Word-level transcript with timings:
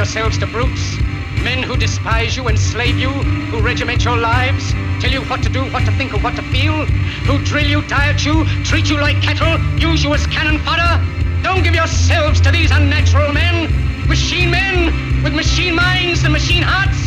Yourselves 0.00 0.38
to 0.38 0.46
brutes, 0.46 0.96
men 1.44 1.62
who 1.62 1.76
despise 1.76 2.34
you, 2.34 2.48
enslave 2.48 2.96
you, 2.98 3.10
who 3.50 3.60
regiment 3.60 4.02
your 4.02 4.16
lives, 4.16 4.72
tell 4.98 5.10
you 5.10 5.20
what 5.24 5.42
to 5.42 5.50
do, 5.50 5.62
what 5.72 5.84
to 5.84 5.92
think, 5.92 6.14
or 6.14 6.20
what 6.20 6.34
to 6.34 6.42
feel, 6.44 6.86
who 7.28 7.36
drill 7.44 7.66
you, 7.66 7.82
diet 7.82 8.24
you, 8.24 8.46
treat 8.64 8.88
you 8.88 8.98
like 8.98 9.20
cattle, 9.20 9.60
use 9.78 10.02
you 10.02 10.14
as 10.14 10.26
cannon 10.28 10.58
fodder. 10.60 11.04
Don't 11.42 11.62
give 11.62 11.74
yourselves 11.74 12.40
to 12.40 12.50
these 12.50 12.70
unnatural 12.70 13.30
men, 13.34 13.68
machine 14.08 14.50
men 14.50 15.22
with 15.22 15.34
machine 15.34 15.74
minds 15.74 16.24
and 16.24 16.32
machine 16.32 16.62
hearts. 16.62 16.99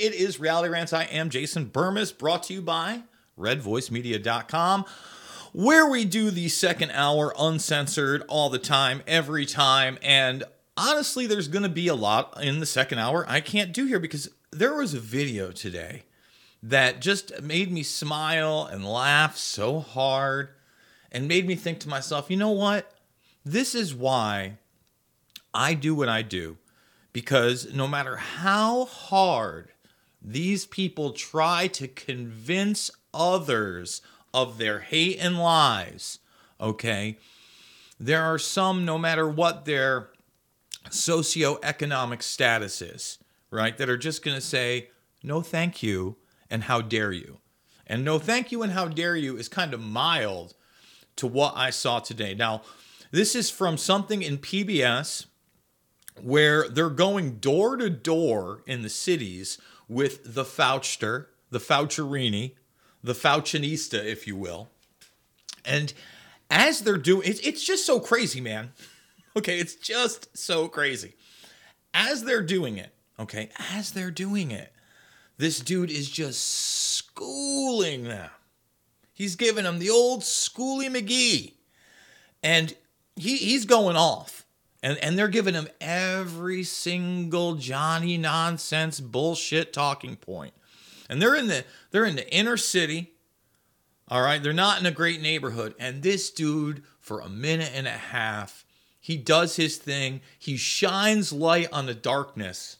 It 0.00 0.14
is 0.14 0.40
Reality 0.40 0.70
Rants. 0.70 0.94
I 0.94 1.02
am 1.04 1.28
Jason 1.28 1.66
Bermas, 1.66 2.16
brought 2.16 2.44
to 2.44 2.54
you 2.54 2.62
by 2.62 3.02
RedVoiceMedia.com, 3.38 4.86
where 5.52 5.86
we 5.86 6.06
do 6.06 6.30
the 6.30 6.48
second 6.48 6.92
hour 6.92 7.34
uncensored 7.38 8.22
all 8.26 8.48
the 8.48 8.58
time, 8.58 9.02
every 9.06 9.44
time. 9.44 9.98
And 10.00 10.44
honestly, 10.74 11.26
there's 11.26 11.48
going 11.48 11.64
to 11.64 11.68
be 11.68 11.86
a 11.86 11.94
lot 11.94 12.42
in 12.42 12.60
the 12.60 12.66
second 12.66 12.98
hour 12.98 13.26
I 13.28 13.42
can't 13.42 13.74
do 13.74 13.84
here 13.84 14.00
because 14.00 14.30
there 14.50 14.72
was 14.72 14.94
a 14.94 15.00
video 15.00 15.52
today 15.52 16.04
that 16.62 17.02
just 17.02 17.42
made 17.42 17.70
me 17.70 17.82
smile 17.82 18.66
and 18.72 18.86
laugh 18.86 19.36
so 19.36 19.80
hard 19.80 20.48
and 21.12 21.28
made 21.28 21.46
me 21.46 21.56
think 21.56 21.78
to 21.80 21.90
myself, 21.90 22.30
you 22.30 22.38
know 22.38 22.52
what? 22.52 22.90
This 23.44 23.74
is 23.74 23.94
why 23.94 24.56
I 25.52 25.74
do 25.74 25.94
what 25.94 26.08
I 26.08 26.22
do 26.22 26.56
because 27.12 27.74
no 27.74 27.86
matter 27.86 28.16
how 28.16 28.86
hard 28.86 29.68
these 30.22 30.66
people 30.66 31.12
try 31.12 31.66
to 31.68 31.88
convince 31.88 32.90
others 33.14 34.02
of 34.32 34.58
their 34.58 34.80
hate 34.80 35.18
and 35.20 35.38
lies, 35.38 36.18
okay, 36.60 37.18
there 37.98 38.22
are 38.22 38.38
some, 38.38 38.84
no 38.84 38.98
matter 38.98 39.28
what 39.28 39.64
their 39.64 40.10
socioeconomic 40.88 42.22
status 42.22 42.80
is, 42.80 43.18
right, 43.50 43.76
that 43.78 43.88
are 43.88 43.96
just 43.96 44.24
going 44.24 44.36
to 44.36 44.40
say, 44.40 44.90
no, 45.22 45.42
thank 45.42 45.82
you, 45.82 46.16
and 46.50 46.64
how 46.64 46.80
dare 46.80 47.12
you. 47.12 47.38
And 47.86 48.04
no, 48.04 48.18
thank 48.18 48.52
you, 48.52 48.62
and 48.62 48.72
how 48.72 48.88
dare 48.88 49.16
you 49.16 49.36
is 49.36 49.48
kind 49.48 49.74
of 49.74 49.80
mild 49.80 50.54
to 51.16 51.26
what 51.26 51.54
I 51.56 51.70
saw 51.70 51.98
today. 51.98 52.34
Now, 52.34 52.62
this 53.10 53.34
is 53.34 53.50
from 53.50 53.76
something 53.76 54.22
in 54.22 54.38
PBS 54.38 55.26
where 56.22 56.68
they're 56.68 56.90
going 56.90 57.36
door 57.36 57.76
to 57.76 57.90
door 57.90 58.62
in 58.66 58.82
the 58.82 58.88
cities 58.88 59.58
with 59.90 60.34
the 60.34 60.44
Fauchter, 60.44 61.26
the 61.50 61.58
Faucherini, 61.58 62.54
the 63.02 63.12
Fauchinista, 63.12 64.02
if 64.02 64.24
you 64.26 64.36
will. 64.36 64.70
And 65.64 65.92
as 66.48 66.80
they're 66.80 66.96
doing, 66.96 67.28
it's, 67.28 67.40
it's 67.40 67.64
just 67.64 67.84
so 67.84 68.00
crazy, 68.00 68.40
man. 68.40 68.72
Okay, 69.36 69.60
it's 69.60 69.76
just 69.76 70.36
so 70.36 70.66
crazy. 70.66 71.14
As 71.94 72.24
they're 72.24 72.42
doing 72.42 72.78
it, 72.78 72.92
okay, 73.16 73.48
as 73.76 73.92
they're 73.92 74.10
doing 74.10 74.50
it, 74.50 74.72
this 75.38 75.60
dude 75.60 75.88
is 75.88 76.10
just 76.10 76.42
schooling 76.42 78.02
them. 78.02 78.28
He's 79.14 79.36
giving 79.36 79.62
them 79.62 79.78
the 79.78 79.88
old 79.88 80.22
schooly 80.22 80.88
McGee. 80.88 81.52
And 82.42 82.74
he, 83.14 83.36
he's 83.36 83.64
going 83.64 83.94
off. 83.94 84.44
And, 84.82 84.98
and 84.98 85.18
they're 85.18 85.28
giving 85.28 85.54
him 85.54 85.68
every 85.80 86.64
single 86.64 87.54
Johnny 87.54 88.16
nonsense 88.16 89.00
bullshit 89.00 89.72
talking 89.72 90.16
point. 90.16 90.54
And 91.08 91.20
they're 91.20 91.34
in 91.34 91.48
the 91.48 91.64
they're 91.90 92.04
in 92.04 92.16
the 92.16 92.32
inner 92.34 92.56
city. 92.56 93.12
All 94.08 94.22
right, 94.22 94.42
they're 94.42 94.52
not 94.52 94.80
in 94.80 94.86
a 94.86 94.90
great 94.90 95.20
neighborhood. 95.20 95.74
And 95.78 96.02
this 96.02 96.30
dude, 96.30 96.82
for 96.98 97.20
a 97.20 97.28
minute 97.28 97.72
and 97.74 97.86
a 97.86 97.90
half, 97.90 98.64
he 98.98 99.16
does 99.16 99.56
his 99.56 99.76
thing. 99.76 100.20
He 100.38 100.56
shines 100.56 101.32
light 101.32 101.68
on 101.72 101.86
the 101.86 101.94
darkness 101.94 102.78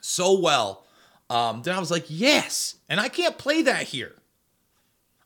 so 0.00 0.38
well 0.38 0.84
um, 1.30 1.62
that 1.62 1.74
I 1.74 1.80
was 1.80 1.90
like, 1.90 2.04
yes. 2.08 2.76
And 2.88 3.00
I 3.00 3.08
can't 3.08 3.38
play 3.38 3.62
that 3.62 3.84
here. 3.84 4.14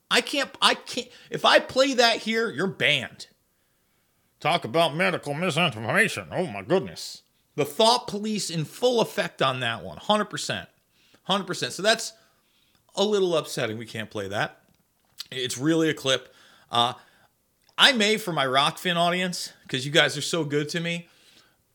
I 0.09 0.21
can't. 0.21 0.49
I 0.61 0.73
can't. 0.73 1.07
If 1.29 1.45
I 1.45 1.59
play 1.59 1.93
that 1.95 2.17
here, 2.17 2.49
you're 2.49 2.67
banned. 2.67 3.27
Talk 4.39 4.63
about 4.63 4.95
medical 4.95 5.33
misinformation. 5.33 6.27
Oh 6.31 6.47
my 6.47 6.61
goodness. 6.61 7.23
The 7.55 7.65
thought 7.65 8.07
police 8.07 8.49
in 8.49 8.63
full 8.65 9.01
effect 9.01 9.41
on 9.41 9.59
that 9.59 9.83
one. 9.83 9.97
100%. 9.97 10.67
100%. 11.27 11.71
So 11.71 11.81
that's 11.81 12.13
a 12.95 13.03
little 13.03 13.35
upsetting. 13.35 13.77
We 13.77 13.85
can't 13.85 14.09
play 14.09 14.27
that. 14.29 14.61
It's 15.31 15.57
really 15.57 15.89
a 15.89 15.93
clip. 15.93 16.33
Uh, 16.71 16.93
I 17.77 17.91
may, 17.91 18.17
for 18.17 18.31
my 18.31 18.45
Rokfin 18.45 18.95
audience, 18.95 19.53
because 19.63 19.85
you 19.85 19.91
guys 19.91 20.17
are 20.17 20.21
so 20.21 20.43
good 20.43 20.69
to 20.69 20.79
me, 20.79 21.07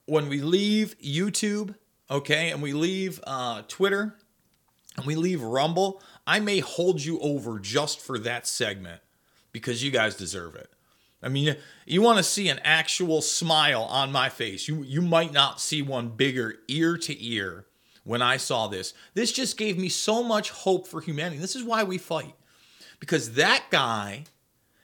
when 0.07 0.29
we 0.29 0.41
leave 0.41 0.99
YouTube, 0.99 1.75
okay, 2.11 2.51
and 2.51 2.61
we 2.63 2.73
leave 2.73 3.21
uh, 3.27 3.63
Twitter, 3.69 4.15
and 4.97 5.07
we 5.07 5.15
leave 5.15 5.43
Rumble, 5.43 6.03
I 6.27 6.41
may 6.41 6.61
hold 6.61 7.03
you 7.03 7.19
over 7.21 7.59
just 7.59 8.01
for 8.01 8.19
that 8.19 8.47
segment 8.47 9.01
because 9.53 9.83
you 9.83 9.91
guys 9.91 10.15
deserve 10.15 10.57
it. 10.57 10.71
I 11.25 11.29
mean, 11.29 11.57
you 11.87 12.03
want 12.03 12.19
to 12.19 12.23
see 12.23 12.49
an 12.49 12.61
actual 12.63 13.23
smile 13.23 13.83
on 13.83 14.13
my 14.13 14.29
face. 14.29 14.69
You 14.69 14.83
you 14.83 15.01
might 15.01 15.33
not 15.33 15.61
see 15.61 15.81
one 15.81 16.11
bigger 16.11 16.57
ear 16.69 16.99
to 16.99 17.25
ear 17.25 17.65
when 18.05 18.21
I 18.21 18.37
saw 18.37 18.69
this. 18.69 18.93
This 19.15 19.33
just 19.33 19.57
gave 19.57 19.79
me 19.79 19.89
so 19.89 20.23
much 20.23 20.51
hope 20.51 20.87
for 20.87 21.01
humanity. 21.01 21.39
This 21.39 21.57
is 21.57 21.65
why 21.65 21.83
we 21.83 21.99
fight. 21.99 22.35
Because 23.01 23.33
that 23.35 23.65
guy 23.71 24.25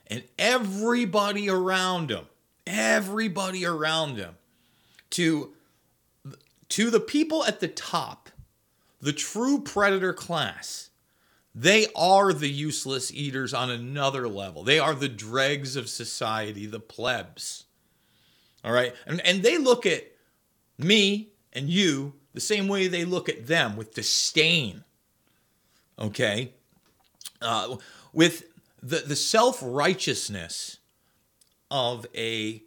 and 0.07 0.23
everybody 0.39 1.49
around 1.49 2.11
him, 2.11 2.27
everybody 2.67 3.65
around 3.65 4.17
him 4.17 4.35
to 5.11 5.53
to 6.71 6.91
the 6.91 7.01
people 7.01 7.45
at 7.45 7.61
the 7.61 7.69
top, 7.69 8.31
the 9.01 9.13
true 9.13 9.61
predator 9.61 10.13
class, 10.13 10.90
they 11.55 11.87
are 11.97 12.33
the 12.33 12.49
useless 12.49 13.13
eaters 13.13 13.53
on 13.53 13.71
another 13.71 14.29
level. 14.29 14.63
They 14.63 14.79
are 14.79 14.95
the 14.95 15.09
dregs 15.09 15.75
of 15.77 15.89
society, 15.89 16.67
the 16.67 16.81
plebs. 16.81 17.65
All 18.65 18.73
right? 18.73 18.95
And, 19.07 19.21
and 19.27 19.43
they 19.43 19.59
look 19.59 19.85
at 19.85 20.05
me 20.79 21.31
and 21.53 21.69
you 21.69 22.15
the 22.33 22.41
same 22.41 22.69
way 22.69 22.87
they 22.87 23.05
look 23.05 23.29
at 23.29 23.49
them 23.49 23.77
with 23.77 23.95
disdain. 23.95 24.85
Okay? 25.99 26.53
Uh, 27.43 27.77
with 28.13 28.45
the, 28.83 28.99
the 28.99 29.17
self 29.17 29.61
righteousness 29.63 30.79
of 31.71 32.07
a 32.15 32.63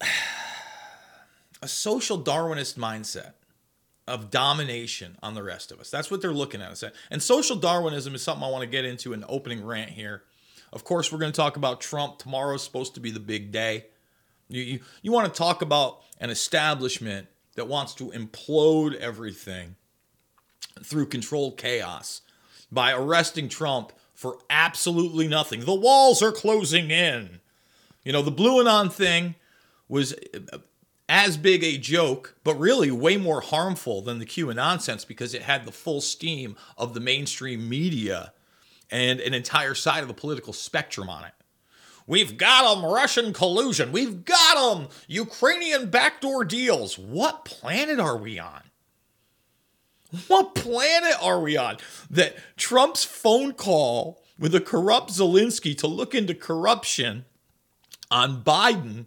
a 1.62 1.68
social 1.68 2.20
Darwinist 2.22 2.74
mindset 2.76 3.32
of 4.06 4.30
domination 4.30 5.16
on 5.22 5.34
the 5.34 5.42
rest 5.42 5.72
of 5.72 5.80
us. 5.80 5.90
That's 5.90 6.10
what 6.10 6.20
they're 6.20 6.32
looking 6.32 6.60
at. 6.60 6.82
And 7.10 7.22
social 7.22 7.56
Darwinism 7.56 8.14
is 8.14 8.22
something 8.22 8.44
I 8.44 8.50
want 8.50 8.62
to 8.62 8.68
get 8.68 8.84
into 8.84 9.12
in 9.12 9.20
the 9.20 9.26
opening 9.26 9.64
rant 9.64 9.90
here. 9.90 10.22
Of 10.72 10.84
course, 10.84 11.10
we're 11.10 11.18
going 11.18 11.32
to 11.32 11.36
talk 11.36 11.56
about 11.56 11.80
Trump. 11.80 12.18
Tomorrow's 12.18 12.62
supposed 12.62 12.94
to 12.94 13.00
be 13.00 13.10
the 13.10 13.20
big 13.20 13.52
day. 13.52 13.86
You, 14.48 14.62
you, 14.62 14.80
you 15.02 15.12
want 15.12 15.32
to 15.32 15.38
talk 15.38 15.62
about 15.62 16.00
an 16.20 16.30
establishment 16.30 17.28
that 17.54 17.68
wants 17.68 17.94
to 17.94 18.10
implode 18.10 18.94
everything 18.96 19.76
through 20.82 21.06
controlled 21.06 21.56
chaos 21.56 22.22
by 22.70 22.92
arresting 22.92 23.48
Trump 23.48 23.92
for 24.12 24.38
absolutely 24.50 25.28
nothing. 25.28 25.60
The 25.64 25.74
walls 25.74 26.22
are 26.22 26.32
closing 26.32 26.90
in. 26.90 27.40
You 28.04 28.12
know, 28.12 28.22
the 28.22 28.30
Blue 28.30 28.60
Anon 28.60 28.90
thing 28.90 29.36
was 29.88 30.14
as 31.08 31.36
big 31.36 31.62
a 31.62 31.76
joke, 31.76 32.36
but 32.44 32.54
really 32.54 32.90
way 32.90 33.16
more 33.16 33.40
harmful 33.40 34.00
than 34.02 34.18
the 34.18 34.26
QAnon 34.26 34.56
nonsense 34.56 35.04
because 35.04 35.34
it 35.34 35.42
had 35.42 35.64
the 35.64 35.72
full 35.72 36.00
steam 36.00 36.56
of 36.78 36.94
the 36.94 37.00
mainstream 37.00 37.68
media 37.68 38.32
and 38.90 39.20
an 39.20 39.34
entire 39.34 39.74
side 39.74 40.02
of 40.02 40.08
the 40.08 40.14
political 40.14 40.52
spectrum 40.52 41.08
on 41.10 41.24
it. 41.24 41.32
We've 42.06 42.36
got 42.36 42.74
them 42.74 42.84
Russian 42.84 43.32
collusion. 43.32 43.92
We've 43.92 44.24
got 44.24 44.76
them 44.76 44.88
Ukrainian 45.08 45.88
backdoor 45.90 46.44
deals. 46.44 46.98
What 46.98 47.44
planet 47.44 47.98
are 47.98 48.16
we 48.16 48.38
on? 48.38 48.62
What 50.28 50.54
planet 50.54 51.16
are 51.20 51.40
we 51.40 51.56
on 51.56 51.78
that 52.10 52.36
Trump's 52.56 53.04
phone 53.04 53.52
call 53.52 54.22
with 54.38 54.54
a 54.54 54.60
corrupt 54.60 55.10
Zelensky 55.10 55.76
to 55.78 55.86
look 55.86 56.14
into 56.14 56.34
corruption 56.34 57.24
on 58.10 58.42
Biden? 58.42 59.06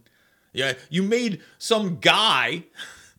Yeah, 0.58 0.74
you 0.90 1.04
made 1.04 1.44
some 1.60 2.00
guy 2.00 2.64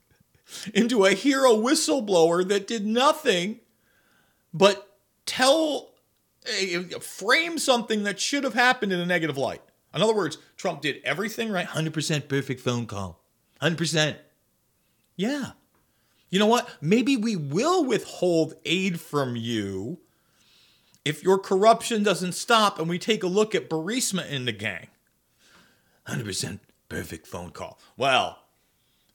into 0.75 1.05
a 1.05 1.12
hero 1.12 1.55
whistleblower 1.55 2.46
that 2.49 2.67
did 2.67 2.85
nothing 2.85 3.61
but 4.52 4.96
tell, 5.25 5.90
eh, 6.46 6.82
frame 7.00 7.58
something 7.58 8.02
that 8.02 8.19
should 8.19 8.43
have 8.43 8.55
happened 8.55 8.93
in 8.93 8.99
a 8.99 9.06
negative 9.06 9.38
light. 9.38 9.62
In 9.94 10.02
other 10.02 10.17
words, 10.17 10.38
Trump 10.56 10.81
did 10.81 10.96
everything 11.05 11.52
right. 11.52 11.69
100% 11.69 12.29
perfect 12.29 12.61
phone 12.61 12.87
call. 12.87 13.23
100%. 13.62 14.17
Yeah. 15.14 15.52
You 16.31 16.40
know 16.40 16.46
what? 16.46 16.69
Maybe 16.81 17.17
we 17.17 17.37
will 17.37 17.85
withhold 17.85 18.55
aid 18.64 19.00
from 19.00 19.37
you 19.37 20.00
if 21.05 21.23
your 21.23 21.38
corruption 21.38 22.02
doesn't 22.02 22.32
stop 22.32 22.81
and 22.81 22.88
we 22.88 22.99
take 22.99 23.23
a 23.23 23.29
look 23.29 23.55
at 23.55 23.70
Burisma 23.70 24.29
in 24.29 24.44
the 24.44 24.52
gang. 24.52 24.88
100% 26.08 26.58
perfect 26.88 27.26
phone 27.26 27.50
call. 27.50 27.79
Well, 27.96 28.38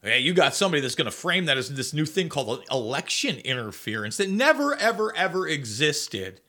yeah, 0.03 0.15
you 0.15 0.33
got 0.33 0.53
somebody 0.53 0.81
that's 0.81 0.95
going 0.95 1.05
to 1.05 1.11
frame 1.11 1.45
that 1.45 1.57
as 1.57 1.73
this 1.73 1.93
new 1.93 2.05
thing 2.05 2.29
called 2.29 2.63
election 2.69 3.37
interference 3.37 4.17
that 4.17 4.29
never, 4.29 4.75
ever, 4.75 5.15
ever 5.15 5.47
existed 5.47 6.41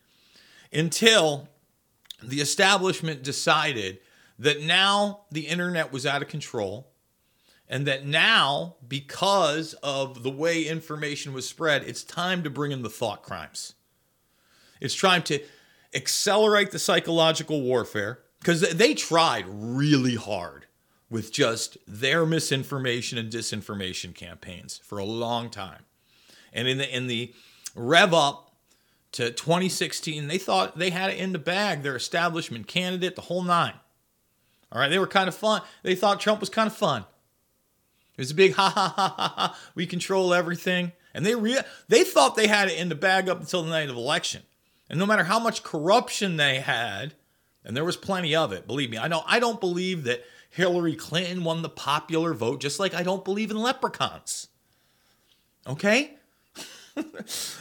until 0.73 1.49
the 2.23 2.41
establishment 2.41 3.23
decided 3.23 4.01
that 4.39 4.63
now 4.63 5.21
the 5.31 5.47
internet 5.47 5.93
was 5.93 6.05
out 6.05 6.23
of 6.23 6.29
control 6.29 6.91
and 7.69 7.87
that 7.87 8.05
now 8.05 8.77
because 8.87 9.75
of 9.75 10.23
the 10.23 10.31
way 10.31 10.65
information 10.65 11.33
was 11.33 11.49
spread 11.49 11.83
it's 11.85 12.03
time 12.03 12.43
to 12.43 12.51
bring 12.51 12.73
in 12.73 12.83
the 12.83 12.91
thought 12.91 13.23
crimes 13.23 13.75
it's 14.81 14.99
time 15.01 15.23
to 15.23 15.41
accelerate 15.95 16.73
the 16.73 16.79
psychological 16.79 17.63
warfare 17.63 18.21
because 18.41 18.61
they 18.73 18.95
tried 18.95 19.45
really 19.49 20.17
hard 20.17 20.67
with 21.11 21.33
just 21.33 21.77
their 21.87 22.27
misinformation 22.27 23.19
and 23.19 23.31
disinformation 23.31 24.15
campaigns 24.15 24.81
for 24.85 24.99
a 24.99 25.05
long 25.05 25.51
time 25.51 25.85
and 26.53 26.67
in 26.69 26.79
the 26.79 26.97
in 26.97 27.07
the 27.07 27.33
rev 27.75 28.15
up 28.15 28.53
to 29.13 29.31
2016 29.31 30.29
they 30.29 30.39
thought 30.39 30.79
they 30.79 30.91
had 30.91 31.11
it 31.11 31.19
in 31.19 31.33
the 31.33 31.39
bag 31.39 31.83
their 31.83 31.97
establishment 31.97 32.67
candidate 32.67 33.15
the 33.15 33.23
whole 33.23 33.43
nine 33.43 33.75
all 34.75 34.81
right, 34.81 34.89
they 34.89 34.99
were 34.99 35.07
kind 35.07 35.29
of 35.29 35.37
fun. 35.37 35.63
They 35.85 35.95
thought 35.95 36.21
Trump 36.21 36.41
was 36.41 36.51
kind 36.51 36.67
of 36.67 36.77
fun. 36.77 37.05
It 38.17 38.21
was 38.21 38.33
a 38.33 38.35
big 38.35 38.55
ha 38.55 38.69
ha 38.69 38.93
ha 38.97 39.15
ha 39.17 39.35
ha. 39.37 39.59
We 39.77 39.87
control 39.87 40.35
everything, 40.35 40.93
and 41.15 41.25
they 41.25 41.37
re- 41.37 41.61
they 41.89 42.03
thought 42.03 42.35
they 42.35 42.49
had 42.49 42.69
it 42.69 42.79
in 42.79 42.89
the 42.89 42.97
bag 42.97 43.29
up 43.29 43.41
until 43.41 43.63
the 43.63 43.71
night 43.71 43.89
of 43.89 43.97
election. 43.97 44.43
And 44.91 44.99
no 44.99 45.07
matter 45.07 45.25
how 45.25 45.39
much 45.39 45.63
corruption 45.63 46.37
they 46.37 46.59
had, 46.59 47.15
and 47.65 47.77
there 47.77 47.85
was 47.85 47.97
plenty 47.97 48.35
of 48.35 48.53
it, 48.53 48.67
believe 48.67 48.91
me, 48.91 48.99
I 48.99 49.09
know 49.09 49.23
I 49.27 49.39
don't 49.39 49.61
believe 49.61 50.05
that 50.05 50.25
Hillary 50.55 50.95
Clinton 50.95 51.43
won 51.43 51.63
the 51.63 51.69
popular 51.69 52.33
vote, 52.33 52.61
just 52.61 52.79
like 52.79 52.95
I 52.95 53.03
don't 53.03 53.25
believe 53.25 53.51
in 53.51 53.59
leprechauns. 53.59 54.47
Okay? 55.67 56.15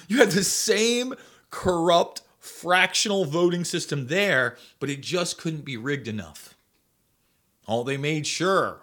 you 0.08 0.18
had 0.20 0.30
the 0.30 0.44
same 0.44 1.16
corrupt 1.50 2.22
fractional 2.40 3.26
voting 3.26 3.66
system 3.66 4.08
there, 4.08 4.58
but 4.80 4.92
it 4.92 5.02
just 5.02 5.40
couldn't 5.40 5.66
be 5.66 5.76
rigged 5.76 6.08
enough. 6.08 6.54
Oh, 7.68 7.84
they 7.84 7.98
made 7.98 8.28
sure. 8.28 8.82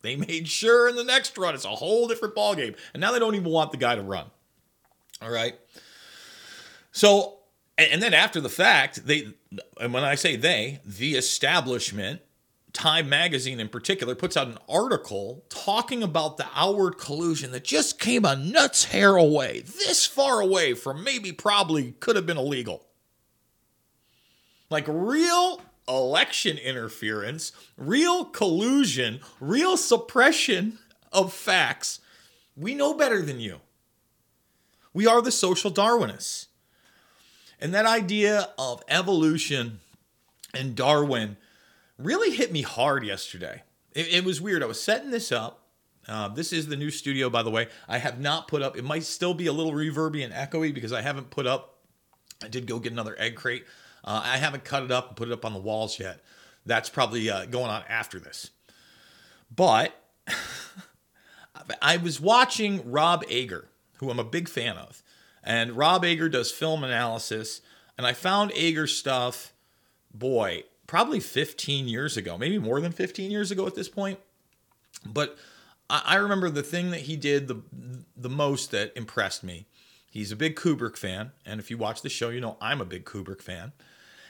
They 0.00 0.16
made 0.16 0.48
sure 0.48 0.88
in 0.88 0.96
the 0.96 1.04
next 1.04 1.36
run 1.36 1.54
it's 1.54 1.66
a 1.66 1.68
whole 1.68 2.08
different 2.08 2.34
ballgame. 2.34 2.74
And 2.94 3.02
now 3.02 3.12
they 3.12 3.18
don't 3.18 3.34
even 3.34 3.50
want 3.50 3.70
the 3.70 3.76
guy 3.76 3.96
to 3.96 4.02
run. 4.02 4.26
All 5.20 5.30
right. 5.30 5.56
So, 6.90 7.40
and 7.76 8.02
then 8.02 8.14
after 8.14 8.40
the 8.40 8.48
fact, 8.48 9.04
they, 9.06 9.28
and 9.78 9.92
when 9.92 10.04
I 10.04 10.14
say 10.14 10.36
they, 10.36 10.80
the 10.86 11.16
establishment, 11.16 12.22
Time 12.74 13.08
Magazine 13.08 13.60
in 13.60 13.68
particular, 13.68 14.14
puts 14.16 14.36
out 14.36 14.48
an 14.48 14.58
article 14.68 15.44
talking 15.48 16.02
about 16.02 16.36
the 16.36 16.46
outward 16.54 16.98
collusion 16.98 17.52
that 17.52 17.64
just 17.64 18.00
came 18.00 18.24
a 18.24 18.36
nuts 18.36 18.86
hair 18.86 19.16
away, 19.16 19.60
this 19.60 20.04
far 20.04 20.40
away 20.40 20.74
from 20.74 21.02
maybe 21.02 21.32
probably 21.32 21.92
could 21.92 22.16
have 22.16 22.26
been 22.26 22.36
illegal. 22.36 22.84
Like 24.70 24.86
real 24.88 25.62
election 25.86 26.58
interference, 26.58 27.52
real 27.76 28.24
collusion, 28.24 29.20
real 29.38 29.76
suppression 29.76 30.78
of 31.12 31.32
facts. 31.32 32.00
We 32.56 32.74
know 32.74 32.92
better 32.92 33.22
than 33.22 33.38
you. 33.38 33.60
We 34.92 35.06
are 35.06 35.22
the 35.22 35.30
social 35.30 35.70
Darwinists. 35.70 36.46
And 37.60 37.72
that 37.72 37.86
idea 37.86 38.50
of 38.58 38.82
evolution 38.88 39.78
and 40.52 40.74
Darwin 40.74 41.36
really 41.98 42.34
hit 42.34 42.52
me 42.52 42.62
hard 42.62 43.04
yesterday. 43.04 43.62
It, 43.92 44.08
it 44.08 44.24
was 44.24 44.40
weird. 44.40 44.62
I 44.62 44.66
was 44.66 44.82
setting 44.82 45.10
this 45.10 45.32
up. 45.32 45.60
Uh, 46.06 46.28
this 46.28 46.52
is 46.52 46.66
the 46.66 46.76
new 46.76 46.90
studio, 46.90 47.30
by 47.30 47.42
the 47.42 47.50
way. 47.50 47.68
I 47.88 47.98
have 47.98 48.20
not 48.20 48.48
put 48.48 48.62
up, 48.62 48.76
it 48.76 48.84
might 48.84 49.04
still 49.04 49.34
be 49.34 49.46
a 49.46 49.52
little 49.52 49.72
reverby 49.72 50.24
and 50.24 50.34
echoey 50.34 50.74
because 50.74 50.92
I 50.92 51.00
haven't 51.00 51.30
put 51.30 51.46
up, 51.46 51.78
I 52.42 52.48
did 52.48 52.66
go 52.66 52.78
get 52.78 52.92
another 52.92 53.16
egg 53.18 53.36
crate. 53.36 53.64
Uh, 54.04 54.20
I 54.22 54.36
haven't 54.36 54.64
cut 54.64 54.82
it 54.82 54.90
up 54.90 55.08
and 55.08 55.16
put 55.16 55.28
it 55.28 55.32
up 55.32 55.46
on 55.46 55.54
the 55.54 55.60
walls 55.60 55.98
yet. 55.98 56.20
That's 56.66 56.90
probably 56.90 57.30
uh, 57.30 57.46
going 57.46 57.70
on 57.70 57.82
after 57.88 58.20
this. 58.20 58.50
But 59.54 59.94
I 61.80 61.96
was 61.96 62.20
watching 62.20 62.90
Rob 62.90 63.24
Ager, 63.28 63.68
who 63.98 64.10
I'm 64.10 64.18
a 64.18 64.24
big 64.24 64.48
fan 64.48 64.76
of. 64.76 65.02
And 65.42 65.72
Rob 65.72 66.04
Ager 66.04 66.28
does 66.28 66.50
film 66.50 66.84
analysis. 66.84 67.62
And 67.96 68.06
I 68.06 68.12
found 68.12 68.52
Ager's 68.54 68.96
stuff, 68.96 69.52
boy, 70.12 70.64
probably 70.86 71.20
15 71.20 71.88
years 71.88 72.16
ago, 72.16 72.36
maybe 72.38 72.58
more 72.58 72.80
than 72.80 72.92
15 72.92 73.30
years 73.30 73.50
ago 73.50 73.66
at 73.66 73.74
this 73.74 73.88
point. 73.88 74.18
But 75.06 75.36
I 75.90 76.16
remember 76.16 76.48
the 76.48 76.62
thing 76.62 76.90
that 76.92 77.02
he 77.02 77.16
did 77.16 77.46
the 77.46 77.60
the 78.16 78.30
most 78.30 78.70
that 78.70 78.92
impressed 78.96 79.44
me. 79.44 79.66
He's 80.10 80.32
a 80.32 80.36
big 80.36 80.56
Kubrick 80.56 80.96
fan, 80.96 81.32
and 81.44 81.60
if 81.60 81.70
you 81.70 81.76
watch 81.76 82.02
the 82.02 82.08
show, 82.08 82.30
you 82.30 82.40
know 82.40 82.56
I'm 82.60 82.80
a 82.80 82.86
big 82.86 83.04
Kubrick 83.04 83.42
fan. 83.42 83.72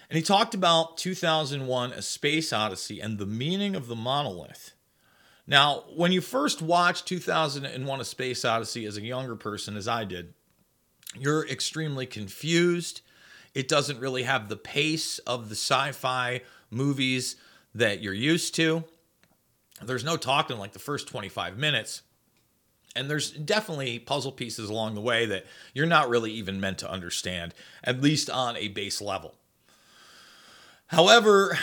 And 0.08 0.16
he 0.16 0.22
talked 0.22 0.54
about 0.54 0.96
2001 0.96 1.92
A 1.92 2.02
Space 2.02 2.52
Odyssey 2.52 3.00
and 3.00 3.18
the 3.18 3.26
meaning 3.26 3.74
of 3.76 3.86
the 3.86 3.96
monolith. 3.96 4.72
Now, 5.46 5.84
when 5.94 6.12
you 6.12 6.20
first 6.20 6.62
watch 6.62 7.04
2001 7.04 8.00
A 8.00 8.04
Space 8.04 8.44
Odyssey 8.44 8.86
as 8.86 8.96
a 8.96 9.02
younger 9.02 9.36
person, 9.36 9.76
as 9.76 9.86
I 9.86 10.04
did, 10.04 10.34
you're 11.18 11.46
extremely 11.46 12.06
confused. 12.06 13.02
It 13.54 13.68
doesn't 13.68 14.00
really 14.00 14.24
have 14.24 14.48
the 14.48 14.56
pace 14.56 15.18
of 15.20 15.48
the 15.48 15.54
sci 15.54 15.92
fi 15.92 16.42
movies 16.70 17.36
that 17.74 18.02
you're 18.02 18.12
used 18.12 18.54
to. 18.56 18.84
There's 19.82 20.04
no 20.04 20.16
talking 20.16 20.58
like 20.58 20.72
the 20.72 20.78
first 20.78 21.08
25 21.08 21.56
minutes. 21.56 22.02
And 22.96 23.10
there's 23.10 23.32
definitely 23.32 23.98
puzzle 23.98 24.32
pieces 24.32 24.70
along 24.70 24.94
the 24.94 25.00
way 25.00 25.26
that 25.26 25.46
you're 25.72 25.86
not 25.86 26.08
really 26.08 26.30
even 26.32 26.60
meant 26.60 26.78
to 26.78 26.90
understand, 26.90 27.52
at 27.82 28.00
least 28.00 28.30
on 28.30 28.56
a 28.56 28.68
base 28.68 29.00
level. 29.00 29.34
However, 30.86 31.58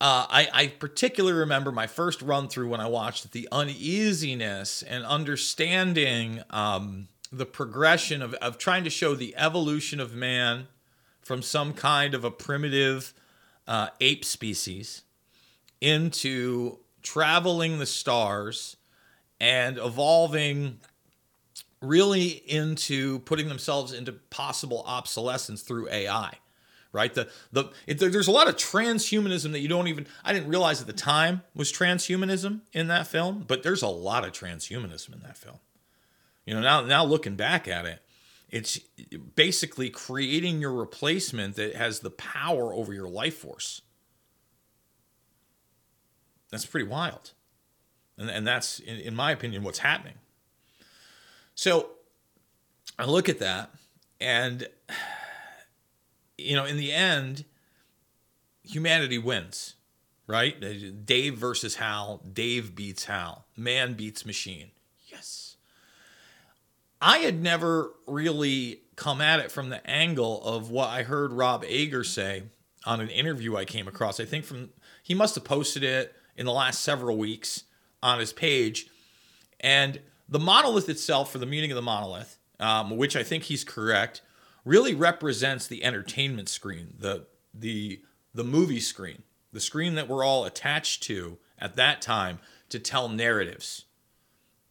uh, 0.00 0.26
I, 0.30 0.48
I 0.52 0.66
particularly 0.68 1.38
remember 1.38 1.70
my 1.70 1.86
first 1.86 2.22
run 2.22 2.48
through 2.48 2.70
when 2.70 2.80
I 2.80 2.86
watched 2.86 3.32
the 3.32 3.46
uneasiness 3.52 4.82
and 4.82 5.04
understanding 5.04 6.42
um, 6.48 7.08
the 7.30 7.44
progression 7.44 8.22
of, 8.22 8.32
of 8.34 8.56
trying 8.56 8.84
to 8.84 8.90
show 8.90 9.14
the 9.14 9.36
evolution 9.36 10.00
of 10.00 10.14
man 10.14 10.68
from 11.30 11.42
some 11.42 11.72
kind 11.72 12.12
of 12.12 12.24
a 12.24 12.30
primitive 12.32 13.14
uh, 13.68 13.86
ape 14.00 14.24
species 14.24 15.02
into 15.80 16.76
traveling 17.02 17.78
the 17.78 17.86
stars 17.86 18.76
and 19.38 19.78
evolving 19.78 20.80
really 21.80 22.42
into 22.48 23.20
putting 23.20 23.46
themselves 23.46 23.92
into 23.92 24.10
possible 24.10 24.82
obsolescence 24.88 25.62
through 25.62 25.88
AI 25.88 26.32
right? 26.92 27.14
The 27.14 27.28
the 27.52 27.66
it, 27.86 28.00
there's 28.00 28.26
a 28.26 28.32
lot 28.32 28.48
of 28.48 28.56
transhumanism 28.56 29.52
that 29.52 29.60
you 29.60 29.68
don't 29.68 29.86
even 29.86 30.08
I 30.24 30.32
didn't 30.32 30.48
realize 30.48 30.80
at 30.80 30.88
the 30.88 30.92
time 30.92 31.42
was 31.54 31.72
transhumanism 31.72 32.62
in 32.72 32.88
that 32.88 33.06
film, 33.06 33.44
but 33.46 33.62
there's 33.62 33.82
a 33.82 33.88
lot 33.88 34.24
of 34.24 34.32
transhumanism 34.32 35.14
in 35.14 35.20
that 35.20 35.36
film. 35.36 35.60
You 36.44 36.54
know, 36.54 36.60
now 36.60 36.80
now 36.80 37.04
looking 37.04 37.36
back 37.36 37.68
at 37.68 37.86
it, 37.86 38.02
it's 38.50 38.78
basically 39.36 39.90
creating 39.90 40.60
your 40.60 40.72
replacement 40.72 41.56
that 41.56 41.76
has 41.76 42.00
the 42.00 42.10
power 42.10 42.74
over 42.74 42.92
your 42.92 43.08
life 43.08 43.38
force. 43.38 43.82
That's 46.50 46.66
pretty 46.66 46.88
wild. 46.88 47.32
And, 48.18 48.28
and 48.28 48.46
that's, 48.46 48.80
in, 48.80 48.96
in 48.98 49.14
my 49.14 49.30
opinion, 49.30 49.62
what's 49.62 49.78
happening. 49.78 50.14
So 51.54 51.90
I 52.98 53.04
look 53.04 53.28
at 53.28 53.38
that, 53.38 53.70
and, 54.20 54.66
you 56.36 56.56
know, 56.56 56.64
in 56.64 56.76
the 56.76 56.92
end, 56.92 57.44
humanity 58.64 59.18
wins, 59.18 59.76
right? 60.26 61.06
Dave 61.06 61.36
versus 61.36 61.76
Hal. 61.76 62.20
Dave 62.32 62.74
beats 62.74 63.04
Hal. 63.04 63.46
Man 63.56 63.94
beats 63.94 64.26
machine. 64.26 64.70
I 67.00 67.18
had 67.18 67.42
never 67.42 67.94
really 68.06 68.82
come 68.96 69.20
at 69.20 69.40
it 69.40 69.50
from 69.50 69.70
the 69.70 69.86
angle 69.88 70.42
of 70.42 70.70
what 70.70 70.88
I 70.88 71.02
heard 71.02 71.32
Rob 71.32 71.64
Ager 71.66 72.04
say 72.04 72.44
on 72.84 73.00
an 73.00 73.08
interview 73.08 73.56
I 73.56 73.64
came 73.64 73.88
across. 73.88 74.20
I 74.20 74.24
think 74.24 74.44
from 74.44 74.70
he 75.02 75.14
must 75.14 75.34
have 75.34 75.44
posted 75.44 75.82
it 75.82 76.14
in 76.36 76.46
the 76.46 76.52
last 76.52 76.82
several 76.82 77.16
weeks 77.16 77.64
on 78.02 78.18
his 78.18 78.32
page. 78.32 78.88
And 79.58 80.00
the 80.28 80.38
monolith 80.38 80.88
itself, 80.88 81.32
for 81.32 81.38
the 81.38 81.46
meaning 81.46 81.70
of 81.70 81.76
the 81.76 81.82
monolith, 81.82 82.38
um, 82.58 82.96
which 82.96 83.16
I 83.16 83.22
think 83.22 83.44
he's 83.44 83.64
correct, 83.64 84.22
really 84.64 84.94
represents 84.94 85.66
the 85.66 85.84
entertainment 85.84 86.48
screen, 86.48 86.94
the 86.98 87.26
the 87.52 88.02
the 88.32 88.44
movie 88.44 88.80
screen, 88.80 89.22
the 89.52 89.60
screen 89.60 89.94
that 89.96 90.08
we're 90.08 90.24
all 90.24 90.44
attached 90.44 91.02
to 91.04 91.38
at 91.58 91.76
that 91.76 92.00
time 92.00 92.38
to 92.68 92.78
tell 92.78 93.08
narratives. 93.08 93.86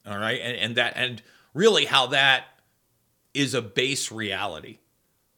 All 0.08 0.18
right, 0.18 0.40
and 0.42 0.56
and 0.56 0.76
that 0.76 0.94
and 0.96 1.22
really 1.54 1.86
how 1.86 2.08
that 2.08 2.46
is 3.34 3.54
a 3.54 3.62
base 3.62 4.12
reality. 4.12 4.80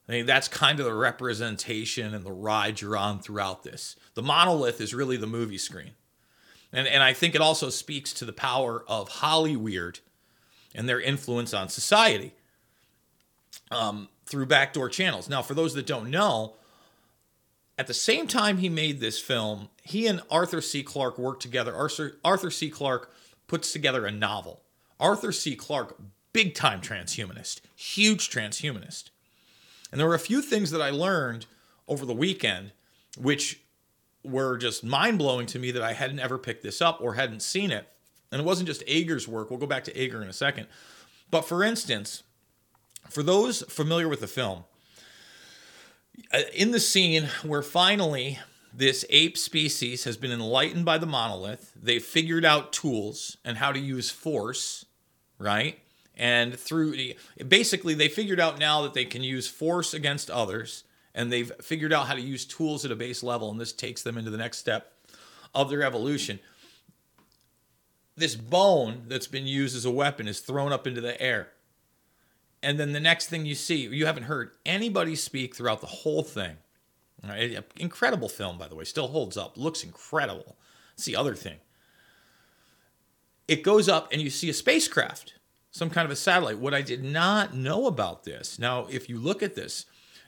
I 0.08 0.12
mean, 0.12 0.26
that's 0.26 0.48
kind 0.48 0.80
of 0.80 0.86
the 0.86 0.94
representation 0.94 2.14
and 2.14 2.24
the 2.24 2.32
ride 2.32 2.80
you're 2.80 2.96
on 2.96 3.20
throughout 3.20 3.62
this. 3.62 3.96
The 4.14 4.22
monolith 4.22 4.80
is 4.80 4.92
really 4.92 5.16
the 5.16 5.26
movie 5.26 5.58
screen. 5.58 5.92
And, 6.72 6.88
and 6.88 7.02
I 7.02 7.12
think 7.12 7.34
it 7.34 7.40
also 7.40 7.70
speaks 7.70 8.12
to 8.14 8.24
the 8.24 8.32
power 8.32 8.84
of 8.88 9.08
Hollyweird 9.08 10.00
and 10.74 10.88
their 10.88 11.00
influence 11.00 11.54
on 11.54 11.68
society 11.68 12.34
um, 13.70 14.08
through 14.26 14.46
backdoor 14.46 14.88
channels. 14.88 15.28
Now, 15.28 15.42
for 15.42 15.54
those 15.54 15.74
that 15.74 15.86
don't 15.86 16.10
know, 16.10 16.54
at 17.78 17.86
the 17.86 17.94
same 17.94 18.26
time 18.26 18.58
he 18.58 18.68
made 18.68 19.00
this 19.00 19.20
film, 19.20 19.68
he 19.82 20.06
and 20.06 20.22
Arthur 20.30 20.60
C. 20.60 20.82
Clarke 20.82 21.18
worked 21.18 21.42
together. 21.42 21.74
Arthur, 21.74 22.16
Arthur 22.24 22.50
C. 22.50 22.70
Clarke 22.70 23.12
puts 23.46 23.72
together 23.72 24.06
a 24.06 24.10
novel. 24.10 24.62
Arthur 25.02 25.32
C. 25.32 25.56
Clarke, 25.56 25.98
big 26.32 26.54
time 26.54 26.80
transhumanist, 26.80 27.60
huge 27.76 28.30
transhumanist. 28.30 29.10
And 29.90 30.00
there 30.00 30.08
were 30.08 30.14
a 30.14 30.20
few 30.20 30.40
things 30.40 30.70
that 30.70 30.80
I 30.80 30.90
learned 30.90 31.46
over 31.88 32.06
the 32.06 32.14
weekend, 32.14 32.72
which 33.18 33.60
were 34.24 34.56
just 34.56 34.84
mind 34.84 35.18
blowing 35.18 35.46
to 35.46 35.58
me 35.58 35.72
that 35.72 35.82
I 35.82 35.92
hadn't 35.92 36.20
ever 36.20 36.38
picked 36.38 36.62
this 36.62 36.80
up 36.80 37.00
or 37.00 37.14
hadn't 37.14 37.42
seen 37.42 37.70
it. 37.70 37.88
And 38.30 38.40
it 38.40 38.44
wasn't 38.44 38.68
just 38.68 38.84
Ager's 38.86 39.28
work. 39.28 39.50
We'll 39.50 39.58
go 39.58 39.66
back 39.66 39.84
to 39.84 40.00
Ager 40.00 40.22
in 40.22 40.28
a 40.28 40.32
second. 40.32 40.68
But 41.30 41.42
for 41.42 41.64
instance, 41.64 42.22
for 43.10 43.22
those 43.22 43.62
familiar 43.62 44.08
with 44.08 44.20
the 44.20 44.26
film, 44.28 44.64
uh, 46.32 46.42
in 46.54 46.70
the 46.70 46.80
scene 46.80 47.28
where 47.42 47.62
finally 47.62 48.38
this 48.72 49.04
ape 49.10 49.36
species 49.36 50.04
has 50.04 50.16
been 50.16 50.32
enlightened 50.32 50.84
by 50.84 50.96
the 50.96 51.06
monolith, 51.06 51.72
they've 51.74 52.02
figured 52.02 52.44
out 52.44 52.72
tools 52.72 53.36
and 53.44 53.58
how 53.58 53.72
to 53.72 53.78
use 53.78 54.10
force, 54.10 54.86
right? 55.38 55.78
And 56.16 56.58
through 56.58 56.96
basically, 57.48 57.94
they 57.94 58.08
figured 58.08 58.40
out 58.40 58.58
now 58.58 58.82
that 58.82 58.94
they 58.94 59.04
can 59.04 59.22
use 59.22 59.48
force 59.48 59.94
against 59.94 60.30
others 60.30 60.84
and 61.14 61.30
they've 61.30 61.52
figured 61.60 61.92
out 61.92 62.06
how 62.06 62.14
to 62.14 62.20
use 62.20 62.44
tools 62.44 62.84
at 62.84 62.90
a 62.90 62.96
base 62.96 63.22
level, 63.22 63.50
and 63.50 63.60
this 63.60 63.72
takes 63.72 64.02
them 64.02 64.16
into 64.16 64.30
the 64.30 64.38
next 64.38 64.58
step 64.58 64.92
of 65.54 65.68
their 65.68 65.82
evolution. 65.82 66.38
This 68.16 68.34
bone 68.34 69.04
that's 69.08 69.26
been 69.26 69.46
used 69.46 69.76
as 69.76 69.84
a 69.84 69.90
weapon 69.90 70.26
is 70.26 70.40
thrown 70.40 70.72
up 70.72 70.86
into 70.86 71.00
the 71.00 71.20
air. 71.20 71.48
And 72.62 72.78
then 72.78 72.92
the 72.92 73.00
next 73.00 73.26
thing 73.26 73.44
you 73.44 73.54
see, 73.54 73.86
you 73.86 74.06
haven't 74.06 74.24
heard 74.24 74.52
anybody 74.64 75.16
speak 75.16 75.54
throughout 75.54 75.80
the 75.80 75.86
whole 75.86 76.22
thing. 76.22 76.56
Right? 77.22 77.58
Incredible 77.76 78.28
film, 78.28 78.58
by 78.58 78.68
the 78.68 78.74
way, 78.74 78.84
still 78.84 79.08
holds 79.08 79.36
up, 79.36 79.56
looks 79.56 79.84
incredible. 79.84 80.56
That's 80.96 81.06
the 81.06 81.16
other 81.16 81.34
thing. 81.34 81.56
It 83.48 83.62
goes 83.62 83.88
up, 83.88 84.08
and 84.12 84.20
you 84.22 84.30
see 84.30 84.48
a 84.48 84.54
spacecraft, 84.54 85.34
some 85.70 85.90
kind 85.90 86.04
of 86.04 86.10
a 86.10 86.16
satellite. 86.16 86.58
What 86.58 86.74
I 86.74 86.82
did 86.82 87.02
not 87.02 87.54
know 87.54 87.86
about 87.86 88.24
this, 88.24 88.58
now, 88.58 88.86
if 88.90 89.08
you 89.08 89.18
look 89.18 89.42
at 89.42 89.54
this, 89.54 89.86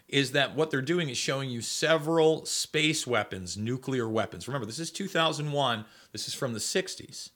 is 0.09 0.33
that 0.33 0.55
what 0.55 0.71
they're 0.71 0.83
doing 0.83 1.09
is 1.09 1.17
showing 1.17 1.51
you 1.51 1.61
several 1.61 2.45
space 2.45 3.07
weapons, 3.07 3.57
nuclear 3.57 4.09
weapons. 4.09 4.47
Remember, 4.47 4.67
this 4.67 4.79
is 4.79 4.91
2001, 4.91 5.85
this 6.13 6.29
is 6.29 6.35
from 6.35 6.53
the 6.53 6.59
60s. 6.59 7.31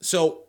So, 0.00 0.42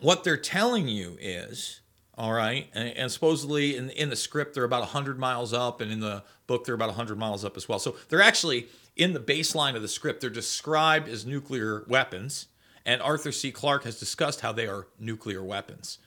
what 0.00 0.22
they're 0.22 0.36
telling 0.36 0.86
you 0.88 1.16
is, 1.20 1.80
all 2.16 2.32
right, 2.32 2.68
and, 2.72 2.96
and 2.96 3.10
supposedly 3.10 3.76
in, 3.76 3.90
in 3.90 4.08
the 4.08 4.16
script, 4.16 4.54
they're 4.54 4.64
about 4.64 4.80
100 4.80 5.18
miles 5.18 5.52
up, 5.52 5.80
and 5.80 5.90
in 5.90 6.00
the 6.00 6.22
book, 6.46 6.64
they're 6.64 6.74
about 6.74 6.88
100 6.88 7.18
miles 7.18 7.44
up 7.44 7.56
as 7.56 7.68
well. 7.68 7.78
So, 7.78 7.96
they're 8.08 8.22
actually 8.22 8.68
in 8.96 9.12
the 9.12 9.20
baseline 9.20 9.74
of 9.74 9.82
the 9.82 9.88
script, 9.88 10.20
they're 10.20 10.30
described 10.30 11.08
as 11.08 11.26
nuclear 11.26 11.84
weapons, 11.88 12.46
and 12.84 13.02
Arthur 13.02 13.32
C. 13.32 13.52
Clarke 13.52 13.84
has 13.84 13.98
discussed 13.98 14.40
how 14.40 14.52
they 14.52 14.66
are 14.66 14.86
nuclear 14.98 15.42
weapons. 15.42 15.98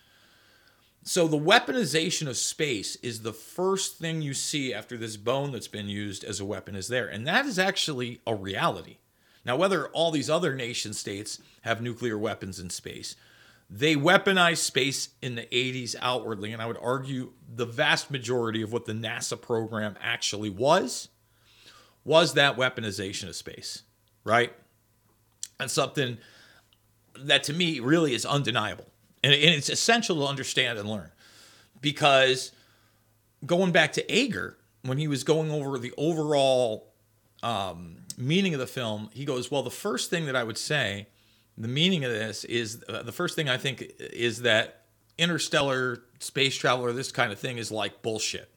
So 1.05 1.27
the 1.27 1.37
weaponization 1.37 2.27
of 2.27 2.37
space 2.37 2.95
is 2.97 3.21
the 3.21 3.33
first 3.33 3.97
thing 3.97 4.21
you 4.21 4.33
see 4.33 4.73
after 4.73 4.97
this 4.97 5.17
bone 5.17 5.51
that's 5.51 5.67
been 5.67 5.89
used 5.89 6.23
as 6.23 6.39
a 6.39 6.45
weapon 6.45 6.75
is 6.75 6.87
there. 6.87 7.07
And 7.07 7.27
that 7.27 7.45
is 7.45 7.59
actually 7.59 8.21
a 8.25 8.33
reality. 8.33 8.97
Now, 9.45 9.57
whether 9.57 9.87
all 9.89 10.11
these 10.11 10.29
other 10.29 10.55
nation 10.55 10.93
states 10.93 11.39
have 11.63 11.81
nuclear 11.81 12.17
weapons 12.17 12.57
in 12.57 12.69
space, 12.69 13.17
they 13.69 13.95
weaponize 13.95 14.57
space 14.57 15.09
in 15.21 15.35
the 15.35 15.47
80s 15.51 15.95
outwardly. 16.01 16.53
And 16.53 16.61
I 16.61 16.67
would 16.67 16.77
argue 16.81 17.33
the 17.53 17.65
vast 17.65 18.09
majority 18.09 18.61
of 18.61 18.71
what 18.71 18.85
the 18.85 18.93
NASA 18.93 19.39
program 19.39 19.95
actually 20.01 20.49
was 20.49 21.09
was 22.05 22.33
that 22.35 22.55
weaponization 22.55 23.27
of 23.27 23.35
space, 23.35 23.83
right? 24.23 24.53
And 25.59 25.69
something 25.69 26.17
that 27.17 27.43
to 27.45 27.53
me 27.53 27.79
really 27.79 28.13
is 28.13 28.25
undeniable. 28.25 28.85
And 29.23 29.33
it's 29.33 29.69
essential 29.69 30.17
to 30.17 30.25
understand 30.25 30.77
and 30.77 30.89
learn 30.89 31.09
because 31.79 32.51
going 33.45 33.71
back 33.71 33.93
to 33.93 34.13
Ager, 34.13 34.57
when 34.81 34.97
he 34.97 35.07
was 35.07 35.23
going 35.23 35.49
over 35.49 35.77
the 35.79 35.93
overall 35.97 36.93
um, 37.41 37.97
meaning 38.17 38.53
of 38.53 38.59
the 38.59 38.67
film, 38.67 39.09
he 39.13 39.25
goes, 39.25 39.49
Well, 39.49 39.63
the 39.63 39.71
first 39.71 40.09
thing 40.09 40.25
that 40.25 40.35
I 40.35 40.43
would 40.43 40.57
say, 40.57 41.07
the 41.57 41.67
meaning 41.67 42.03
of 42.03 42.11
this 42.11 42.43
is 42.45 42.83
uh, 42.89 43.03
the 43.03 43.11
first 43.11 43.35
thing 43.35 43.47
I 43.47 43.57
think 43.57 43.91
is 43.99 44.41
that 44.41 44.85
interstellar 45.17 46.03
space 46.19 46.55
travel 46.55 46.85
or 46.85 46.93
this 46.93 47.11
kind 47.11 47.31
of 47.31 47.39
thing 47.39 47.57
is 47.57 47.71
like 47.71 48.01
bullshit. 48.01 48.49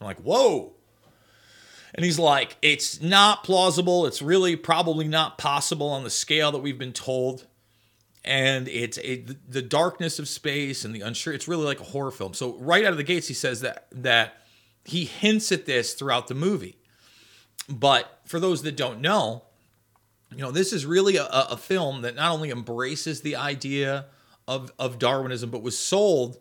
I'm 0.00 0.06
like, 0.06 0.20
Whoa. 0.20 0.74
And 1.94 2.04
he's 2.04 2.18
like, 2.18 2.56
It's 2.62 3.00
not 3.00 3.42
plausible. 3.42 4.06
It's 4.06 4.22
really 4.22 4.54
probably 4.54 5.08
not 5.08 5.38
possible 5.38 5.88
on 5.88 6.04
the 6.04 6.10
scale 6.10 6.52
that 6.52 6.58
we've 6.58 6.78
been 6.78 6.92
told 6.92 7.46
and 8.26 8.68
it's 8.68 8.98
it, 8.98 9.50
the 9.50 9.62
darkness 9.62 10.18
of 10.18 10.28
space 10.28 10.84
and 10.84 10.94
the 10.94 11.00
unsure. 11.00 11.32
It's 11.32 11.48
really 11.48 11.64
like 11.64 11.80
a 11.80 11.84
horror 11.84 12.10
film. 12.10 12.34
So 12.34 12.56
right 12.58 12.84
out 12.84 12.90
of 12.90 12.96
the 12.96 13.04
gates, 13.04 13.28
he 13.28 13.34
says 13.34 13.60
that 13.60 13.86
that 13.92 14.42
he 14.84 15.04
hints 15.04 15.52
at 15.52 15.66
this 15.66 15.94
throughout 15.94 16.28
the 16.28 16.34
movie. 16.34 16.76
But 17.68 18.20
for 18.26 18.38
those 18.38 18.62
that 18.62 18.76
don't 18.76 19.00
know, 19.00 19.42
you 20.30 20.38
know, 20.38 20.50
this 20.50 20.72
is 20.72 20.84
really 20.84 21.16
a, 21.16 21.26
a 21.26 21.56
film 21.56 22.02
that 22.02 22.14
not 22.16 22.32
only 22.32 22.50
embraces 22.50 23.20
the 23.20 23.36
idea 23.36 24.06
of 24.48 24.72
of 24.78 24.98
Darwinism, 24.98 25.50
but 25.50 25.62
was 25.62 25.78
sold 25.78 26.38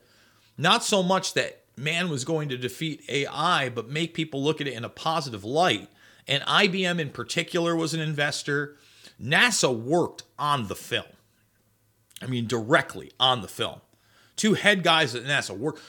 not 0.57 0.83
so 0.83 1.03
much 1.03 1.33
that 1.33 1.63
man 1.77 2.09
was 2.09 2.25
going 2.25 2.49
to 2.49 2.57
defeat 2.57 3.03
AI, 3.09 3.69
but 3.69 3.89
make 3.89 4.13
people 4.13 4.41
look 4.41 4.61
at 4.61 4.67
it 4.67 4.73
in 4.73 4.85
a 4.85 4.89
positive 4.89 5.43
light. 5.43 5.89
And 6.27 6.41
IBM 6.43 6.99
in 6.99 7.09
particular 7.09 7.75
was 7.75 7.93
an 7.93 7.99
investor. 7.99 8.77
NASA 9.21 9.75
worked 9.77 10.23
on 10.39 10.67
the 10.67 10.75
film. 10.75 11.05
I 12.21 12.27
mean, 12.27 12.47
directly 12.47 13.11
on 13.19 13.41
the 13.41 13.47
film. 13.47 13.81
Two 14.35 14.53
head 14.53 14.83
guys 14.83 15.15
at 15.15 15.23
NASA 15.23 15.57
work. 15.57 15.79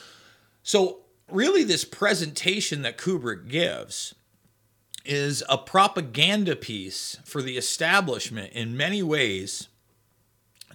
So, 0.63 1.01
really, 1.31 1.65
this 1.65 1.85
presentation 1.85 2.83
that 2.83 2.99
Kubrick 2.99 3.49
gives 3.49 4.15
is 5.05 5.43
a 5.49 5.57
propaganda 5.59 6.57
piece 6.57 7.19
for 7.25 7.41
the 7.41 7.57
establishment 7.57 8.53
in 8.53 8.77
many 8.77 9.03
ways 9.03 9.69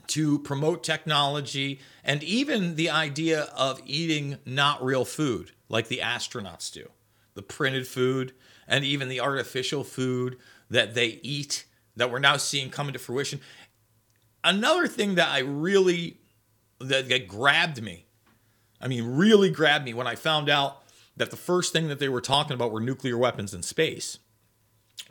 to 0.08 0.40
promote 0.40 0.84
technology 0.84 1.80
and 2.04 2.24
even 2.24 2.76
the 2.76 2.90
idea 2.90 3.44
of 3.56 3.82
eating 3.86 4.38
not 4.46 4.84
real 4.84 5.06
food 5.06 5.52
like 5.70 5.88
the 5.88 6.00
astronauts 6.00 6.72
do. 6.72 6.90
the 7.34 7.42
printed 7.42 7.88
food, 7.88 8.34
and 8.68 8.84
even 8.84 9.08
the 9.10 9.20
artificial 9.22 9.84
food 9.84 10.38
that 10.70 10.94
they 10.96 11.20
eat 11.24 11.66
that 11.96 12.10
we're 12.12 12.20
now 12.20 12.38
seeing 12.38 12.70
come 12.70 12.88
into 12.88 13.00
fruition. 13.00 13.40
Another 14.44 14.88
thing 14.88 15.16
that 15.16 15.30
I 15.30 15.40
really 15.40 16.18
that, 16.80 17.10
that 17.10 17.28
grabbed 17.28 17.82
me, 17.82 18.06
I 18.80 18.88
mean, 18.88 19.16
really 19.16 19.50
grabbed 19.50 19.86
me 19.86 19.94
when 19.94 20.08
I 20.08 20.16
found 20.16 20.50
out 20.50 20.82
that 21.18 21.30
the 21.30 21.38
first 21.38 21.74
thing 21.74 21.88
that 21.90 22.00
they 22.00 22.10
were 22.10 22.22
talking 22.22 22.54
about 22.54 22.72
were 22.72 22.80
nuclear 22.80 23.18
weapons 23.18 23.54
in 23.54 23.62
space 23.62 24.18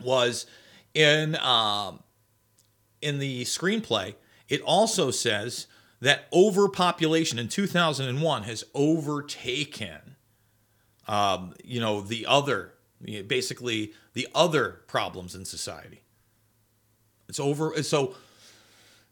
was 0.03 0.47
in 0.95 1.37
um, 1.37 2.03
in 3.01 3.19
the 3.19 3.45
screenplay. 3.45 4.15
It 4.49 4.61
also 4.63 5.11
says 5.11 5.67
that 6.01 6.27
overpopulation 6.33 7.39
in 7.39 7.49
2001 7.49 8.43
has 8.45 8.65
overtaken, 8.75 10.17
um, 11.07 11.55
you 11.63 11.81
know, 11.81 12.01
the 12.01 12.27
other, 12.27 12.73
basically 13.27 13.93
the 14.15 14.27
other 14.35 14.81
problems 14.87 15.35
in 15.35 15.45
society. 15.45 16.03
It's 17.29 17.39
over. 17.39 17.81
So, 17.83 18.15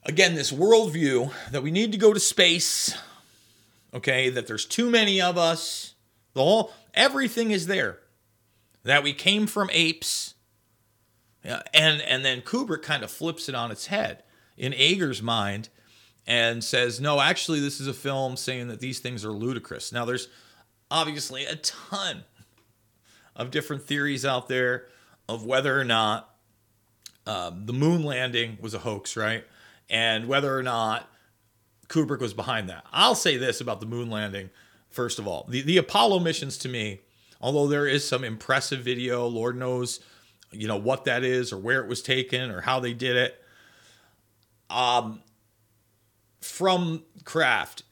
again, 0.08 0.34
this 0.34 0.50
worldview 0.50 1.30
that 1.52 1.62
we 1.62 1.70
need 1.70 1.92
to 1.92 1.98
go 1.98 2.12
to 2.12 2.18
space, 2.18 2.96
okay, 3.92 4.30
that 4.30 4.46
there's 4.46 4.64
too 4.64 4.90
many 4.90 5.20
of 5.20 5.36
us, 5.36 5.94
the 6.32 6.42
whole, 6.42 6.72
everything 6.94 7.50
is 7.50 7.66
there. 7.66 7.98
That 8.84 9.02
we 9.02 9.12
came 9.12 9.46
from 9.46 9.68
apes. 9.72 10.34
And 11.44 12.00
and 12.02 12.24
then 12.24 12.40
Kubrick 12.40 12.82
kind 12.82 13.02
of 13.04 13.10
flips 13.10 13.48
it 13.48 13.54
on 13.54 13.70
its 13.70 13.86
head 13.86 14.22
in 14.56 14.74
Ager's 14.74 15.22
mind 15.22 15.68
and 16.26 16.62
says, 16.64 17.00
no, 17.00 17.20
actually, 17.20 17.60
this 17.60 17.80
is 17.80 17.86
a 17.86 17.94
film 17.94 18.36
saying 18.36 18.68
that 18.68 18.80
these 18.80 18.98
things 18.98 19.24
are 19.24 19.32
ludicrous. 19.32 19.92
Now, 19.92 20.04
there's 20.04 20.28
obviously 20.90 21.44
a 21.44 21.56
ton 21.56 22.24
of 23.36 23.50
different 23.50 23.84
theories 23.84 24.24
out 24.24 24.48
there 24.48 24.86
of 25.28 25.44
whether 25.44 25.78
or 25.78 25.84
not 25.84 26.34
um, 27.26 27.66
the 27.66 27.72
moon 27.72 28.02
landing 28.02 28.58
was 28.60 28.74
a 28.74 28.78
hoax, 28.80 29.16
right? 29.16 29.44
And 29.90 30.28
whether 30.28 30.56
or 30.56 30.62
not 30.62 31.08
Kubrick 31.88 32.20
was 32.20 32.34
behind 32.34 32.68
that. 32.68 32.84
I'll 32.92 33.14
say 33.14 33.36
this 33.36 33.60
about 33.60 33.80
the 33.80 33.86
moon 33.86 34.10
landing, 34.10 34.50
first 34.90 35.18
of 35.18 35.26
all. 35.26 35.46
The, 35.48 35.62
the 35.62 35.78
Apollo 35.78 36.20
missions 36.20 36.58
to 36.58 36.68
me, 36.68 37.00
although 37.40 37.66
there 37.66 37.86
is 37.86 38.06
some 38.06 38.24
impressive 38.24 38.80
video, 38.80 39.26
Lord 39.26 39.56
knows, 39.56 40.00
you 40.52 40.68
know, 40.68 40.76
what 40.76 41.04
that 41.04 41.24
is 41.24 41.52
or 41.52 41.58
where 41.58 41.82
it 41.82 41.88
was 41.88 42.02
taken 42.02 42.50
or 42.50 42.60
how 42.60 42.80
they 42.80 42.92
did 42.92 43.16
it. 43.16 43.42
Um, 44.68 45.22
from 46.42 47.04
Kraft, 47.24 47.84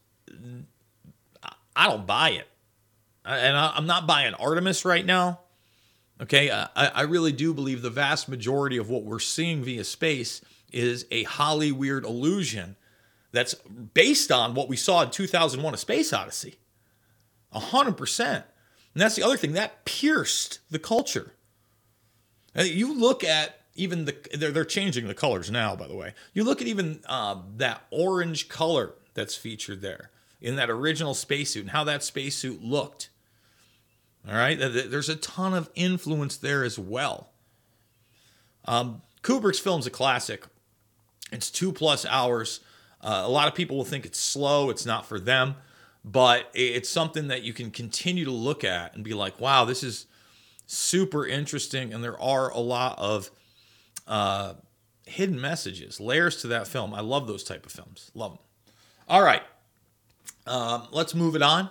I 1.74 1.88
don't 1.88 2.06
buy 2.06 2.30
it. 2.30 2.48
And 3.24 3.56
I'm 3.56 3.86
not 3.86 4.06
buying 4.06 4.34
Artemis 4.34 4.84
right 4.84 5.04
now. 5.04 5.40
Okay. 6.20 6.50
I, 6.50 6.68
I 6.74 7.02
really 7.02 7.32
do 7.32 7.52
believe 7.52 7.82
the 7.82 7.90
vast 7.90 8.28
majority 8.28 8.76
of 8.76 8.88
what 8.88 9.04
we're 9.04 9.18
seeing 9.18 9.64
via 9.64 9.84
space 9.84 10.42
is 10.76 11.06
a 11.10 11.24
Holly 11.24 11.72
weird 11.72 12.04
illusion 12.04 12.76
that's 13.32 13.54
based 13.54 14.30
on 14.30 14.54
what 14.54 14.68
we 14.68 14.76
saw 14.76 15.02
in 15.02 15.10
2001 15.10 15.74
A 15.74 15.76
Space 15.76 16.12
Odyssey. 16.12 16.56
100%. 17.54 18.20
And 18.20 18.44
that's 18.94 19.16
the 19.16 19.22
other 19.22 19.36
thing 19.36 19.52
that 19.54 19.84
pierced 19.84 20.60
the 20.70 20.78
culture. 20.78 21.32
You 22.54 22.94
look 22.98 23.24
at 23.24 23.60
even 23.74 24.06
the 24.06 24.16
they're, 24.34 24.50
they're 24.50 24.64
changing 24.64 25.06
the 25.06 25.14
colors 25.14 25.50
now 25.50 25.76
by 25.76 25.86
the 25.86 25.94
way 25.94 26.14
you 26.32 26.42
look 26.42 26.62
at 26.62 26.66
even 26.66 27.00
uh, 27.06 27.36
that 27.56 27.82
orange 27.90 28.48
color 28.48 28.94
that's 29.12 29.36
featured 29.36 29.82
there 29.82 30.10
in 30.40 30.56
that 30.56 30.70
original 30.70 31.12
spacesuit 31.12 31.62
and 31.62 31.70
how 31.72 31.84
that 31.84 32.02
spacesuit 32.02 32.62
looked 32.62 33.10
all 34.26 34.34
right 34.34 34.58
there's 34.58 35.10
a 35.10 35.16
ton 35.16 35.52
of 35.52 35.68
influence 35.74 36.38
there 36.38 36.64
as 36.64 36.78
well 36.78 37.28
um, 38.64 39.02
kubrick's 39.22 39.58
film's 39.58 39.86
a 39.86 39.90
classic 39.90 40.46
it's 41.32 41.50
two 41.50 41.72
plus 41.72 42.04
hours 42.06 42.60
uh, 43.02 43.22
a 43.24 43.28
lot 43.28 43.48
of 43.48 43.54
people 43.54 43.76
will 43.76 43.84
think 43.84 44.06
it's 44.06 44.20
slow 44.20 44.70
it's 44.70 44.86
not 44.86 45.06
for 45.06 45.18
them 45.18 45.54
but 46.04 46.48
it's 46.54 46.88
something 46.88 47.28
that 47.28 47.42
you 47.42 47.52
can 47.52 47.70
continue 47.70 48.24
to 48.24 48.30
look 48.30 48.64
at 48.64 48.94
and 48.94 49.04
be 49.04 49.14
like 49.14 49.40
wow 49.40 49.64
this 49.64 49.82
is 49.82 50.06
super 50.66 51.26
interesting 51.26 51.92
and 51.92 52.02
there 52.02 52.20
are 52.20 52.50
a 52.50 52.58
lot 52.58 52.98
of 52.98 53.30
uh, 54.06 54.54
hidden 55.06 55.40
messages, 55.40 56.00
layers 56.00 56.40
to 56.42 56.48
that 56.48 56.66
film. 56.66 56.92
I 56.92 57.00
love 57.00 57.26
those 57.26 57.44
type 57.44 57.64
of 57.64 57.72
films. 57.72 58.10
Love 58.14 58.32
them. 58.32 58.40
All 59.08 59.22
right, 59.22 59.42
um, 60.46 60.88
let's 60.90 61.14
move 61.14 61.36
it 61.36 61.42
on. 61.42 61.70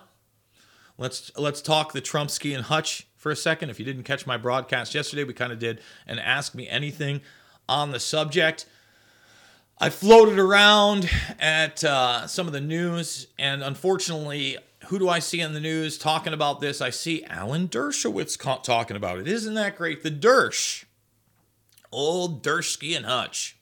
Let's 0.98 1.30
let's 1.36 1.60
talk 1.60 1.92
the 1.92 2.00
Trumpsky 2.00 2.56
and 2.56 2.64
Hutch 2.64 3.06
for 3.16 3.30
a 3.30 3.36
second. 3.36 3.68
If 3.68 3.78
you 3.78 3.84
didn't 3.84 4.04
catch 4.04 4.26
my 4.26 4.38
broadcast 4.38 4.94
yesterday, 4.94 5.24
we 5.24 5.34
kind 5.34 5.52
of 5.52 5.58
did 5.58 5.80
and 6.06 6.18
Ask 6.18 6.54
Me 6.54 6.66
Anything 6.66 7.20
on 7.68 7.90
the 7.90 8.00
subject. 8.00 8.64
I 9.78 9.90
floated 9.90 10.38
around 10.38 11.10
at 11.38 11.84
uh, 11.84 12.26
some 12.26 12.46
of 12.46 12.54
the 12.54 12.62
news, 12.62 13.26
and 13.38 13.62
unfortunately, 13.62 14.56
who 14.86 14.98
do 14.98 15.06
I 15.10 15.18
see 15.18 15.42
in 15.42 15.52
the 15.52 15.60
news 15.60 15.98
talking 15.98 16.32
about 16.32 16.62
this? 16.62 16.80
I 16.80 16.88
see 16.88 17.24
Alan 17.24 17.68
Dershowitz 17.68 18.62
talking 18.62 18.96
about 18.96 19.18
it. 19.18 19.28
Isn't 19.28 19.52
that 19.52 19.76
great? 19.76 20.02
The 20.02 20.10
Dersh 20.10 20.84
Old 21.92 22.42
Dursky 22.42 22.96
and 22.96 23.04
Hutch. 23.04 23.58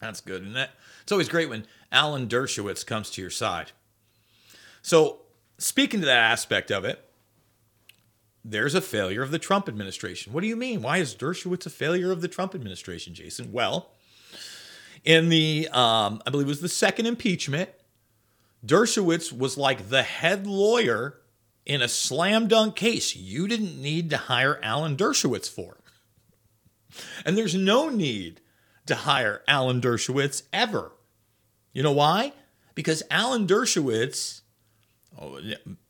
That's 0.00 0.22
good, 0.22 0.42
isn't 0.42 0.56
it? 0.56 0.70
It's 1.02 1.12
always 1.12 1.28
great 1.28 1.50
when 1.50 1.66
Alan 1.92 2.26
Dershowitz 2.26 2.86
comes 2.86 3.10
to 3.10 3.20
your 3.20 3.30
side. 3.30 3.72
So, 4.80 5.20
speaking 5.58 6.00
to 6.00 6.06
that 6.06 6.30
aspect 6.30 6.70
of 6.70 6.86
it, 6.86 7.04
there's 8.42 8.74
a 8.74 8.80
failure 8.80 9.22
of 9.22 9.30
the 9.30 9.38
Trump 9.38 9.68
administration. 9.68 10.32
What 10.32 10.40
do 10.40 10.46
you 10.46 10.56
mean? 10.56 10.80
Why 10.80 10.98
is 10.98 11.14
Dershowitz 11.14 11.66
a 11.66 11.70
failure 11.70 12.10
of 12.12 12.22
the 12.22 12.28
Trump 12.28 12.54
administration, 12.54 13.12
Jason? 13.12 13.52
Well, 13.52 13.90
in 15.04 15.28
the, 15.28 15.68
um, 15.70 16.22
I 16.26 16.30
believe 16.30 16.46
it 16.46 16.50
was 16.50 16.60
the 16.60 16.68
second 16.68 17.06
impeachment, 17.06 17.70
Dershowitz 18.64 19.36
was 19.36 19.58
like 19.58 19.90
the 19.90 20.02
head 20.02 20.46
lawyer 20.46 21.18
in 21.66 21.82
a 21.82 21.88
slam 21.88 22.48
dunk 22.48 22.76
case 22.76 23.14
you 23.14 23.46
didn't 23.46 23.80
need 23.80 24.10
to 24.10 24.16
hire 24.16 24.58
Alan 24.62 24.96
Dershowitz 24.96 25.48
for. 25.48 25.76
And 27.24 27.36
there's 27.36 27.54
no 27.54 27.88
need 27.88 28.40
to 28.86 28.94
hire 28.94 29.42
Alan 29.46 29.80
Dershowitz 29.80 30.42
ever. 30.52 30.92
You 31.72 31.82
know 31.82 31.92
why? 31.92 32.32
Because 32.74 33.02
Alan 33.10 33.46
Dershowitz, 33.46 34.42
oh, 35.20 35.40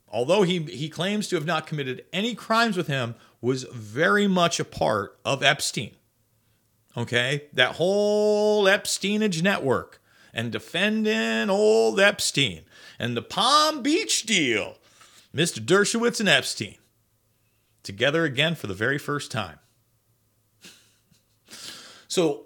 although 0.07 0.43
he, 0.43 0.59
he 0.63 0.89
claims 0.89 1.27
to 1.29 1.35
have 1.35 1.45
not 1.45 1.67
committed 1.67 2.05
any 2.11 2.35
crimes 2.35 2.75
with 2.75 2.87
him, 2.87 3.15
was 3.41 3.63
very 3.63 4.27
much 4.27 4.59
a 4.59 4.65
part 4.65 5.17
of 5.23 5.43
Epstein. 5.43 5.91
Okay? 6.97 7.43
That 7.53 7.75
whole 7.75 8.65
Epsteinage 8.65 9.41
network 9.41 10.01
and 10.33 10.51
defending 10.51 11.49
old 11.49 11.99
Epstein 11.99 12.63
and 12.99 13.15
the 13.15 13.21
Palm 13.21 13.81
Beach 13.81 14.23
deal. 14.23 14.77
Mr. 15.33 15.59
Dershowitz 15.59 16.19
and 16.19 16.29
Epstein 16.29 16.75
together 17.83 18.23
again 18.23 18.55
for 18.55 18.67
the 18.67 18.73
very 18.73 18.97
first 18.97 19.31
time. 19.31 19.59
So 22.07 22.45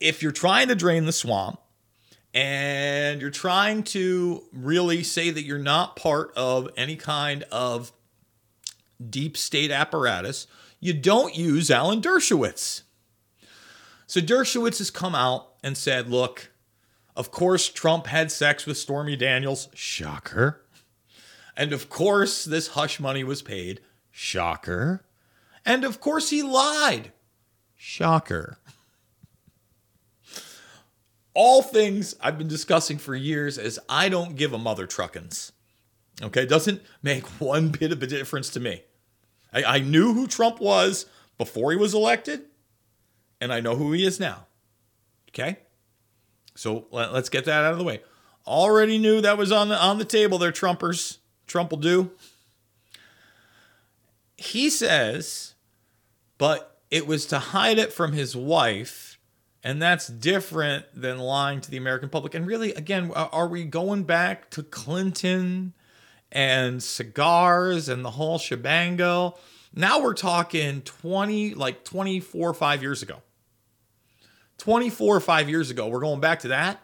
if 0.00 0.22
you're 0.22 0.32
trying 0.32 0.68
to 0.68 0.74
drain 0.74 1.04
the 1.04 1.12
swamp 1.12 1.60
and 2.32 3.20
you're 3.20 3.30
trying 3.30 3.82
to 3.84 4.44
really 4.52 5.02
say 5.02 5.30
that 5.30 5.42
you're 5.42 5.58
not 5.58 5.96
part 5.96 6.32
of 6.34 6.70
any 6.78 6.96
kind 6.96 7.44
of 7.52 7.92
deep 9.10 9.36
state 9.36 9.70
apparatus, 9.70 10.46
you 10.80 10.94
don't 10.94 11.36
use 11.36 11.70
Alan 11.70 12.00
Dershowitz. 12.00 12.82
So 14.06 14.20
Dershowitz 14.20 14.78
has 14.78 14.90
come 14.90 15.14
out 15.14 15.54
and 15.62 15.76
said, 15.76 16.08
look, 16.08 16.50
of 17.16 17.30
course, 17.30 17.68
Trump 17.68 18.06
had 18.06 18.30
sex 18.30 18.66
with 18.66 18.76
Stormy 18.76 19.16
Daniels. 19.16 19.68
Shocker. 19.74 20.62
And 21.56 21.72
of 21.72 21.88
course, 21.88 22.44
this 22.44 22.68
hush 22.68 22.98
money 22.98 23.24
was 23.24 23.42
paid. 23.42 23.80
Shocker. 24.10 25.04
And 25.64 25.84
of 25.84 26.00
course, 26.00 26.30
he 26.30 26.42
lied. 26.42 27.12
Shocker 27.76 28.58
all 31.34 31.62
things 31.62 32.14
I've 32.20 32.38
been 32.38 32.48
discussing 32.48 32.98
for 32.98 33.14
years 33.14 33.58
is 33.58 33.80
I 33.88 34.08
don't 34.08 34.36
give 34.36 34.52
a 34.52 34.58
mother 34.58 34.86
truckins. 34.86 35.52
Okay, 36.20 36.46
doesn't 36.46 36.82
make 37.02 37.26
one 37.40 37.70
bit 37.70 37.92
of 37.92 38.02
a 38.02 38.06
difference 38.06 38.50
to 38.50 38.60
me. 38.60 38.82
I, 39.52 39.64
I 39.64 39.78
knew 39.78 40.12
who 40.12 40.26
Trump 40.26 40.60
was 40.60 41.06
before 41.38 41.70
he 41.70 41.76
was 41.76 41.94
elected, 41.94 42.42
and 43.42 43.52
I 43.52 43.60
know 43.60 43.76
who 43.76 43.92
he 43.92 44.06
is 44.06 44.20
now. 44.20 44.46
Okay, 45.30 45.58
so 46.54 46.86
let, 46.90 47.10
us 47.10 47.28
get 47.28 47.44
that 47.46 47.64
out 47.64 47.72
of 47.72 47.78
the 47.78 47.84
way. 47.84 48.00
Already 48.46 48.98
knew 48.98 49.20
that 49.20 49.38
was 49.38 49.52
on 49.52 49.68
the 49.68 49.76
on 49.80 49.98
the 49.98 50.04
table 50.04 50.38
there, 50.38 50.52
Trumpers. 50.52 51.18
Trump 51.46 51.70
will 51.70 51.78
do. 51.78 52.10
He 54.36 54.70
says, 54.70 55.54
but 56.38 56.78
it 56.90 57.06
was 57.06 57.26
to 57.26 57.38
hide 57.38 57.78
it 57.78 57.92
from 57.92 58.12
his 58.12 58.34
wife 58.34 59.12
and 59.64 59.80
that's 59.80 60.08
different 60.08 60.86
than 60.94 61.18
lying 61.18 61.60
to 61.60 61.70
the 61.70 61.76
American 61.76 62.08
public. 62.08 62.34
And 62.34 62.46
really, 62.46 62.74
again, 62.74 63.12
are 63.12 63.46
we 63.46 63.64
going 63.64 64.02
back 64.02 64.50
to 64.50 64.62
Clinton 64.62 65.72
and 66.32 66.82
cigars 66.82 67.88
and 67.88 68.04
the 68.04 68.10
whole 68.10 68.38
shebango? 68.38 69.38
Now 69.74 70.02
we're 70.02 70.14
talking 70.14 70.82
20, 70.82 71.54
like 71.54 71.84
24 71.84 72.50
or 72.50 72.54
5 72.54 72.82
years 72.82 73.02
ago. 73.02 73.22
24 74.62 75.16
or 75.16 75.18
5 75.18 75.48
years 75.48 75.70
ago. 75.70 75.88
We're 75.88 75.98
going 75.98 76.20
back 76.20 76.38
to 76.40 76.48
that. 76.48 76.80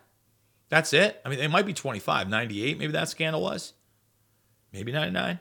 That's 0.68 0.92
it. 0.92 1.20
I 1.24 1.28
mean, 1.28 1.38
it 1.38 1.48
might 1.48 1.64
be 1.64 1.72
25, 1.72 2.28
98, 2.28 2.76
maybe 2.76 2.92
that 2.92 3.08
scandal 3.08 3.40
was. 3.40 3.72
Maybe 4.72 4.90
99. 4.90 5.38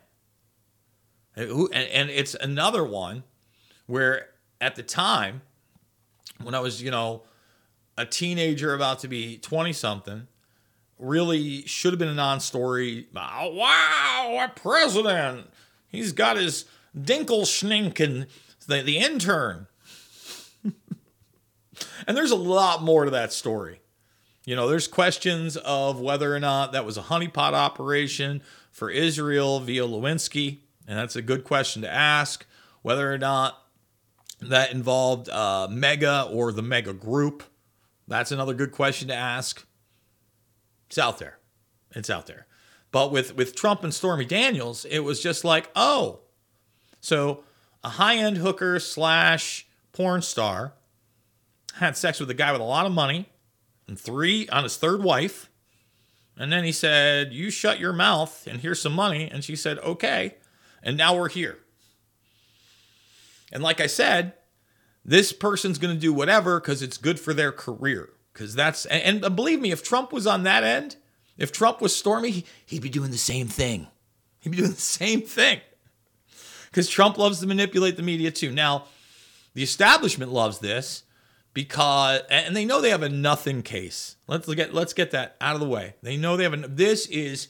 And, 1.36 1.69
and 1.73 2.10
it's 2.12 2.36
another 2.36 2.86
one 2.86 3.23
where 3.88 4.28
at 4.62 4.76
the 4.76 4.84
time, 4.84 5.41
when 6.43 6.54
I 6.54 6.60
was, 6.60 6.80
you 6.80 6.91
know, 6.91 7.23
a 7.97 8.06
teenager 8.06 8.76
about 8.76 9.00
to 9.00 9.08
be 9.08 9.39
20 9.39 9.73
something, 9.73 10.28
really 11.00 11.63
should 11.63 11.91
have 11.91 12.00
been 12.00 12.08
a 12.08 12.13
non 12.13 12.39
story. 12.39 13.08
Wow, 13.15 14.38
a 14.39 14.47
president. 14.56 15.50
He's 15.88 16.12
got 16.12 16.38
his 16.38 16.65
Dinkelschnink 16.95 18.00
and 18.00 18.28
the, 18.67 18.84
the 18.84 18.97
intern. 19.00 19.65
And 22.08 22.16
there's 22.16 22.32
a 22.32 22.36
lot 22.36 22.84
more 22.84 23.06
to 23.06 23.12
that 23.12 23.34
story. 23.34 23.82
You 24.46 24.56
know, 24.56 24.70
there's 24.70 24.88
questions 24.88 25.58
of 25.58 26.00
whether 26.00 26.34
or 26.34 26.40
not 26.40 26.72
that 26.72 26.86
was 26.86 26.98
a 26.98 27.04
honeypot 27.04 27.54
operation 27.54 28.42
for 28.72 28.90
Israel 28.90 29.60
via 29.60 29.84
Lewinsky. 29.84 30.60
And 30.88 30.98
that's 30.98 31.18
a 31.18 31.22
good 31.22 31.44
question 31.44 31.82
to 31.82 31.92
ask. 31.92 32.46
Whether 32.82 33.12
or 33.12 33.18
not 33.18 33.62
that 34.40 34.72
involved 34.72 35.30
uh, 35.30 35.68
Mega 35.70 36.30
or 36.32 36.52
the 36.52 36.62
Mega 36.62 36.94
Group. 36.94 37.44
That's 38.08 38.32
another 38.32 38.54
good 38.54 38.72
question 38.72 39.08
to 39.10 39.16
ask. 39.16 39.66
It's 40.88 40.98
out 40.98 41.18
there. 41.18 41.40
It's 41.96 42.10
out 42.10 42.28
there. 42.28 42.48
But 42.92 43.12
with, 43.12 43.36
with 43.36 43.56
Trump 43.56 43.84
and 43.84 43.94
Stormy 43.94 44.26
Daniels, 44.26 44.86
it 44.86 45.00
was 45.00 45.22
just 45.22 45.44
like, 45.44 45.70
oh, 45.76 46.22
so 47.02 47.44
a 47.84 47.90
high 47.90 48.16
end 48.16 48.38
hooker 48.38 48.80
slash 48.80 49.68
porn 49.92 50.22
star 50.22 50.74
had 51.80 51.98
sex 51.98 52.20
with 52.20 52.30
a 52.30 52.34
guy 52.34 52.52
with 52.52 52.62
a 52.62 52.66
lot 52.66 52.86
of 52.86 52.92
money 52.92 53.30
and 53.88 54.00
three 54.00 54.48
on 54.50 54.63
his 54.63 54.78
third 54.78 55.04
wife. 55.04 55.50
And 56.38 56.52
then 56.52 56.63
he 56.63 56.72
said, 56.72 57.34
You 57.34 57.50
shut 57.50 57.80
your 57.80 57.94
mouth 57.94 58.46
and 58.48 58.60
here's 58.60 58.82
some 58.82 58.94
money. 58.94 59.30
And 59.32 59.44
she 59.44 59.56
said, 59.56 59.80
Okay. 59.80 60.36
And 60.84 60.98
now 60.98 61.16
we're 61.16 61.30
here. 61.30 61.60
And 63.52 63.63
like 63.63 63.82
I 63.82 63.88
said, 63.88 64.34
this 65.04 65.32
person's 65.32 65.78
going 65.78 65.94
to 65.94 66.00
do 66.00 66.13
whatever 66.13 66.60
because 66.60 66.82
it's 66.82 66.98
good 66.98 67.20
for 67.20 67.34
their 67.34 67.52
career. 67.52 68.10
Because 68.34 68.54
that's, 68.54 68.86
and, 68.86 69.24
and, 69.24 69.36
believe 69.36 69.60
me, 69.60 69.72
if 69.72 69.84
Trump 69.84 70.12
was 70.12 70.28
on 70.28 70.44
that 70.44 70.63
end, 70.63 70.98
if 71.38 71.52
Trump 71.52 71.82
was 71.82 71.96
Stormy, 71.96 72.46
he'd 72.66 72.82
be 72.82 72.90
doing 72.90 73.10
the 73.10 73.18
same 73.18 73.48
thing. 73.48 73.88
He'd 74.42 74.52
be 74.52 74.58
doing 74.58 74.72
the 74.72 74.76
same 74.76 75.22
thing. 75.22 75.62
Because 76.66 76.90
Trump 76.90 77.18
loves 77.18 77.40
to 77.40 77.48
manipulate 77.48 77.96
the 77.96 78.04
media 78.04 78.30
too. 78.30 78.52
Now, 78.52 78.86
the 79.54 79.63
establishment 79.63 80.32
loves 80.32 80.60
this 80.60 81.04
because 81.58 82.22
and 82.30 82.56
they 82.56 82.65
know 82.65 82.82
they 82.82 82.91
have 82.91 83.02
a 83.02 83.10
nothing 83.10 83.63
case. 83.63 84.17
Let's 84.28 84.48
get 84.54 84.76
let's 84.76 84.93
get 84.93 85.10
that 85.10 85.38
out 85.41 85.56
of 85.56 85.60
the 85.60 85.67
way. 85.67 85.96
They 86.04 86.15
know 86.15 86.38
they 86.38 86.43
have 86.43 86.54
a 86.54 86.67
this 86.67 87.08
is 87.08 87.48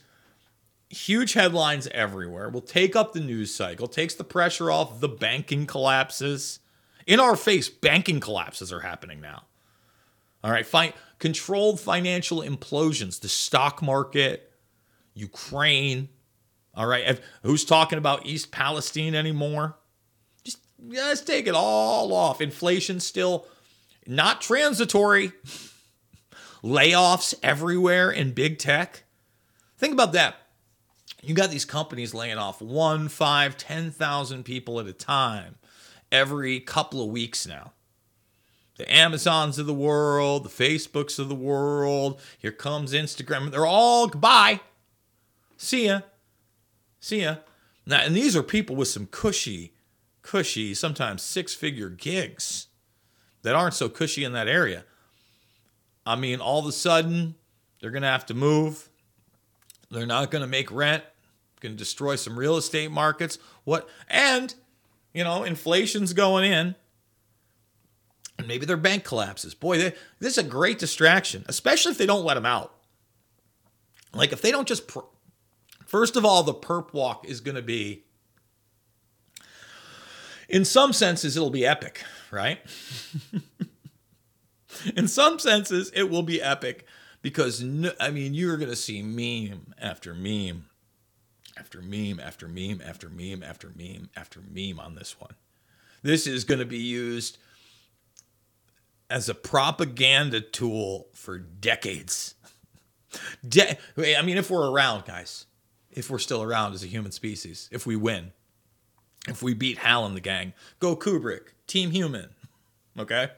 huge 0.88 1.34
headlines 1.34 1.88
everywhere. 1.88 2.48
Will 2.48 2.62
take 2.62 2.96
up 2.96 3.12
the 3.12 3.20
news 3.20 3.54
cycle, 3.54 3.86
takes 3.86 4.16
the 4.16 4.24
pressure 4.24 4.72
off 4.72 5.02
the 5.02 5.10
banking 5.10 5.66
collapses. 5.66 6.60
In 7.06 7.20
our 7.20 7.36
face, 7.36 7.68
banking 7.68 8.22
collapses 8.22 8.72
are 8.72 8.80
happening 8.80 9.20
now. 9.20 9.44
All 10.42 10.52
right, 10.52 10.66
fi- 10.66 10.94
controlled 11.20 11.78
financial 11.78 12.42
implosions, 12.42 13.20
the 13.20 13.28
stock 13.28 13.82
market, 13.82 14.54
Ukraine. 15.16 16.08
All 16.74 16.88
right, 16.88 17.04
if, 17.06 17.20
who's 17.44 17.66
talking 17.66 17.98
about 17.98 18.26
East 18.26 18.52
Palestine 18.52 19.16
anymore? 19.16 19.76
Just 20.46 20.60
let's 20.82 21.20
take 21.20 21.46
it 21.46 21.56
all 21.56 22.14
off. 22.14 22.40
Inflation 22.40 23.02
still 23.02 23.46
not 24.08 24.42
transitory. 24.42 25.32
Layoffs 26.64 27.34
everywhere 27.44 28.12
in 28.12 28.32
big 28.32 28.58
tech. 28.58 29.04
Think 29.78 29.94
about 29.94 30.14
that. 30.14 30.36
You 31.22 31.34
got 31.34 31.50
these 31.50 31.66
companies 31.66 32.14
laying 32.14 32.38
off 32.38 32.62
one, 32.62 33.10
five, 33.10 33.58
10,000 33.58 34.44
people 34.44 34.80
at 34.80 34.88
a 34.88 34.94
time 34.94 35.56
every 36.12 36.60
couple 36.60 37.02
of 37.02 37.10
weeks 37.10 37.48
now. 37.48 37.74
The 38.78 38.92
Amazons 38.94 39.58
of 39.58 39.66
the 39.66 39.74
world, 39.74 40.44
the 40.44 40.50
Facebooks 40.50 41.18
of 41.18 41.30
the 41.30 41.36
world, 41.36 42.22
here 42.38 42.52
comes 42.52 42.94
Instagram. 42.94 43.50
They're 43.50 43.66
all 43.66 44.08
goodbye. 44.08 44.62
See 45.58 45.88
ya. 45.88 46.02
See 47.00 47.24
ya. 47.24 47.38
Now, 47.86 48.02
and 48.02 48.16
these 48.16 48.36
are 48.36 48.44
people 48.44 48.76
with 48.76 48.88
some 48.88 49.08
cushy, 49.08 49.74
cushy, 50.22 50.76
sometimes 50.76 51.24
six 51.24 51.56
figure 51.56 51.90
gigs 51.90 52.67
that 53.48 53.56
aren't 53.56 53.74
so 53.74 53.88
cushy 53.88 54.26
in 54.26 54.34
that 54.34 54.50
area. 54.50 54.84
I 56.06 56.18
mean, 56.18 56.42
all 56.42 56.60
of 56.60 56.66
a 56.66 56.74
sudden, 56.74 57.36
they're 57.80 57.92
going 57.92 58.02
to 58.02 58.10
have 58.10 58.26
to 58.26 58.34
move. 58.34 58.90
They're 59.90 60.06
not 60.06 60.32
going 60.32 60.42
to 60.42 60.48
make 60.48 60.70
rent. 60.70 61.04
Going 61.62 61.74
to 61.74 61.78
destroy 61.78 62.18
some 62.18 62.38
real 62.38 62.58
estate 62.58 62.92
markets. 62.92 63.40
What? 63.64 63.88
And, 64.10 64.54
you 65.14 65.24
know, 65.24 65.44
inflation's 65.44 66.12
going 66.12 66.52
in. 66.52 66.76
And 68.38 68.48
maybe 68.48 68.66
their 68.66 68.76
bank 68.76 69.06
collapses. 69.06 69.56
Boy, 69.56 69.78
they, 69.78 69.94
this 70.20 70.34
is 70.34 70.38
a 70.38 70.44
great 70.44 70.78
distraction, 70.78 71.46
especially 71.48 71.94
if 71.94 71.98
they 71.98 72.06
don't 72.06 72.26
let 72.26 72.34
them 72.34 72.46
out. 72.46 72.76
Like, 74.14 74.34
if 74.34 74.42
they 74.42 74.52
don't 74.52 74.68
just. 74.68 74.88
Pr- 74.88 75.00
First 75.86 76.18
of 76.18 76.26
all, 76.26 76.44
the 76.44 76.54
perp 76.54 76.92
walk 76.92 77.26
is 77.26 77.40
going 77.40 77.56
to 77.56 77.62
be, 77.62 78.04
in 80.50 80.66
some 80.66 80.92
senses, 80.92 81.38
it'll 81.38 81.50
be 81.50 81.66
epic 81.66 82.04
right? 82.32 82.60
In 84.96 85.08
some 85.08 85.40
senses, 85.40 85.92
it 85.94 86.10
will 86.10 86.24
be 86.24 86.42
epic 86.42 86.86
because, 87.22 87.62
no, 87.62 87.92
I 88.00 88.12
mean, 88.12 88.34
you're 88.34 88.58
going 88.58 88.70
to 88.70 88.76
see 88.76 89.02
meme 89.02 89.74
after 89.80 90.14
meme 90.14 90.66
after 91.58 91.82
meme 91.82 92.20
after 92.20 92.48
meme 92.48 92.82
after 92.86 93.10
meme 93.10 93.44
after 93.44 93.72
meme 93.76 94.10
after 94.16 94.42
meme 94.42 94.80
on 94.80 94.96
this 94.96 95.20
one. 95.20 95.34
This 96.04 96.28
is 96.28 96.44
going 96.44 96.60
to 96.60 96.66
be 96.66 96.78
used 96.78 97.38
as 99.10 99.30
a 99.30 99.34
propaganda 99.34 100.42
tool 100.42 101.08
for 101.14 101.40
decades. 101.40 102.36
De- 103.48 103.78
I 103.98 104.22
mean, 104.22 104.38
if 104.38 104.52
we're 104.52 104.70
around, 104.70 105.06
guys, 105.06 105.46
if 105.90 106.10
we're 106.10 106.20
still 106.20 106.44
around 106.44 106.74
as 106.74 106.84
a 106.84 106.88
human 106.88 107.12
species, 107.12 107.70
if 107.72 107.86
we 107.86 107.96
win, 107.96 108.32
if 109.28 109.42
we 109.42 109.54
beat 109.54 109.80
Hal 109.80 110.06
and 110.06 110.16
the 110.16 110.22
gang, 110.22 110.54
go 110.80 110.96
Kubrick, 110.96 111.54
Team 111.68 111.92
Human. 111.92 112.30
Okay? 112.98 113.30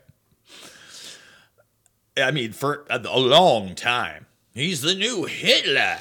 I 2.18 2.32
mean, 2.32 2.54
for 2.54 2.86
a 2.90 3.00
long 3.20 3.76
time, 3.76 4.28
he's 4.54 4.82
the 4.82 4.96
new 4.96 5.26
Hitler. 5.26 5.98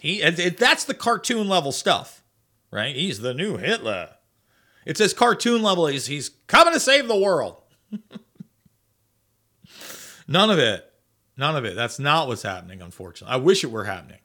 He 0.00 0.20
that's 0.22 0.84
the 0.84 0.94
cartoon 0.94 1.48
level 1.48 1.72
stuff, 1.72 2.22
right? 2.70 2.94
He's 2.94 3.20
the 3.20 3.34
new 3.34 3.56
Hitler. 3.56 4.10
It's 4.84 5.00
his 5.00 5.14
cartoon 5.14 5.62
level. 5.62 5.86
He's 5.86 6.06
he's 6.06 6.30
coming 6.46 6.74
to 6.74 6.80
save 6.80 7.08
the 7.08 7.16
world. 7.18 7.62
None 10.28 10.50
of 10.50 10.58
it. 10.58 10.90
None 11.36 11.56
of 11.56 11.64
it. 11.64 11.74
That's 11.74 11.98
not 11.98 12.28
what's 12.28 12.42
happening, 12.42 12.80
unfortunately. 12.80 13.34
I 13.34 13.38
wish 13.38 13.64
it 13.64 13.70
were 13.70 13.84
happening. 13.84 14.20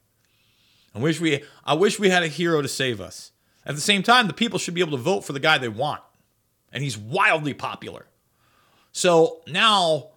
I 0.93 0.99
wish 0.99 1.19
we 1.19 1.43
I 1.65 1.73
wish 1.73 1.99
we 1.99 2.09
had 2.09 2.23
a 2.23 2.27
hero 2.27 2.61
to 2.61 2.67
save 2.67 2.99
us. 3.01 3.31
At 3.65 3.75
the 3.75 3.81
same 3.81 4.03
time, 4.03 4.27
the 4.27 4.33
people 4.33 4.59
should 4.59 4.73
be 4.73 4.81
able 4.81 4.97
to 4.97 5.03
vote 5.03 5.21
for 5.23 5.33
the 5.33 5.39
guy 5.39 5.57
they 5.57 5.69
want 5.69 6.01
and 6.71 6.83
he's 6.83 6.97
wildly 6.97 7.53
popular. 7.53 8.05
So 8.91 9.41
now 9.47 10.09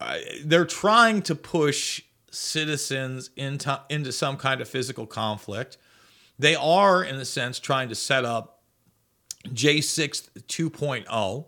uh, 0.00 0.18
they're 0.44 0.64
trying 0.64 1.22
to 1.22 1.34
push 1.34 2.02
citizens 2.30 3.30
into 3.36 3.80
into 3.88 4.12
some 4.12 4.36
kind 4.36 4.60
of 4.60 4.68
physical 4.68 5.06
conflict. 5.06 5.78
They 6.38 6.54
are, 6.54 7.02
in 7.02 7.16
a 7.16 7.24
sense, 7.24 7.60
trying 7.60 7.88
to 7.90 7.94
set 7.94 8.24
up 8.24 8.62
J6 9.48 10.30
2.0, 10.46 11.46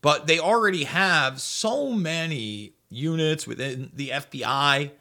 but 0.00 0.26
they 0.26 0.38
already 0.38 0.84
have 0.84 1.40
so 1.40 1.90
many 1.92 2.74
units 2.88 3.46
within 3.46 3.90
the 3.92 4.10
FBI 4.10 4.92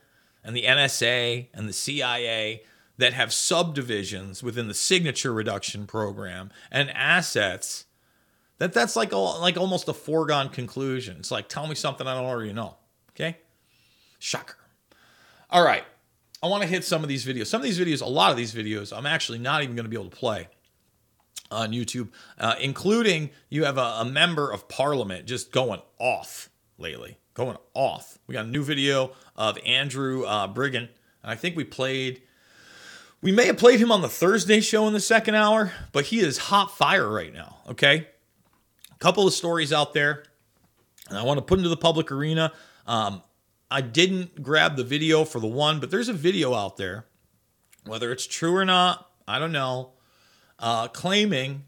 and 0.44 0.56
the 0.56 0.64
NSA 0.64 1.48
and 1.54 1.70
the 1.70 1.74
CIA 1.74 2.64
that 2.98 3.14
have 3.14 3.32
subdivisions 3.32 4.42
within 4.42 4.68
the 4.68 4.74
signature 4.74 5.32
reduction 5.32 5.86
program 5.86 6.50
and 6.72 6.90
assets 6.92 7.86
that 8.60 8.74
that's 8.74 8.96
like 8.96 9.12
a, 9.12 9.18
like 9.18 9.58
almost 9.58 9.88
a 9.88 9.94
foregone 9.94 10.50
conclusion. 10.50 11.18
It's 11.20 11.32
like 11.32 11.48
tell 11.48 11.68
me 11.68 11.76
something 11.76 12.08
I 12.08 12.16
don't 12.16 12.26
already 12.26 12.54
know. 12.54 12.76
Okay? 13.12 13.38
Shocker. 14.20 14.58
All 15.50 15.64
right. 15.64 15.84
I 16.42 16.48
want 16.48 16.62
to 16.64 16.70
hit 16.70 16.84
some 16.84 17.02
of 17.04 17.10
these 17.10 17.26
videos. 17.26 17.48
Some 17.48 17.62
of 17.62 17.66
these 17.66 17.80
videos, 17.80 18.02
a 18.02 18.06
lot 18.06 18.32
of 18.32 18.38
these 18.38 18.54
videos, 18.54 18.96
I'm 18.96 19.06
actually 19.06 19.40
not 19.40 19.64
even 19.64 19.76
going 19.76 19.86
to 19.86 19.90
be 19.90 19.96
able 19.96 20.10
to 20.10 20.16
play 20.16 20.50
on 21.50 21.72
YouTube, 21.72 22.10
uh, 22.38 22.56
including 22.60 23.32
you 23.50 23.64
have 23.66 23.78
a, 23.78 23.98
a, 24.00 24.06
member 24.06 24.52
of 24.52 24.68
parliament 24.68 25.26
just 25.26 25.52
going 25.52 25.82
off 25.98 26.50
lately, 26.78 27.18
going 27.34 27.58
off. 27.74 28.20
We 28.28 28.34
got 28.34 28.46
a 28.46 28.50
new 28.50 28.64
video 28.64 29.12
of 29.36 29.58
Andrew 29.66 30.26
uh, 30.26 30.54
and 30.56 30.90
I 31.24 31.36
think 31.36 31.56
we 31.56 31.64
played 31.64 32.22
We 33.22 33.32
may 33.32 33.46
have 33.46 33.58
played 33.58 33.80
him 33.80 33.92
on 33.92 34.02
the 34.02 34.10
Thursday 34.10 34.60
show 34.60 34.88
in 34.88 34.94
the 34.94 35.00
second 35.00 35.36
hour, 35.36 35.72
but 35.92 36.06
he 36.06 36.20
is 36.20 36.38
hot 36.38 36.78
fire 36.78 37.10
right 37.10 37.34
now. 37.34 37.58
Okay. 37.70 38.08
Couple 39.00 39.28
of 39.28 39.34
stories 39.34 39.72
out 39.72 39.94
there, 39.94 40.24
and 41.10 41.18
I 41.18 41.24
want 41.24 41.38
to 41.38 41.44
put 41.44 41.60
into 41.60 41.70
the 41.70 41.78
public 41.78 42.12
arena. 42.12 42.52
Um, 42.88 43.22
I 43.70 43.82
didn't 43.82 44.42
grab 44.42 44.76
the 44.76 44.84
video 44.84 45.24
for 45.24 45.40
the 45.40 45.48
one, 45.48 45.80
but 45.80 45.92
there's 45.92 46.10
a 46.10 46.14
video 46.14 46.54
out 46.54 46.78
there, 46.78 47.06
whether 47.86 48.12
it's 48.12 48.26
true 48.26 48.56
or 48.56 48.66
not, 48.66 49.10
I 49.28 49.40
don't 49.40 49.52
know, 49.52 49.92
uh, 50.58 50.88
claiming 50.88 51.66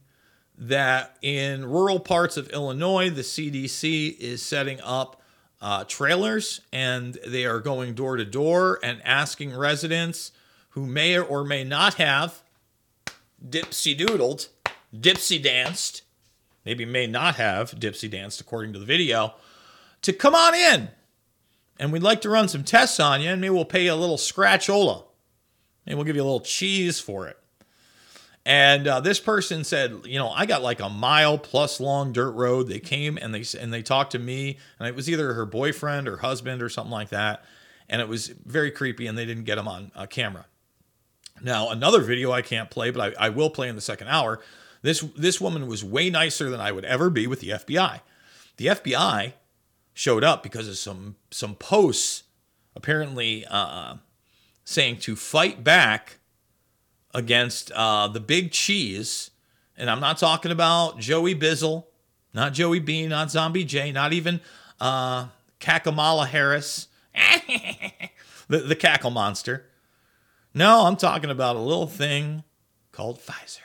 that 0.58 1.18
in 1.22 1.66
rural 1.66 2.00
parts 2.00 2.36
of 2.36 2.50
Illinois, 2.50 3.10
the 3.10 3.22
CDC 3.22 4.18
is 4.18 4.42
setting 4.42 4.80
up 4.82 5.22
uh, 5.62 5.84
trailers 5.86 6.62
and 6.72 7.18
they 7.28 7.46
are 7.46 7.60
going 7.60 7.94
door 7.94 8.18
to 8.18 8.26
door 8.26 8.80
and 8.84 9.02
asking 9.06 9.56
residents 9.56 10.32
who 10.72 10.86
may 10.86 11.18
or 11.18 11.44
may 11.44 11.64
not 11.64 11.96
have 11.96 12.42
dipsy 13.46 13.98
doodled, 13.98 14.50
dipsy 14.96 15.42
danced, 15.42 16.04
maybe 16.70 16.86
may 16.86 17.08
not 17.08 17.38
have 17.38 17.72
dipsy 17.72 18.08
danced 18.08 18.40
according 18.40 18.74
to 18.74 18.78
the 18.78 18.86
video, 18.86 19.34
to 20.04 20.14
come 20.14 20.36
on 20.36 20.54
in. 20.54 20.90
And 21.80 21.92
we'd 21.92 22.04
like 22.04 22.22
to 22.22 22.30
run 22.30 22.48
some 22.48 22.64
tests 22.64 23.00
on 23.00 23.22
you, 23.22 23.30
and 23.32 23.42
maybe 23.42 23.50
we'll 23.50 23.66
pay 23.66 23.86
you 23.86 23.94
a 23.94 23.96
little 23.96 24.18
scratchola. 24.18 25.06
Maybe 25.88 25.96
we'll 25.96 26.06
give 26.06 26.16
you 26.16 26.22
a 26.22 26.30
little 26.30 26.42
cheese 26.42 27.00
for 27.00 27.28
it. 27.28 27.40
And 28.46 28.88
uh, 28.88 29.00
this 29.00 29.20
person 29.20 29.64
said, 29.64 30.02
you 30.06 30.20
know, 30.20 30.30
I 30.30 30.46
got 30.46 30.62
like 30.62 30.80
a 30.80 30.90
mile 30.90 31.40
plus 31.40 31.80
long 31.80 32.14
dirt 32.14 32.34
road. 32.34 32.68
They 32.68 32.80
came 32.80 33.18
and 33.20 33.34
they 33.34 33.44
and 33.60 33.74
they 33.74 33.82
talked 33.82 34.12
to 34.12 34.20
me, 34.20 34.60
and 34.78 34.88
it 34.88 34.96
was 34.96 35.10
either 35.10 35.34
her 35.34 35.48
boyfriend 35.48 36.08
or 36.08 36.18
husband 36.18 36.62
or 36.62 36.70
something 36.70 36.92
like 36.92 37.10
that, 37.10 37.44
and 37.90 38.00
it 38.00 38.08
was 38.08 38.28
very 38.28 38.70
creepy. 38.70 39.08
And 39.08 39.18
they 39.18 39.26
didn't 39.26 39.46
get 39.46 39.58
him 39.58 39.68
on 39.68 39.92
uh, 39.96 40.06
camera. 40.06 40.46
Now 41.42 41.70
another 41.70 42.02
video 42.02 42.32
I 42.32 42.44
can't 42.44 42.70
play, 42.70 42.92
but 42.92 43.18
I, 43.18 43.28
I 43.28 43.30
will 43.30 43.50
play 43.50 43.70
in 43.70 43.76
the 43.76 43.82
second 43.82 44.10
hour. 44.10 44.40
This 44.82 45.02
this 45.16 45.42
woman 45.42 45.68
was 45.68 45.84
way 45.84 46.10
nicer 46.10 46.50
than 46.50 46.62
I 46.62 46.72
would 46.72 46.86
ever 46.86 47.10
be 47.10 47.28
with 47.28 47.42
the 47.42 47.50
FBI. 47.50 48.02
The 48.58 48.68
FBI 48.68 49.34
showed 49.94 50.24
up 50.24 50.44
because 50.44 50.68
of 50.68 50.78
some 50.78 51.16
some 51.32 51.56
posts 51.56 52.24
apparently 52.76 53.46
uh, 53.50 53.96
saying 54.64 54.98
to 55.00 55.16
fight 55.16 55.64
back 55.64 56.20
against 57.14 57.72
uh, 57.72 58.08
the 58.08 58.20
big 58.20 58.52
cheese. 58.52 59.32
And 59.76 59.90
I'm 59.90 60.00
not 60.00 60.18
talking 60.18 60.52
about 60.52 61.00
Joey 61.00 61.36
Bizzle, 61.36 61.86
not 62.34 62.54
Joey 62.54 62.80
Bean, 62.80 63.10
not 63.10 63.32
Zombie 63.32 63.64
J, 63.64 63.92
not 63.92 64.14
even 64.14 64.42
uh, 64.80 65.28
Kakamala 65.60 66.28
Harris, 66.28 66.88
the, 68.48 68.60
the 68.60 68.76
cackle 68.76 69.12
monster. 69.12 69.66
No, 70.54 70.86
I'm 70.86 70.96
talking 70.96 71.30
about 71.30 71.56
a 71.56 71.60
little 71.60 71.88
thing 71.88 72.44
called 72.92 73.20
Pfizer. 73.20 73.60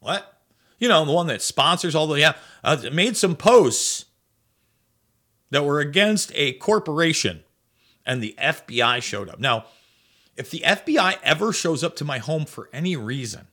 What? 0.00 0.40
You 0.78 0.88
know, 0.88 1.04
the 1.04 1.12
one 1.12 1.26
that 1.28 1.42
sponsors 1.42 1.94
all 1.94 2.06
the, 2.06 2.18
yeah, 2.18 2.34
uh, 2.64 2.82
made 2.92 3.16
some 3.16 3.36
posts 3.36 4.06
that 5.50 5.64
were 5.64 5.80
against 5.80 6.32
a 6.34 6.54
corporation, 6.54 7.44
and 8.06 8.22
the 8.22 8.34
FBI 8.38 9.02
showed 9.02 9.28
up. 9.28 9.38
Now, 9.38 9.66
if 10.36 10.50
the 10.50 10.60
FBI 10.60 11.18
ever 11.22 11.52
shows 11.52 11.84
up 11.84 11.96
to 11.96 12.04
my 12.04 12.18
home 12.18 12.46
for 12.46 12.70
any 12.72 12.96
reason, 12.96 13.48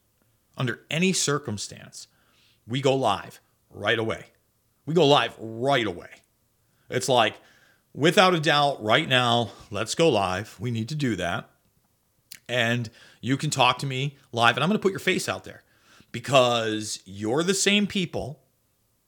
under 0.57 0.81
any 0.89 1.11
circumstance, 1.11 2.07
we 2.65 2.81
go 2.81 2.95
live 2.95 3.41
right 3.69 3.99
away. 3.99 4.27
We 4.85 4.93
go 4.93 5.05
live 5.05 5.35
right 5.37 5.85
away. 5.85 6.09
It's 6.89 7.09
like, 7.09 7.35
without 7.93 8.33
a 8.33 8.39
doubt, 8.39 8.81
right 8.81 9.07
now, 9.07 9.51
let's 9.69 9.95
go 9.95 10.07
live. 10.07 10.55
We 10.59 10.71
need 10.71 10.87
to 10.89 10.95
do 10.95 11.17
that. 11.17 11.49
And 12.47 12.89
you 13.19 13.35
can 13.35 13.49
talk 13.49 13.79
to 13.79 13.85
me 13.85 14.17
live, 14.31 14.55
and 14.55 14.63
I'm 14.63 14.69
going 14.69 14.79
to 14.79 14.81
put 14.81 14.93
your 14.93 14.99
face 14.99 15.27
out 15.27 15.43
there 15.43 15.63
because 16.17 16.99
you're 17.05 17.43
the 17.43 17.53
same 17.53 17.85
people, 17.85 18.39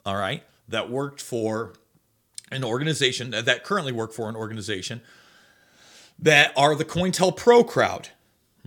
all 0.06 0.15
right, 0.15 0.43
that 0.67 0.91
worked 0.91 1.19
for 1.19 1.74
an 2.52 2.63
organization 2.63 3.32
that 3.32 3.63
currently 3.63 3.91
work 3.91 4.13
for 4.13 4.30
an 4.30 4.36
organization 4.36 5.02
that 6.19 6.54
are 6.56 6.76
the 6.76 6.86
COINTELPRO 6.86 7.67
crowd. 7.67 8.10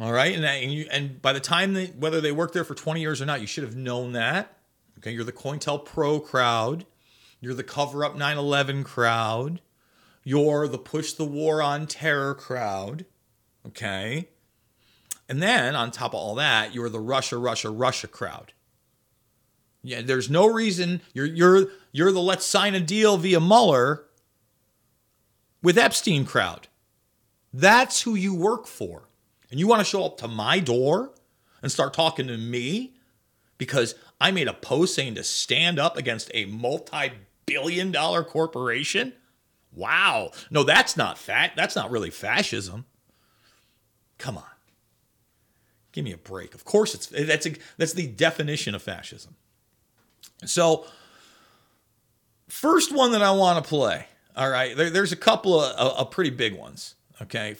All 0.00 0.10
right. 0.10 0.34
And, 0.34 0.44
and, 0.44 0.72
you, 0.72 0.88
and 0.90 1.22
by 1.22 1.32
the 1.32 1.38
time 1.38 1.74
they, 1.74 1.86
whether 1.86 2.20
they 2.20 2.32
worked 2.32 2.52
there 2.52 2.64
for 2.64 2.74
20 2.74 3.00
years 3.00 3.22
or 3.22 3.26
not, 3.26 3.40
you 3.40 3.46
should 3.46 3.62
have 3.62 3.76
known 3.76 4.10
that. 4.14 4.56
Okay. 4.98 5.12
You're 5.12 5.22
the 5.22 5.30
COINTELPRO 5.30 6.24
crowd. 6.24 6.84
You're 7.40 7.54
the 7.54 7.62
cover 7.62 8.04
up 8.04 8.16
9 8.16 8.38
11 8.38 8.82
crowd. 8.82 9.60
You're 10.24 10.66
the 10.66 10.78
push 10.78 11.12
the 11.12 11.24
war 11.24 11.62
on 11.62 11.86
terror 11.86 12.34
crowd. 12.34 13.04
Okay. 13.68 14.30
And 15.32 15.42
then 15.42 15.74
on 15.74 15.90
top 15.90 16.10
of 16.10 16.20
all 16.20 16.34
that, 16.34 16.74
you're 16.74 16.90
the 16.90 17.00
Russia, 17.00 17.38
Russia, 17.38 17.70
Russia 17.70 18.06
crowd. 18.06 18.52
Yeah, 19.82 20.02
there's 20.02 20.28
no 20.28 20.46
reason 20.46 21.00
you're 21.14 21.24
you're 21.24 21.68
you're 21.90 22.12
the 22.12 22.20
let's 22.20 22.44
sign 22.44 22.74
a 22.74 22.80
deal 22.80 23.16
via 23.16 23.40
Mueller 23.40 24.04
with 25.62 25.78
Epstein 25.78 26.26
crowd. 26.26 26.68
That's 27.50 28.02
who 28.02 28.14
you 28.14 28.34
work 28.34 28.66
for. 28.66 29.08
And 29.50 29.58
you 29.58 29.66
want 29.66 29.80
to 29.80 29.86
show 29.86 30.04
up 30.04 30.18
to 30.18 30.28
my 30.28 30.58
door 30.58 31.14
and 31.62 31.72
start 31.72 31.94
talking 31.94 32.26
to 32.26 32.36
me 32.36 32.92
because 33.56 33.94
I 34.20 34.32
made 34.32 34.48
a 34.48 34.52
post 34.52 34.94
saying 34.94 35.14
to 35.14 35.24
stand 35.24 35.78
up 35.78 35.96
against 35.96 36.30
a 36.34 36.44
multi 36.44 37.10
billion 37.46 37.90
dollar 37.90 38.22
corporation? 38.22 39.14
Wow. 39.74 40.32
No, 40.50 40.62
that's 40.62 40.94
not 40.94 41.16
fat. 41.16 41.52
That's 41.56 41.74
not 41.74 41.90
really 41.90 42.10
fascism. 42.10 42.84
Come 44.18 44.36
on. 44.36 44.51
Give 45.92 46.04
me 46.04 46.12
a 46.12 46.18
break. 46.18 46.54
Of 46.54 46.64
course 46.64 46.94
it's 46.94 47.06
that's 47.06 47.46
a, 47.46 47.54
that's 47.76 47.92
the 47.92 48.06
definition 48.06 48.74
of 48.74 48.82
fascism. 48.82 49.36
So 50.44 50.86
first 52.48 52.92
one 52.92 53.12
that 53.12 53.22
I 53.22 53.30
want 53.30 53.62
to 53.62 53.68
play. 53.68 54.06
All 54.34 54.48
right, 54.48 54.74
there, 54.76 54.88
there's 54.88 55.12
a 55.12 55.16
couple 55.16 55.60
of, 55.60 56.10
pretty 56.10 56.30
big 56.30 56.56
ones. 56.56 56.94
Okay. 57.20 57.56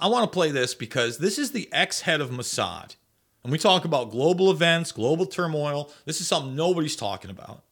I 0.00 0.08
want 0.08 0.24
to 0.24 0.34
play 0.34 0.50
this 0.50 0.74
because 0.74 1.18
this 1.18 1.38
is 1.38 1.52
the 1.52 1.68
ex 1.72 2.00
head 2.00 2.20
of 2.20 2.30
Mossad. 2.30 2.96
And 3.44 3.52
we 3.52 3.58
talk 3.58 3.84
about 3.84 4.10
global 4.10 4.50
events, 4.50 4.90
global 4.90 5.24
turmoil. 5.26 5.92
This 6.04 6.20
is 6.20 6.26
something 6.26 6.56
nobody's 6.56 6.96
talking 6.96 7.30
about. 7.30 7.62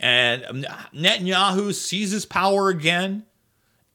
And 0.00 0.66
Netanyahu 0.92 1.72
seizes 1.72 2.26
power 2.26 2.68
again. 2.68 3.24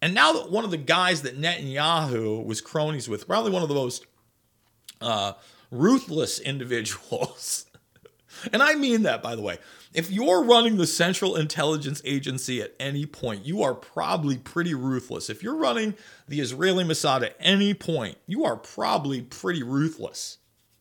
And 0.02 0.14
now 0.14 0.32
that 0.34 0.50
one 0.50 0.64
of 0.64 0.72
the 0.72 0.78
guys 0.78 1.24
that 1.24 1.40
Netanyahu 1.40 2.46
was 2.46 2.62
cronies 2.62 3.10
with, 3.10 3.28
probably 3.28 3.52
one 3.52 3.64
of 3.64 3.68
the 3.68 3.76
most 3.76 4.06
uh, 5.02 5.34
ruthless 5.72 6.40
individuals. 6.54 7.66
and 8.52 8.62
I 8.62 8.76
mean 8.76 9.04
that, 9.04 9.22
by 9.22 9.36
the 9.36 9.42
way. 9.42 9.58
If 9.94 10.12
you're 10.12 10.44
running 10.44 10.78
the 10.78 10.86
Central 10.86 11.36
Intelligence 11.36 12.02
Agency 12.06 12.62
at 12.62 12.76
any 12.80 13.06
point, 13.06 13.46
you 13.46 13.64
are 13.64 13.74
probably 13.74 14.38
pretty 14.38 14.74
ruthless. 14.74 15.30
If 15.30 15.42
you're 15.42 15.56
running 15.56 15.96
the 16.28 16.40
Israeli 16.40 16.84
Mossad 16.84 17.24
at 17.24 17.36
any 17.40 17.74
point, 17.74 18.18
you 18.28 18.46
are 18.46 18.58
probably 18.58 19.22
pretty 19.22 19.64
ruthless. 19.64 20.38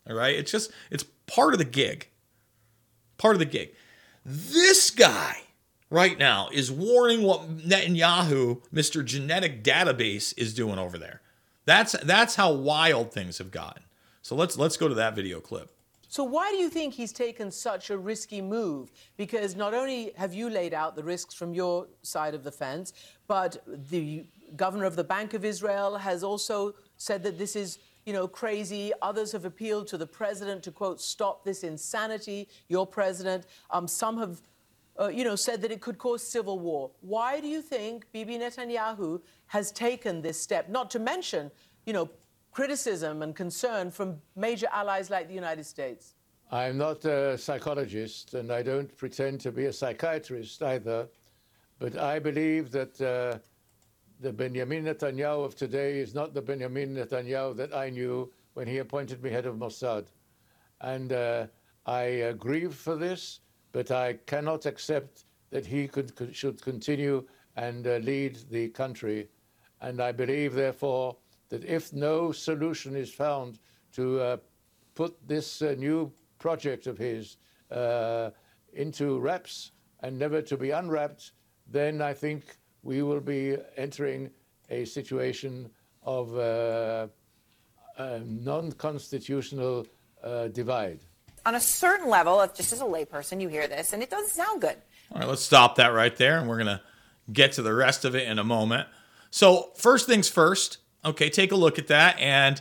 All 0.08 0.16
right? 0.16 0.34
It's 0.34 0.50
just, 0.50 0.70
it's 0.90 1.04
part 1.26 1.54
of 1.54 1.58
the 1.58 1.64
gig. 1.64 2.08
Part 3.16 3.36
of 3.36 3.38
the 3.38 3.46
gig. 3.46 3.74
This 4.24 4.90
guy 4.90 5.38
right 5.88 6.18
now 6.18 6.48
is 6.52 6.70
warning 6.70 7.22
what 7.22 7.58
Netanyahu, 7.58 8.60
Mr. 8.74 9.04
Genetic 9.04 9.62
Database, 9.62 10.34
is 10.36 10.52
doing 10.52 10.78
over 10.78 10.98
there. 10.98 11.22
That's 11.64 11.92
that's 12.02 12.36
how 12.36 12.52
wild 12.52 13.12
things 13.12 13.38
have 13.38 13.50
gotten. 13.50 13.82
So 14.26 14.34
let's 14.34 14.58
let's 14.58 14.76
go 14.76 14.88
to 14.88 14.94
that 14.96 15.14
video 15.14 15.38
clip. 15.38 15.70
So 16.08 16.24
why 16.24 16.50
do 16.50 16.56
you 16.56 16.68
think 16.68 16.94
he's 16.94 17.12
taken 17.12 17.48
such 17.48 17.90
a 17.90 17.96
risky 17.96 18.42
move? 18.42 18.90
Because 19.16 19.54
not 19.54 19.72
only 19.72 20.10
have 20.16 20.34
you 20.34 20.50
laid 20.50 20.74
out 20.74 20.96
the 20.96 21.04
risks 21.04 21.32
from 21.32 21.54
your 21.54 21.86
side 22.02 22.34
of 22.34 22.42
the 22.42 22.50
fence, 22.50 22.92
but 23.28 23.62
the 23.88 24.26
governor 24.56 24.84
of 24.84 24.96
the 24.96 25.04
Bank 25.04 25.32
of 25.32 25.44
Israel 25.44 25.96
has 25.98 26.24
also 26.24 26.74
said 26.96 27.22
that 27.22 27.38
this 27.38 27.54
is 27.54 27.78
you 28.04 28.12
know, 28.12 28.26
crazy. 28.26 28.90
Others 29.00 29.30
have 29.30 29.44
appealed 29.44 29.86
to 29.88 29.96
the 29.96 30.08
president 30.08 30.64
to, 30.64 30.72
quote, 30.72 31.00
stop 31.00 31.44
this 31.44 31.62
insanity, 31.62 32.48
your 32.68 32.84
president. 32.84 33.46
Um, 33.70 33.86
some 33.86 34.18
have, 34.18 34.42
uh, 35.00 35.06
you 35.06 35.22
know, 35.22 35.36
said 35.36 35.62
that 35.62 35.70
it 35.70 35.80
could 35.80 35.98
cause 35.98 36.20
civil 36.20 36.58
war. 36.58 36.90
Why 37.00 37.40
do 37.40 37.46
you 37.46 37.62
think 37.62 38.10
Bibi 38.10 38.38
Netanyahu 38.38 39.20
has 39.46 39.70
taken 39.70 40.20
this 40.20 40.40
step? 40.40 40.68
Not 40.68 40.90
to 40.92 40.98
mention, 40.98 41.52
you 41.84 41.92
know, 41.92 42.10
criticism 42.56 43.20
and 43.20 43.36
concern 43.36 43.90
from 43.90 44.16
major 44.34 44.66
allies 44.72 45.10
like 45.10 45.28
the 45.28 45.34
United 45.34 45.66
States? 45.66 46.14
I'm 46.50 46.78
not 46.78 47.04
a 47.04 47.36
psychologist 47.36 48.32
and 48.32 48.50
I 48.50 48.62
don't 48.62 48.96
pretend 48.96 49.42
to 49.42 49.52
be 49.52 49.66
a 49.66 49.72
psychiatrist 49.74 50.62
either, 50.62 51.06
but 51.78 51.98
I 51.98 52.18
believe 52.18 52.70
that 52.70 52.98
uh, 52.98 53.38
the 54.20 54.32
Benjamin 54.32 54.86
Netanyahu 54.86 55.44
of 55.44 55.54
today 55.54 55.98
is 55.98 56.14
not 56.14 56.32
the 56.32 56.40
Benjamin 56.40 56.96
Netanyahu 56.96 57.54
that 57.56 57.74
I 57.74 57.90
knew 57.90 58.32
when 58.54 58.66
he 58.66 58.78
appointed 58.78 59.22
me 59.22 59.28
head 59.28 59.44
of 59.44 59.56
Mossad. 59.56 60.06
And 60.80 61.12
uh, 61.12 61.48
I 61.84 62.22
uh, 62.22 62.32
grieve 62.32 62.74
for 62.74 62.96
this, 62.96 63.40
but 63.72 63.90
I 63.90 64.14
cannot 64.24 64.64
accept 64.64 65.26
that 65.50 65.66
he 65.66 65.86
could, 65.86 66.14
could, 66.16 66.34
should 66.34 66.62
continue 66.62 67.22
and 67.56 67.86
uh, 67.86 67.96
lead 67.96 68.38
the 68.50 68.68
country. 68.70 69.28
And 69.82 70.00
I 70.00 70.10
believe, 70.10 70.54
therefore, 70.54 71.16
that 71.48 71.64
if 71.64 71.92
no 71.92 72.32
solution 72.32 72.96
is 72.96 73.12
found 73.12 73.58
to 73.92 74.20
uh, 74.20 74.36
put 74.94 75.16
this 75.26 75.62
uh, 75.62 75.74
new 75.78 76.12
project 76.38 76.86
of 76.86 76.98
his 76.98 77.36
uh, 77.70 78.30
into 78.72 79.18
wraps 79.18 79.72
and 80.00 80.18
never 80.18 80.42
to 80.42 80.56
be 80.56 80.70
unwrapped, 80.70 81.32
then 81.66 82.02
I 82.02 82.12
think 82.12 82.44
we 82.82 83.02
will 83.02 83.20
be 83.20 83.56
entering 83.76 84.30
a 84.70 84.84
situation 84.84 85.70
of 86.02 86.36
uh, 86.36 87.08
a 87.98 88.20
non-constitutional 88.20 89.86
uh, 90.22 90.48
divide. 90.48 91.00
On 91.44 91.54
a 91.54 91.60
certain 91.60 92.08
level, 92.08 92.40
if 92.40 92.54
just 92.54 92.72
as 92.72 92.80
a 92.80 92.84
layperson, 92.84 93.40
you 93.40 93.48
hear 93.48 93.68
this 93.68 93.92
and 93.92 94.02
it 94.02 94.10
doesn't 94.10 94.30
sound 94.30 94.60
good. 94.60 94.76
All 95.12 95.20
right, 95.20 95.28
let's 95.28 95.42
stop 95.42 95.76
that 95.76 95.88
right 95.88 96.14
there, 96.16 96.38
and 96.38 96.48
we're 96.48 96.58
gonna 96.58 96.82
get 97.32 97.52
to 97.52 97.62
the 97.62 97.72
rest 97.72 98.04
of 98.04 98.14
it 98.14 98.26
in 98.26 98.38
a 98.38 98.44
moment. 98.44 98.88
So 99.30 99.70
first 99.76 100.06
things 100.06 100.28
first. 100.28 100.78
Okay, 101.06 101.30
take 101.30 101.52
a 101.52 101.56
look 101.56 101.78
at 101.78 101.86
that, 101.86 102.18
and 102.18 102.60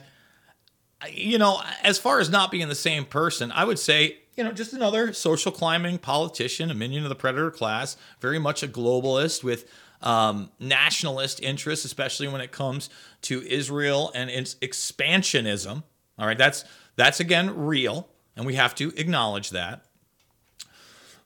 you 1.12 1.38
know, 1.38 1.62
as 1.84 1.98
far 1.98 2.20
as 2.20 2.30
not 2.30 2.52
being 2.52 2.70
the 2.70 2.76
same 2.76 3.06
person, 3.06 3.52
I 3.52 3.66
would 3.66 3.80
say 3.80 4.20
you 4.36 4.44
know, 4.44 4.52
just 4.52 4.74
another 4.74 5.14
social 5.14 5.52
climbing 5.52 5.98
politician, 5.98 6.70
a 6.70 6.74
minion 6.74 7.04
of 7.04 7.10
the 7.10 7.16
predator 7.16 7.52
class, 7.52 7.96
very 8.20 8.40
much 8.40 8.64
a 8.64 8.68
globalist 8.68 9.44
with 9.44 9.70
um, 10.02 10.52
nationalist 10.60 11.42
interests, 11.42 11.86
especially 11.86 12.28
when 12.28 12.42
it 12.42 12.52
comes 12.52 12.90
to 13.22 13.42
Israel 13.48 14.12
and 14.14 14.30
its 14.30 14.56
expansionism. 14.56 15.84
All 16.20 16.28
right, 16.28 16.38
that's 16.38 16.66
that's 16.96 17.20
again 17.20 17.58
real, 17.66 18.10
and 18.36 18.46
we 18.46 18.56
have 18.56 18.76
to 18.76 18.94
acknowledge 18.98 19.52
that. 19.52 19.86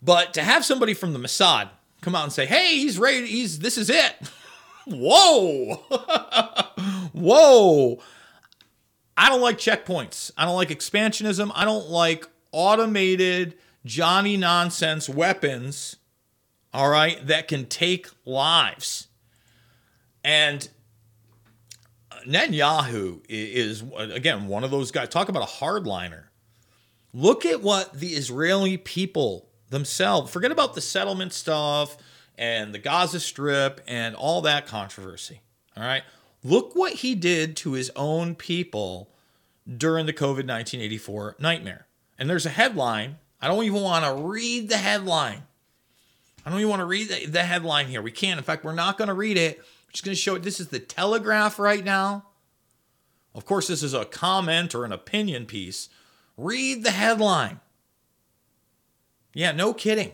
But 0.01 0.33
to 0.35 0.43
have 0.43 0.63
somebody 0.63 0.93
from 0.93 1.13
the 1.13 1.19
Mossad 1.19 1.69
come 2.01 2.15
out 2.15 2.23
and 2.23 2.33
say, 2.33 2.45
"Hey, 2.45 2.77
he's 2.77 2.97
ready. 2.97 3.25
He's 3.25 3.59
this 3.59 3.77
is 3.77 3.89
it." 3.89 4.15
Whoa, 4.87 5.83
whoa. 7.19 8.01
I 9.15 9.29
don't 9.29 9.41
like 9.41 9.57
checkpoints. 9.57 10.31
I 10.37 10.45
don't 10.45 10.55
like 10.55 10.69
expansionism. 10.69 11.51
I 11.53 11.65
don't 11.65 11.89
like 11.89 12.27
automated 12.51 13.55
Johnny 13.85 14.37
nonsense 14.37 15.09
weapons, 15.09 15.97
all 16.73 16.89
right, 16.89 17.25
that 17.27 17.47
can 17.47 17.65
take 17.65 18.07
lives. 18.25 19.07
And 20.23 20.67
uh, 22.11 22.17
Netanyahu 22.27 23.21
is, 23.27 23.83
uh, 23.83 24.09
again, 24.11 24.47
one 24.47 24.63
of 24.63 24.71
those 24.71 24.91
guys. 24.91 25.09
Talk 25.09 25.29
about 25.29 25.43
a 25.43 25.51
hardliner. 25.63 26.25
Look 27.13 27.45
at 27.45 27.61
what 27.61 27.93
the 27.93 28.09
Israeli 28.09 28.77
people 28.77 29.49
themselves, 29.69 30.31
forget 30.31 30.51
about 30.51 30.75
the 30.75 30.81
settlement 30.81 31.33
stuff 31.33 31.97
and 32.37 32.73
the 32.73 32.79
Gaza 32.79 33.19
Strip 33.19 33.81
and 33.87 34.15
all 34.15 34.41
that 34.41 34.65
controversy. 34.67 35.41
All 35.75 35.83
right. 35.83 36.03
Look 36.43 36.75
what 36.75 36.93
he 36.93 37.15
did 37.15 37.55
to 37.57 37.73
his 37.73 37.91
own 37.95 38.35
people 38.35 39.11
during 39.77 40.05
the 40.05 40.13
COVID 40.13 40.47
1984 40.47 41.35
nightmare. 41.39 41.87
And 42.17 42.29
there's 42.29 42.45
a 42.45 42.49
headline. 42.49 43.17
I 43.41 43.47
don't 43.47 43.63
even 43.63 43.81
want 43.81 44.05
to 44.05 44.13
read 44.13 44.69
the 44.69 44.77
headline. 44.77 45.43
I 46.45 46.49
don't 46.49 46.59
even 46.59 46.69
want 46.69 46.81
to 46.81 46.85
read 46.85 47.09
the, 47.09 47.25
the 47.25 47.43
headline 47.43 47.87
here. 47.87 48.01
We 48.01 48.11
can't. 48.11 48.37
In 48.37 48.43
fact, 48.43 48.63
we're 48.63 48.73
not 48.73 48.97
going 48.97 49.09
to 49.09 49.13
read 49.13 49.37
it. 49.37 49.57
We're 49.57 49.91
just 49.91 50.05
going 50.05 50.15
to 50.15 50.21
show 50.21 50.35
it. 50.35 50.43
This 50.43 50.59
is 50.59 50.69
the 50.69 50.79
Telegraph 50.79 51.59
right 51.59 51.83
now. 51.83 52.25
Of 53.35 53.45
course, 53.45 53.67
this 53.67 53.83
is 53.83 53.93
a 53.93 54.05
comment 54.05 54.73
or 54.73 54.85
an 54.85 54.91
opinion 54.91 55.45
piece. 55.45 55.89
Read 56.37 56.83
the 56.83 56.91
headline. 56.91 57.59
Yeah, 59.33 59.51
no 59.51 59.73
kidding. 59.73 60.13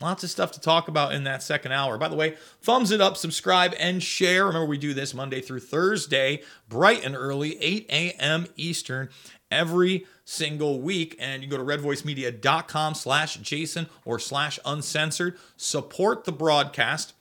Lots 0.00 0.24
of 0.24 0.30
stuff 0.30 0.52
to 0.52 0.60
talk 0.60 0.88
about 0.88 1.12
in 1.12 1.24
that 1.24 1.42
second 1.42 1.72
hour. 1.72 1.98
By 1.98 2.08
the 2.08 2.16
way, 2.16 2.36
thumbs 2.62 2.90
it 2.90 3.02
up, 3.02 3.18
subscribe, 3.18 3.74
and 3.78 4.02
share. 4.02 4.46
Remember, 4.46 4.66
we 4.66 4.78
do 4.78 4.94
this 4.94 5.12
Monday 5.12 5.42
through 5.42 5.60
Thursday, 5.60 6.42
bright 6.70 7.04
and 7.04 7.14
early, 7.14 7.60
8 7.60 7.86
a.m. 7.90 8.46
Eastern, 8.56 9.10
every 9.50 10.06
single 10.24 10.80
week. 10.80 11.16
And 11.18 11.42
you 11.42 11.50
go 11.50 11.58
to 11.58 11.62
redvoicemedia.com 11.62 12.94
slash 12.94 13.36
Jason 13.36 13.88
or 14.06 14.18
slash 14.18 14.58
uncensored. 14.64 15.36
Support 15.58 16.24
the 16.24 16.32
broadcast 16.32 17.12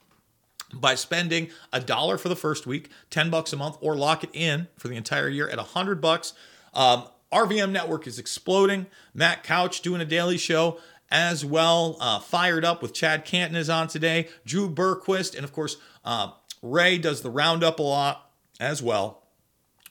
by 0.73 0.95
spending 0.95 1.49
a 1.73 1.81
dollar 1.81 2.17
for 2.17 2.29
the 2.29 2.35
first 2.35 2.65
week, 2.65 2.89
10 3.09 3.29
bucks 3.29 3.51
a 3.51 3.57
month, 3.57 3.77
or 3.81 3.97
lock 3.97 4.23
it 4.23 4.29
in 4.31 4.69
for 4.77 4.87
the 4.87 4.95
entire 4.95 5.27
year 5.27 5.49
at 5.49 5.57
100 5.57 5.99
bucks. 5.99 6.33
Um, 6.73 7.03
RVM 7.33 7.71
Network 7.71 8.07
is 8.07 8.17
exploding. 8.19 8.85
Matt 9.13 9.43
Couch 9.43 9.81
doing 9.81 9.99
a 9.99 10.05
daily 10.05 10.37
show 10.37 10.79
as 11.11 11.43
well. 11.45 11.97
Uh, 11.99 12.19
fired 12.19 12.65
up 12.65 12.81
with 12.81 12.93
Chad 12.93 13.25
Caton 13.25 13.55
is 13.55 13.69
on 13.69 13.87
today. 13.87 14.27
Drew 14.45 14.69
Berquist, 14.69 15.35
and 15.35 15.43
of 15.43 15.53
course, 15.53 15.77
uh, 16.05 16.31
Ray 16.61 16.97
does 16.97 17.21
the 17.21 17.29
roundup 17.29 17.79
a 17.79 17.83
lot 17.83 18.31
as 18.59 18.83
well 18.83 19.23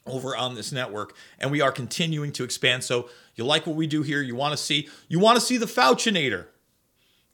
over 0.09 0.37
on 0.37 0.55
this 0.55 0.73
network 0.73 1.15
and 1.39 1.51
we 1.51 1.61
are 1.61 1.73
continuing 1.73 2.33
to 2.33 2.45
expand 2.45 2.83
so 2.83 3.09
you 3.35 3.45
like 3.45 3.67
what 3.67 3.77
we 3.77 3.87
do 3.87 4.03
here 4.03 4.23
you 4.23 4.35
want 4.35 4.53
to 4.53 4.57
see 4.57 4.89
you 5.07 5.19
want 5.19 5.37
to 5.37 5.41
see 5.41 5.57
the 5.57 5.67
fauchinator 5.67 6.47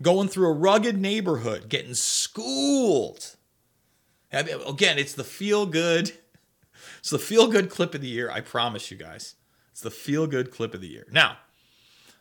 going 0.03 0.29
through 0.29 0.49
a 0.49 0.53
rugged 0.53 1.01
neighborhood 1.01 1.69
getting 1.69 1.95
schooled 1.95 3.37
again 4.33 4.99
it's 4.99 5.15
the 5.15 5.25
feel 5.25 5.67
good 5.67 6.13
it's 6.99 7.11
the 7.11 7.19
feel 7.19 7.47
good 7.47 7.71
clip 7.71 7.95
of 7.95 8.01
the 8.01 8.09
year 8.09 8.31
i 8.31 8.41
promise 8.41 8.91
you 8.91 8.97
guys 8.97 9.37
it's 9.71 9.81
the 9.81 9.91
feel 9.91 10.27
good 10.27 10.51
clip 10.51 10.75
of 10.75 10.81
the 10.81 10.89
year 10.89 11.07
now 11.11 11.37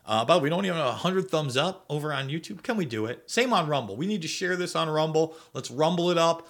uh, 0.05 0.25
but 0.25 0.41
we 0.41 0.49
don't 0.49 0.65
even 0.65 0.77
have 0.77 0.87
100 0.87 1.29
thumbs 1.29 1.57
up 1.57 1.85
over 1.89 2.13
on 2.13 2.29
youtube 2.29 2.63
can 2.63 2.77
we 2.77 2.85
do 2.85 3.05
it 3.05 3.23
same 3.25 3.53
on 3.53 3.67
rumble 3.67 3.95
we 3.95 4.07
need 4.07 4.21
to 4.21 4.27
share 4.27 4.55
this 4.55 4.75
on 4.75 4.89
rumble 4.89 5.35
let's 5.53 5.71
rumble 5.71 6.09
it 6.09 6.17
up 6.17 6.47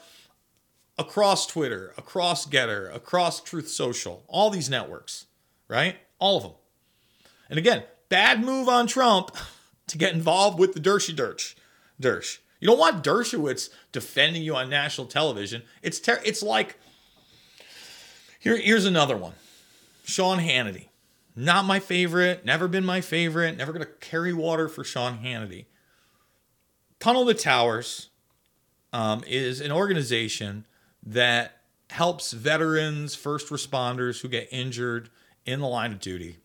across 0.98 1.48
Twitter, 1.48 1.94
across 1.98 2.46
Getter, 2.46 2.90
across 2.90 3.42
Truth 3.42 3.70
Social, 3.70 4.24
all 4.28 4.50
these 4.50 4.70
networks, 4.70 5.26
right? 5.68 5.98
All 6.20 6.38
of 6.38 6.44
them. 6.44 6.54
And 7.50 7.60
again, 7.60 7.84
bad 8.10 8.44
move 8.44 8.70
on 8.70 8.88
Trump 8.88 9.36
to 9.88 9.98
get 9.98 10.14
involved 10.14 10.60
with 10.60 10.74
the 10.74 10.80
Dershy 10.80 11.16
Dersh. 11.16 11.56
Dersh. 12.02 12.40
You 12.60 12.68
don't 12.68 12.80
want 12.80 13.04
Dershowitz 13.04 13.70
defending 13.92 14.42
you 14.42 14.56
on 14.56 14.70
national 14.70 15.08
television. 15.08 15.64
It's 15.82 16.00
ter- 16.00 16.22
it's 16.24 16.42
like 16.42 16.80
here, 18.40 18.58
here's 18.58 18.86
another 18.86 19.18
one. 19.18 19.34
Sean 20.06 20.40
Hannity. 20.40 20.88
Not 21.36 21.66
my 21.66 21.80
favorite, 21.80 22.46
never 22.46 22.68
been 22.68 22.86
my 22.86 23.02
favorite, 23.02 23.58
never 23.58 23.74
gonna 23.74 23.86
carry 23.86 24.34
water 24.34 24.68
for 24.68 24.84
Sean 24.84 25.20
Hannity. 25.20 25.66
Tunnel 27.00 27.26
to 27.26 27.34
Towers 27.34 28.10
um, 28.92 29.24
is 29.28 29.60
an 29.60 29.72
organization 29.72 30.66
that 31.06 31.62
helps 31.90 32.32
veterans, 32.32 33.16
first 33.16 33.50
responders 33.50 34.22
who 34.22 34.28
get 34.28 34.48
injured 34.52 35.10
in 35.46 35.60
the 35.60 35.68
line 35.68 35.92
of 35.92 36.00
duty 36.00 36.38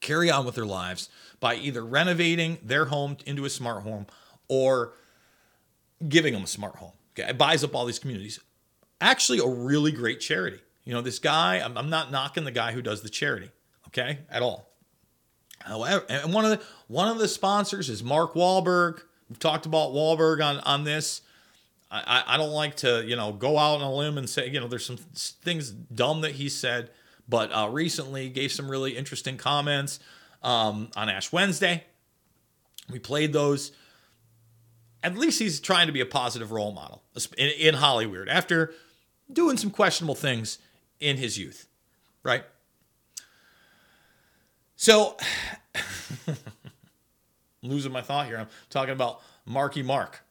carry 0.00 0.30
on 0.30 0.44
with 0.44 0.54
their 0.54 0.66
lives 0.66 1.08
by 1.38 1.54
either 1.54 1.84
renovating 1.84 2.58
their 2.62 2.86
home 2.86 3.16
into 3.26 3.44
a 3.44 3.50
smart 3.50 3.82
home 3.82 4.06
or 4.48 4.94
giving 6.08 6.32
them 6.32 6.44
a 6.44 6.46
smart 6.46 6.76
home. 6.76 6.92
Okay, 7.12 7.28
it 7.28 7.38
buys 7.38 7.62
up 7.62 7.74
all 7.74 7.84
these 7.84 7.98
communities. 7.98 8.40
Actually, 9.00 9.38
a 9.38 9.46
really 9.46 9.92
great 9.92 10.20
charity. 10.20 10.60
You 10.84 10.94
know, 10.94 11.02
this 11.02 11.18
guy, 11.18 11.56
I'm, 11.56 11.76
I'm 11.76 11.90
not 11.90 12.10
knocking 12.10 12.44
the 12.44 12.50
guy 12.50 12.72
who 12.72 12.82
does 12.82 13.02
the 13.02 13.08
charity, 13.08 13.50
okay, 13.90 14.20
at 14.30 14.42
all. 14.42 14.68
However, 15.60 16.04
and 16.08 16.32
one 16.32 16.44
of 16.44 16.50
the 16.52 16.64
one 16.88 17.08
of 17.08 17.18
the 17.18 17.28
sponsors 17.28 17.90
is 17.90 18.02
Mark 18.02 18.34
Wahlberg. 18.34 19.02
We've 19.28 19.38
talked 19.38 19.66
about 19.66 19.92
Wahlberg 19.92 20.44
on 20.44 20.58
on 20.60 20.84
this. 20.84 21.22
I, 21.92 22.22
I 22.24 22.36
don't 22.36 22.52
like 22.52 22.76
to, 22.76 23.04
you 23.04 23.16
know, 23.16 23.32
go 23.32 23.58
out 23.58 23.80
on 23.80 23.82
a 23.82 23.92
limb 23.92 24.16
and 24.16 24.30
say, 24.30 24.48
you 24.48 24.60
know, 24.60 24.68
there's 24.68 24.86
some 24.86 24.96
things 24.96 25.70
dumb 25.70 26.20
that 26.20 26.32
he 26.32 26.48
said, 26.48 26.90
but 27.28 27.50
uh, 27.52 27.68
recently 27.68 28.28
gave 28.28 28.52
some 28.52 28.70
really 28.70 28.96
interesting 28.96 29.36
comments 29.36 29.98
um, 30.42 30.90
on 30.94 31.08
Ash 31.08 31.32
Wednesday. 31.32 31.82
We 32.88 33.00
played 33.00 33.32
those. 33.32 33.72
At 35.02 35.16
least 35.16 35.40
he's 35.40 35.58
trying 35.58 35.88
to 35.88 35.92
be 35.92 36.00
a 36.00 36.06
positive 36.06 36.52
role 36.52 36.72
model 36.72 37.02
in, 37.36 37.48
in 37.48 37.74
Hollywood 37.74 38.28
after 38.28 38.72
doing 39.32 39.56
some 39.56 39.70
questionable 39.70 40.14
things 40.14 40.58
in 41.00 41.16
his 41.16 41.38
youth, 41.38 41.66
right? 42.22 42.44
So, 44.80 45.18
losing 47.62 47.92
my 47.92 48.00
thought 48.00 48.28
here. 48.28 48.38
I'm 48.38 48.48
talking 48.70 48.94
about 48.94 49.20
Marky 49.44 49.82
Mark 49.82 50.22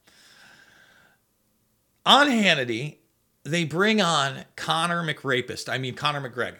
on 2.09 2.27
Hannity, 2.27 2.95
they 3.43 3.63
bring 3.63 4.01
on 4.01 4.45
Conor 4.55 5.03
McRapist. 5.03 5.69
I 5.69 5.77
mean, 5.77 5.93
Conor 5.93 6.27
McGregor. 6.27 6.57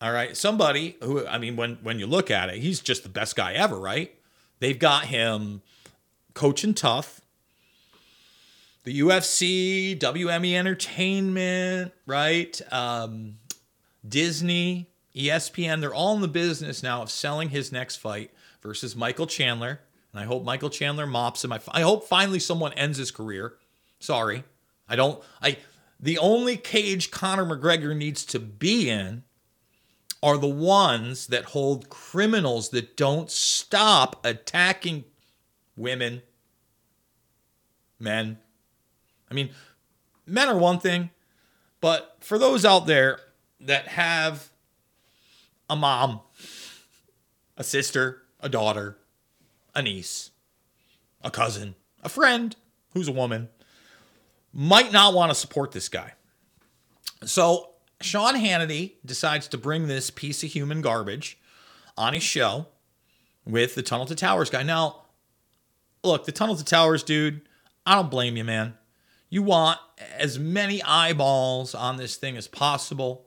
All 0.00 0.12
right. 0.12 0.34
Somebody 0.34 0.96
who, 1.02 1.26
I 1.26 1.36
mean, 1.36 1.56
when, 1.56 1.74
when 1.82 1.98
you 1.98 2.06
look 2.06 2.30
at 2.30 2.48
it, 2.48 2.56
he's 2.56 2.80
just 2.80 3.02
the 3.02 3.10
best 3.10 3.36
guy 3.36 3.52
ever, 3.52 3.78
right? 3.78 4.14
They've 4.58 4.78
got 4.78 5.04
him 5.04 5.60
coaching 6.32 6.72
tough. 6.72 7.20
The 8.84 9.00
UFC, 9.00 9.98
WME 9.98 10.54
Entertainment, 10.54 11.92
right? 12.06 12.58
Um, 12.72 13.36
Disney, 14.08 14.88
ESPN, 15.14 15.80
they're 15.80 15.94
all 15.94 16.14
in 16.14 16.22
the 16.22 16.28
business 16.28 16.82
now 16.82 17.02
of 17.02 17.10
selling 17.10 17.50
his 17.50 17.72
next 17.72 17.96
fight 17.96 18.30
versus 18.62 18.96
Michael 18.96 19.26
Chandler. 19.26 19.80
And 20.12 20.20
I 20.20 20.24
hope 20.24 20.44
Michael 20.44 20.70
Chandler 20.70 21.06
mops 21.06 21.44
him. 21.44 21.52
I, 21.52 21.60
I 21.70 21.82
hope 21.82 22.06
finally 22.06 22.38
someone 22.38 22.72
ends 22.74 22.98
his 22.98 23.10
career. 23.10 23.54
Sorry. 23.98 24.44
I 24.88 24.96
don't 24.96 25.22
I 25.40 25.58
the 26.00 26.18
only 26.18 26.56
cage 26.56 27.10
Conor 27.10 27.44
McGregor 27.44 27.96
needs 27.96 28.24
to 28.26 28.38
be 28.38 28.90
in 28.90 29.22
are 30.22 30.38
the 30.38 30.48
ones 30.48 31.28
that 31.28 31.46
hold 31.46 31.88
criminals 31.88 32.68
that 32.70 32.96
don't 32.96 33.30
stop 33.30 34.24
attacking 34.24 35.04
women, 35.76 36.22
men. 37.98 38.38
I 39.30 39.34
mean, 39.34 39.50
men 40.26 40.48
are 40.48 40.58
one 40.58 40.78
thing, 40.78 41.10
but 41.80 42.16
for 42.20 42.38
those 42.38 42.64
out 42.64 42.86
there 42.86 43.18
that 43.60 43.88
have 43.88 44.51
a 45.68 45.76
mom, 45.76 46.20
a 47.56 47.64
sister, 47.64 48.22
a 48.40 48.48
daughter, 48.48 48.96
a 49.74 49.82
niece, 49.82 50.30
a 51.22 51.30
cousin, 51.30 51.74
a 52.02 52.08
friend 52.08 52.56
who's 52.92 53.08
a 53.08 53.12
woman, 53.12 53.48
might 54.52 54.92
not 54.92 55.14
want 55.14 55.30
to 55.30 55.34
support 55.34 55.72
this 55.72 55.88
guy. 55.88 56.12
So 57.24 57.70
Sean 58.00 58.34
Hannity 58.34 58.94
decides 59.04 59.48
to 59.48 59.58
bring 59.58 59.86
this 59.86 60.10
piece 60.10 60.42
of 60.42 60.50
human 60.50 60.80
garbage 60.82 61.38
on 61.96 62.14
his 62.14 62.22
show 62.22 62.66
with 63.46 63.74
the 63.74 63.82
Tunnel 63.82 64.06
to 64.06 64.14
Towers 64.14 64.50
guy. 64.50 64.62
Now, 64.62 65.02
look, 66.02 66.24
the 66.26 66.32
Tunnel 66.32 66.56
to 66.56 66.64
Towers 66.64 67.02
dude, 67.02 67.42
I 67.86 67.94
don't 67.94 68.10
blame 68.10 68.36
you, 68.36 68.44
man. 68.44 68.74
You 69.30 69.42
want 69.42 69.78
as 70.18 70.38
many 70.38 70.82
eyeballs 70.82 71.74
on 71.74 71.96
this 71.96 72.16
thing 72.16 72.36
as 72.36 72.48
possible. 72.48 73.24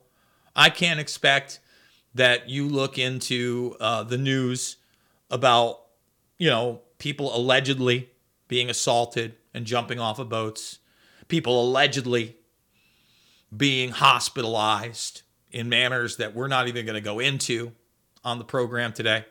I 0.54 0.70
can't 0.70 1.00
expect 1.00 1.58
that 2.16 2.48
you 2.48 2.68
look 2.68 2.98
into 2.98 3.76
uh, 3.78 4.02
the 4.02 4.18
news 4.18 4.76
about, 5.30 5.80
you 6.38 6.48
know, 6.48 6.80
people 6.98 7.34
allegedly 7.36 8.10
being 8.48 8.70
assaulted 8.70 9.34
and 9.52 9.66
jumping 9.66 10.00
off 10.00 10.18
of 10.18 10.28
boats, 10.28 10.78
people 11.28 11.62
allegedly 11.62 12.36
being 13.54 13.90
hospitalized 13.90 15.22
in 15.50 15.68
manners 15.68 16.16
that 16.16 16.34
we're 16.34 16.48
not 16.48 16.68
even 16.68 16.86
going 16.86 16.94
to 16.94 17.00
go 17.00 17.18
into 17.18 17.72
on 18.24 18.38
the 18.38 18.44
program 18.44 18.92
today. 18.92 19.24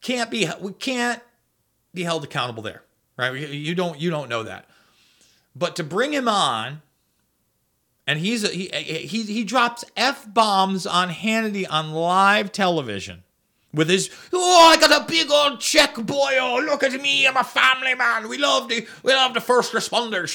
Can't 0.00 0.30
be 0.30 0.48
we 0.60 0.72
can't 0.72 1.22
be 1.92 2.02
held 2.02 2.24
accountable 2.24 2.62
there, 2.62 2.82
right? 3.16 3.34
You 3.34 3.74
don't 3.74 3.98
you 4.00 4.10
don't 4.10 4.28
know 4.28 4.44
that. 4.44 4.66
But 5.54 5.76
to 5.76 5.84
bring 5.84 6.12
him 6.12 6.28
on, 6.28 6.82
and 8.08 8.18
he's 8.18 8.42
a, 8.42 8.48
he 8.48 8.68
he 9.06 9.22
he 9.24 9.44
drops 9.44 9.84
f 9.94 10.26
bombs 10.32 10.86
on 10.86 11.10
Hannity 11.10 11.66
on 11.68 11.92
live 11.92 12.50
television 12.50 13.22
with 13.74 13.90
his 13.90 14.10
oh 14.32 14.72
I 14.72 14.80
got 14.80 15.02
a 15.02 15.06
big 15.06 15.30
old 15.30 15.60
check 15.60 15.94
boy. 15.94 16.38
Oh 16.40 16.58
look 16.64 16.82
at 16.82 16.98
me. 17.00 17.26
I'm 17.26 17.36
a 17.36 17.44
family 17.44 17.94
man. 17.94 18.28
We 18.28 18.38
love 18.38 18.70
the 18.70 18.88
we 19.02 19.12
love 19.12 19.34
the 19.34 19.42
first 19.42 19.74
responders 19.74 20.34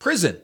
prison. 0.00 0.40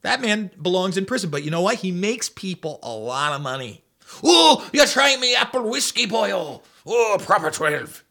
That 0.00 0.22
man 0.22 0.50
belongs 0.60 0.96
in 0.96 1.04
prison. 1.04 1.28
But 1.28 1.44
you 1.44 1.50
know 1.50 1.60
what? 1.60 1.76
He 1.76 1.92
makes 1.92 2.30
people 2.30 2.78
a 2.82 2.90
lot 2.90 3.34
of 3.34 3.42
money. 3.42 3.84
Oh 4.24 4.66
you're 4.72 4.86
trying 4.86 5.20
me 5.20 5.36
apple 5.36 5.68
whiskey 5.68 6.06
boy. 6.06 6.30
Oh 6.32 6.62
oh 6.86 7.18
proper 7.20 7.50
12 7.50 8.02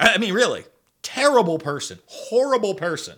I 0.00 0.18
mean 0.18 0.34
really 0.34 0.64
terrible 1.02 1.60
person. 1.60 2.00
Horrible 2.06 2.74
person 2.74 3.16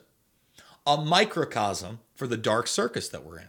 a 0.95 1.05
microcosm 1.05 2.01
for 2.15 2.27
the 2.27 2.37
dark 2.37 2.67
circus 2.67 3.09
that 3.09 3.25
we're 3.25 3.39
in 3.39 3.49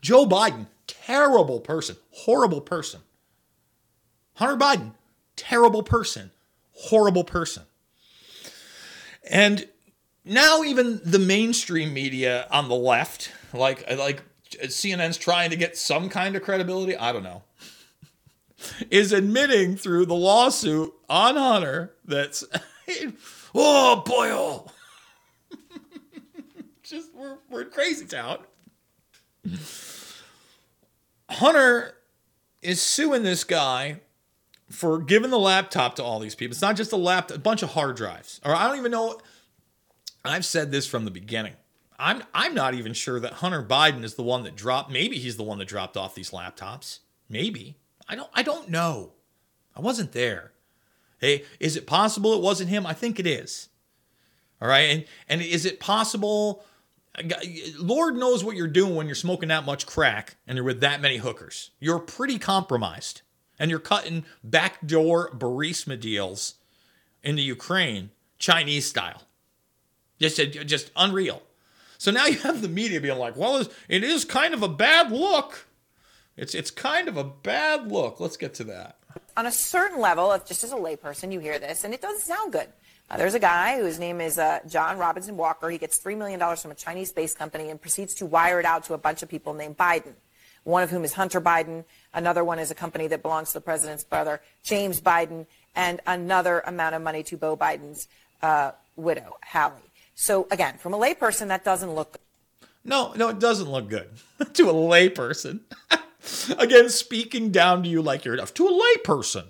Joe 0.00 0.26
Biden 0.26 0.66
terrible 0.86 1.60
person, 1.60 1.96
horrible 2.10 2.60
person. 2.60 3.00
Hunter 4.34 4.56
Biden, 4.56 4.92
terrible 5.36 5.82
person, 5.82 6.30
horrible 6.72 7.24
person. 7.24 7.64
And 9.30 9.68
now 10.24 10.62
even 10.62 11.00
the 11.04 11.18
mainstream 11.18 11.92
media 11.92 12.46
on 12.50 12.68
the 12.68 12.74
left, 12.74 13.32
like 13.52 13.88
like 13.96 14.22
CNN's 14.64 15.16
trying 15.16 15.50
to 15.50 15.56
get 15.56 15.76
some 15.76 16.08
kind 16.08 16.36
of 16.36 16.42
credibility, 16.42 16.96
I 16.96 17.12
don't 17.12 17.22
know. 17.22 17.42
Is 18.90 19.12
admitting 19.12 19.76
through 19.76 20.06
the 20.06 20.14
lawsuit 20.14 20.92
on 21.08 21.36
Hunter 21.36 21.94
that's 22.04 22.44
oh 23.54 24.02
boy 24.04 24.30
oh 24.30 24.71
just 26.92 27.14
we're 27.14 27.38
we're 27.50 27.64
crazy 27.64 28.04
town. 28.04 28.38
Hunter 31.30 31.94
is 32.60 32.80
suing 32.80 33.22
this 33.22 33.42
guy 33.44 34.00
for 34.68 34.98
giving 35.00 35.30
the 35.30 35.38
laptop 35.38 35.96
to 35.96 36.04
all 36.04 36.20
these 36.20 36.34
people. 36.34 36.52
It's 36.52 36.62
not 36.62 36.76
just 36.76 36.92
a 36.92 36.96
laptop, 36.96 37.38
a 37.38 37.40
bunch 37.40 37.62
of 37.62 37.70
hard 37.70 37.96
drives. 37.96 38.40
Or 38.44 38.54
I 38.54 38.68
don't 38.68 38.78
even 38.78 38.92
know. 38.92 39.18
I've 40.24 40.44
said 40.44 40.70
this 40.70 40.86
from 40.86 41.04
the 41.04 41.10
beginning. 41.10 41.54
I'm 41.98 42.22
I'm 42.34 42.54
not 42.54 42.74
even 42.74 42.92
sure 42.92 43.18
that 43.20 43.34
Hunter 43.34 43.62
Biden 43.62 44.04
is 44.04 44.14
the 44.14 44.22
one 44.22 44.44
that 44.44 44.54
dropped. 44.54 44.90
Maybe 44.90 45.18
he's 45.18 45.36
the 45.36 45.42
one 45.42 45.58
that 45.58 45.68
dropped 45.68 45.96
off 45.96 46.14
these 46.14 46.30
laptops. 46.30 46.98
Maybe. 47.28 47.76
I 48.06 48.16
don't 48.16 48.30
I 48.34 48.42
don't 48.42 48.68
know. 48.68 49.12
I 49.74 49.80
wasn't 49.80 50.12
there. 50.12 50.52
Hey, 51.18 51.44
is 51.58 51.76
it 51.76 51.86
possible 51.86 52.34
it 52.34 52.42
wasn't 52.42 52.68
him? 52.68 52.86
I 52.86 52.92
think 52.92 53.18
it 53.18 53.26
is. 53.26 53.70
All 54.60 54.68
right. 54.68 54.90
And 54.90 55.04
and 55.28 55.40
is 55.40 55.64
it 55.64 55.80
possible 55.80 56.64
Lord 57.78 58.16
knows 58.16 58.42
what 58.42 58.56
you're 58.56 58.66
doing 58.66 58.94
when 58.94 59.06
you're 59.06 59.14
smoking 59.14 59.50
that 59.50 59.66
much 59.66 59.86
crack 59.86 60.36
and 60.46 60.56
you're 60.56 60.64
with 60.64 60.80
that 60.80 61.00
many 61.00 61.18
hookers. 61.18 61.70
You're 61.78 61.98
pretty 61.98 62.38
compromised. 62.38 63.22
And 63.58 63.70
you're 63.70 63.80
cutting 63.80 64.24
backdoor 64.42 65.30
Burisma 65.30 66.00
deals 66.00 66.54
into 67.22 67.42
Ukraine, 67.42 68.10
Chinese 68.38 68.86
style. 68.86 69.22
Just, 70.18 70.40
uh, 70.40 70.46
just 70.46 70.90
unreal. 70.96 71.42
So 71.98 72.10
now 72.10 72.26
you 72.26 72.38
have 72.38 72.62
the 72.62 72.68
media 72.68 73.00
being 73.00 73.18
like, 73.18 73.36
well, 73.36 73.64
it 73.88 74.02
is 74.02 74.24
kind 74.24 74.54
of 74.54 74.62
a 74.62 74.68
bad 74.68 75.12
look. 75.12 75.68
It's, 76.36 76.54
it's 76.54 76.70
kind 76.70 77.06
of 77.06 77.16
a 77.16 77.22
bad 77.22 77.92
look. 77.92 78.18
Let's 78.18 78.36
get 78.36 78.54
to 78.54 78.64
that. 78.64 78.96
On 79.36 79.46
a 79.46 79.52
certain 79.52 80.00
level, 80.00 80.32
if 80.32 80.44
just 80.44 80.64
as 80.64 80.72
a 80.72 80.76
layperson, 80.76 81.32
you 81.32 81.38
hear 81.38 81.58
this, 81.58 81.84
and 81.84 81.94
it 81.94 82.00
doesn't 82.00 82.22
sound 82.22 82.52
good. 82.52 82.68
Uh, 83.12 83.18
there's 83.18 83.34
a 83.34 83.38
guy 83.38 83.78
whose 83.78 83.98
name 83.98 84.22
is 84.22 84.38
uh, 84.38 84.60
John 84.66 84.96
Robinson 84.96 85.36
Walker. 85.36 85.68
He 85.68 85.76
gets 85.76 85.98
$3 85.98 86.16
million 86.16 86.40
from 86.56 86.70
a 86.70 86.74
Chinese 86.74 87.10
space 87.10 87.34
company 87.34 87.68
and 87.68 87.78
proceeds 87.78 88.14
to 88.14 88.26
wire 88.26 88.58
it 88.58 88.64
out 88.64 88.84
to 88.84 88.94
a 88.94 88.98
bunch 88.98 89.22
of 89.22 89.28
people 89.28 89.52
named 89.52 89.76
Biden, 89.76 90.14
one 90.64 90.82
of 90.82 90.88
whom 90.88 91.04
is 91.04 91.12
Hunter 91.12 91.40
Biden. 91.40 91.84
Another 92.14 92.42
one 92.42 92.58
is 92.58 92.70
a 92.70 92.74
company 92.74 93.08
that 93.08 93.20
belongs 93.20 93.48
to 93.48 93.54
the 93.54 93.60
president's 93.60 94.02
brother, 94.02 94.40
James 94.62 95.02
Biden, 95.02 95.44
and 95.76 96.00
another 96.06 96.60
amount 96.60 96.94
of 96.94 97.02
money 97.02 97.22
to 97.24 97.36
Beau 97.36 97.54
Biden's 97.54 98.08
uh, 98.40 98.70
widow, 98.96 99.36
Hallie. 99.44 99.92
So, 100.14 100.46
again, 100.50 100.78
from 100.78 100.94
a 100.94 100.98
layperson, 100.98 101.48
that 101.48 101.64
doesn't 101.64 101.90
look 101.90 102.12
good. 102.12 102.68
No, 102.82 103.12
no, 103.14 103.28
it 103.28 103.38
doesn't 103.38 103.70
look 103.70 103.90
good 103.90 104.08
to 104.54 104.70
a 104.70 104.72
layperson. 104.72 105.60
again, 106.58 106.88
speaking 106.88 107.50
down 107.50 107.82
to 107.82 107.90
you 107.90 108.00
like 108.00 108.24
you're 108.24 108.34
enough. 108.34 108.54
To 108.54 108.68
a 108.68 108.96
layperson, 108.96 109.48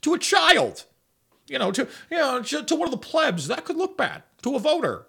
to 0.00 0.14
a 0.14 0.18
child 0.18 0.86
you 1.54 1.60
know, 1.60 1.70
to 1.70 1.86
you 2.10 2.16
know, 2.16 2.42
to 2.42 2.74
one 2.74 2.88
of 2.88 2.90
the 2.90 2.96
plebs, 2.96 3.46
that 3.46 3.64
could 3.64 3.76
look 3.76 3.96
bad. 3.96 4.24
To 4.42 4.56
a 4.56 4.58
voter. 4.58 5.06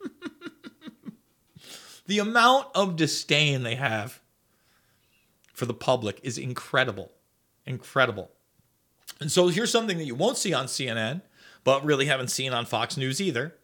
the 2.06 2.18
amount 2.18 2.68
of 2.74 2.96
disdain 2.96 3.64
they 3.64 3.74
have 3.74 4.20
for 5.52 5.66
the 5.66 5.74
public 5.74 6.20
is 6.22 6.38
incredible. 6.38 7.12
Incredible. 7.66 8.30
And 9.20 9.30
so 9.30 9.48
here's 9.48 9.70
something 9.70 9.98
that 9.98 10.06
you 10.06 10.14
won't 10.14 10.38
see 10.38 10.54
on 10.54 10.66
CNN, 10.66 11.20
but 11.64 11.84
really 11.84 12.06
haven't 12.06 12.28
seen 12.28 12.54
on 12.54 12.64
Fox 12.64 12.96
News 12.96 13.20
either, 13.20 13.54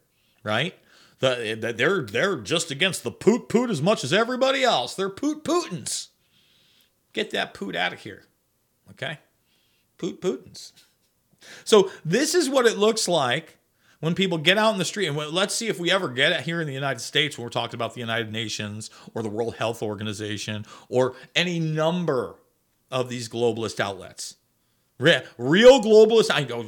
right? 0.43 0.75
The, 1.17 1.57
the, 1.59 1.73
they're 1.73 2.03
they're 2.03 2.37
just 2.37 2.69
against 2.69 3.03
the 3.03 3.11
poot 3.11 3.49
poot 3.49 3.71
as 3.71 3.81
much 3.81 4.03
as 4.03 4.13
everybody 4.13 4.63
else. 4.63 4.93
They're 4.93 5.09
poot 5.09 5.43
Putins. 5.43 6.09
Get 7.13 7.31
that 7.31 7.55
poot 7.55 7.75
out 7.75 7.93
of 7.93 8.01
here. 8.01 8.25
Okay? 8.91 9.17
Poot 9.97 10.21
Putins. 10.21 10.71
So 11.63 11.91
this 12.03 12.35
is 12.35 12.49
what 12.49 12.65
it 12.65 12.77
looks 12.77 13.07
like 13.07 13.57
when 13.99 14.15
people 14.15 14.37
get 14.37 14.57
out 14.57 14.73
in 14.73 14.79
the 14.79 14.85
street. 14.85 15.07
And 15.07 15.17
let's 15.17 15.55
see 15.55 15.67
if 15.67 15.79
we 15.79 15.91
ever 15.91 16.09
get 16.09 16.31
it 16.31 16.41
here 16.41 16.59
in 16.59 16.67
the 16.67 16.73
United 16.73 16.99
States 16.99 17.37
when 17.37 17.43
we're 17.43 17.49
talking 17.49 17.75
about 17.75 17.93
the 17.93 17.99
United 17.99 18.31
Nations 18.31 18.89
or 19.13 19.21
the 19.23 19.29
World 19.29 19.55
Health 19.55 19.81
Organization 19.81 20.65
or 20.89 21.13
any 21.35 21.59
number 21.59 22.35
of 22.89 23.09
these 23.09 23.29
globalist 23.29 23.79
outlets. 23.79 24.35
Real 24.99 25.81
globalists, 25.81 26.29
I 26.31 26.43
know 26.43 26.65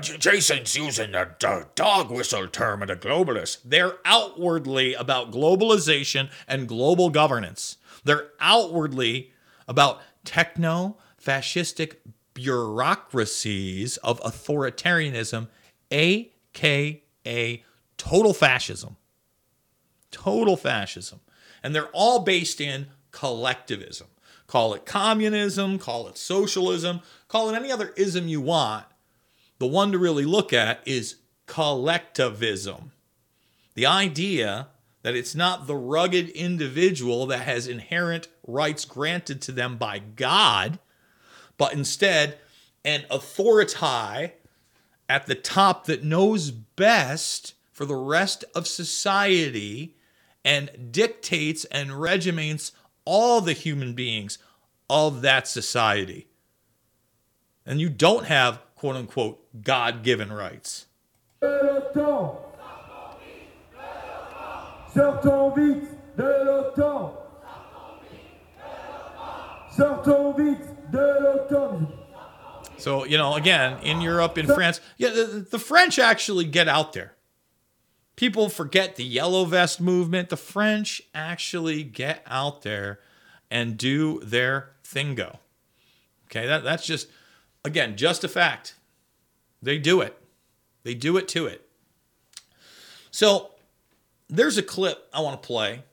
Jason's 0.00 0.74
using 0.74 1.12
the 1.12 1.66
dog 1.76 2.10
whistle 2.10 2.48
term 2.48 2.82
of 2.82 2.88
the 2.88 2.96
globalists. 2.96 3.58
They're 3.64 3.98
outwardly 4.04 4.94
about 4.94 5.30
globalization 5.30 6.30
and 6.48 6.66
global 6.66 7.10
governance. 7.10 7.76
They're 8.02 8.30
outwardly 8.40 9.30
about 9.68 10.00
techno 10.24 10.96
fascistic 11.24 11.96
bureaucracies 12.34 13.96
of 13.98 14.20
authoritarianism, 14.20 15.48
aka 15.90 17.64
total 17.96 18.34
fascism. 18.34 18.96
Total 20.10 20.56
fascism. 20.56 21.20
And 21.62 21.74
they're 21.74 21.88
all 21.92 22.20
based 22.20 22.60
in 22.60 22.88
collectivism. 23.10 24.08
Call 24.46 24.74
it 24.74 24.84
communism, 24.84 25.78
call 25.78 26.06
it 26.08 26.18
socialism, 26.18 27.00
call 27.28 27.48
it 27.48 27.56
any 27.56 27.72
other 27.72 27.94
ism 27.96 28.28
you 28.28 28.40
want. 28.40 28.84
The 29.58 29.66
one 29.66 29.92
to 29.92 29.98
really 29.98 30.24
look 30.24 30.52
at 30.52 30.86
is 30.86 31.16
collectivism. 31.46 32.92
The 33.74 33.86
idea 33.86 34.68
that 35.02 35.14
it's 35.14 35.34
not 35.34 35.66
the 35.66 35.76
rugged 35.76 36.28
individual 36.30 37.26
that 37.26 37.40
has 37.40 37.66
inherent 37.66 38.28
rights 38.46 38.84
granted 38.84 39.40
to 39.42 39.52
them 39.52 39.76
by 39.76 39.98
God, 39.98 40.78
but 41.56 41.72
instead 41.72 42.38
an 42.84 43.04
authority 43.10 44.32
at 45.08 45.26
the 45.26 45.34
top 45.34 45.86
that 45.86 46.04
knows 46.04 46.50
best 46.50 47.54
for 47.72 47.84
the 47.84 47.96
rest 47.96 48.44
of 48.54 48.66
society 48.66 49.96
and 50.44 50.92
dictates 50.92 51.64
and 51.66 52.00
regiments 52.00 52.72
all 53.04 53.40
the 53.40 53.52
human 53.52 53.94
beings 53.94 54.38
of 54.88 55.22
that 55.22 55.48
society. 55.48 56.26
And 57.66 57.80
you 57.80 57.88
don't 57.88 58.26
have 58.26 58.60
quote 58.76 58.96
unquote 58.96 59.62
God 59.62 60.02
given 60.02 60.32
rights. 60.32 60.86
Sortons 64.94 65.52
vite 65.56 66.16
de 66.16 66.44
l'OTAN. 66.44 67.10
Sortons 69.76 70.36
vite 70.36 70.73
So, 72.78 73.04
you 73.04 73.16
know, 73.16 73.34
again, 73.34 73.78
in 73.82 74.00
Europe, 74.00 74.36
in 74.36 74.46
France, 74.46 74.80
yeah, 74.96 75.10
the, 75.10 75.46
the 75.50 75.58
French 75.58 75.98
actually 75.98 76.44
get 76.44 76.68
out 76.68 76.92
there. 76.92 77.14
People 78.16 78.48
forget 78.48 78.96
the 78.96 79.04
yellow 79.04 79.44
vest 79.44 79.80
movement. 79.80 80.28
The 80.28 80.36
French 80.36 81.02
actually 81.14 81.82
get 81.82 82.22
out 82.26 82.62
there 82.62 83.00
and 83.50 83.76
do 83.76 84.20
their 84.20 84.70
thingo. 84.84 85.38
Okay, 86.26 86.46
that, 86.46 86.62
that's 86.62 86.86
just, 86.86 87.08
again, 87.64 87.96
just 87.96 88.24
a 88.24 88.28
fact. 88.28 88.74
They 89.62 89.78
do 89.78 90.00
it. 90.00 90.16
They 90.82 90.94
do 90.94 91.16
it 91.16 91.26
to 91.28 91.46
it. 91.46 91.66
So 93.10 93.52
there's 94.28 94.58
a 94.58 94.62
clip 94.62 95.08
I 95.12 95.20
want 95.20 95.40
to 95.40 95.46
play 95.46 95.84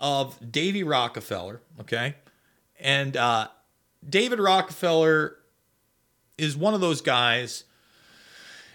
of 0.00 0.50
Davy 0.50 0.82
Rockefeller, 0.82 1.60
okay? 1.80 2.16
And 2.80 3.16
uh, 3.16 3.48
David 4.08 4.40
Rockefeller 4.40 5.36
is 6.36 6.56
one 6.56 6.74
of 6.74 6.80
those 6.80 7.00
guys, 7.00 7.64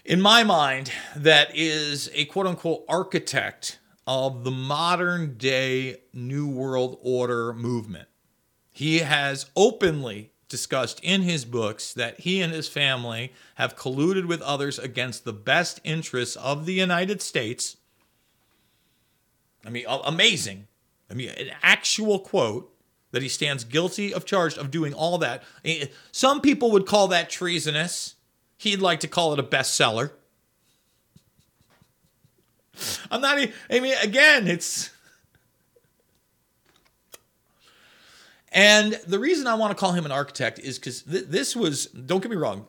in 0.05 0.21
my 0.21 0.43
mind, 0.43 0.91
that 1.15 1.49
is 1.53 2.09
a 2.13 2.25
quote 2.25 2.47
unquote 2.47 2.85
architect 2.87 3.79
of 4.05 4.45
the 4.45 4.51
modern 4.51 5.37
day 5.37 5.97
New 6.13 6.47
World 6.49 6.97
Order 7.01 7.53
movement. 7.53 8.07
He 8.71 8.99
has 8.99 9.49
openly 9.55 10.31
discussed 10.47 11.01
in 11.03 11.23
his 11.23 11.43
books 11.43 11.93
that 11.93 12.21
he 12.21 12.41
and 12.41 12.53
his 12.53 12.69
family 12.69 13.33
have 13.55 13.75
colluded 13.75 14.27
with 14.27 14.41
others 14.41 14.79
against 14.79 15.25
the 15.25 15.33
best 15.33 15.81
interests 15.83 16.37
of 16.37 16.65
the 16.65 16.73
United 16.73 17.21
States. 17.21 17.75
I 19.65 19.69
mean, 19.69 19.83
amazing. 19.87 20.67
I 21.11 21.15
mean, 21.15 21.29
an 21.29 21.51
actual 21.61 22.19
quote 22.19 22.73
that 23.11 23.21
he 23.21 23.29
stands 23.29 23.63
guilty 23.63 24.13
of 24.13 24.25
charge 24.25 24.57
of 24.57 24.71
doing 24.71 24.93
all 24.93 25.17
that. 25.19 25.43
Eh, 25.63 25.87
some 26.11 26.41
people 26.41 26.71
would 26.71 26.85
call 26.85 27.07
that 27.09 27.29
treasonous. 27.29 28.15
He'd 28.57 28.81
like 28.81 28.99
to 29.01 29.07
call 29.07 29.33
it 29.33 29.39
a 29.39 29.43
bestseller. 29.43 30.11
I'm 33.11 33.21
not. 33.21 33.39
Even 33.39 33.53
I 33.69 33.79
mean, 33.79 33.95
again, 34.01 34.47
it's. 34.47 34.89
And 38.51 38.93
the 39.05 39.19
reason 39.19 39.45
I 39.45 39.55
want 39.55 39.71
to 39.71 39.79
call 39.79 39.91
him 39.91 40.05
an 40.05 40.11
architect 40.11 40.57
is 40.59 40.79
because 40.79 41.03
th- 41.03 41.25
this 41.25 41.55
was, 41.55 41.87
don't 41.87 42.21
get 42.21 42.31
me 42.31 42.37
wrong, 42.37 42.65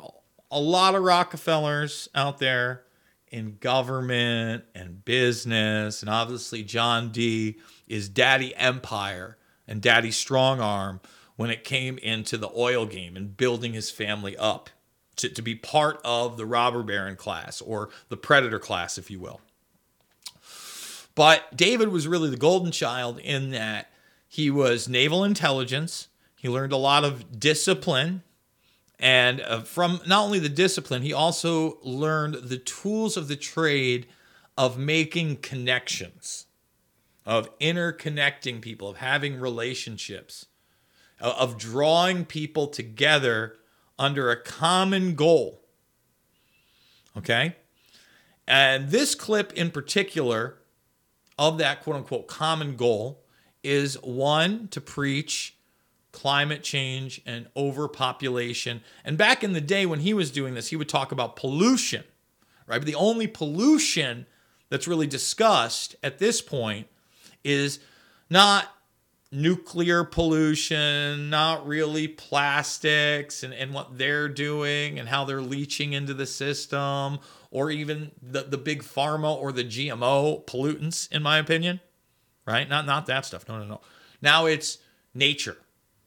a 0.51 0.61
lot 0.61 0.95
of 0.95 1.03
Rockefellers 1.03 2.09
out 2.15 2.39
there 2.39 2.83
in 3.31 3.57
government 3.61 4.65
and 4.75 5.05
business. 5.05 6.03
And 6.03 6.11
obviously, 6.11 6.63
John 6.63 7.11
D 7.11 7.59
is 7.87 8.09
daddy 8.09 8.55
empire 8.57 9.39
and 9.69 9.81
daddy 9.83 10.11
strong 10.11 10.61
arm 10.61 11.01
when 11.37 11.51
it 11.51 11.63
came 11.63 11.99
into 11.99 12.37
the 12.37 12.51
oil 12.57 12.87
game 12.87 13.17
and 13.17 13.37
building 13.37 13.75
his 13.75 13.91
family 13.91 14.37
up 14.37 14.71
to, 15.17 15.29
to 15.29 15.43
be 15.43 15.55
part 15.55 16.01
of 16.05 16.37
the 16.37 16.47
robber 16.47 16.83
baron 16.83 17.17
class 17.17 17.61
or 17.61 17.91
the 18.09 18.17
predator 18.17 18.59
class, 18.59 18.99
if 18.99 19.11
you 19.11 19.21
will. 19.21 19.41
But 21.15 21.57
David 21.57 21.89
was 21.89 22.07
really 22.07 22.31
the 22.31 22.37
golden 22.37 22.73
child 22.73 23.19
in 23.19 23.51
that 23.51 23.91
he 24.29 24.51
was 24.51 24.89
naval 24.89 25.25
intelligence. 25.25 26.09
He 26.37 26.49
learned 26.49 26.73
a 26.73 26.77
lot 26.77 27.05
of 27.05 27.41
discipline. 27.41 28.23
And 29.01 29.41
uh, 29.41 29.61
from 29.61 30.01
not 30.07 30.25
only 30.25 30.39
the 30.39 30.49
discipline, 30.49 31.03
he 31.03 31.13
also 31.13 31.79
learned 31.83 32.35
the 32.35 32.59
tools 32.59 33.17
of 33.17 33.29
the 33.29 33.37
trade 33.37 34.07
of 34.57 34.77
making 34.77 35.37
connections, 35.37 36.47
of 37.29 37.57
interconnecting 37.59 38.63
people, 38.63 38.89
of 38.89 38.97
having 38.97 39.39
relationships, 39.39 40.47
of 41.21 41.59
drawing 41.59 42.25
people 42.25 42.67
together 42.67 43.55
under 43.99 44.31
a 44.31 44.43
common 44.43 45.15
goal. 45.15 45.61
Okay? 47.19 47.55
And 48.47 48.89
this 48.89 49.15
clip 49.15 49.53
in 49.53 49.71
particular 49.71 50.57
of 51.39 51.59
that 51.59 51.83
quote 51.83 51.97
unquote 51.97 52.29
common 52.29 52.77
goal 52.77 53.23
is 53.63 53.97
one 54.03 54.69
to 54.69 54.81
preach 54.81 55.55
climate 56.13 56.63
change 56.63 57.21
and 57.27 57.47
overpopulation. 57.55 58.81
And 59.05 59.19
back 59.19 59.45
in 59.45 59.53
the 59.53 59.61
day 59.61 59.85
when 59.85 60.01
he 60.01 60.15
was 60.15 60.31
doing 60.31 60.55
this, 60.55 60.69
he 60.69 60.77
would 60.77 60.89
talk 60.89 61.13
about 61.13 61.37
pollution, 61.37 62.05
right? 62.67 62.79
But 62.79 62.87
the 62.87 62.95
only 62.95 63.27
pollution 63.27 64.25
that's 64.71 64.89
really 64.89 65.07
discussed 65.07 65.95
at 66.03 66.19
this 66.19 66.41
point 66.41 66.87
is 67.45 67.81
not 68.31 68.75
nuclear 69.31 70.05
pollution, 70.05 71.29
not 71.31 71.67
really 71.67 72.09
plastics 72.09 73.43
and, 73.43 73.53
and 73.53 73.75
what 73.75 73.99
they're 73.99 74.29
doing 74.29 74.99
and 74.99 75.09
how 75.09 75.25
they're 75.25 75.43
leaching 75.43 75.93
into 75.93 76.15
the 76.15 76.27
system, 76.27 77.19
or 77.51 77.71
even 77.71 78.11
the, 78.23 78.43
the 78.43 78.59
big 78.59 78.83
pharma 78.83 79.35
or 79.35 79.53
the 79.53 79.65
GMO 79.65 80.45
pollutants, 80.47 81.11
in 81.13 81.23
my 81.23 81.39
opinion. 81.39 81.81
Right? 82.47 82.69
Not 82.69 82.87
not 82.87 83.07
that 83.07 83.27
stuff. 83.27 83.47
No, 83.47 83.59
no, 83.59 83.65
no. 83.65 83.81
Now 84.23 84.47
it's 84.47 84.79
nature. 85.13 85.59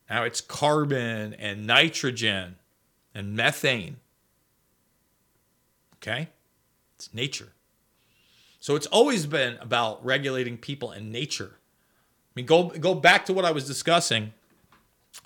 Now 0.10 0.24
it's 0.24 0.42
carbon 0.42 1.36
and 1.36 1.68
nitrogen 1.68 2.56
and 3.14 3.36
methane. 3.36 3.98
Okay? 5.98 6.30
It's 6.96 7.14
nature. 7.14 7.51
So 8.62 8.76
it's 8.76 8.86
always 8.88 9.26
been 9.26 9.58
about 9.60 10.06
regulating 10.06 10.56
people 10.56 10.92
and 10.92 11.12
nature. 11.12 11.56
I 11.58 12.32
mean, 12.36 12.46
go 12.46 12.70
go 12.70 12.94
back 12.94 13.26
to 13.26 13.34
what 13.34 13.44
I 13.44 13.52
was 13.52 13.66
discussing 13.66 14.34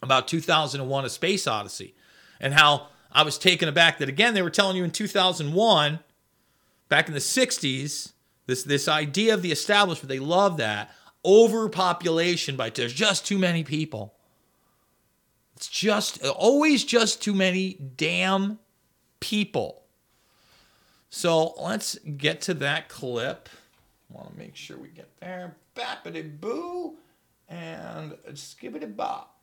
about 0.02 0.28
2001: 0.28 1.06
A 1.06 1.10
Space 1.10 1.46
Odyssey, 1.46 1.94
and 2.40 2.54
how 2.54 2.88
I 3.12 3.24
was 3.24 3.38
taken 3.38 3.68
aback 3.68 4.00
that 4.00 4.10
again 4.10 4.34
they 4.34 4.42
were 4.42 4.50
telling 4.50 4.78
you 4.78 4.86
in 4.86 4.90
2001, 4.90 6.00
back 6.88 7.08
in 7.08 7.14
the 7.14 7.20
60s, 7.20 8.14
this 8.48 8.64
this 8.64 8.88
idea 8.88 9.34
of 9.34 9.42
the 9.42 9.52
establishment. 9.52 10.08
They 10.08 10.20
love 10.20 10.56
that 10.58 10.90
overpopulation 11.26 12.56
by 12.56 12.70
there's 12.70 12.94
just 12.94 13.28
too 13.28 13.38
many 13.38 13.66
people. 13.66 14.16
It's 15.58 15.68
just 15.68 16.24
always 16.24 16.86
just 16.86 17.22
too 17.22 17.34
many 17.34 17.74
damn 17.74 18.60
people. 19.20 19.85
So 21.16 21.54
let's 21.62 21.98
get 22.18 22.42
to 22.42 22.54
that 22.56 22.90
clip. 22.90 23.48
I 24.12 24.18
want 24.18 24.34
to 24.34 24.38
make 24.38 24.54
sure 24.58 24.78
we 24.78 24.90
get 24.90 25.10
there 25.22 25.56
bappity 25.74 26.42
boo 26.42 26.98
and 27.48 28.12
skibbity 28.34 28.94
bop. 28.94 29.40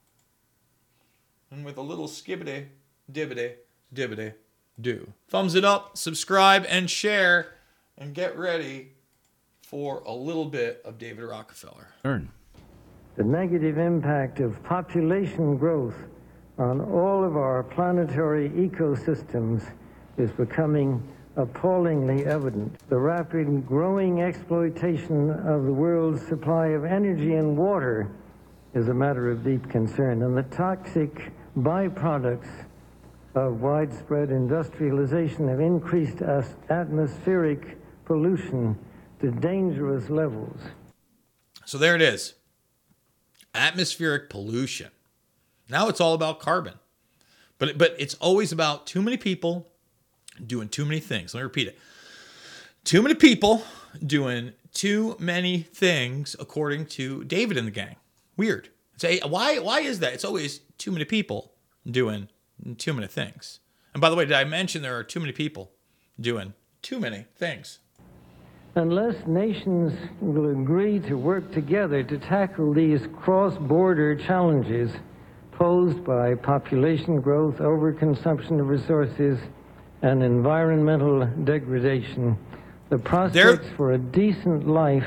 And 1.50 1.64
with 1.64 1.78
a 1.78 1.80
little 1.80 2.08
skibbity 2.08 2.66
dibbity 3.10 3.54
dibbity 3.94 4.34
do. 4.82 5.14
Thumbs 5.28 5.54
it 5.54 5.64
up, 5.64 5.96
subscribe, 5.96 6.66
and 6.68 6.90
share, 6.90 7.54
and 7.96 8.14
get 8.14 8.38
ready 8.38 8.92
for 9.62 10.02
a 10.04 10.12
little 10.12 10.44
bit 10.44 10.82
of 10.84 10.98
David 10.98 11.24
Rockefeller. 11.24 11.88
Earn. 12.04 12.30
The 13.16 13.24
negative 13.24 13.78
impact 13.78 14.40
of 14.40 14.62
population 14.62 15.56
growth 15.56 15.96
on 16.58 16.82
all 16.82 17.24
of 17.24 17.38
our 17.38 17.62
planetary 17.62 18.50
ecosystems 18.50 19.72
is 20.18 20.30
becoming 20.32 21.02
appallingly 21.36 22.26
evident. 22.26 22.78
The 22.88 22.98
rapid 22.98 23.66
growing 23.66 24.22
exploitation 24.22 25.30
of 25.30 25.64
the 25.64 25.72
world's 25.72 26.26
supply 26.26 26.68
of 26.68 26.84
energy 26.84 27.34
and 27.34 27.56
water 27.56 28.10
is 28.74 28.88
a 28.88 28.94
matter 28.94 29.30
of 29.30 29.44
deep 29.44 29.68
concern, 29.70 30.22
and 30.22 30.36
the 30.36 30.42
toxic 30.44 31.32
byproducts 31.58 32.66
of 33.34 33.60
widespread 33.60 34.30
industrialization 34.30 35.48
have 35.48 35.60
increased 35.60 36.20
as- 36.20 36.54
atmospheric 36.68 37.78
pollution 38.04 38.78
to 39.20 39.30
dangerous 39.30 40.10
levels. 40.10 40.60
So 41.64 41.78
there 41.78 41.94
it 41.94 42.02
is 42.02 42.34
atmospheric 43.54 44.30
pollution. 44.30 44.90
Now 45.68 45.88
it's 45.88 46.00
all 46.00 46.14
about 46.14 46.40
carbon. 46.40 46.74
But, 47.58 47.78
but 47.78 47.94
it's 47.98 48.14
always 48.14 48.50
about 48.50 48.86
too 48.86 49.02
many 49.02 49.16
people 49.16 49.71
doing 50.44 50.68
too 50.68 50.84
many 50.84 51.00
things. 51.00 51.34
Let 51.34 51.40
me 51.40 51.44
repeat 51.44 51.68
it. 51.68 51.78
too 52.84 53.02
many 53.02 53.14
people 53.14 53.62
doing 54.04 54.52
too 54.72 55.16
many 55.18 55.62
things 55.62 56.34
according 56.40 56.86
to 56.86 57.24
David 57.24 57.56
and 57.56 57.66
the 57.66 57.70
gang. 57.70 57.96
Weird. 58.36 58.70
Say 58.96 59.20
why 59.20 59.58
why 59.58 59.80
is 59.80 60.00
that? 60.00 60.12
It's 60.14 60.24
always 60.24 60.60
too 60.78 60.90
many 60.90 61.04
people 61.04 61.52
doing 61.88 62.28
too 62.78 62.92
many 62.92 63.06
things. 63.06 63.60
And 63.94 64.00
by 64.00 64.08
the 64.10 64.16
way, 64.16 64.24
did 64.24 64.34
I 64.34 64.44
mention 64.44 64.82
there 64.82 64.96
are 64.96 65.04
too 65.04 65.20
many 65.20 65.32
people 65.32 65.72
doing 66.18 66.54
too 66.80 66.98
many 66.98 67.26
things? 67.36 67.78
Unless 68.74 69.26
nations 69.26 69.92
will 70.20 70.50
agree 70.50 70.98
to 71.00 71.14
work 71.14 71.52
together 71.52 72.02
to 72.04 72.18
tackle 72.18 72.72
these 72.72 73.02
cross 73.20 73.58
border 73.58 74.16
challenges 74.16 74.90
posed 75.52 76.02
by 76.04 76.34
population 76.34 77.20
growth, 77.20 77.56
overconsumption 77.56 78.58
of 78.58 78.68
resources, 78.68 79.38
and 80.02 80.22
environmental 80.22 81.24
degradation, 81.44 82.36
the 82.90 82.98
prospects 82.98 83.68
for 83.76 83.92
a 83.92 83.98
decent 83.98 84.68
life 84.68 85.06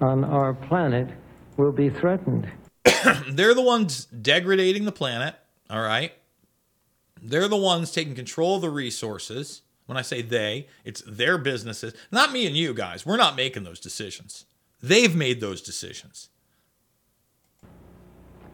on 0.00 0.24
our 0.24 0.54
planet 0.54 1.08
will 1.56 1.72
be 1.72 1.90
threatened. 1.90 2.48
They're 3.28 3.54
the 3.54 3.62
ones 3.62 4.04
degrading 4.04 4.84
the 4.84 4.92
planet, 4.92 5.34
all 5.70 5.80
right? 5.80 6.12
They're 7.20 7.48
the 7.48 7.56
ones 7.56 7.90
taking 7.90 8.14
control 8.14 8.56
of 8.56 8.62
the 8.62 8.70
resources. 8.70 9.62
When 9.86 9.96
I 9.96 10.02
say 10.02 10.20
they, 10.20 10.66
it's 10.84 11.02
their 11.06 11.38
businesses, 11.38 11.94
not 12.10 12.32
me 12.32 12.46
and 12.46 12.56
you 12.56 12.74
guys. 12.74 13.06
We're 13.06 13.16
not 13.16 13.36
making 13.36 13.64
those 13.64 13.80
decisions. 13.80 14.44
They've 14.82 15.14
made 15.14 15.40
those 15.40 15.62
decisions. 15.62 16.28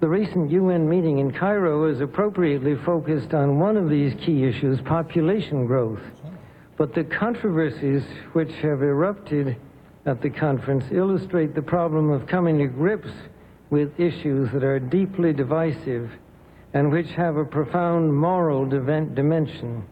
The 0.02 0.08
recent 0.08 0.50
UN 0.50 0.88
meeting 0.88 1.18
in 1.18 1.30
Cairo 1.30 1.84
is 1.84 2.00
appropriately 2.00 2.74
focused 2.74 3.34
on 3.34 3.60
one 3.60 3.76
of 3.76 3.88
these 3.88 4.14
key 4.14 4.42
issues 4.42 4.80
population 4.80 5.64
growth. 5.64 6.00
But 6.76 6.92
the 6.92 7.04
controversies 7.04 8.02
which 8.32 8.50
have 8.62 8.82
erupted 8.82 9.54
at 10.04 10.20
the 10.20 10.28
conference 10.28 10.86
illustrate 10.90 11.54
the 11.54 11.62
problem 11.62 12.10
of 12.10 12.26
coming 12.26 12.58
to 12.58 12.66
grips 12.66 13.12
with 13.70 14.00
issues 14.00 14.50
that 14.50 14.64
are 14.64 14.80
deeply 14.80 15.32
divisive 15.32 16.10
and 16.74 16.90
which 16.90 17.10
have 17.12 17.36
a 17.36 17.44
profound 17.44 18.12
moral 18.12 18.66
dimension. 18.66 19.84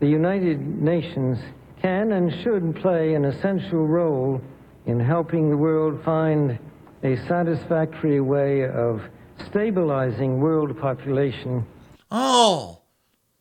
The 0.00 0.08
United 0.08 0.80
Nations 0.80 1.38
can 1.82 2.12
and 2.12 2.32
should 2.42 2.76
play 2.76 3.12
an 3.12 3.26
essential 3.26 3.86
role 3.86 4.40
in 4.86 4.98
helping 4.98 5.50
the 5.50 5.56
world 5.58 6.02
find 6.02 6.58
a 7.02 7.16
satisfactory 7.26 8.22
way 8.22 8.66
of 8.66 9.02
stabilizing 9.46 10.40
world 10.40 10.78
population. 10.78 11.66
Oh, 12.10 12.82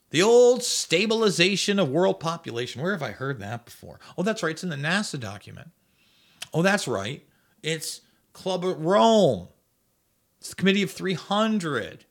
the 0.10 0.22
old 0.22 0.64
stabilization 0.64 1.80
of 1.80 1.90
world 1.90 2.20
population. 2.20 2.82
Where 2.82 2.94
have 2.94 3.04
I 3.04 3.12
heard 3.12 3.40
that 3.40 3.66
before? 3.66 4.00
Oh, 4.18 4.24
that's 4.24 4.42
right. 4.42 4.52
It's 4.52 4.64
in 4.64 4.70
the 4.70 4.76
NASA 4.76 5.20
document. 5.20 5.70
Oh, 6.54 6.62
that's 6.62 6.88
right. 6.88 7.26
It's 7.62 8.02
Club 8.34 8.64
of 8.64 8.80
Rome. 8.80 9.50
It's 10.40 10.50
the 10.50 10.56
Committee 10.56 10.84
of 10.84 10.92
300. 10.92 12.06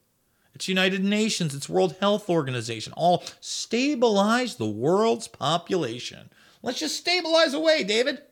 It's 0.54 0.68
United 0.68 1.04
Nations. 1.04 1.54
It's 1.54 1.68
World 1.68 1.96
Health 2.00 2.28
Organization. 2.28 2.92
All 2.96 3.22
stabilize 3.40 4.56
the 4.56 4.66
world's 4.66 5.28
population. 5.28 6.30
Let's 6.62 6.80
just 6.80 6.96
stabilize 6.96 7.54
away, 7.54 7.84
David. 7.84 8.22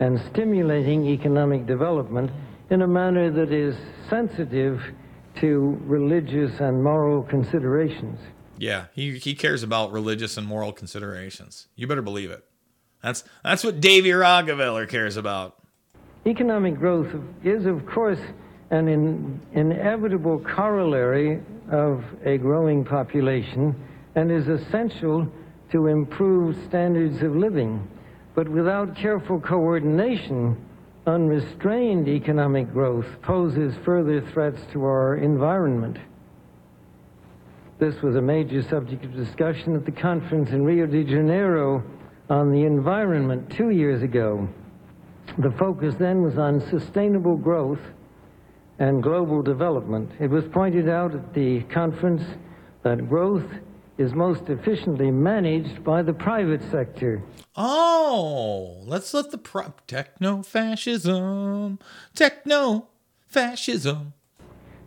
And 0.00 0.20
stimulating 0.32 1.06
economic 1.06 1.66
development 1.66 2.30
in 2.72 2.80
a 2.80 2.88
manner 2.88 3.30
that 3.30 3.52
is 3.52 3.76
sensitive 4.08 4.80
to 5.38 5.78
religious 5.84 6.58
and 6.58 6.82
moral 6.82 7.22
considerations. 7.22 8.18
Yeah, 8.56 8.86
he, 8.94 9.18
he 9.18 9.34
cares 9.34 9.62
about 9.62 9.92
religious 9.92 10.38
and 10.38 10.46
moral 10.46 10.72
considerations. 10.72 11.68
You 11.76 11.86
better 11.86 12.00
believe 12.00 12.30
it. 12.30 12.44
That's 13.02 13.24
that's 13.44 13.62
what 13.62 13.80
Davy 13.80 14.12
Rockefeller 14.12 14.86
cares 14.86 15.18
about. 15.18 15.58
Economic 16.24 16.78
growth 16.78 17.12
is, 17.44 17.66
of 17.66 17.84
course, 17.84 18.20
an 18.70 18.88
in, 18.88 19.40
inevitable 19.52 20.38
corollary 20.38 21.42
of 21.70 22.02
a 22.24 22.38
growing 22.38 22.86
population 22.86 23.74
and 24.14 24.32
is 24.32 24.48
essential 24.48 25.30
to 25.72 25.88
improve 25.88 26.56
standards 26.68 27.22
of 27.22 27.36
living. 27.36 27.86
But 28.34 28.48
without 28.48 28.96
careful 28.96 29.40
coordination, 29.40 30.56
unrestrained 31.06 32.08
economic 32.08 32.72
growth 32.72 33.06
poses 33.22 33.74
further 33.84 34.20
threats 34.32 34.60
to 34.72 34.84
our 34.84 35.16
environment. 35.16 35.98
This 37.78 38.00
was 38.02 38.14
a 38.14 38.22
major 38.22 38.62
subject 38.62 39.04
of 39.04 39.14
discussion 39.14 39.74
at 39.74 39.84
the 39.84 39.92
conference 39.92 40.50
in 40.50 40.64
Rio 40.64 40.86
de 40.86 41.02
Janeiro 41.02 41.82
on 42.30 42.52
the 42.52 42.62
environment 42.62 43.50
two 43.50 43.70
years 43.70 44.02
ago. 44.02 44.48
The 45.38 45.50
focus 45.52 45.94
then 45.96 46.22
was 46.22 46.38
on 46.38 46.60
sustainable 46.70 47.36
growth 47.36 47.80
and 48.78 49.02
global 49.02 49.42
development. 49.42 50.10
It 50.20 50.30
was 50.30 50.44
pointed 50.44 50.88
out 50.88 51.14
at 51.14 51.34
the 51.34 51.62
conference 51.64 52.22
that 52.84 53.08
growth 53.08 53.44
is 54.02 54.12
most 54.12 54.48
efficiently 54.48 55.10
managed 55.10 55.84
by 55.84 56.02
the 56.02 56.12
private 56.12 56.60
sector. 56.70 57.22
Oh, 57.56 58.82
let's 58.84 59.14
let 59.14 59.30
the 59.30 59.38
pro- 59.38 59.74
techno 59.86 60.42
fascism, 60.42 61.78
techno 62.14 62.88
fascism. 63.28 64.12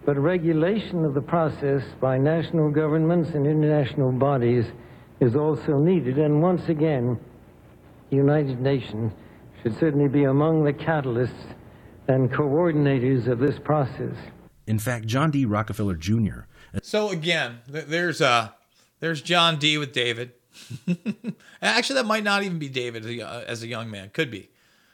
But 0.06 0.18
regulation 0.20 1.06
of 1.06 1.14
the 1.14 1.22
process 1.22 1.82
by 2.00 2.18
national 2.18 2.70
governments 2.70 3.32
and 3.34 3.48
international 3.48 4.12
bodies 4.12 4.66
is 5.20 5.36
also 5.36 5.80
needed. 5.80 6.20
And 6.20 6.42
once 6.42 6.68
again, 6.68 7.18
the 8.10 8.18
United 8.18 8.60
Nations 8.60 9.14
should 9.64 9.80
certainly 9.80 10.10
be 10.10 10.26
among 10.26 10.64
the 10.64 10.74
catalysts 10.74 11.56
and 12.08 12.30
coordinators 12.32 13.28
of 13.28 13.40
this 13.40 13.58
process. 13.64 14.16
In 14.68 14.78
fact, 14.78 15.06
John 15.06 15.32
D. 15.32 15.46
Rockefeller 15.46 15.96
Jr. 15.96 16.42
So 16.84 17.10
again, 17.10 17.60
there's 17.68 18.22
uh, 18.22 18.50
there's 19.00 19.22
John 19.22 19.58
D. 19.58 19.78
with 19.78 19.94
David. 19.94 20.32
Actually, 21.62 21.96
that 21.96 22.06
might 22.06 22.24
not 22.24 22.44
even 22.44 22.60
be 22.60 22.70
David 22.70 23.06
as 23.06 23.64
a 23.64 23.68
young 23.68 23.92
man. 23.92 24.10
Could 24.10 24.32
be, 24.32 24.50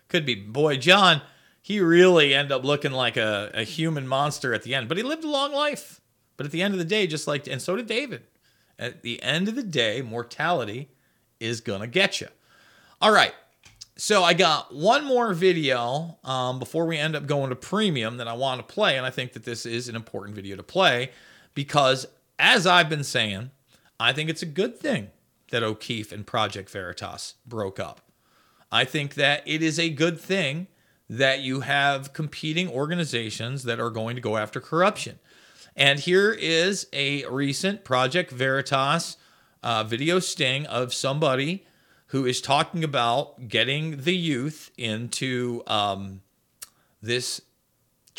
could 0.08 0.26
be. 0.26 0.36
Boy, 0.36 0.78
John, 0.78 1.22
he 1.62 1.80
really 1.80 2.34
ended 2.34 2.52
up 2.52 2.64
looking 2.64 2.92
like 2.92 3.18
a, 3.18 3.52
a 3.54 3.64
human 3.64 4.08
monster 4.08 4.54
at 4.54 4.64
the 4.64 4.74
end. 4.74 4.88
But 4.88 4.98
he 4.98 5.04
lived 5.04 5.24
a 5.24 5.30
long 5.30 5.54
life. 5.54 6.02
But 6.38 6.46
at 6.46 6.52
the 6.52 6.62
end 6.62 6.74
of 6.74 6.80
the 6.80 6.86
day, 6.86 7.06
just 7.06 7.28
like, 7.28 7.48
and 7.48 7.62
so 7.62 7.76
did 7.76 7.86
David. 7.86 8.24
At 8.80 9.04
the 9.04 9.22
end 9.22 9.48
of 9.48 9.56
the 9.56 9.64
day, 9.64 10.02
mortality 10.02 10.90
is 11.40 11.62
gonna 11.62 11.88
get 11.88 12.20
you. 12.20 12.28
All 13.00 13.12
right. 13.12 13.34
So 13.98 14.24
I 14.24 14.34
got 14.34 14.74
one 14.74 15.06
more 15.06 15.34
video 15.34 16.18
um, 16.24 16.58
before 16.58 16.88
we 16.88 16.98
end 16.98 17.16
up 17.16 17.28
going 17.28 17.50
to 17.50 17.56
premium 17.56 18.18
that 18.18 18.28
I 18.28 18.34
want 18.34 18.68
to 18.68 18.74
play, 18.74 18.98
and 18.98 19.06
I 19.06 19.12
think 19.12 19.34
that 19.34 19.46
this 19.46 19.66
is 19.68 19.90
an 19.90 19.96
important 19.96 20.36
video 20.36 20.56
to 20.56 20.64
play 20.64 21.12
because, 21.54 22.08
as 22.40 22.66
I've 22.66 22.90
been 22.90 23.04
saying, 23.04 23.52
I 24.02 24.14
think 24.14 24.30
it's 24.30 24.42
a 24.42 24.48
good 24.48 24.78
thing 24.80 25.10
that 25.52 25.64
O'Keefe 25.64 26.12
and 26.12 26.26
Project 26.26 26.70
Veritas 26.70 27.36
broke 27.46 27.80
up. 27.80 28.02
I 28.72 28.84
think 28.84 29.14
that 29.16 29.44
it 29.46 29.62
is 29.62 29.78
a 29.78 29.90
good 29.90 30.20
thing 30.20 30.68
that 31.10 31.42
you 31.42 31.60
have 31.60 32.14
competing 32.14 32.70
organizations 32.70 33.64
that 33.64 33.80
are 33.80 33.90
going 33.90 34.16
to 34.16 34.22
go 34.22 34.38
after 34.38 34.60
corruption. 34.60 35.20
And 35.76 36.00
here 36.00 36.32
is 36.32 36.88
a 36.94 37.26
recent 37.28 37.84
Project 37.84 38.32
Veritas 38.32 39.18
uh, 39.62 39.84
video 39.84 40.20
sting 40.20 40.66
of 40.66 40.94
somebody 40.94 41.66
who 42.08 42.26
is 42.26 42.42
talking 42.42 42.84
about 42.84 43.48
getting 43.48 43.98
the 44.02 44.16
youth 44.16 44.72
into 44.78 45.62
um, 45.68 46.22
this 47.02 47.42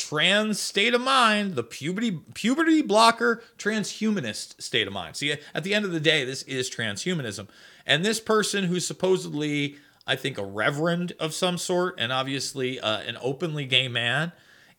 trans 0.07 0.59
state 0.59 0.93
of 0.93 1.01
mind, 1.01 1.55
the 1.55 1.63
puberty 1.63 2.11
puberty 2.33 2.81
blocker 2.81 3.43
transhumanist 3.57 4.61
state 4.61 4.87
of 4.87 4.93
mind. 4.93 5.15
See, 5.15 5.35
at 5.53 5.63
the 5.63 5.73
end 5.73 5.85
of 5.85 5.91
the 5.91 5.99
day, 5.99 6.25
this 6.25 6.43
is 6.43 6.69
transhumanism, 6.69 7.47
and 7.85 8.03
this 8.03 8.19
person 8.19 8.65
who's 8.65 8.85
supposedly, 8.85 9.75
I 10.07 10.15
think, 10.15 10.37
a 10.37 10.45
reverend 10.45 11.13
of 11.19 11.33
some 11.33 11.57
sort, 11.57 11.95
and 11.97 12.11
obviously 12.11 12.79
uh, 12.79 12.99
an 12.99 13.17
openly 13.21 13.65
gay 13.65 13.87
man, 13.87 14.31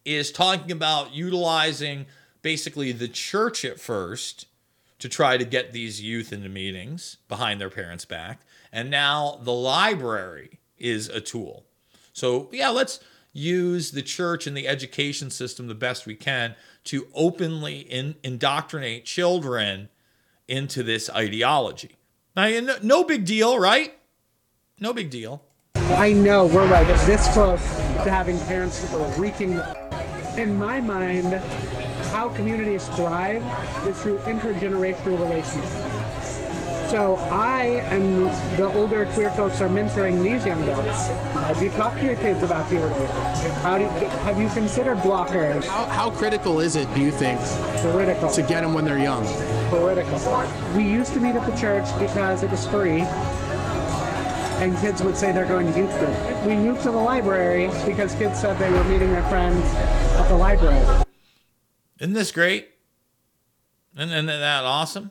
is 0.04 0.30
talking 0.32 0.70
about 0.70 1.14
utilizing 1.14 2.06
basically 2.42 2.92
the 2.92 3.08
church 3.08 3.64
at 3.64 3.80
first 3.80 4.46
to 4.98 5.08
try 5.08 5.36
to 5.36 5.44
get 5.44 5.72
these 5.72 6.00
youth 6.00 6.32
into 6.32 6.48
meetings 6.48 7.18
behind 7.28 7.60
their 7.60 7.70
parents' 7.70 8.04
back 8.04 8.40
and 8.74 8.90
now 8.90 9.38
the 9.40 9.52
library 9.52 10.58
is 10.76 11.08
a 11.08 11.20
tool. 11.20 11.64
So, 12.12 12.50
yeah, 12.52 12.70
let's 12.70 12.98
use 13.34 13.90
the 13.90 14.00
church 14.00 14.46
and 14.46 14.56
the 14.56 14.66
education 14.66 15.28
system 15.28 15.66
the 15.66 15.74
best 15.74 16.06
we 16.06 16.14
can 16.14 16.54
to 16.84 17.06
openly 17.14 17.80
in, 17.80 18.14
indoctrinate 18.22 19.04
children 19.04 19.90
into 20.48 20.82
this 20.82 21.10
ideology. 21.10 21.96
Now, 22.36 22.48
no, 22.60 22.76
no 22.82 23.04
big 23.04 23.26
deal, 23.26 23.58
right? 23.58 23.92
No 24.80 24.92
big 24.92 25.10
deal. 25.10 25.42
I 25.74 26.12
know 26.12 26.46
we're 26.46 26.66
like 26.66 26.86
this 27.06 27.28
close 27.32 27.60
to 27.60 28.10
having 28.10 28.38
parents 28.40 28.90
who 28.90 28.98
are 28.98 29.20
wreaking. 29.20 29.60
In 30.36 30.56
my 30.58 30.80
mind, 30.80 31.34
how 32.10 32.28
communities 32.30 32.88
thrive 32.88 33.42
is 33.86 34.00
through 34.00 34.18
intergenerational 34.18 35.18
relationships. 35.18 35.93
So 36.94 37.16
I 37.16 37.82
and 37.90 38.26
the 38.56 38.72
older 38.72 39.04
queer 39.06 39.28
folks 39.32 39.60
are 39.60 39.68
mentoring 39.68 40.22
these 40.22 40.46
young 40.46 40.62
adults. 40.62 41.08
Have 41.48 41.60
you 41.60 41.68
talked 41.70 41.98
to 41.98 42.04
your 42.04 42.14
kids 42.14 42.44
about 42.44 42.68
puberty? 42.68 43.04
How 43.62 43.78
do 43.78 43.82
you, 43.82 43.90
have 43.90 44.40
you 44.40 44.48
considered 44.50 44.98
blockers? 44.98 45.64
How, 45.64 45.86
how 45.86 46.10
critical 46.10 46.60
is 46.60 46.76
it, 46.76 46.86
do 46.94 47.00
you 47.00 47.10
think, 47.10 47.40
Critical. 47.92 48.30
to 48.30 48.42
get 48.42 48.60
them 48.60 48.74
when 48.74 48.84
they're 48.84 49.00
young? 49.00 49.26
Political. 49.70 50.46
We 50.76 50.84
used 50.84 51.12
to 51.14 51.18
meet 51.18 51.34
at 51.34 51.44
the 51.50 51.56
church 51.60 51.84
because 51.98 52.44
it 52.44 52.50
was 52.52 52.64
free, 52.68 53.00
and 54.62 54.78
kids 54.78 55.02
would 55.02 55.16
say 55.16 55.32
they're 55.32 55.46
going 55.46 55.72
to 55.72 55.76
youth 55.76 55.98
group. 55.98 56.46
We 56.46 56.54
moved 56.54 56.82
to 56.82 56.92
the 56.92 56.96
library 56.96 57.72
because 57.84 58.14
kids 58.14 58.40
said 58.40 58.56
they 58.60 58.70
were 58.70 58.84
meeting 58.84 59.10
their 59.10 59.28
friends 59.28 59.64
at 60.14 60.28
the 60.28 60.36
library. 60.36 61.04
Isn't 61.98 62.14
this 62.14 62.30
great? 62.30 62.68
And 63.96 64.12
isn't 64.12 64.26
that 64.26 64.62
awesome? 64.62 65.10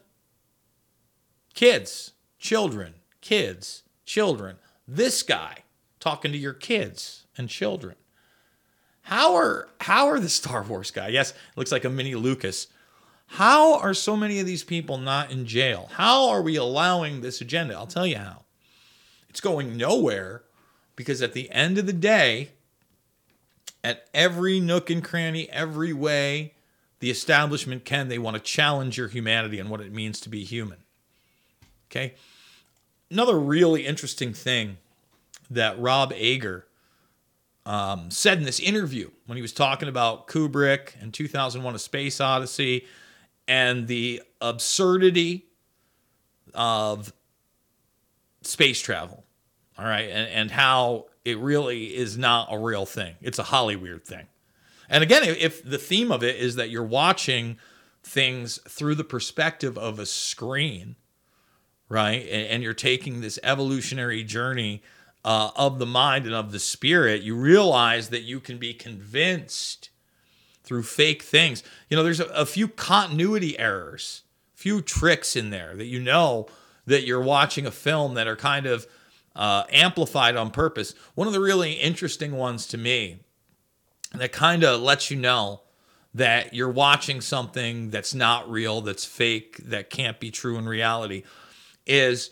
Kids, 1.54 2.12
children, 2.40 2.96
kids, 3.22 3.84
children. 4.06 4.58
This 4.88 5.24
guy 5.24 5.60
talking 6.00 6.32
to 6.32 6.38
your 6.38 6.54
kids 6.54 7.26
and 7.38 7.48
children. 7.48 7.96
How 9.04 9.36
are 9.36 9.70
how 9.82 10.08
are 10.08 10.20
the 10.20 10.30
Star 10.30 10.64
Wars 10.64 10.92
guy? 10.92 11.10
Yes, 11.10 11.34
looks 11.56 11.72
like 11.72 11.86
a 11.86 11.90
mini 11.90 12.16
Lucas. 12.16 12.68
How 13.28 13.80
are 13.80 13.94
so 13.94 14.16
many 14.16 14.40
of 14.40 14.46
these 14.46 14.64
people 14.64 14.98
not 14.98 15.32
in 15.32 15.46
jail? 15.46 15.90
How 15.94 16.30
are 16.30 16.42
we 16.42 16.56
allowing 16.56 17.22
this 17.22 17.42
agenda? 17.42 17.76
I'll 17.76 17.88
tell 17.88 18.06
you 18.06 18.18
how. 18.18 18.44
It's 19.30 19.42
going 19.42 19.76
nowhere 19.76 20.44
because 20.96 21.22
at 21.22 21.34
the 21.34 21.50
end 21.50 21.78
of 21.78 21.86
the 21.86 21.94
day, 21.94 22.50
at 23.84 24.08
every 24.14 24.60
nook 24.60 24.90
and 24.90 25.04
cranny, 25.04 25.50
every 25.50 25.94
way 25.94 26.54
the 27.00 27.10
establishment 27.10 27.84
can, 27.84 28.08
they 28.08 28.20
want 28.20 28.38
to 28.38 28.42
challenge 28.42 28.98
your 28.98 29.08
humanity 29.08 29.60
and 29.60 29.70
what 29.70 29.82
it 29.82 29.92
means 29.92 30.22
to 30.22 30.30
be 30.30 30.44
human. 30.44 30.83
Okay. 31.94 32.16
Another 33.12 33.40
really 33.40 33.86
interesting 33.86 34.34
thing 34.34 34.78
that 35.52 35.80
Rob 35.80 36.12
Ager 36.16 36.66
um, 37.68 38.10
said 38.10 38.40
in 38.40 38.46
this 38.46 38.60
interview 38.60 39.12
when 39.28 39.36
he 39.36 39.44
was 39.44 39.54
talking 39.54 39.88
about 39.88 40.28
Kubrick 40.28 41.00
and 41.00 41.14
2001 41.14 41.76
A 41.76 41.80
Space 41.80 42.20
Odyssey 42.20 42.88
and 43.48 43.86
the 43.88 44.24
absurdity 44.42 45.46
of 46.56 47.14
space 48.42 48.82
travel. 48.82 49.24
All 49.78 49.86
right. 49.86 50.10
And, 50.10 50.30
and 50.30 50.52
how 50.52 51.06
it 51.24 51.38
really 51.38 51.96
is 51.96 52.18
not 52.18 52.48
a 52.52 52.58
real 52.58 52.88
thing, 52.88 53.16
it's 53.22 53.38
a 53.38 53.44
Hollywood 53.44 54.04
thing. 54.04 54.26
And 54.90 55.04
again, 55.04 55.24
if 55.24 55.64
the 55.64 55.78
theme 55.78 56.12
of 56.12 56.24
it 56.24 56.38
is 56.38 56.56
that 56.56 56.72
you're 56.72 56.84
watching 56.84 57.58
things 58.04 58.60
through 58.68 58.96
the 58.96 59.04
perspective 59.04 59.78
of 59.78 60.00
a 60.00 60.06
screen, 60.06 60.96
right? 61.90 62.22
And, 62.22 62.48
and 62.48 62.64
you're 62.64 62.74
taking 62.74 63.22
this 63.22 63.40
evolutionary 63.44 64.24
journey 64.24 64.82
uh, 65.26 65.52
of 65.56 65.80
the 65.80 65.86
mind 65.86 66.26
and 66.26 66.36
of 66.36 66.52
the 66.52 66.60
spirit, 66.60 67.22
you 67.22 67.36
realize 67.36 68.10
that 68.10 68.24
you 68.24 68.40
can 68.40 68.58
be 68.58 68.74
convinced 68.74 69.90
through 70.64 70.84
fake 70.84 71.22
things. 71.22 71.64
You 71.90 71.98
know, 71.98 72.04
there's 72.04 72.20
a, 72.20 72.26
a 72.26 72.46
few 72.46 72.68
continuity 72.68 73.58
errors, 73.58 74.24
few 74.54 74.82
tricks 74.82 75.36
in 75.36 75.50
there 75.50 75.76
that 75.76 75.86
you 75.86 76.02
know 76.02 76.48
that 76.86 77.04
you're 77.04 77.22
watching 77.22 77.66
a 77.66 77.72
film 77.72 78.16
that 78.16 78.28
are 78.28 78.36
kind 78.36 78.66
of 78.66 78.86
uh, 79.36 79.64
amplified 79.72 80.36
on 80.36 80.52
purpose. 80.52 80.94
One 81.16 81.28
of 81.28 81.34
the 81.34 81.40
really 81.40 81.74
interesting 81.74 82.34
ones 82.34 82.68
to 82.68 82.78
me 82.78 83.20
that 84.14 84.32
kind 84.32 84.64
of 84.64 84.82
lets 84.82 85.10
you 85.10 85.18
know 85.18 85.62
that 86.14 86.54
you're 86.54 86.70
watching 86.70 87.22
something 87.22 87.90
that's 87.90 88.14
not 88.14 88.50
real, 88.50 88.82
that's 88.82 89.06
fake, 89.06 89.58
that 89.66 89.90
can't 89.90 90.20
be 90.20 90.30
true 90.30 90.58
in 90.58 90.68
reality 90.68 91.24
is 91.86 92.32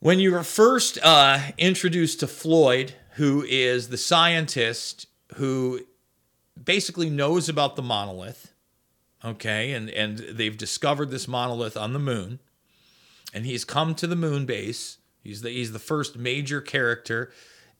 when 0.00 0.20
you 0.20 0.32
were 0.32 0.42
first 0.42 0.98
uh, 1.02 1.40
introduced 1.58 2.20
to 2.20 2.26
Floyd, 2.26 2.94
who 3.14 3.44
is 3.48 3.88
the 3.88 3.96
scientist 3.96 5.06
who 5.36 5.80
basically 6.62 7.10
knows 7.10 7.48
about 7.48 7.76
the 7.76 7.82
monolith, 7.82 8.52
okay, 9.24 9.72
and, 9.72 9.90
and 9.90 10.18
they've 10.18 10.56
discovered 10.56 11.10
this 11.10 11.26
monolith 11.26 11.76
on 11.76 11.92
the 11.92 11.98
moon, 11.98 12.38
and 13.32 13.46
he's 13.46 13.64
come 13.64 13.94
to 13.94 14.06
the 14.06 14.16
moon 14.16 14.46
base. 14.46 14.98
He's 15.22 15.42
the, 15.42 15.50
he's 15.50 15.72
the 15.72 15.78
first 15.78 16.16
major 16.16 16.60
character 16.60 17.32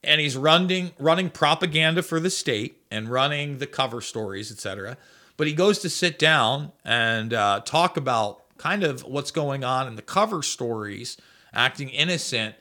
and 0.03 0.21
he's 0.21 0.37
running 0.37 0.91
running 0.97 1.29
propaganda 1.29 2.03
for 2.03 2.19
the 2.19 2.29
state 2.29 2.81
and 2.91 3.09
running 3.09 3.57
the 3.57 3.67
cover 3.67 4.01
stories, 4.01 4.51
etc. 4.51 4.97
But 5.35 5.47
he 5.47 5.53
goes 5.53 5.79
to 5.79 5.89
sit 5.89 6.17
down 6.17 6.71
and 6.83 7.33
uh, 7.33 7.61
talk 7.65 7.97
about 7.97 8.43
kind 8.57 8.83
of 8.83 9.03
what's 9.03 9.31
going 9.31 9.63
on 9.63 9.87
in 9.87 9.95
the 9.95 10.01
cover 10.01 10.41
stories, 10.43 11.17
acting 11.53 11.89
innocent 11.89 12.55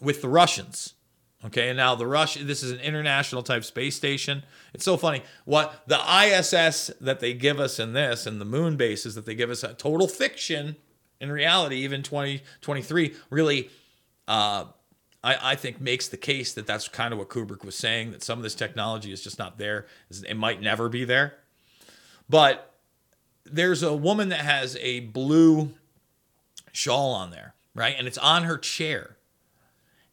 with 0.00 0.22
the 0.22 0.28
Russians. 0.28 0.94
Okay, 1.44 1.68
and 1.68 1.76
now 1.76 1.94
the 1.94 2.06
Russian. 2.06 2.46
This 2.46 2.62
is 2.62 2.72
an 2.72 2.80
international 2.80 3.42
type 3.42 3.64
space 3.64 3.94
station. 3.94 4.42
It's 4.74 4.84
so 4.84 4.96
funny. 4.96 5.22
What 5.44 5.82
the 5.86 5.98
ISS 5.98 6.90
that 7.00 7.20
they 7.20 7.34
give 7.34 7.60
us 7.60 7.78
in 7.78 7.92
this, 7.92 8.26
and 8.26 8.40
the 8.40 8.44
moon 8.44 8.76
bases 8.76 9.14
that 9.14 9.26
they 9.26 9.34
give 9.34 9.50
us, 9.50 9.62
a 9.62 9.74
total 9.74 10.08
fiction. 10.08 10.76
In 11.18 11.32
reality, 11.32 11.76
even 11.76 12.02
2023 12.02 13.14
really 13.30 13.70
uh, 14.28 14.64
I, 15.26 15.52
I 15.52 15.54
think 15.56 15.80
makes 15.80 16.08
the 16.08 16.16
case 16.16 16.54
that 16.54 16.66
that's 16.66 16.88
kind 16.88 17.12
of 17.12 17.18
what 17.18 17.28
Kubrick 17.28 17.64
was 17.64 17.74
saying 17.76 18.12
that 18.12 18.22
some 18.22 18.38
of 18.38 18.42
this 18.42 18.54
technology 18.54 19.12
is 19.12 19.22
just 19.22 19.38
not 19.38 19.58
there. 19.58 19.86
It 20.10 20.36
might 20.36 20.60
never 20.60 20.88
be 20.88 21.04
there. 21.04 21.34
But 22.28 22.75
there's 23.50 23.82
a 23.82 23.94
woman 23.94 24.30
that 24.30 24.40
has 24.40 24.76
a 24.80 25.00
blue 25.00 25.72
shawl 26.72 27.12
on 27.12 27.30
there, 27.30 27.54
right? 27.74 27.94
And 27.96 28.06
it's 28.06 28.18
on 28.18 28.44
her 28.44 28.58
chair. 28.58 29.16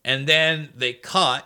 And 0.06 0.28
then 0.28 0.70
they 0.76 0.94
cut, 0.94 1.46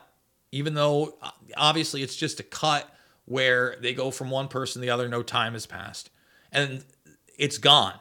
even 0.51 0.73
though 0.73 1.17
uh, 1.21 1.31
obviously 1.55 2.01
it's 2.03 2.15
just 2.15 2.39
a 2.39 2.43
cut 2.43 2.89
where 3.25 3.75
they 3.81 3.93
go 3.93 4.11
from 4.11 4.29
one 4.29 4.47
person 4.47 4.81
to 4.81 4.85
the 4.85 4.91
other, 4.91 5.07
no 5.07 5.21
time 5.21 5.53
has 5.53 5.65
passed. 5.65 6.09
And 6.51 6.83
it's 7.38 7.57
gone. 7.57 7.93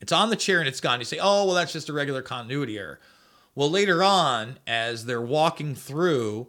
It's 0.00 0.12
on 0.12 0.30
the 0.30 0.36
chair 0.36 0.58
and 0.58 0.68
it's 0.68 0.80
gone. 0.80 0.98
You 0.98 1.04
say, 1.04 1.18
oh, 1.20 1.46
well, 1.46 1.54
that's 1.54 1.72
just 1.72 1.88
a 1.88 1.92
regular 1.92 2.22
continuity 2.22 2.78
error. 2.78 2.98
Well, 3.54 3.70
later 3.70 4.02
on, 4.02 4.58
as 4.66 5.04
they're 5.04 5.20
walking 5.20 5.74
through, 5.74 6.48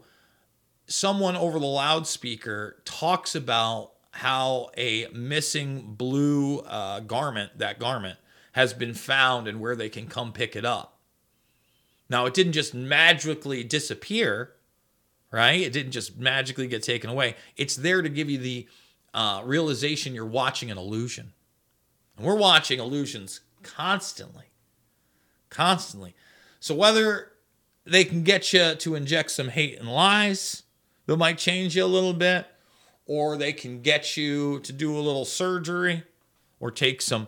someone 0.88 1.36
over 1.36 1.60
the 1.60 1.66
loudspeaker 1.66 2.82
talks 2.86 3.36
about 3.36 3.93
how 4.14 4.70
a 4.78 5.08
missing 5.12 5.96
blue 5.96 6.60
uh, 6.60 7.00
garment, 7.00 7.58
that 7.58 7.80
garment, 7.80 8.20
has 8.52 8.72
been 8.72 8.94
found 8.94 9.48
and 9.48 9.60
where 9.60 9.76
they 9.76 9.90
can 9.90 10.06
come 10.06 10.32
pick 10.32 10.56
it 10.56 10.64
up. 10.64 11.00
Now, 12.10 12.28
it 12.28 12.36
didn't 12.36 12.54
just 12.54 12.76
magically 12.76 13.64
disappear, 13.64 14.54
right? 15.32 15.60
It 15.60 15.74
didn't 15.74 15.94
just 15.94 16.16
magically 16.16 16.68
get 16.68 16.84
taken 16.84 17.10
away. 17.10 17.36
It's 17.58 17.76
there 17.76 18.04
to 18.04 18.10
give 18.10 18.30
you 18.30 18.38
the 18.38 18.68
uh, 19.16 19.42
realization 19.44 20.14
you're 20.14 20.26
watching 20.26 20.70
an 20.70 20.78
illusion. 20.78 21.34
And 22.16 22.26
we're 22.26 22.36
watching 22.36 22.80
illusions 22.80 23.42
constantly, 23.64 24.46
constantly. 25.50 26.14
So 26.60 26.76
whether 26.76 27.32
they 27.84 28.06
can 28.06 28.22
get 28.22 28.54
you 28.54 28.76
to 28.76 28.94
inject 28.94 29.32
some 29.32 29.50
hate 29.50 29.80
and 29.80 29.90
lies 29.90 30.64
that 31.08 31.18
might 31.18 31.40
change 31.40 31.76
you 31.76 31.84
a 31.84 31.88
little 31.88 32.14
bit, 32.14 32.46
or 33.06 33.38
they 33.38 33.54
can 33.54 33.82
get 33.82 34.16
you 34.18 34.60
to 34.62 34.74
do 34.74 34.96
a 34.96 35.00
little 35.00 35.26
surgery 35.26 36.04
or 36.60 36.72
take 36.72 37.02
some 37.02 37.28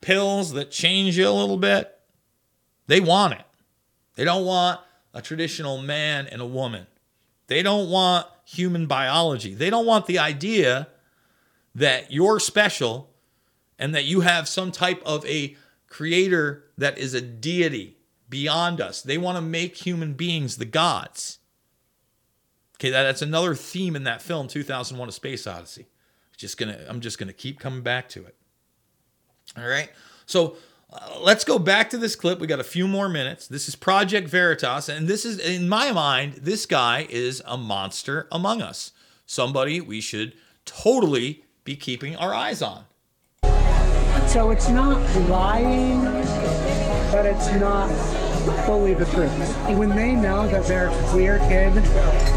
pills 0.00 0.52
that 0.52 0.70
change 0.70 1.18
you 1.18 1.28
a 1.28 1.30
little 1.30 1.56
bit, 1.56 1.98
they 2.86 3.00
want 3.00 3.34
it. 3.34 3.44
They 4.14 4.24
don't 4.24 4.46
want 4.46 4.80
a 5.12 5.20
traditional 5.20 5.78
man 5.78 6.26
and 6.26 6.40
a 6.40 6.46
woman. 6.46 6.86
They 7.48 7.62
don't 7.62 7.90
want 7.90 8.26
human 8.44 8.86
biology. 8.86 9.54
They 9.54 9.70
don't 9.70 9.86
want 9.86 10.06
the 10.06 10.18
idea 10.18 10.88
that 11.74 12.10
you're 12.10 12.40
special 12.40 13.10
and 13.78 13.94
that 13.94 14.04
you 14.04 14.20
have 14.20 14.48
some 14.48 14.72
type 14.72 15.02
of 15.04 15.24
a 15.26 15.56
creator 15.88 16.64
that 16.78 16.98
is 16.98 17.14
a 17.14 17.20
deity 17.20 17.98
beyond 18.28 18.80
us. 18.80 19.02
They 19.02 19.18
want 19.18 19.36
to 19.36 19.42
make 19.42 19.76
human 19.76 20.14
beings 20.14 20.56
the 20.56 20.64
gods. 20.64 21.38
Okay, 22.76 22.90
that, 22.90 23.04
that's 23.04 23.22
another 23.22 23.54
theme 23.54 23.96
in 23.96 24.04
that 24.04 24.22
film, 24.22 24.48
2001: 24.48 25.08
A 25.08 25.12
Space 25.12 25.46
Odyssey. 25.46 25.86
Just 26.36 26.58
gonna, 26.58 26.78
I'm 26.88 27.00
just 27.00 27.18
gonna 27.18 27.32
keep 27.32 27.58
coming 27.58 27.82
back 27.82 28.08
to 28.10 28.24
it. 28.24 28.36
All 29.56 29.66
right, 29.66 29.90
so 30.26 30.56
uh, 30.92 31.18
let's 31.20 31.44
go 31.44 31.58
back 31.58 31.90
to 31.90 31.98
this 31.98 32.14
clip. 32.14 32.38
We 32.38 32.46
got 32.46 32.60
a 32.60 32.64
few 32.64 32.86
more 32.86 33.08
minutes. 33.08 33.48
This 33.48 33.68
is 33.68 33.76
Project 33.76 34.28
Veritas, 34.28 34.88
and 34.88 35.08
this 35.08 35.24
is, 35.24 35.38
in 35.38 35.68
my 35.68 35.92
mind, 35.92 36.34
this 36.34 36.66
guy 36.66 37.06
is 37.08 37.42
a 37.46 37.56
monster 37.56 38.28
among 38.30 38.60
us. 38.60 38.92
Somebody 39.24 39.80
we 39.80 40.00
should 40.00 40.34
totally 40.66 41.44
be 41.64 41.76
keeping 41.76 42.14
our 42.16 42.34
eyes 42.34 42.60
on. 42.60 42.84
So 44.26 44.50
it's 44.50 44.68
not 44.68 45.00
lying, 45.28 46.04
but 47.10 47.24
it's 47.24 47.50
not 47.52 47.88
fully 48.64 48.94
the 48.94 49.04
truth. 49.06 49.30
When 49.76 49.90
they 49.90 50.14
know 50.14 50.48
that 50.48 50.66
their 50.66 50.90
queer 51.10 51.38
kid 51.40 51.76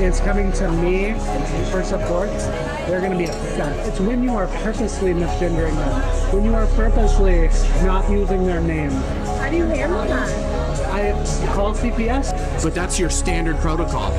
is 0.01 0.19
coming 0.19 0.51
to 0.53 0.71
me 0.71 1.13
for 1.71 1.83
support, 1.83 2.29
they're 2.87 2.99
going 2.99 3.11
to 3.11 3.17
be 3.17 3.25
upset. 3.25 3.87
It's 3.87 3.99
when 3.99 4.23
you 4.23 4.31
are 4.31 4.47
purposely 4.47 5.13
misgendering 5.13 5.75
them, 5.75 6.33
when 6.33 6.43
you 6.45 6.53
are 6.55 6.67
purposely 6.67 7.49
not 7.85 8.09
using 8.09 8.45
their 8.45 8.61
name. 8.61 8.91
How 9.39 9.49
do 9.49 9.57
you 9.57 9.65
handle 9.65 10.03
that? 10.05 10.49
I 10.91 11.11
call 11.53 11.73
CPS. 11.73 12.63
But 12.63 12.73
that's 12.73 12.99
your 12.99 13.09
standard 13.09 13.57
protocol. 13.57 14.11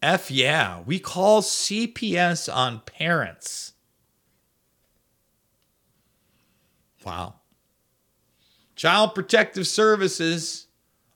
F 0.00 0.30
yeah, 0.30 0.82
we 0.86 1.00
call 1.00 1.42
CPS 1.42 2.54
on 2.54 2.80
parents. 2.80 3.72
Wow. 7.04 7.37
Child 8.78 9.16
Protective 9.16 9.66
Services 9.66 10.68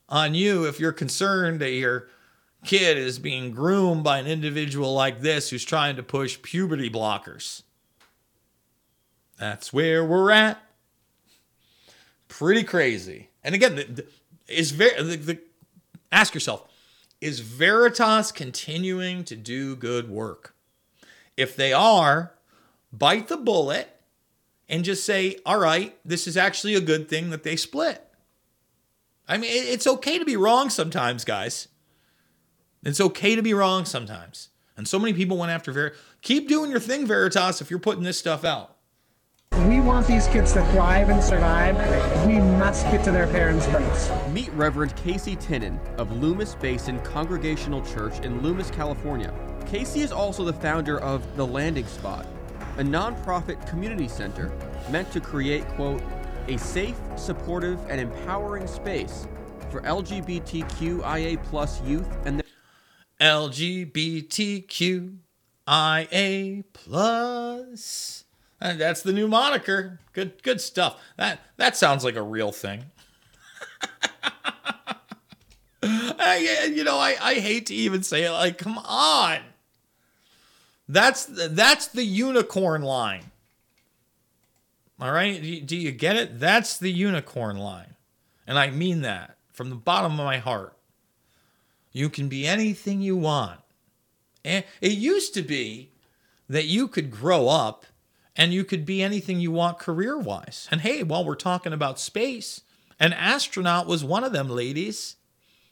on 0.09 0.35
you 0.35 0.65
if 0.65 0.81
you're 0.81 0.91
concerned 0.91 1.61
that 1.61 1.71
your 1.71 2.09
kid 2.65 2.97
is 2.97 3.19
being 3.19 3.51
groomed 3.51 4.03
by 4.03 4.19
an 4.19 4.27
individual 4.27 4.93
like 4.93 5.21
this 5.21 5.49
who's 5.49 5.63
trying 5.63 5.95
to 5.95 6.03
push 6.03 6.41
puberty 6.41 6.89
blockers. 6.89 7.63
That's 9.39 9.71
where 9.71 10.03
we're 10.03 10.31
at. 10.31 10.61
Pretty 12.27 12.63
crazy. 12.63 13.29
And 13.45 13.55
again, 13.55 13.75
the, 13.75 13.83
the, 13.85 14.05
is 14.49 14.71
very 14.71 15.01
the, 15.01 15.15
the, 15.15 15.39
ask 16.11 16.33
yourself, 16.33 16.69
is 17.21 17.39
Veritas 17.39 18.33
continuing 18.33 19.23
to 19.23 19.37
do 19.37 19.77
good 19.77 20.09
work? 20.09 20.53
If 21.37 21.55
they 21.55 21.71
are, 21.71 22.33
bite 22.91 23.29
the 23.29 23.37
bullet 23.37 23.92
and 24.69 24.83
just 24.83 25.05
say, 25.05 25.37
all 25.45 25.59
right, 25.59 25.97
this 26.05 26.27
is 26.27 26.37
actually 26.37 26.75
a 26.75 26.81
good 26.81 27.09
thing 27.09 27.29
that 27.29 27.43
they 27.43 27.55
split. 27.55 28.05
I 29.27 29.37
mean, 29.37 29.51
it's 29.51 29.87
okay 29.87 30.19
to 30.19 30.25
be 30.25 30.35
wrong 30.35 30.69
sometimes, 30.69 31.23
guys. 31.23 31.67
It's 32.83 32.99
okay 32.99 33.35
to 33.35 33.41
be 33.41 33.53
wrong 33.53 33.85
sometimes. 33.85 34.49
And 34.75 34.87
so 34.87 34.99
many 34.99 35.13
people 35.13 35.37
went 35.37 35.51
after 35.51 35.71
Veritas. 35.71 35.99
Keep 36.21 36.49
doing 36.49 36.71
your 36.71 36.79
thing, 36.79 37.05
Veritas, 37.05 37.61
if 37.61 37.69
you're 37.69 37.79
putting 37.79 38.03
this 38.03 38.17
stuff 38.17 38.43
out. 38.43 38.77
We 39.67 39.79
want 39.79 40.07
these 40.07 40.27
kids 40.27 40.51
to 40.53 40.65
thrive 40.71 41.09
and 41.09 41.23
survive. 41.23 41.77
We 42.25 42.39
must 42.39 42.85
get 42.85 43.03
to 43.05 43.11
their 43.11 43.27
parents 43.27 43.67
first. 43.67 44.11
Meet 44.29 44.51
Reverend 44.53 44.95
Casey 44.95 45.35
Tinnin 45.35 45.79
of 45.97 46.11
Loomis 46.11 46.55
Basin 46.55 46.99
Congregational 47.01 47.85
Church 47.85 48.19
in 48.21 48.41
Loomis, 48.41 48.71
California. 48.71 49.31
Casey 49.67 50.01
is 50.01 50.11
also 50.11 50.43
the 50.43 50.53
founder 50.53 50.99
of 50.99 51.37
The 51.37 51.45
Landing 51.45 51.85
Spot, 51.85 52.25
a 52.77 52.83
nonprofit 52.83 53.65
community 53.67 54.07
center 54.07 54.51
meant 54.89 55.11
to 55.11 55.19
create, 55.19 55.67
quote, 55.69 56.01
a 56.47 56.57
safe, 56.57 56.95
supportive, 57.15 57.79
and 57.89 58.01
empowering 58.01 58.67
space 58.67 59.27
for 59.69 59.81
LGBTQIA 59.81 61.41
plus 61.43 61.81
youth 61.81 62.07
and 62.25 62.39
their 62.39 62.45
LGBTQIA 63.21 65.13
plus. 66.73 68.25
And 68.59 68.79
that's 68.79 69.01
the 69.01 69.13
new 69.13 69.27
moniker. 69.27 69.99
Good, 70.13 70.41
good 70.43 70.61
stuff. 70.61 71.01
That 71.17 71.39
that 71.57 71.75
sounds 71.75 72.03
like 72.03 72.15
a 72.15 72.21
real 72.21 72.51
thing. 72.51 72.85
I, 75.83 76.71
you 76.73 76.83
know, 76.83 76.97
I, 76.97 77.15
I 77.21 77.33
hate 77.35 77.65
to 77.67 77.75
even 77.75 78.03
say 78.03 78.23
it. 78.23 78.31
Like, 78.31 78.57
come 78.57 78.77
on. 78.77 79.39
That's 80.87 81.25
that's 81.25 81.87
the 81.87 82.03
unicorn 82.03 82.81
line. 82.81 83.31
All 84.99 85.11
right, 85.11 85.41
do 85.65 85.75
you 85.75 85.91
get 85.91 86.15
it? 86.15 86.39
That's 86.39 86.77
the 86.77 86.91
unicorn 86.91 87.57
line, 87.57 87.95
and 88.47 88.57
I 88.57 88.69
mean 88.69 89.01
that 89.01 89.37
from 89.53 89.69
the 89.69 89.75
bottom 89.75 90.13
of 90.13 90.25
my 90.25 90.37
heart. 90.37 90.75
You 91.91 92.09
can 92.09 92.27
be 92.27 92.45
anything 92.45 93.01
you 93.01 93.15
want. 93.15 93.59
And 94.43 94.65
it 94.81 94.93
used 94.93 95.33
to 95.35 95.43
be 95.43 95.91
that 96.49 96.65
you 96.65 96.87
could 96.87 97.11
grow 97.11 97.47
up 97.47 97.85
and 98.35 98.51
you 98.51 98.63
could 98.63 98.85
be 98.85 99.01
anything 99.01 99.39
you 99.39 99.51
want 99.51 99.79
career 99.79 100.17
wise. 100.17 100.67
And 100.71 100.81
hey, 100.81 101.03
while 101.03 101.23
we're 101.23 101.35
talking 101.35 101.71
about 101.71 101.99
space, 101.99 102.61
an 102.99 103.13
astronaut 103.13 103.87
was 103.87 104.03
one 104.03 104.23
of 104.23 104.33
them, 104.33 104.49
ladies, 104.49 105.15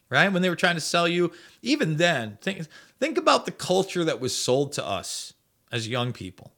right? 0.09 0.32
When 0.32 0.43
they 0.43 0.49
were 0.49 0.55
trying 0.55 0.76
to 0.76 0.82
sell 0.82 1.07
you, 1.07 1.32
even 1.64 1.97
then, 1.97 2.38
think, 2.39 2.68
think 3.02 3.18
about 3.18 3.45
the 3.45 3.52
culture 3.52 4.06
that 4.06 4.22
was 4.22 4.38
sold 4.38 4.72
to 4.74 4.86
us 4.86 5.34
as 5.72 5.88
young 5.89 6.14
people 6.14 6.54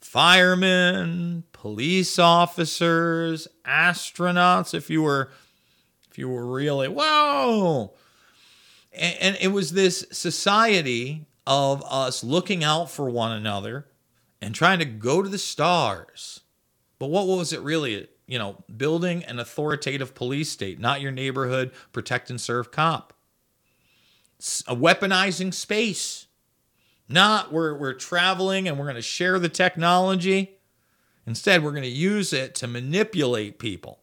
firemen, 0.00 1.44
police 1.52 2.18
officers, 2.18 3.46
astronauts, 3.64 4.72
if 4.72 4.88
you 4.90 5.02
were. 5.02 5.30
If 6.10 6.16
you 6.16 6.28
were 6.30 6.46
really, 6.46 6.88
whoa, 6.88 7.92
and, 8.92 9.16
and 9.20 9.36
it 9.40 9.48
was 9.48 9.72
this 9.72 10.06
society 10.10 11.26
of 11.46 11.84
us 11.84 12.24
looking 12.24 12.64
out 12.64 12.90
for 12.90 13.10
one 13.10 13.32
another 13.32 13.86
and 14.40 14.54
trying 14.54 14.78
to 14.78 14.84
go 14.84 15.22
to 15.22 15.28
the 15.28 15.38
stars. 15.38 16.40
But 16.98 17.10
what 17.10 17.26
was 17.26 17.52
it 17.52 17.60
really? 17.60 18.08
You 18.26 18.38
know, 18.38 18.64
building 18.74 19.22
an 19.24 19.38
authoritative 19.38 20.14
police 20.14 20.50
state, 20.50 20.80
not 20.80 21.00
your 21.00 21.12
neighborhood 21.12 21.72
protect 21.92 22.30
and 22.30 22.40
serve 22.40 22.70
cop. 22.70 23.12
A 24.66 24.76
weaponizing 24.76 25.52
space. 25.52 26.26
Not 27.08 27.52
we're, 27.52 27.74
we're 27.74 27.94
traveling 27.94 28.68
and 28.68 28.78
we're 28.78 28.84
going 28.84 28.96
to 28.96 29.02
share 29.02 29.38
the 29.38 29.48
technology. 29.48 30.58
Instead, 31.26 31.62
we're 31.62 31.72
going 31.72 31.82
to 31.82 31.88
use 31.88 32.32
it 32.32 32.54
to 32.56 32.66
manipulate 32.66 33.58
people. 33.58 33.98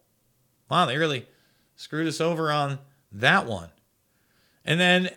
Wow, 0.70 0.86
they 0.86 0.98
really 0.98 1.28
screwed 1.76 2.08
us 2.08 2.20
over 2.20 2.52
on 2.52 2.80
that 3.12 3.46
one. 3.46 3.70
And 4.64 4.80
then 4.80 5.10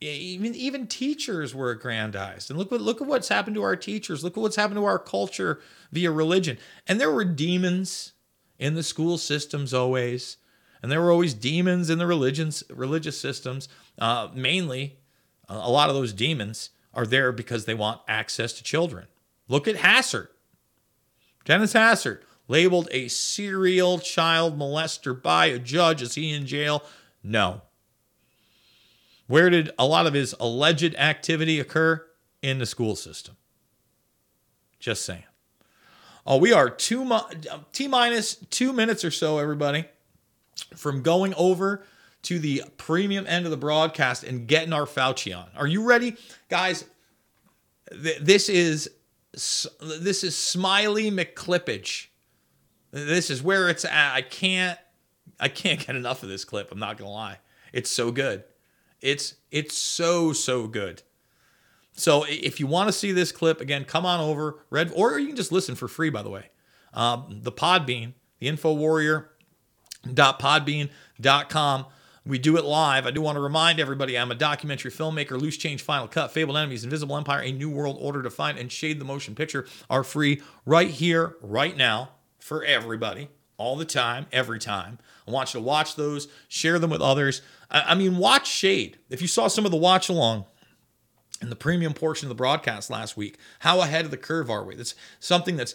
even 0.00 0.54
even 0.54 0.86
teachers 0.86 1.54
were 1.54 1.70
aggrandized. 1.70 2.50
And 2.50 2.58
look 2.58 2.70
what 2.70 2.80
look 2.80 3.00
at 3.00 3.06
what's 3.06 3.28
happened 3.28 3.56
to 3.56 3.62
our 3.62 3.76
teachers. 3.76 4.22
Look 4.22 4.36
at 4.36 4.40
what's 4.40 4.56
happened 4.56 4.78
to 4.78 4.84
our 4.84 4.98
culture 4.98 5.60
via 5.92 6.10
religion. 6.10 6.58
And 6.86 7.00
there 7.00 7.12
were 7.12 7.24
demons 7.24 8.12
in 8.58 8.74
the 8.74 8.82
school 8.82 9.18
systems 9.18 9.72
always, 9.72 10.36
and 10.84 10.92
there 10.92 11.00
were 11.00 11.10
always 11.10 11.32
demons 11.32 11.88
in 11.88 11.96
the 11.96 12.06
religions 12.06 12.62
religious 12.68 13.18
systems. 13.18 13.70
Uh, 13.98 14.28
mainly, 14.34 14.98
a 15.48 15.70
lot 15.70 15.88
of 15.88 15.94
those 15.94 16.12
demons 16.12 16.68
are 16.92 17.06
there 17.06 17.32
because 17.32 17.64
they 17.64 17.72
want 17.72 18.02
access 18.06 18.52
to 18.52 18.62
children. 18.62 19.06
Look 19.48 19.66
at 19.66 19.76
Hastert, 19.76 20.28
Dennis 21.46 21.72
Hastert, 21.72 22.20
labeled 22.48 22.90
a 22.90 23.08
serial 23.08 23.98
child 23.98 24.58
molester 24.58 25.14
by 25.22 25.46
a 25.46 25.58
judge. 25.58 26.02
Is 26.02 26.16
he 26.16 26.34
in 26.34 26.44
jail? 26.44 26.82
No, 27.22 27.62
where 29.26 29.48
did 29.48 29.70
a 29.78 29.86
lot 29.86 30.06
of 30.06 30.12
his 30.12 30.34
alleged 30.38 30.94
activity 30.96 31.58
occur? 31.60 32.04
In 32.42 32.58
the 32.58 32.66
school 32.66 32.94
system. 32.94 33.38
Just 34.78 35.06
saying. 35.06 35.24
Oh, 36.26 36.36
we 36.36 36.52
are 36.52 36.68
two 36.68 37.10
T 37.72 37.88
minus 37.88 38.34
two 38.34 38.74
minutes 38.74 39.02
or 39.02 39.10
so, 39.10 39.38
everybody, 39.38 39.86
from 40.76 41.02
going 41.02 41.34
over 41.34 41.84
to 42.22 42.38
the 42.38 42.62
premium 42.76 43.26
end 43.26 43.44
of 43.44 43.50
the 43.50 43.56
broadcast 43.56 44.24
and 44.24 44.46
getting 44.46 44.72
our 44.72 44.86
Fauci 44.86 45.36
on. 45.36 45.46
Are 45.56 45.66
you 45.66 45.84
ready, 45.84 46.16
guys? 46.48 46.84
This 47.92 48.48
is 48.48 48.90
this 49.32 50.24
is 50.24 50.36
Smiley 50.36 51.10
McClippage. 51.10 52.06
This 52.92 53.30
is 53.30 53.42
where 53.42 53.68
it's 53.68 53.84
at. 53.84 54.14
I 54.14 54.22
can't 54.22 54.78
I 55.38 55.48
can't 55.48 55.84
get 55.84 55.96
enough 55.96 56.22
of 56.22 56.28
this 56.28 56.44
clip. 56.44 56.72
I'm 56.72 56.78
not 56.78 56.96
gonna 56.96 57.10
lie. 57.10 57.38
It's 57.72 57.90
so 57.90 58.10
good. 58.10 58.44
It's 59.00 59.34
it's 59.50 59.76
so 59.76 60.32
so 60.32 60.66
good. 60.66 61.02
So 61.92 62.24
if 62.28 62.58
you 62.58 62.66
want 62.66 62.88
to 62.88 62.92
see 62.92 63.12
this 63.12 63.32
clip 63.32 63.60
again, 63.60 63.84
come 63.84 64.06
on 64.06 64.20
over 64.20 64.64
Red, 64.70 64.92
or 64.94 65.18
you 65.18 65.28
can 65.28 65.36
just 65.36 65.52
listen 65.52 65.74
for 65.74 65.88
free. 65.88 66.10
By 66.10 66.22
the 66.22 66.30
way, 66.30 66.50
um, 66.92 67.40
the 67.42 67.52
Podbean, 67.52 68.14
the 68.38 68.48
InfoWarrior.podbean.com. 70.06 71.86
We 72.26 72.38
do 72.38 72.56
it 72.56 72.64
live. 72.64 73.06
I 73.06 73.10
do 73.10 73.20
want 73.20 73.36
to 73.36 73.40
remind 73.40 73.78
everybody 73.78 74.18
I'm 74.18 74.30
a 74.30 74.34
documentary 74.34 74.90
filmmaker. 74.90 75.38
Loose 75.38 75.58
Change, 75.58 75.82
Final 75.82 76.08
Cut, 76.08 76.30
Fabled 76.30 76.56
Enemies, 76.56 76.82
Invisible 76.82 77.18
Empire, 77.18 77.42
A 77.42 77.52
New 77.52 77.68
World 77.68 77.98
Order 78.00 78.22
Defined, 78.22 78.58
and 78.58 78.72
Shade 78.72 78.98
the 78.98 79.04
Motion 79.04 79.34
Picture 79.34 79.66
are 79.90 80.02
free 80.02 80.40
right 80.64 80.88
here, 80.88 81.36
right 81.42 81.76
now, 81.76 82.12
for 82.38 82.64
everybody, 82.64 83.28
all 83.58 83.76
the 83.76 83.84
time, 83.84 84.24
every 84.32 84.58
time. 84.58 84.98
I 85.28 85.32
want 85.32 85.52
you 85.52 85.60
to 85.60 85.66
watch 85.66 85.96
those, 85.96 86.28
share 86.48 86.78
them 86.78 86.88
with 86.88 87.02
others. 87.02 87.42
I 87.70 87.94
mean, 87.94 88.16
watch 88.16 88.48
Shade. 88.48 88.98
If 89.10 89.20
you 89.20 89.28
saw 89.28 89.48
some 89.48 89.66
of 89.66 89.70
the 89.70 89.76
watch 89.76 90.08
along 90.08 90.46
in 91.42 91.50
the 91.50 91.56
premium 91.56 91.92
portion 91.92 92.26
of 92.26 92.30
the 92.30 92.34
broadcast 92.34 92.88
last 92.88 93.18
week, 93.18 93.36
how 93.58 93.82
ahead 93.82 94.06
of 94.06 94.10
the 94.10 94.16
curve 94.16 94.48
are 94.48 94.64
we? 94.64 94.76
That's 94.76 94.94
something 95.20 95.56
that's 95.56 95.74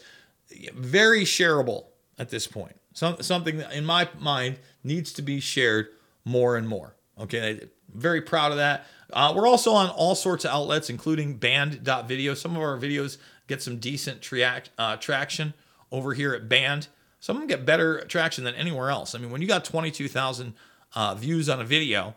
very 0.74 1.26
shareable 1.26 1.86
at 2.18 2.30
this 2.30 2.48
point. 2.48 2.79
Some, 2.94 3.22
something 3.22 3.62
in 3.72 3.86
my 3.86 4.10
mind, 4.18 4.60
needs 4.84 5.14
to 5.14 5.22
be 5.22 5.40
shared 5.40 5.88
more 6.26 6.56
and 6.58 6.68
more. 6.68 6.96
Okay, 7.20 7.62
very 7.94 8.22
proud 8.22 8.52
of 8.52 8.58
that. 8.58 8.86
Uh, 9.12 9.34
we're 9.36 9.48
also 9.48 9.74
on 9.74 9.90
all 9.90 10.16
sorts 10.16 10.46
of 10.46 10.52
outlets, 10.52 10.90
including 10.90 11.36
band.video. 11.36 12.34
Some 12.34 12.56
of 12.56 12.62
our 12.62 12.78
videos 12.78 13.18
get 13.48 13.62
some 13.62 13.78
decent 13.78 14.22
tra- 14.22 14.64
uh, 14.78 14.98
traction 14.98 15.54
over 15.92 16.14
here 16.14 16.34
at 16.34 16.48
Band. 16.48 16.88
Some 17.20 17.36
of 17.36 17.42
them 17.42 17.48
get 17.48 17.66
better 17.66 18.02
traction 18.06 18.44
than 18.44 18.56
anywhere 18.56 18.90
else. 18.90 19.16
I 19.16 19.18
mean, 19.18 19.32
when 19.32 19.42
you 19.42 19.48
got 19.48 19.66
22,000 19.66 20.54
uh, 20.96 21.16
views 21.16 21.50
on 21.50 21.60
a 21.60 21.66
video 21.66 22.16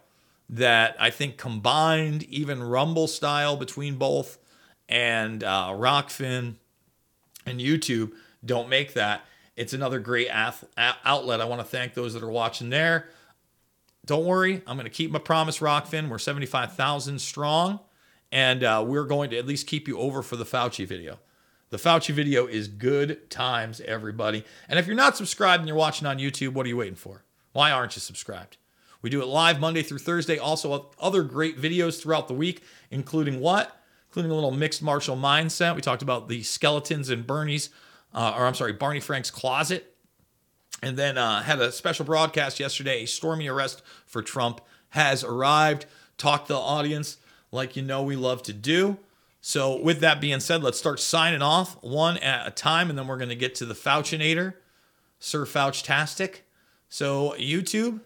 that 0.48 0.94
I 1.00 1.10
think 1.10 1.36
combined, 1.38 2.22
even 2.24 2.62
Rumble 2.62 3.08
style 3.08 3.56
between 3.56 3.96
both 3.96 4.38
and 4.88 5.42
uh, 5.42 5.70
Rokfin 5.70 6.56
and 7.46 7.60
YouTube 7.60 8.12
don't 8.44 8.68
make 8.68 8.92
that. 8.94 9.24
It's 9.56 9.72
another 9.72 9.98
great 9.98 10.28
ath- 10.28 10.64
outlet. 10.76 11.40
I 11.40 11.44
want 11.44 11.60
to 11.60 11.66
thank 11.66 11.94
those 11.94 12.14
that 12.14 12.22
are 12.22 12.30
watching 12.30 12.70
there. 12.70 13.08
Don't 14.04 14.24
worry, 14.24 14.62
I'm 14.66 14.76
going 14.76 14.84
to 14.84 14.90
keep 14.90 15.12
my 15.12 15.20
promise, 15.20 15.58
Rokfin. 15.60 16.08
We're 16.08 16.18
75,000 16.18 17.20
strong, 17.20 17.78
and 18.32 18.64
uh, 18.64 18.84
we're 18.86 19.04
going 19.04 19.30
to 19.30 19.38
at 19.38 19.46
least 19.46 19.68
keep 19.68 19.86
you 19.86 19.98
over 19.98 20.22
for 20.22 20.34
the 20.34 20.44
Fauci 20.44 20.86
video. 20.86 21.20
The 21.70 21.76
Fauci 21.76 22.12
video 22.12 22.46
is 22.46 22.66
good 22.68 23.30
times, 23.30 23.80
everybody. 23.80 24.44
And 24.68 24.78
if 24.78 24.86
you're 24.86 24.96
not 24.96 25.16
subscribed 25.16 25.60
and 25.60 25.68
you're 25.68 25.76
watching 25.76 26.06
on 26.06 26.18
YouTube, 26.18 26.52
what 26.52 26.66
are 26.66 26.68
you 26.68 26.76
waiting 26.76 26.96
for? 26.96 27.24
Why 27.52 27.70
aren't 27.70 27.94
you 27.94 28.00
subscribed? 28.00 28.56
We 29.02 29.10
do 29.10 29.22
it 29.22 29.26
live 29.26 29.60
Monday 29.60 29.82
through 29.82 29.98
Thursday. 29.98 30.38
Also, 30.38 30.90
other 31.00 31.22
great 31.22 31.60
videos 31.60 32.00
throughout 32.00 32.28
the 32.28 32.34
week, 32.34 32.62
including 32.90 33.40
what? 33.40 33.80
Including 34.08 34.30
a 34.30 34.34
little 34.34 34.50
mixed 34.50 34.82
martial 34.82 35.16
mindset. 35.16 35.74
We 35.74 35.80
talked 35.80 36.02
about 36.02 36.28
the 36.28 36.42
skeletons 36.42 37.08
and 37.08 37.26
Bernie's, 37.26 37.70
uh, 38.14 38.34
or 38.36 38.46
I'm 38.46 38.54
sorry, 38.54 38.72
Barney 38.72 39.00
Frank's 39.00 39.30
closet. 39.30 39.88
And 40.82 40.96
then 40.96 41.16
uh, 41.16 41.42
had 41.42 41.60
a 41.60 41.70
special 41.70 42.04
broadcast 42.04 42.58
yesterday. 42.58 43.04
A 43.04 43.06
stormy 43.06 43.46
arrest 43.46 43.82
for 44.04 44.20
Trump 44.20 44.60
has 44.90 45.22
arrived. 45.22 45.86
Talk 46.18 46.46
to 46.46 46.54
the 46.54 46.58
audience 46.58 47.18
like 47.52 47.76
you 47.76 47.82
know 47.82 48.02
we 48.02 48.16
love 48.16 48.42
to 48.44 48.52
do. 48.52 48.96
So, 49.40 49.80
with 49.80 50.00
that 50.00 50.20
being 50.20 50.38
said, 50.38 50.62
let's 50.62 50.78
start 50.78 51.00
signing 51.00 51.42
off 51.42 51.76
one 51.82 52.16
at 52.18 52.46
a 52.46 52.52
time, 52.52 52.88
and 52.88 52.98
then 52.98 53.08
we're 53.08 53.16
going 53.16 53.28
to 53.28 53.34
get 53.34 53.56
to 53.56 53.64
the 53.66 53.74
Fauchinator, 53.74 54.54
Sir 55.18 55.44
Fauchtastic. 55.44 56.42
So, 56.88 57.34
YouTube, 57.38 58.00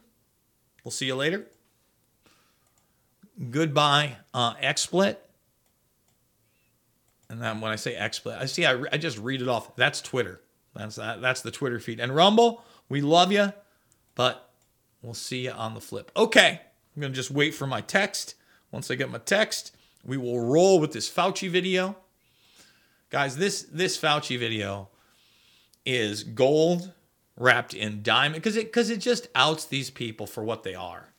we'll 0.82 0.92
see 0.92 1.04
you 1.04 1.14
later. 1.14 1.46
Goodbye, 3.50 4.16
uh, 4.32 4.54
XSplit. 4.54 5.16
And 7.29 7.43
then 7.43 7.61
when 7.61 7.72
I 7.72 7.77
say 7.77 7.95
XSplit, 7.95 8.41
I 8.41 8.47
see 8.47 8.64
I, 8.64 8.81
I 8.93 8.99
just 8.99 9.18
read 9.18 9.43
it 9.43 9.49
off. 9.49 9.74
That's 9.77 10.01
Twitter. 10.01 10.41
That's 10.74 10.97
that. 10.97 11.20
That's 11.20 11.41
the 11.41 11.51
Twitter 11.51 11.81
feed. 11.81 12.01
And 12.01 12.14
Rumble, 12.14 12.62
we 12.89 13.01
love 13.01 13.33
you, 13.33 13.53
but 14.14 14.51
we'll 15.03 15.14
see 15.14 15.45
you 15.45 15.51
on 15.51 15.74
the 15.74 15.81
flip. 15.81 16.12
Okay, 16.16 16.61
I'm 16.95 17.03
gonna 17.03 17.14
just 17.14 17.31
wait 17.31 17.55
for 17.55 17.66
my 17.66 17.81
text. 17.81 18.35
Once 18.70 18.91
I 18.91 18.95
get 18.95 19.11
my 19.11 19.18
text, 19.18 19.74
we 20.05 20.16
will 20.16 20.41
roll 20.41 20.79
with 20.79 20.93
this 20.93 21.11
Fauci 21.11 21.51
video. 21.51 21.97
Guys, 23.11 23.37
this 23.37 23.62
this 23.62 23.99
Fauci 23.99 24.39
video 24.39 24.89
is 25.85 26.22
gold 26.22 26.93
wrapped 27.37 27.74
in 27.74 28.03
diamond 28.03 28.43
because 28.43 28.57
it 28.57 28.66
because 28.66 28.91
it 28.91 28.99
just 28.99 29.29
outs 29.35 29.64
these 29.64 29.91
people 29.91 30.27
for 30.27 30.45
what 30.45 30.62
they 30.62 30.74
are. 30.74 31.12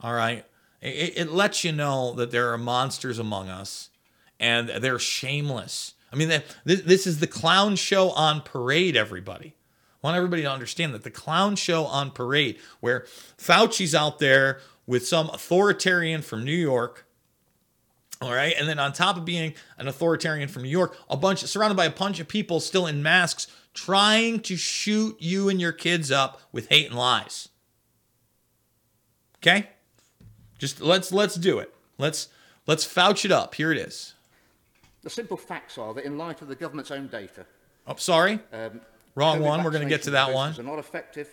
All 0.00 0.14
right, 0.14 0.44
it, 0.80 1.12
it 1.16 1.30
lets 1.30 1.64
you 1.64 1.72
know 1.72 2.14
that 2.14 2.30
there 2.30 2.52
are 2.52 2.58
monsters 2.58 3.18
among 3.18 3.48
us, 3.48 3.89
and 4.40 4.68
they're 4.68 4.98
shameless. 4.98 5.94
I 6.12 6.16
mean, 6.16 6.28
this, 6.64 6.82
this 6.82 7.06
is 7.06 7.20
the 7.20 7.28
clown 7.28 7.76
show 7.76 8.10
on 8.10 8.40
parade. 8.40 8.96
Everybody, 8.96 9.54
I 10.02 10.06
want 10.06 10.16
everybody 10.16 10.42
to 10.42 10.50
understand 10.50 10.92
that 10.94 11.04
the 11.04 11.10
clown 11.10 11.54
show 11.54 11.84
on 11.84 12.10
parade, 12.10 12.58
where 12.80 13.06
Fauci's 13.38 13.94
out 13.94 14.18
there 14.18 14.58
with 14.86 15.06
some 15.06 15.28
authoritarian 15.28 16.22
from 16.22 16.44
New 16.44 16.50
York 16.50 17.06
all 18.22 18.34
right. 18.34 18.54
And 18.58 18.68
then 18.68 18.78
on 18.78 18.92
top 18.92 19.16
of 19.16 19.24
being 19.24 19.54
an 19.78 19.88
authoritarian 19.88 20.48
from 20.48 20.62
New 20.62 20.68
York, 20.68 20.96
a 21.08 21.16
bunch 21.16 21.40
surrounded 21.44 21.76
by 21.76 21.86
a 21.86 21.90
bunch 21.90 22.20
of 22.20 22.28
people 22.28 22.60
still 22.60 22.86
in 22.86 23.02
masks 23.02 23.46
trying 23.72 24.40
to 24.40 24.56
shoot 24.56 25.16
you 25.20 25.48
and 25.48 25.60
your 25.60 25.72
kids 25.72 26.10
up 26.10 26.40
with 26.52 26.68
hate 26.68 26.88
and 26.88 26.98
lies. 26.98 27.48
Okay? 29.38 29.70
Just 30.58 30.82
let's 30.82 31.12
let's 31.12 31.36
do 31.36 31.58
it. 31.60 31.74
Let's 31.96 32.28
let's 32.66 32.84
fouch 32.84 33.24
it 33.24 33.32
up. 33.32 33.54
Here 33.54 33.72
it 33.72 33.78
is. 33.78 34.14
The 35.02 35.10
simple 35.10 35.36
facts 35.36 35.78
are 35.78 35.94
that 35.94 36.04
in 36.04 36.18
light 36.18 36.42
of 36.42 36.48
the 36.48 36.54
government's 36.54 36.90
own 36.90 37.08
data, 37.08 37.46
Oh, 37.86 37.94
sorry. 37.96 38.40
um, 38.52 38.80
Wrong 39.14 39.38
COVID 39.38 39.44
one. 39.44 39.64
We're 39.64 39.70
going 39.70 39.82
to 39.82 39.88
get 39.88 40.02
to 40.02 40.10
that 40.12 40.32
one. 40.32 40.50
doses 40.50 40.60
Are 40.60 40.68
not 40.68 40.78
effective. 40.78 41.28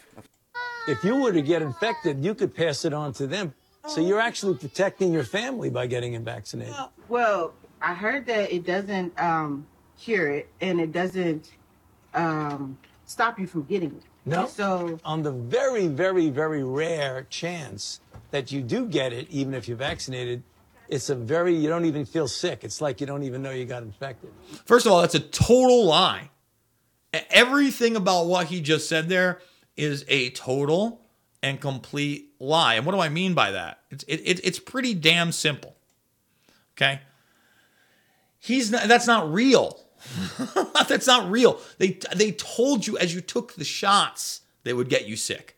If 0.88 1.04
you 1.04 1.22
were 1.22 1.34
to 1.34 1.42
get 1.42 1.62
infected, 1.62 2.24
you 2.24 2.34
could 2.34 2.56
pass 2.56 2.86
it 2.86 2.94
on 2.94 3.14
to 3.14 3.28
them. 3.28 3.54
So 3.88 4.02
you're 4.02 4.20
actually 4.20 4.56
protecting 4.56 5.14
your 5.14 5.24
family 5.24 5.70
by 5.70 5.88
getting 5.88 6.14
it 6.14 6.22
vaccinated. 6.22 6.74
Well, 7.08 7.54
I 7.82 7.94
heard 7.94 8.26
that 8.26 8.52
it 8.52 8.66
doesn't 8.66 9.18
um, 9.22 9.66
cure 10.00 10.30
it 10.30 10.50
and 10.60 10.80
it 10.82 10.92
doesn't 10.92 11.52
um, 12.14 12.78
stop 13.06 13.40
you 13.40 13.48
from 13.48 13.64
getting 13.64 13.92
it. 13.92 14.04
No. 14.26 14.48
So 14.48 15.00
on 15.06 15.24
the 15.24 15.32
very, 15.32 15.88
very, 15.88 16.30
very 16.30 16.64
rare 16.64 17.28
chance 17.30 18.02
that 18.32 18.52
you 18.52 18.62
do 18.62 18.86
get 18.88 19.14
it, 19.14 19.30
even 19.30 19.54
if 19.54 19.68
you're 19.68 19.78
vaccinated, 19.78 20.44
it's 20.90 21.10
a 21.10 21.16
very, 21.16 21.56
you 21.56 21.70
don't 21.70 21.86
even 21.86 22.06
feel 22.06 22.28
sick. 22.28 22.64
It's 22.64 22.82
like 22.82 23.02
you 23.02 23.08
don't 23.08 23.24
even 23.24 23.42
know 23.42 23.52
you 23.52 23.66
got 23.66 23.84
infected. 23.84 24.32
First 24.66 24.86
of 24.86 24.92
all, 24.92 25.02
that's 25.02 25.16
a 25.16 25.20
total 25.20 25.86
lie. 25.86 26.30
Everything 27.30 27.96
about 27.96 28.26
what 28.26 28.48
he 28.48 28.62
just 28.62 28.88
said 28.88 29.10
there 29.10 29.40
is 29.76 30.06
a 30.08 30.30
total 30.32 31.02
and 31.42 31.62
complete 31.62 32.34
lie. 32.40 32.76
And 32.76 32.86
what 32.86 32.94
do 32.94 33.00
I 33.00 33.10
mean 33.10 33.34
by 33.34 33.52
that? 33.52 33.80
It's 33.90 34.04
it, 34.04 34.22
it, 34.26 34.46
it's 34.46 34.60
pretty 34.60 34.94
damn 34.94 35.32
simple. 35.32 35.76
Okay? 36.76 37.02
He's 38.40 38.72
not 38.72 38.88
that's 38.88 39.08
not 39.08 39.32
real. 39.32 39.80
that's 40.88 41.08
not 41.08 41.30
real. 41.30 41.60
They 41.78 42.00
they 42.16 42.32
told 42.32 42.86
you 42.88 42.98
as 42.98 43.16
you 43.16 43.22
took 43.22 43.56
the 43.56 43.64
shots 43.64 44.42
they 44.64 44.74
would 44.74 44.90
get 44.90 45.08
you 45.08 45.16
sick. 45.16 45.58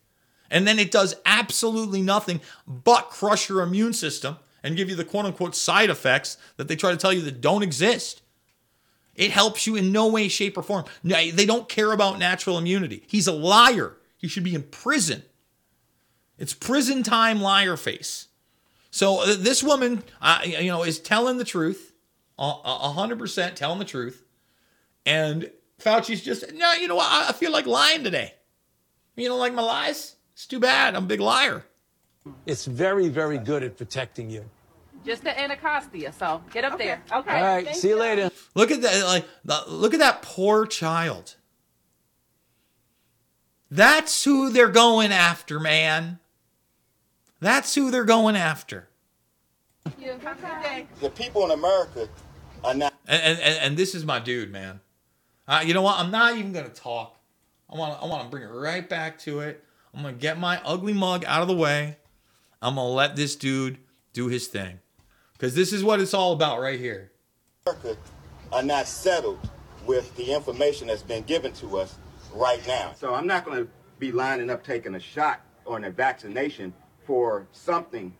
And 0.52 0.68
then 0.68 0.80
it 0.80 0.92
does 0.92 1.16
absolutely 1.26 2.02
nothing 2.02 2.42
but 2.68 3.10
crush 3.10 3.50
your 3.50 3.62
immune 3.62 3.94
system 3.94 4.38
and 4.64 4.76
give 4.76 4.89
you 4.89 4.95
the 4.95 5.03
quote 5.03 5.26
unquote 5.26 5.55
side 5.55 5.89
effects 5.89 6.38
that 6.57 6.68
they 6.68 6.76
try 6.76 6.91
to 6.91 6.97
tell 6.97 7.14
you 7.14 7.22
that 7.22 7.41
don't 7.41 7.64
exist. 7.64 8.22
It 9.16 9.32
helps 9.32 9.68
you 9.68 9.76
in 9.76 9.91
no 9.91 10.07
way, 10.07 10.30
shape, 10.30 10.57
or 10.57 10.64
form. 10.64 10.86
They 11.03 11.45
don't 11.45 11.68
care 11.68 11.91
about 11.91 12.20
natural 12.20 12.57
immunity. 12.57 13.03
He's 13.07 13.28
a 13.28 13.34
liar. 13.34 13.97
He 14.18 14.28
should 14.28 14.43
be 14.43 14.55
in 14.55 14.64
prison. 14.64 15.24
It's 16.38 16.53
prison 16.53 17.03
time 17.03 17.41
liar 17.41 17.76
face. 17.76 18.28
So 18.91 19.22
uh, 19.22 19.36
this 19.38 19.62
woman, 19.62 20.03
uh, 20.22 20.39
you 20.45 20.68
know, 20.68 20.84
is 20.84 20.99
telling 20.99 21.38
the 21.38 21.43
truth, 21.43 21.93
hundred 22.38 23.20
percent 23.20 23.55
telling 23.57 23.80
the 23.80 23.86
truth, 23.86 24.24
and 25.05 25.51
Fauci's 25.80 26.22
just 26.24 26.53
no. 26.53 26.74
You 26.74 26.88
know 26.88 26.95
what? 26.95 27.30
I 27.30 27.34
feel 27.34 27.51
like 27.51 27.66
lying 27.66 28.03
today. 28.03 28.34
You 29.16 29.28
don't 29.28 29.39
like 29.39 29.53
my 29.53 29.62
lies? 29.62 30.16
It's 30.34 30.45
too 30.45 30.60
bad. 30.60 30.95
I'm 30.95 31.03
a 31.03 31.07
big 31.07 31.20
liar. 31.20 31.66
It's 32.46 32.66
very, 32.66 33.10
very 33.10 33.38
good 33.38 33.64
at 33.64 33.78
protecting 33.78 34.30
you. 34.30 34.50
Just 35.06 35.24
the 35.24 35.38
Anacostia, 35.40 36.12
so 36.12 36.42
get 36.52 36.66
up 36.66 36.78
there. 36.78 37.02
Okay. 37.12 37.36
All 37.36 37.42
right, 37.42 37.76
see 37.76 37.90
you 37.90 37.98
later. 37.98 38.30
Look 38.54 38.70
at 38.70 38.82
that! 38.82 39.06
Like, 39.06 39.26
look 39.70 39.94
at 39.94 40.00
that 40.00 40.22
poor 40.22 40.66
child. 40.66 41.36
That's 43.72 44.24
who 44.24 44.50
they're 44.50 44.68
going 44.70 45.12
after, 45.12 45.60
man. 45.60 46.20
That's 47.40 47.76
who 47.76 47.92
they're 47.92 48.04
going 48.04 48.36
after. 48.36 48.90
The 49.86 51.10
people 51.16 51.46
in 51.46 51.52
America 51.52 52.10
are 52.64 52.74
not. 52.74 52.94
And 53.08 53.22
and, 53.22 53.40
and, 53.40 53.58
and 53.60 53.78
this 53.78 53.96
is 53.96 54.06
my 54.06 54.20
dude, 54.20 54.52
man. 54.52 54.82
Uh, 55.48 55.64
you 55.66 55.74
know 55.74 55.82
what? 55.82 55.98
I'm 55.98 56.12
not 56.12 56.36
even 56.36 56.52
gonna 56.52 56.70
talk. 56.70 57.18
I 57.72 57.78
want 57.78 58.02
I 58.02 58.06
want 58.06 58.24
to 58.24 58.30
bring 58.30 58.44
it 58.44 58.48
right 58.48 58.88
back 58.88 59.18
to 59.20 59.40
it. 59.40 59.64
I'm 59.94 60.02
gonna 60.02 60.14
get 60.14 60.38
my 60.38 60.62
ugly 60.66 60.94
mug 60.94 61.24
out 61.26 61.42
of 61.42 61.48
the 61.48 61.56
way. 61.56 61.98
I'm 62.62 62.76
gonna 62.76 62.89
let 62.89 63.16
this 63.16 63.36
dude 63.36 63.78
do 64.14 64.28
his 64.28 64.47
thing, 64.47 64.80
because 65.34 65.55
this 65.55 65.72
is 65.72 65.84
what 65.84 66.01
it's 66.01 66.14
all 66.14 66.34
about 66.34 66.60
right 66.60 66.80
here. 66.80 67.12
America 67.66 67.97
are 68.51 68.64
not 68.64 68.88
settled 68.88 69.39
with 69.86 70.14
the 70.18 70.34
information 70.34 70.88
that's 70.88 71.03
been 71.03 71.24
given 71.24 71.53
to 71.53 71.78
us 71.78 71.95
right 72.34 72.66
now. 72.68 72.91
So 72.95 73.14
I'm 73.14 73.28
not 73.28 73.45
going 73.45 73.66
to 73.66 73.72
be 73.97 74.12
lining 74.12 74.49
up 74.49 74.64
taking 74.64 74.95
a 74.95 74.99
shot 74.99 75.41
or 75.66 75.80
a 75.80 75.89
vaccination 75.89 76.74
for 77.05 77.47
something 77.51 78.14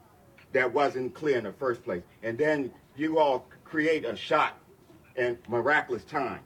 that 0.54 0.72
wasn't 0.72 1.14
clear 1.14 1.38
in 1.38 1.44
the 1.44 1.52
first 1.52 1.84
place. 1.84 2.04
And 2.24 2.38
then 2.38 2.72
you 2.96 3.20
all 3.20 3.48
create 3.64 4.06
a 4.06 4.16
shot 4.16 4.58
in 5.16 5.38
miraculous 5.48 6.04
time. 6.04 6.40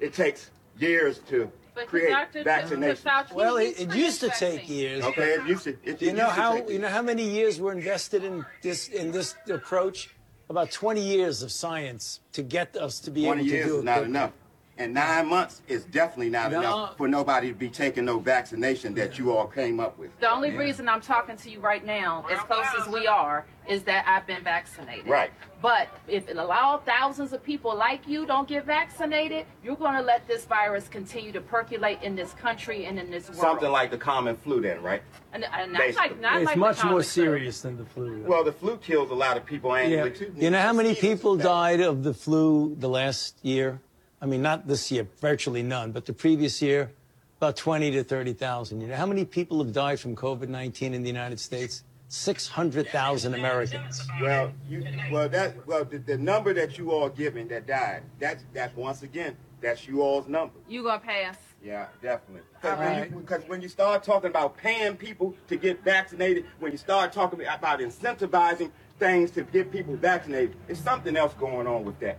It 0.00 0.12
takes 0.12 0.50
years 0.78 1.20
to 1.28 1.50
But 1.78 1.86
create 1.88 2.10
Dr. 2.10 2.42
vaccination. 2.44 3.04
Fauci, 3.08 3.32
Well, 3.32 3.56
he's 3.56 3.78
it, 3.80 3.90
it 3.90 3.94
used 3.96 4.20
to 4.20 4.28
producing. 4.28 4.58
take 4.58 4.68
years. 4.68 5.04
Okay, 5.04 5.28
it 5.38 5.46
used 5.46 5.64
to. 5.64 5.70
It, 5.84 5.98
Do 5.98 6.04
you 6.06 6.10
it 6.12 6.16
know 6.16 6.24
used 6.24 6.34
to 6.36 6.40
how 6.42 6.54
take 6.56 6.70
you 6.70 6.78
know 6.78 6.88
how 6.88 7.02
many 7.02 7.22
years 7.38 7.60
were 7.60 7.72
invested 7.72 8.24
in 8.24 8.44
this 8.62 8.88
in 8.88 9.12
this 9.12 9.34
approach? 9.48 10.10
About 10.50 10.70
20 10.70 11.02
years 11.02 11.42
of 11.42 11.52
science 11.52 12.20
to 12.32 12.42
get 12.42 12.74
us 12.76 13.00
to 13.00 13.10
be 13.10 13.24
20 13.24 13.40
able 13.42 13.44
to 13.50 13.54
years 13.54 13.66
do 13.66 13.74
is 13.74 13.80
it. 13.80 13.84
not 13.84 14.02
enough. 14.04 14.32
And 14.78 14.94
nine 14.94 15.26
months 15.26 15.60
is 15.66 15.84
definitely 15.84 16.30
not 16.30 16.52
No. 16.52 16.58
enough 16.60 16.96
for 16.96 17.08
nobody 17.08 17.48
to 17.48 17.54
be 17.54 17.68
taking 17.68 18.04
no 18.04 18.20
vaccination 18.20 18.94
that 18.94 19.18
you 19.18 19.36
all 19.36 19.48
came 19.48 19.80
up 19.80 19.98
with. 19.98 20.16
The 20.20 20.30
only 20.30 20.52
reason 20.52 20.88
I'm 20.88 21.00
talking 21.00 21.36
to 21.36 21.50
you 21.50 21.58
right 21.58 21.84
now, 21.84 22.24
as 22.30 22.38
close 22.40 22.66
as 22.80 22.86
we 22.86 23.08
are, 23.08 23.44
is 23.68 23.82
that 23.82 24.06
I've 24.06 24.24
been 24.26 24.42
vaccinated. 24.44 25.08
Right. 25.08 25.30
But 25.60 25.88
if 26.06 26.28
it 26.28 26.36
allow 26.36 26.78
thousands 26.78 27.32
of 27.32 27.42
people 27.42 27.76
like 27.76 28.06
you 28.06 28.24
don't 28.24 28.46
get 28.48 28.64
vaccinated, 28.64 29.46
you're 29.64 29.74
going 29.76 29.94
to 29.96 30.00
let 30.02 30.26
this 30.28 30.44
virus 30.46 30.86
continue 30.86 31.32
to 31.32 31.40
percolate 31.40 32.00
in 32.02 32.14
this 32.14 32.32
country 32.34 32.86
and 32.86 33.00
in 33.00 33.10
this 33.10 33.28
world. 33.28 33.40
Something 33.40 33.72
like 33.72 33.90
the 33.90 33.98
common 33.98 34.36
flu 34.36 34.60
then, 34.62 34.80
right? 34.80 35.02
And, 35.32 35.44
and 35.44 35.72
not 35.72 35.94
like, 35.96 36.20
not 36.20 36.36
It's 36.36 36.46
like 36.46 36.54
the 36.54 36.60
much 36.60 36.76
more 36.76 36.82
common 36.82 36.94
flu. 36.98 37.02
serious 37.02 37.60
than 37.62 37.76
the 37.76 37.84
flu. 37.84 38.22
Well, 38.26 38.44
the 38.44 38.52
flu 38.52 38.76
kills 38.78 39.10
a 39.10 39.14
lot 39.14 39.36
of 39.36 39.44
people 39.44 39.70
Yeah. 39.76 39.82
annually 39.84 40.12
too. 40.12 40.32
You 40.36 40.50
know 40.50 40.60
how 40.60 40.72
many 40.72 40.94
people 40.94 41.36
died 41.36 41.80
of 41.80 42.04
the 42.04 42.14
flu 42.14 42.76
the 42.78 42.88
last 42.88 43.38
year? 43.42 43.80
I 44.20 44.26
mean, 44.26 44.42
not 44.42 44.66
this 44.66 44.90
year, 44.90 45.06
virtually 45.20 45.62
none, 45.62 45.92
but 45.92 46.06
the 46.06 46.12
previous 46.12 46.60
year, 46.62 46.90
About 47.38 47.56
20 47.56 47.92
to 47.92 48.02
30,000. 48.02 48.80
You 48.80 48.88
know 48.88 48.96
how 48.96 49.06
many 49.06 49.24
people 49.24 49.62
have 49.62 49.72
died 49.72 50.00
from 50.00 50.16
COVID-19 50.16 50.92
in 50.92 51.02
the 51.02 51.08
United 51.08 51.38
States? 51.38 51.84
600,000 52.08 53.34
Americans. 53.34 54.08
Well, 54.20 54.50
you, 54.68 54.84
well, 55.12 55.28
that, 55.28 55.64
well, 55.66 55.84
the, 55.84 55.98
the 55.98 56.18
number 56.18 56.52
that 56.54 56.78
you 56.78 56.90
all 56.90 57.08
giving 57.08 57.46
that 57.48 57.66
died, 57.68 58.02
that's, 58.18 58.44
that's 58.52 58.74
once 58.76 59.02
again, 59.04 59.36
that's 59.60 59.86
you 59.86 60.02
all's 60.02 60.26
number. 60.26 60.54
You 60.68 60.82
gonna 60.82 60.98
pass? 60.98 61.36
Yeah, 61.62 61.86
definitely. 62.02 62.42
All 62.64 62.70
Because 62.70 62.78
when, 62.78 62.88
right. 63.00 63.10
you- 63.12 63.20
'cause 63.20 63.42
when 63.46 63.60
you 63.62 63.68
start 63.68 64.02
talking 64.02 64.30
about 64.30 64.56
paying 64.56 64.96
people 64.96 65.36
to 65.46 65.56
get 65.56 65.84
vaccinated, 65.84 66.44
when 66.58 66.72
you 66.72 66.78
start 66.78 67.12
talking 67.12 67.40
about 67.40 67.78
incentivizing 67.80 68.70
things 68.98 69.30
to 69.32 69.42
get 69.42 69.70
people 69.70 69.94
vaccinated, 69.96 70.56
it's 70.66 70.80
something 70.80 71.16
else 71.16 71.34
going 71.34 71.66
on 71.68 71.84
with 71.84 72.00
that. 72.00 72.18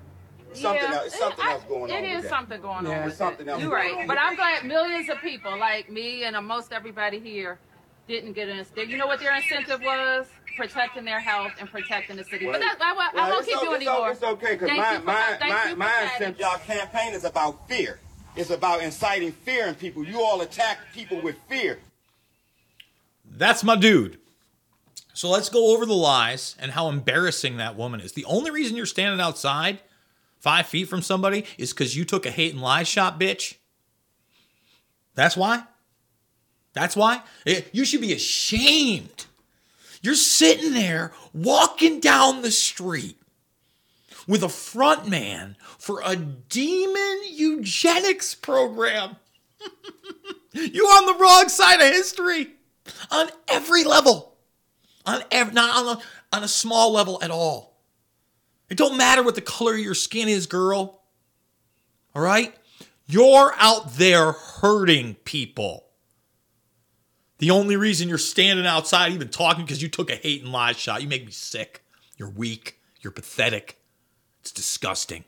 Something 0.53 0.81
Yeah, 0.83 0.95
else, 0.97 1.05
it's 1.07 1.19
something 1.19 1.45
it- 1.45 1.51
else 1.51 1.63
going 1.67 1.91
It 1.91 1.97
on. 1.97 2.03
is 2.05 2.15
with 2.15 2.23
that. 2.23 2.29
something 2.29 2.61
going 2.61 2.85
Yeah, 2.85 2.99
on. 2.99 3.05
with 3.05 3.15
something 3.15 3.47
it. 3.47 3.51
else 3.51 3.61
You're 3.61 3.71
right, 3.71 4.07
but 4.07 4.17
I'm 4.17 4.35
glad 4.35 4.65
millions 4.65 5.09
of 5.09 5.19
people 5.19 5.57
like 5.57 5.89
me 5.89 6.23
and 6.23 6.35
most 6.45 6.73
everybody 6.73 7.19
here 7.19 7.59
didn't 8.07 8.33
get 8.33 8.49
an 8.49 8.57
incentive. 8.57 8.89
You 8.89 8.97
know 8.97 9.07
what 9.07 9.19
their 9.19 9.35
incentive 9.35 9.81
was? 9.81 10.25
Protecting 10.57 11.05
their 11.05 11.19
health 11.19 11.51
and 11.59 11.69
protecting 11.71 12.17
the 12.17 12.23
city. 12.23 12.45
but 12.45 12.53
Well, 12.53 12.59
that's, 12.59 12.81
I, 12.81 12.93
won't- 12.93 13.15
I 13.15 13.29
won't 13.29 13.45
keep 13.45 13.57
o- 13.57 13.63
you 13.63 13.73
anymore. 13.75 14.11
It's 14.11 14.23
okay, 14.23 14.53
because 14.55 14.69
Thank 14.69 14.79
my, 14.79 14.95
for- 14.97 15.03
my, 15.05 15.37
my, 15.39 15.75
my 15.75 16.03
incentive, 16.03 16.39
y'all 16.39 16.57
campaign 16.57 17.13
is 17.13 17.23
about 17.23 17.67
fear. 17.69 17.99
It's 18.35 18.49
about 18.49 18.81
inciting 18.81 19.31
fear 19.31 19.67
in 19.67 19.75
people. 19.75 20.03
You 20.03 20.21
all 20.21 20.41
attack 20.41 20.79
people 20.93 21.21
with 21.21 21.35
fear. 21.47 21.79
That's 23.25 23.63
my 23.63 23.75
dude. 23.75 24.17
So 25.13 25.29
let's 25.29 25.49
go 25.49 25.73
over 25.75 25.85
the 25.85 25.93
lies 25.95 26.55
and 26.59 26.71
how 26.71 26.87
embarrassing 26.89 27.57
that 27.57 27.75
woman 27.75 27.99
is. 27.99 28.13
The 28.13 28.25
only 28.25 28.51
reason 28.51 28.75
you're 28.77 28.85
standing 28.85 29.19
outside 29.19 29.79
five 30.39 30.67
feet 30.67 30.87
from 30.87 31.01
somebody 31.01 31.45
is 31.57 31.71
because 31.73 31.95
you 31.95 32.05
took 32.05 32.25
a 32.25 32.31
hate 32.31 32.53
and 32.53 32.61
lie 32.61 32.83
shot, 32.83 33.19
bitch. 33.19 33.55
That's 35.15 35.35
why. 35.37 35.63
That's 36.73 36.95
why. 36.95 37.21
Eh, 37.45 37.61
You 37.71 37.85
should 37.85 38.01
be 38.01 38.13
ashamed. 38.13 39.25
You're 40.01 40.15
sitting 40.15 40.73
there 40.73 41.11
walking 41.33 41.99
down 41.99 42.41
the 42.41 42.51
street 42.51 43.17
with 44.27 44.43
a 44.43 44.49
front 44.49 45.07
man 45.09 45.57
for 45.77 46.01
a 46.05 46.15
demon 46.15 47.19
eugenics 47.29 48.33
program. 48.35 49.17
You're 50.53 50.85
on 50.87 51.05
the 51.05 51.15
wrong 51.21 51.49
side 51.49 51.81
of 51.81 51.87
history 51.93 52.51
on 53.11 53.29
every 53.49 53.83
level. 53.83 54.37
On 55.05 55.21
ev- 55.31 55.53
not 55.53 55.75
on 55.75 55.97
a, 55.97 56.37
on 56.37 56.43
a 56.43 56.47
small 56.47 56.91
level 56.91 57.19
at 57.21 57.31
all. 57.31 57.68
It 58.69 58.77
don't 58.77 58.97
matter 58.97 59.23
what 59.23 59.35
the 59.35 59.41
color 59.41 59.73
of 59.73 59.79
your 59.79 59.95
skin 59.95 60.29
is, 60.29 60.45
girl. 60.45 61.01
All 62.15 62.21
right? 62.21 62.55
You're 63.07 63.53
out 63.57 63.93
there 63.95 64.31
hurting 64.31 65.15
people. 65.25 65.85
The 67.39 67.51
only 67.51 67.75
reason 67.75 68.09
you're 68.09 68.17
standing 68.17 68.67
outside 68.67 69.13
even 69.13 69.29
talking 69.29 69.65
because 69.65 69.81
you 69.81 69.89
took 69.89 70.09
a 70.09 70.15
hate 70.15 70.43
and 70.43 70.51
lie 70.51 70.73
shot. 70.73 71.01
You 71.01 71.07
make 71.07 71.25
me 71.25 71.31
sick. 71.31 71.83
You're 72.17 72.29
weak. 72.29 72.79
You're 73.01 73.11
pathetic. 73.11 73.81
It's 74.41 74.51
disgusting. 74.51 75.23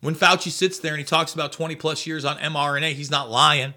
When 0.00 0.14
Fauci 0.14 0.50
sits 0.50 0.78
there 0.78 0.92
and 0.92 0.98
he 0.98 1.04
talks 1.04 1.32
about 1.32 1.52
20 1.52 1.76
plus 1.76 2.06
years 2.06 2.26
on 2.26 2.36
mRNA, 2.36 2.92
he's 2.92 3.10
not 3.10 3.30
lying. 3.30 3.72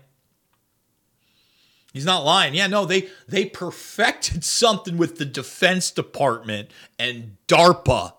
He's 1.97 2.05
not 2.05 2.23
lying. 2.23 2.53
Yeah, 2.53 2.67
no, 2.67 2.85
they 2.85 3.09
they 3.27 3.45
perfected 3.45 4.43
something 4.43 4.97
with 4.97 5.17
the 5.17 5.25
Defense 5.25 5.89
Department 5.89 6.69
and 6.99 7.37
DARPA 7.47 8.13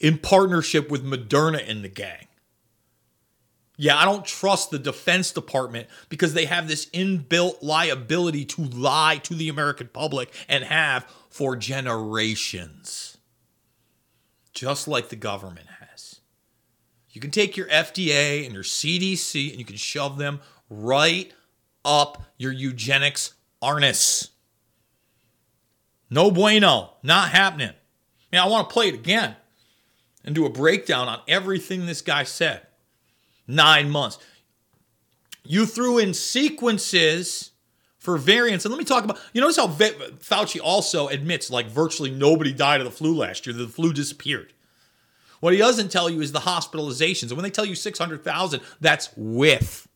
in 0.00 0.16
partnership 0.16 0.90
with 0.90 1.04
Moderna 1.04 1.62
and 1.68 1.84
the 1.84 1.90
gang. 1.90 2.28
Yeah, 3.76 3.98
I 3.98 4.06
don't 4.06 4.24
trust 4.24 4.70
the 4.70 4.78
Defense 4.78 5.32
Department 5.32 5.86
because 6.08 6.32
they 6.32 6.46
have 6.46 6.66
this 6.66 6.86
inbuilt 6.86 7.62
liability 7.62 8.46
to 8.46 8.62
lie 8.62 9.18
to 9.24 9.34
the 9.34 9.50
American 9.50 9.88
public 9.92 10.32
and 10.48 10.64
have 10.64 11.06
for 11.28 11.54
generations. 11.54 13.18
Just 14.54 14.88
like 14.88 15.10
the 15.10 15.16
government 15.16 15.66
has. 15.78 16.20
You 17.10 17.20
can 17.20 17.30
take 17.30 17.54
your 17.54 17.66
FDA 17.66 18.46
and 18.46 18.54
your 18.54 18.62
CDC 18.62 19.50
and 19.50 19.58
you 19.58 19.66
can 19.66 19.76
shove 19.76 20.16
them 20.16 20.40
right 20.70 21.30
up 21.84 22.22
your 22.36 22.52
eugenics 22.52 23.34
harness. 23.62 24.30
No 26.10 26.30
bueno. 26.30 26.94
Not 27.02 27.30
happening. 27.30 27.72
Yeah, 28.32 28.44
I 28.44 28.48
want 28.48 28.68
to 28.68 28.72
play 28.72 28.88
it 28.88 28.94
again 28.94 29.36
and 30.24 30.34
do 30.34 30.46
a 30.46 30.50
breakdown 30.50 31.08
on 31.08 31.20
everything 31.26 31.86
this 31.86 32.02
guy 32.02 32.24
said. 32.24 32.66
Nine 33.46 33.90
months. 33.90 34.18
You 35.44 35.66
threw 35.66 35.98
in 35.98 36.14
sequences 36.14 37.50
for 37.98 38.16
variants. 38.16 38.64
And 38.64 38.72
let 38.72 38.78
me 38.78 38.84
talk 38.84 39.04
about, 39.04 39.20
you 39.32 39.40
notice 39.40 39.56
how 39.56 39.68
Fauci 39.68 40.60
also 40.62 41.08
admits 41.08 41.50
like 41.50 41.68
virtually 41.68 42.10
nobody 42.10 42.52
died 42.52 42.80
of 42.80 42.84
the 42.84 42.90
flu 42.90 43.16
last 43.16 43.46
year, 43.46 43.54
the 43.54 43.68
flu 43.68 43.92
disappeared. 43.92 44.52
What 45.40 45.52
he 45.52 45.58
doesn't 45.58 45.90
tell 45.90 46.10
you 46.10 46.20
is 46.20 46.32
the 46.32 46.40
hospitalizations. 46.40 47.28
And 47.28 47.32
when 47.32 47.42
they 47.42 47.50
tell 47.50 47.64
you 47.64 47.74
600,000, 47.74 48.60
that's 48.80 49.10
with. 49.16 49.88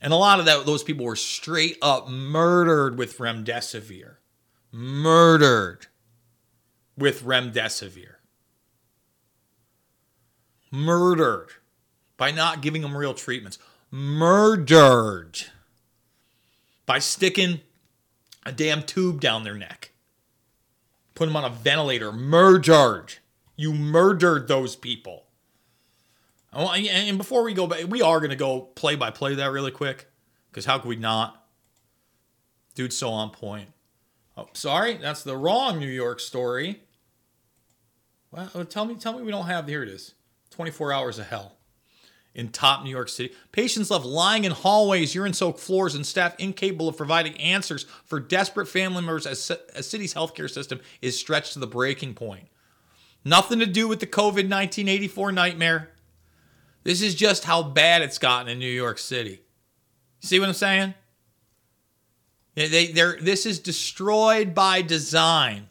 And 0.00 0.12
a 0.12 0.16
lot 0.16 0.38
of 0.38 0.46
that, 0.46 0.64
those 0.64 0.84
people 0.84 1.04
were 1.04 1.16
straight 1.16 1.76
up 1.82 2.08
murdered 2.08 2.98
with 2.98 3.18
remdesivir. 3.18 4.16
Murdered 4.70 5.86
with 6.96 7.24
remdesivir. 7.24 8.14
Murdered 10.70 11.48
by 12.16 12.30
not 12.30 12.60
giving 12.60 12.82
them 12.82 12.96
real 12.96 13.14
treatments. 13.14 13.58
Murdered 13.90 15.44
by 16.86 16.98
sticking 16.98 17.60
a 18.44 18.52
damn 18.52 18.82
tube 18.82 19.20
down 19.20 19.44
their 19.44 19.54
neck. 19.54 19.92
Put 21.14 21.26
them 21.26 21.36
on 21.36 21.44
a 21.44 21.50
ventilator. 21.50 22.12
Murdered. 22.12 23.14
You 23.56 23.72
murdered 23.72 24.46
those 24.46 24.76
people. 24.76 25.24
Oh, 26.52 26.66
I 26.66 26.78
And 26.78 27.18
before 27.18 27.42
we 27.42 27.52
go 27.52 27.66
back, 27.66 27.86
we 27.88 28.02
are 28.02 28.18
going 28.20 28.30
to 28.30 28.36
go 28.36 28.60
play 28.60 28.96
by 28.96 29.10
play 29.10 29.34
that 29.34 29.50
really 29.50 29.70
quick 29.70 30.06
because 30.50 30.64
how 30.64 30.78
could 30.78 30.88
we 30.88 30.96
not? 30.96 31.46
Dude's 32.74 32.96
so 32.96 33.10
on 33.10 33.30
point. 33.30 33.70
Oh, 34.36 34.48
sorry, 34.52 34.94
that's 34.94 35.24
the 35.24 35.36
wrong 35.36 35.78
New 35.78 35.88
York 35.88 36.20
story. 36.20 36.82
Well, 38.30 38.50
oh, 38.54 38.62
tell 38.64 38.84
me, 38.84 38.94
tell 38.94 39.18
me 39.18 39.22
we 39.22 39.30
don't 39.30 39.46
have. 39.46 39.66
Here 39.66 39.82
it 39.82 39.88
is. 39.88 40.14
24 40.50 40.92
hours 40.92 41.18
of 41.18 41.26
hell 41.26 41.56
in 42.34 42.50
top 42.50 42.84
New 42.84 42.90
York 42.90 43.08
City. 43.08 43.34
Patients 43.52 43.90
left 43.90 44.04
lying 44.04 44.44
in 44.44 44.52
hallways, 44.52 45.14
urine-soaked 45.14 45.58
floors, 45.58 45.94
and 45.94 46.06
staff 46.06 46.34
incapable 46.38 46.88
of 46.88 46.96
providing 46.96 47.36
answers 47.38 47.84
for 48.04 48.20
desperate 48.20 48.66
family 48.66 49.02
members 49.02 49.26
as 49.26 49.50
a 49.74 49.82
city's 49.82 50.14
healthcare 50.14 50.48
system 50.48 50.80
is 51.02 51.18
stretched 51.18 51.54
to 51.54 51.58
the 51.58 51.66
breaking 51.66 52.14
point. 52.14 52.46
Nothing 53.24 53.58
to 53.58 53.66
do 53.66 53.88
with 53.88 53.98
the 54.00 54.06
COVID 54.06 54.48
1984 54.48 55.32
nightmare. 55.32 55.90
This 56.88 57.02
is 57.02 57.14
just 57.14 57.44
how 57.44 57.62
bad 57.62 58.00
it's 58.00 58.16
gotten 58.16 58.48
in 58.48 58.58
New 58.58 58.64
York 58.64 58.96
City. 58.96 59.42
See 60.20 60.40
what 60.40 60.48
I'm 60.48 60.54
saying? 60.54 60.94
They, 62.54 62.66
they, 62.66 62.86
they're, 62.92 63.18
this 63.20 63.44
is 63.44 63.58
destroyed 63.58 64.54
by 64.54 64.80
design. 64.80 65.68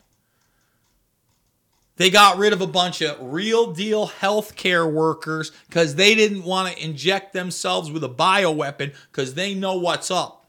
They 1.95 2.11
got 2.11 2.37
rid 2.37 2.53
of 2.53 2.61
a 2.61 2.67
bunch 2.67 3.01
of 3.01 3.17
real 3.19 3.73
deal 3.73 4.07
healthcare 4.07 4.93
workers 4.93 5.51
because 5.67 5.95
they 5.95 6.13
didn't 6.13 6.43
want 6.43 6.71
to 6.71 6.85
inject 6.85 7.33
themselves 7.33 7.89
with 7.89 8.03
a 8.03 8.09
bioweapon 8.09 8.93
because 9.11 9.33
they 9.33 9.55
know 9.55 9.75
what's 9.75 10.11
up. 10.11 10.45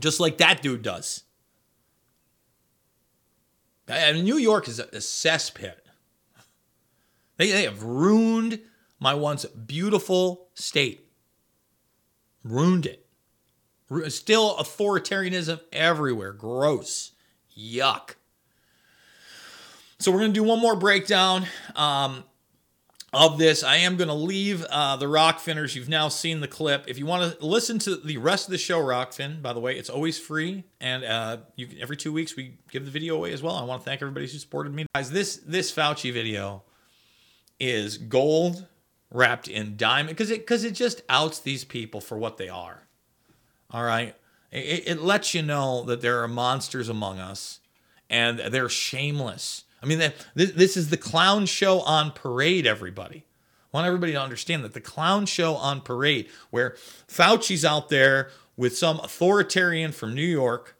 Just 0.00 0.20
like 0.20 0.38
that 0.38 0.62
dude 0.62 0.80
does. 0.80 1.24
And 3.86 4.24
New 4.24 4.38
York 4.38 4.68
is 4.68 4.78
a, 4.78 4.84
a 4.84 5.02
cesspit. 5.02 5.74
They, 7.36 7.52
they 7.52 7.64
have 7.64 7.82
ruined 7.82 8.60
my 8.98 9.14
once 9.14 9.44
beautiful 9.44 10.48
state. 10.54 11.08
Ruined 12.44 12.86
it. 12.86 13.06
Still 14.12 14.56
authoritarianism 14.56 15.60
everywhere. 15.72 16.32
Gross. 16.32 17.12
Yuck. 17.56 18.14
So 19.98 20.12
we're 20.12 20.18
going 20.18 20.32
to 20.32 20.40
do 20.40 20.44
one 20.44 20.60
more 20.60 20.76
breakdown 20.76 21.46
um, 21.74 22.22
of 23.12 23.38
this. 23.38 23.64
I 23.64 23.76
am 23.76 23.96
going 23.96 24.08
to 24.08 24.14
leave 24.14 24.64
uh, 24.64 24.96
the 24.96 25.06
Rokfinners. 25.06 25.74
You've 25.74 25.88
now 25.88 26.08
seen 26.08 26.40
the 26.40 26.46
clip. 26.46 26.84
If 26.86 26.98
you 26.98 27.06
want 27.06 27.38
to 27.38 27.44
listen 27.44 27.78
to 27.80 27.96
the 27.96 28.18
rest 28.18 28.46
of 28.46 28.52
the 28.52 28.58
show, 28.58 28.80
Rokfin, 28.80 29.42
by 29.42 29.52
the 29.52 29.60
way, 29.60 29.76
it's 29.76 29.90
always 29.90 30.18
free, 30.18 30.64
and 30.80 31.04
uh, 31.04 31.38
you 31.56 31.68
every 31.80 31.96
two 31.96 32.12
weeks 32.12 32.36
we 32.36 32.58
give 32.70 32.84
the 32.84 32.90
video 32.90 33.16
away 33.16 33.32
as 33.32 33.42
well. 33.42 33.56
I 33.56 33.64
want 33.64 33.82
to 33.82 33.84
thank 33.84 34.02
everybody 34.02 34.26
who 34.26 34.38
supported 34.38 34.72
me, 34.72 34.86
guys. 34.94 35.10
This 35.10 35.38
this 35.38 35.72
Fauci 35.72 36.12
video 36.12 36.62
is 37.58 37.98
gold 37.98 38.66
wrapped 39.10 39.48
in 39.48 39.76
diamond 39.76 40.16
because 40.16 40.30
it 40.30 40.40
because 40.40 40.64
it 40.64 40.72
just 40.72 41.02
outs 41.08 41.38
these 41.38 41.64
people 41.64 42.00
for 42.00 42.18
what 42.18 42.36
they 42.36 42.48
are. 42.48 42.82
All 43.70 43.84
right, 43.84 44.14
it, 44.50 44.86
it 44.86 45.02
lets 45.02 45.34
you 45.34 45.42
know 45.42 45.82
that 45.84 46.00
there 46.00 46.22
are 46.22 46.28
monsters 46.28 46.88
among 46.88 47.18
us, 47.18 47.60
and 48.08 48.38
they're 48.38 48.68
shameless. 48.68 49.64
I 49.82 49.86
mean, 49.86 49.98
this, 50.34 50.52
this 50.52 50.76
is 50.76 50.90
the 50.90 50.96
clown 50.96 51.46
show 51.46 51.80
on 51.80 52.10
parade, 52.10 52.66
everybody. 52.66 53.24
I 53.72 53.76
want 53.76 53.86
everybody 53.86 54.12
to 54.12 54.20
understand 54.20 54.64
that 54.64 54.74
the 54.74 54.80
clown 54.80 55.26
show 55.26 55.54
on 55.54 55.82
parade, 55.82 56.28
where 56.50 56.76
Fauci's 57.06 57.64
out 57.64 57.88
there 57.90 58.30
with 58.56 58.76
some 58.76 58.98
authoritarian 59.00 59.92
from 59.92 60.14
New 60.14 60.22
York, 60.22 60.76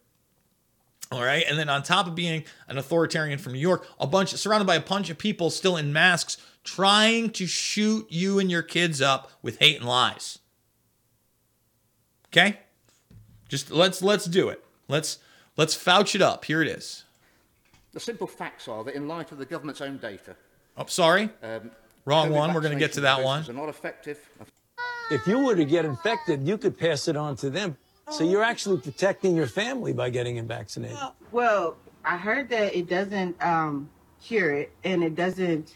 all 1.10 1.22
right, 1.22 1.44
and 1.48 1.59
then 1.59 1.68
on 1.68 1.82
top 1.82 2.06
of 2.06 2.14
being 2.14 2.44
an 2.68 2.76
authoritarian 2.78 3.39
from 3.39 3.52
New 3.55 3.59
York, 3.59 3.86
a 3.98 4.06
bunch 4.06 4.30
surrounded 4.35 4.66
by 4.66 4.74
a 4.76 4.80
bunch 4.80 5.09
of 5.10 5.16
people 5.18 5.48
still 5.51 5.76
in 5.76 5.93
masks 5.93 6.36
trying 6.64 7.30
to 7.30 7.47
shoot 7.47 8.06
you 8.10 8.39
and 8.39 8.51
your 8.51 8.62
kids 8.62 9.01
up 9.01 9.30
with 9.40 9.59
hate 9.59 9.76
and 9.78 9.86
lies. 9.86 10.39
Okay? 12.26 12.59
Just 13.48 13.70
let's 13.70 14.02
let's 14.02 14.26
do 14.26 14.51
it. 14.51 14.62
Let's 14.86 15.18
let's 15.56 15.74
Fauci 15.74 16.16
it 16.16 16.22
up. 16.22 16.44
Here 16.44 16.60
it 16.60 16.68
is. 16.68 17.05
The 17.93 18.01
simple 18.01 18.26
facts 18.26 18.68
are 18.68 18.85
that 18.85 18.94
in 18.94 19.09
light 19.09 19.32
of 19.32 19.39
the 19.39 19.47
government's 19.47 19.80
own 19.80 19.97
data, 19.97 20.36
Oh, 20.76 20.85
sorry. 20.86 21.30
um, 21.43 21.70
Wrong 22.05 22.28
COVID 22.28 22.32
one. 22.35 22.55
We're 22.55 22.60
going 22.60 22.74
to 22.74 22.78
get 22.78 22.93
to 22.94 23.01
that 23.02 23.22
one. 23.22 23.40
doses 23.40 23.51
Are 23.51 23.59
not 23.59 23.68
effective. 23.68 24.18
If 25.10 25.26
you 25.26 25.39
were 25.44 25.56
to 25.56 25.64
get 25.64 25.86
infected, 25.86 26.47
you 26.47 26.59
could 26.59 26.78
pass 26.78 27.09
it 27.09 27.16
on 27.16 27.36
to 27.36 27.48
them. 27.51 27.78
So 28.10 28.24
you're 28.24 28.43
actually 28.43 28.78
protecting 28.78 29.36
your 29.36 29.47
family 29.47 29.93
by 29.93 30.10
getting 30.10 30.36
them 30.36 30.47
vaccinated. 30.47 30.97
Well, 31.32 31.76
I 32.05 32.16
heard 32.16 32.48
that 32.51 32.74
it 32.74 32.89
doesn't 32.89 33.43
um, 33.44 33.89
cure 34.22 34.51
it 34.51 34.72
and 34.85 35.02
it 35.05 35.14
doesn't 35.14 35.74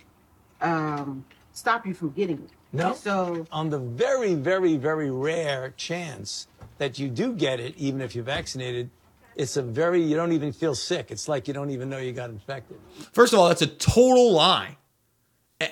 um, 0.60 1.24
stop 1.52 1.86
you 1.86 1.94
from 1.94 2.10
getting 2.10 2.38
it. 2.38 2.50
No. 2.72 2.94
So 2.94 3.46
on 3.52 3.68
the 3.68 3.78
very, 3.78 4.34
very, 4.34 4.76
very 4.76 5.10
rare 5.10 5.74
chance 5.76 6.48
that 6.78 6.98
you 6.98 7.08
do 7.08 7.34
get 7.34 7.60
it, 7.60 7.76
even 7.76 8.00
if 8.00 8.14
you're 8.14 8.24
vaccinated, 8.24 8.90
it's 9.36 9.56
a 9.56 9.62
very, 9.62 10.02
you 10.02 10.16
don't 10.16 10.32
even 10.32 10.52
feel 10.52 10.74
sick. 10.74 11.10
It's 11.10 11.28
like 11.28 11.48
you 11.48 11.54
don't 11.54 11.70
even 11.70 11.88
know 11.88 11.98
you 11.98 12.12
got 12.12 12.30
infected. 12.30 12.78
First 13.12 13.32
of 13.32 13.38
all, 13.38 13.48
that's 13.48 13.62
a 13.62 13.66
total 13.66 14.32
lie. 14.32 14.78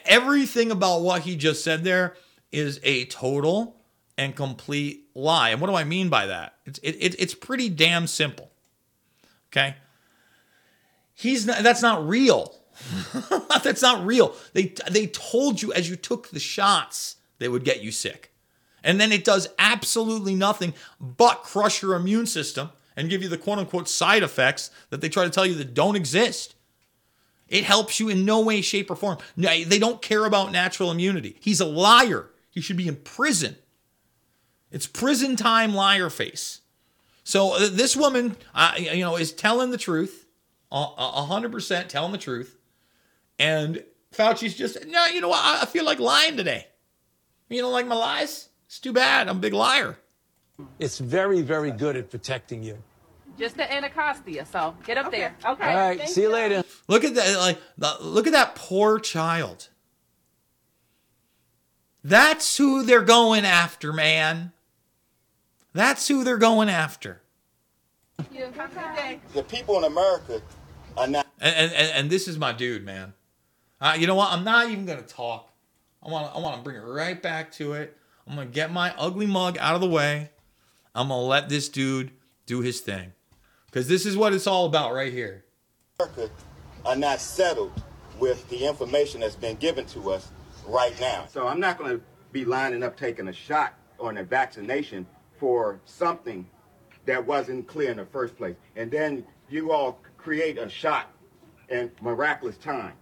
Everything 0.04 0.70
about 0.70 1.00
what 1.00 1.22
he 1.22 1.36
just 1.36 1.64
said 1.64 1.84
there 1.84 2.16
is 2.52 2.80
a 2.82 3.06
total 3.06 3.79
and 4.20 4.36
complete 4.36 5.06
lie. 5.14 5.48
And 5.48 5.62
what 5.62 5.68
do 5.68 5.76
I 5.76 5.84
mean 5.84 6.10
by 6.10 6.26
that? 6.26 6.56
It's 6.66 6.78
it, 6.80 6.90
it, 7.00 7.16
it's 7.18 7.34
pretty 7.34 7.70
damn 7.70 8.06
simple. 8.06 8.50
Okay. 9.50 9.76
He's 11.14 11.46
not. 11.46 11.62
That's 11.62 11.80
not 11.80 12.06
real. 12.06 12.54
that's 13.64 13.80
not 13.80 14.04
real. 14.04 14.34
They 14.52 14.74
they 14.90 15.06
told 15.06 15.62
you 15.62 15.72
as 15.72 15.88
you 15.88 15.96
took 15.96 16.28
the 16.28 16.38
shots 16.38 17.16
they 17.38 17.48
would 17.48 17.64
get 17.64 17.82
you 17.82 17.90
sick, 17.90 18.32
and 18.84 19.00
then 19.00 19.10
it 19.10 19.24
does 19.24 19.48
absolutely 19.58 20.34
nothing 20.34 20.74
but 21.00 21.42
crush 21.42 21.80
your 21.80 21.94
immune 21.94 22.26
system 22.26 22.70
and 22.96 23.08
give 23.08 23.22
you 23.22 23.28
the 23.30 23.38
quote 23.38 23.58
unquote 23.58 23.88
side 23.88 24.22
effects 24.22 24.70
that 24.90 25.00
they 25.00 25.08
try 25.08 25.24
to 25.24 25.30
tell 25.30 25.46
you 25.46 25.54
that 25.54 25.72
don't 25.72 25.96
exist. 25.96 26.54
It 27.48 27.64
helps 27.64 27.98
you 27.98 28.10
in 28.10 28.26
no 28.26 28.42
way, 28.42 28.60
shape, 28.60 28.90
or 28.90 28.96
form. 28.96 29.16
They 29.36 29.78
don't 29.78 30.02
care 30.02 30.26
about 30.26 30.52
natural 30.52 30.90
immunity. 30.90 31.36
He's 31.40 31.60
a 31.60 31.64
liar. 31.64 32.30
He 32.50 32.60
should 32.60 32.76
be 32.76 32.86
in 32.86 32.96
prison. 32.96 33.56
It's 34.70 34.86
prison 34.86 35.36
time 35.36 35.74
liar 35.74 36.10
face. 36.10 36.60
So 37.24 37.54
uh, 37.54 37.68
this 37.70 37.96
woman, 37.96 38.36
uh, 38.54 38.74
you 38.78 39.00
know, 39.04 39.16
is 39.16 39.32
telling 39.32 39.70
the 39.70 39.78
truth, 39.78 40.26
a 40.72 40.76
a 40.96 41.24
hundred 41.24 41.52
percent 41.52 41.88
telling 41.90 42.12
the 42.12 42.18
truth, 42.18 42.56
and 43.38 43.84
Fauci's 44.12 44.56
just 44.56 44.86
no. 44.86 45.06
You 45.06 45.20
know 45.20 45.28
what? 45.28 45.40
I 45.44 45.62
I 45.62 45.66
feel 45.66 45.84
like 45.84 45.98
lying 45.98 46.36
today. 46.36 46.66
You 47.48 47.60
don't 47.62 47.72
like 47.72 47.86
my 47.86 47.96
lies? 47.96 48.48
It's 48.66 48.78
too 48.78 48.92
bad. 48.92 49.28
I'm 49.28 49.38
a 49.38 49.40
big 49.40 49.52
liar. 49.52 49.98
It's 50.78 50.98
very, 50.98 51.42
very 51.42 51.72
good 51.72 51.96
at 51.96 52.10
protecting 52.10 52.62
you. 52.62 52.78
Just 53.38 53.56
the 53.56 53.72
Anacostia. 53.72 54.46
So 54.46 54.76
get 54.86 54.98
up 54.98 55.10
there. 55.10 55.34
Okay. 55.44 55.68
All 55.70 55.76
right, 55.76 56.08
see 56.08 56.22
you 56.22 56.28
later. 56.30 56.62
Look 56.86 57.04
at 57.04 57.14
that! 57.14 57.38
Like, 57.38 57.58
the- 57.78 57.96
look 58.00 58.26
at 58.26 58.32
that 58.34 58.54
poor 58.54 59.00
child. 59.00 59.68
That's 62.02 62.56
who 62.56 62.82
they're 62.82 63.02
going 63.02 63.44
after, 63.44 63.92
man. 63.92 64.52
That's 65.72 66.08
who 66.08 66.24
they're 66.24 66.36
going 66.36 66.68
after. 66.68 67.22
The 68.18 69.44
people 69.48 69.78
in 69.78 69.84
America 69.84 70.42
are 70.96 71.06
not. 71.06 71.26
And 71.40 71.54
and, 71.54 71.72
and, 71.72 71.92
and 71.92 72.10
this 72.10 72.28
is 72.28 72.38
my 72.38 72.52
dude, 72.52 72.84
man. 72.84 73.14
Uh, 73.80 73.96
you 73.98 74.06
know 74.06 74.14
what? 74.14 74.32
I'm 74.32 74.44
not 74.44 74.68
even 74.70 74.84
gonna 74.86 75.02
talk. 75.02 75.50
I 76.02 76.10
want 76.10 76.34
I 76.34 76.38
want 76.38 76.56
to 76.56 76.62
bring 76.62 76.76
it 76.76 76.80
right 76.80 77.20
back 77.20 77.52
to 77.52 77.72
it. 77.74 77.96
I'm 78.26 78.34
gonna 78.34 78.46
get 78.46 78.72
my 78.72 78.94
ugly 78.98 79.26
mug 79.26 79.56
out 79.58 79.74
of 79.74 79.80
the 79.80 79.88
way. 79.88 80.30
I'm 80.94 81.08
gonna 81.08 81.22
let 81.22 81.48
this 81.48 81.68
dude 81.68 82.10
do 82.46 82.60
his 82.60 82.80
thing, 82.80 83.12
because 83.66 83.86
this 83.88 84.04
is 84.04 84.16
what 84.16 84.34
it's 84.34 84.46
all 84.46 84.66
about 84.66 84.92
right 84.92 85.12
here. 85.12 85.44
America 86.00 86.30
are 86.84 86.96
not 86.96 87.20
settled 87.20 87.72
with 88.18 88.48
the 88.48 88.66
information 88.66 89.20
that's 89.20 89.36
been 89.36 89.56
given 89.56 89.86
to 89.86 90.10
us 90.10 90.30
right 90.66 90.98
now. 91.00 91.26
So 91.28 91.46
I'm 91.46 91.60
not 91.60 91.78
going 91.78 91.98
to 91.98 92.04
be 92.32 92.44
lining 92.44 92.82
up 92.82 92.96
taking 92.96 93.28
a 93.28 93.32
shot 93.32 93.74
on 93.98 94.18
a 94.18 94.24
vaccination 94.24 95.06
for 95.40 95.80
something 95.86 96.46
that 97.06 97.26
wasn't 97.26 97.66
clear 97.66 97.90
in 97.90 97.96
the 97.96 98.04
first 98.04 98.36
place. 98.36 98.54
And 98.76 98.90
then 98.90 99.24
you 99.48 99.72
all 99.72 99.98
create 100.18 100.58
a 100.58 100.68
shot 100.68 101.10
in 101.70 101.90
miraculous 102.02 102.58
time. 102.58 102.92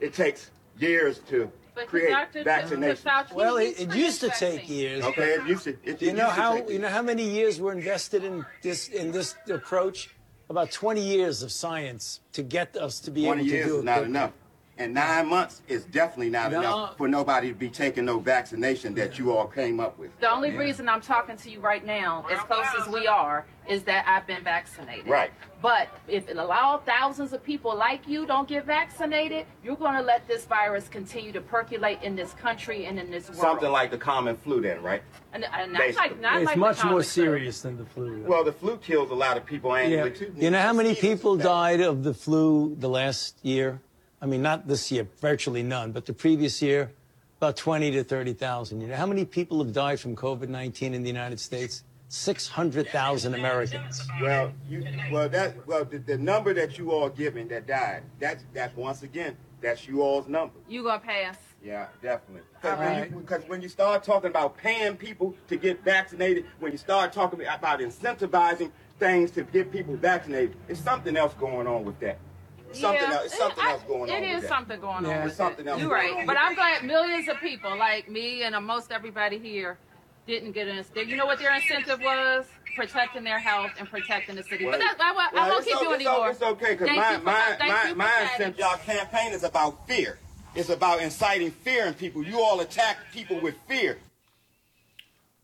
It 0.00 0.12
takes 0.12 0.50
years 0.78 1.20
to 1.30 1.50
But 1.74 1.86
create 1.86 2.10
Dr. 2.10 2.42
vaccination. 2.42 3.10
Well, 3.34 3.56
it, 3.56 3.80
it 3.80 3.94
used 3.94 4.20
to 4.20 4.30
take 4.30 4.68
years. 4.68 5.04
Okay, 5.04 5.34
it 5.34 5.46
used 5.46 5.64
to. 5.64 5.70
It, 5.84 6.00
Do 6.00 6.04
you 6.06 6.10
it 6.10 6.16
know 6.16 6.24
used 6.24 6.34
to 6.36 6.42
how 6.42 6.54
take 6.56 6.70
you 6.70 6.78
know 6.80 6.88
how 6.88 7.02
many 7.02 7.22
years 7.22 7.60
were 7.60 7.72
invested 7.72 8.24
in 8.24 8.44
this 8.62 8.88
in 8.88 9.12
this 9.12 9.36
approach? 9.48 10.10
About 10.48 10.70
20 10.70 11.00
years 11.00 11.42
of 11.42 11.50
science 11.50 12.20
to 12.32 12.40
get 12.44 12.76
us 12.76 13.00
to 13.00 13.10
be 13.10 13.26
able 13.26 13.38
to 13.38 13.42
years 13.42 13.66
do 13.66 13.74
is 13.78 13.80
it. 13.80 13.84
not 13.84 13.94
quickly. 13.94 14.10
enough. 14.10 14.32
And 14.78 14.92
nine 14.92 15.28
months 15.28 15.62
is 15.68 15.84
definitely 15.84 16.28
not 16.28 16.52
No. 16.52 16.58
enough 16.60 16.96
for 16.98 17.08
nobody 17.08 17.48
to 17.48 17.54
be 17.54 17.70
taking 17.70 18.04
no 18.04 18.18
vaccination 18.18 18.94
that 18.96 19.18
you 19.18 19.34
all 19.34 19.46
came 19.46 19.80
up 19.80 19.98
with. 19.98 20.10
The 20.20 20.30
only 20.30 20.50
reason 20.54 20.86
I'm 20.86 21.00
talking 21.00 21.36
to 21.38 21.50
you 21.50 21.60
right 21.60 21.84
now, 21.84 22.26
as 22.30 22.38
close 22.40 22.66
as 22.78 22.86
we 22.86 23.06
are, 23.06 23.46
is 23.66 23.82
that 23.84 24.06
I've 24.06 24.26
been 24.26 24.44
vaccinated. 24.44 25.08
Right. 25.08 25.30
But 25.62 25.88
if 26.08 26.28
it 26.28 26.36
allow 26.36 26.76
thousands 26.84 27.32
of 27.32 27.42
people 27.42 27.74
like 27.74 28.06
you 28.06 28.26
don't 28.26 28.46
get 28.46 28.66
vaccinated, 28.66 29.46
you're 29.64 29.76
going 29.76 29.96
to 29.96 30.02
let 30.02 30.28
this 30.28 30.44
virus 30.44 30.88
continue 30.88 31.32
to 31.32 31.40
percolate 31.40 32.02
in 32.02 32.14
this 32.14 32.34
country 32.34 32.84
and 32.84 32.98
in 32.98 33.10
this 33.10 33.28
world. 33.30 33.40
Something 33.40 33.72
like 33.72 33.90
the 33.90 33.98
common 33.98 34.36
flu 34.36 34.60
then, 34.60 34.82
right? 34.82 35.02
And, 35.32 35.44
and 35.54 35.72
not 35.72 35.78
Basically. 35.80 36.08
like, 36.10 36.20
not 36.20 36.36
It's 36.36 36.46
like 36.46 36.54
the 36.54 36.60
much 36.60 36.76
more 36.76 36.82
common 36.90 37.02
flu. 37.02 37.02
serious 37.24 37.62
than 37.62 37.78
the 37.78 37.86
flu. 37.86 38.22
Well, 38.26 38.44
the 38.44 38.52
flu 38.52 38.76
kills 38.76 39.10
a 39.10 39.14
lot 39.14 39.38
of 39.38 39.46
people 39.46 39.70
Yeah. 39.70 39.84
annually 39.84 40.10
too. 40.12 40.32
You 40.36 40.50
know 40.50 40.60
how 40.60 40.74
many 40.74 40.94
people 40.94 41.36
died 41.36 41.80
of 41.80 42.04
the 42.04 42.12
flu 42.12 42.76
the 42.78 42.90
last 42.90 43.38
year? 43.42 43.80
I 44.26 44.28
mean, 44.28 44.42
not 44.42 44.66
this 44.66 44.90
year, 44.90 45.06
virtually 45.20 45.62
none, 45.62 45.92
but 45.92 46.04
the 46.04 46.12
previous 46.12 46.60
year, 46.60 46.90
about 47.38 47.56
20 47.56 47.92
to 47.92 48.02
30,000. 48.02 48.80
You 48.80 48.88
know 48.88 48.96
how 48.96 49.06
many 49.06 49.24
people 49.24 49.62
have 49.62 49.72
died 49.72 50.00
from 50.00 50.16
COVID-19 50.16 50.94
in 50.94 51.02
the 51.04 51.08
United 51.08 51.38
States? 51.38 51.84
600,000 52.08 53.34
Americans. 53.34 54.08
Well, 54.20 54.52
you, 54.68 54.84
well, 55.12 55.28
that, 55.28 55.64
well, 55.68 55.84
the, 55.84 55.98
the 55.98 56.18
number 56.18 56.52
that 56.54 56.76
you 56.76 56.90
all 56.90 57.08
given 57.08 57.46
that 57.48 57.68
died, 57.68 58.02
that's, 58.18 58.44
that's 58.52 58.76
once 58.76 59.04
again, 59.04 59.36
that's 59.60 59.86
you 59.86 60.02
all's 60.02 60.26
number. 60.26 60.54
You 60.68 60.82
going 60.82 60.98
to 60.98 61.06
pass. 61.06 61.38
Yeah, 61.62 61.86
definitely. 62.02 62.42
Because 62.60 62.78
when, 62.80 62.88
Alright. 62.88 63.10
you- 63.12 63.20
'cause 63.20 63.42
when 63.46 63.62
you 63.62 63.68
start 63.68 64.02
talking 64.02 64.30
about 64.30 64.56
paying 64.56 64.96
people 64.96 65.36
to 65.46 65.56
get 65.56 65.84
vaccinated, 65.84 66.46
when 66.58 66.72
you 66.72 66.78
start 66.78 67.12
talking 67.12 67.40
about 67.46 67.78
incentivizing 67.78 68.72
things 68.98 69.30
to 69.32 69.44
get 69.44 69.70
people 69.70 69.94
vaccinated, 69.94 70.56
it's 70.66 70.80
something 70.80 71.16
else 71.16 71.32
going 71.34 71.68
on 71.68 71.84
with 71.84 72.00
that. 72.00 72.18
It's 72.70 72.80
something 72.80 73.02
Yeah, 73.02 73.14
else. 73.16 73.24
It's 73.26 73.38
something 73.38 73.64
it- 73.64 73.70
else 73.70 73.82
going 73.82 74.10
on. 74.10 74.22
It 74.22 74.34
with 74.34 74.42
that. 74.42 74.48
something 74.48 74.80
going 74.80 75.04
Yeah. 75.04 75.10
on. 75.10 75.14
There's 75.16 75.24
with 75.26 75.36
something 75.36 75.68
else 75.68 75.80
You're 75.80 75.90
right. 75.90 76.26
But 76.26 76.36
I'm 76.38 76.54
glad 76.54 76.84
millions 76.84 77.28
of 77.28 77.38
people 77.40 77.76
like 77.76 78.08
me 78.08 78.42
and 78.42 78.56
most 78.66 78.90
everybody 78.92 79.38
here 79.38 79.78
didn't 80.26 80.52
get 80.52 80.66
an 80.68 80.78
incentive. 80.78 81.08
You 81.08 81.16
know 81.16 81.26
what 81.26 81.38
their 81.38 81.54
incentive 81.54 82.00
was? 82.00 82.46
Protecting 82.74 83.24
their 83.24 83.38
health 83.38 83.70
and 83.78 83.88
protecting 83.88 84.36
the 84.36 84.42
city. 84.42 84.64
but 84.66 84.78
that, 84.78 84.96
I, 85.00 85.12
won't- 85.12 85.34
I 85.34 85.48
won't 85.48 85.64
keep 85.64 85.76
o- 85.76 85.82
you 85.82 85.92
it's 85.94 86.04
anymore. 86.04 86.30
It's 86.30 86.42
okay, 86.42 86.72
because 86.72 86.88
Thank 86.88 87.24
my, 87.24 87.56
my, 87.58 87.66
my, 87.66 87.92
my 87.94 88.22
incentive, 88.22 88.58
y'all 88.58 88.76
campaign 88.78 89.32
is 89.32 89.44
about 89.44 89.86
fear. 89.88 90.18
It's 90.54 90.68
about 90.68 91.00
inciting 91.00 91.50
fear 91.52 91.86
in 91.86 91.94
people. 91.94 92.22
You 92.22 92.40
all 92.40 92.60
attack 92.60 92.98
people 93.12 93.40
with 93.40 93.54
fear. 93.68 93.98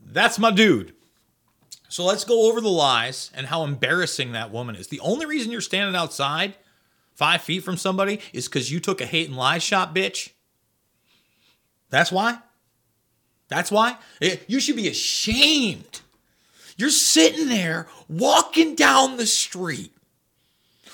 That's 0.04 0.38
my 0.38 0.50
dude. 0.50 0.94
So 1.88 2.04
let's 2.04 2.24
go 2.24 2.48
over 2.50 2.60
the 2.60 2.68
lies 2.70 3.30
and 3.34 3.46
how 3.46 3.64
embarrassing 3.64 4.32
that 4.32 4.50
woman 4.50 4.74
is. 4.76 4.88
The 4.88 5.00
only 5.00 5.26
reason 5.26 5.52
you're 5.52 5.60
standing 5.60 5.94
outside 5.94 6.54
five 7.22 7.40
feet 7.40 7.62
from 7.62 7.76
somebody 7.76 8.18
is 8.32 8.48
because 8.48 8.72
you 8.72 8.80
took 8.80 9.00
a 9.00 9.06
hate 9.06 9.28
and 9.28 9.36
lie 9.36 9.58
shot, 9.58 9.94
bitch. 9.94 10.30
That's 11.88 12.10
why. 12.10 12.38
That's 13.46 13.70
why. 13.70 13.96
Eh, 14.20 14.38
You 14.48 14.58
should 14.58 14.74
be 14.74 14.88
ashamed. 14.88 16.00
You're 16.76 16.90
sitting 16.90 17.46
there 17.48 17.86
walking 18.08 18.74
down 18.74 19.18
the 19.18 19.26
street 19.26 19.92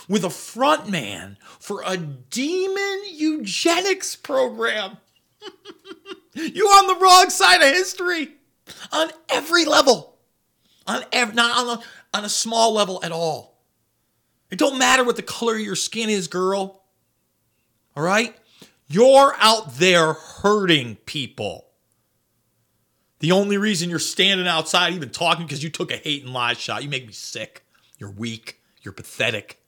with 0.06 0.22
a 0.22 0.28
front 0.28 0.90
man 0.90 1.38
for 1.58 1.82
a 1.86 1.96
demon 1.96 3.00
eugenics 3.10 4.14
program. 4.14 4.98
You're 6.34 6.66
on 6.68 6.88
the 6.88 7.02
wrong 7.02 7.30
side 7.30 7.62
of 7.62 7.72
history 7.74 8.32
on 8.92 9.08
every 9.30 9.64
level. 9.64 10.18
On 10.86 11.02
ev- 11.10 11.34
not 11.34 11.56
on 11.56 11.78
a, 11.78 11.82
on 12.18 12.24
a 12.26 12.28
small 12.28 12.74
level 12.74 13.00
at 13.02 13.12
all. 13.12 13.47
It 14.50 14.58
don't 14.58 14.78
matter 14.78 15.04
what 15.04 15.16
the 15.16 15.22
color 15.22 15.54
of 15.54 15.60
your 15.60 15.76
skin 15.76 16.08
is, 16.08 16.28
girl. 16.28 16.84
All 17.96 18.02
right? 18.02 18.34
You're 18.88 19.34
out 19.38 19.74
there 19.74 20.14
hurting 20.14 20.96
people. 21.04 21.66
The 23.20 23.32
only 23.32 23.58
reason 23.58 23.90
you're 23.90 23.98
standing 23.98 24.46
outside, 24.46 24.94
even 24.94 25.10
talking, 25.10 25.44
because 25.44 25.62
you 25.62 25.70
took 25.70 25.90
a 25.90 25.96
hate 25.96 26.24
and 26.24 26.32
lie 26.32 26.54
shot. 26.54 26.82
You 26.82 26.88
make 26.88 27.06
me 27.06 27.12
sick. 27.12 27.64
You're 27.98 28.10
weak. 28.10 28.60
You're 28.82 28.92
pathetic. 28.92 29.60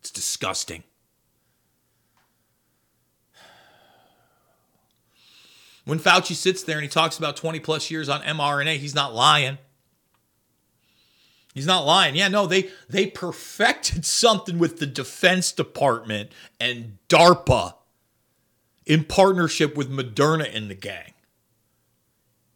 It's 0.00 0.10
disgusting. 0.10 0.82
When 5.84 6.00
Fauci 6.00 6.34
sits 6.34 6.64
there 6.64 6.78
and 6.78 6.82
he 6.82 6.88
talks 6.88 7.16
about 7.16 7.36
20 7.36 7.60
plus 7.60 7.90
years 7.92 8.08
on 8.08 8.20
mRNA, 8.22 8.78
he's 8.78 8.94
not 8.94 9.14
lying. 9.14 9.58
He's 11.56 11.66
not 11.66 11.86
lying. 11.86 12.14
Yeah, 12.14 12.28
no, 12.28 12.46
they 12.46 12.68
they 12.86 13.06
perfected 13.06 14.04
something 14.04 14.58
with 14.58 14.78
the 14.78 14.84
Defense 14.84 15.52
Department 15.52 16.30
and 16.60 16.98
DARPA 17.08 17.76
in 18.84 19.04
partnership 19.04 19.74
with 19.74 19.90
Moderna 19.90 20.54
and 20.54 20.68
the 20.68 20.74
gang. 20.74 21.14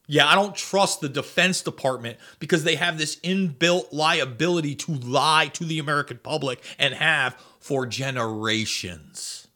Yeah, 0.07 0.27
I 0.27 0.35
don't 0.35 0.55
trust 0.55 1.01
the 1.01 1.09
Defense 1.09 1.63
Department 1.63 2.19
because 2.41 2.63
they 2.63 2.75
have 2.75 2.99
this 2.99 3.17
inbuilt 3.17 3.91
liability 3.91 4.75
to 4.75 4.93
lie 4.93 5.47
to 5.55 5.65
the 5.65 5.79
American 5.79 6.19
public 6.23 6.63
and 6.79 6.93
have 6.93 7.43
for 7.59 7.87
generations. 7.87 9.49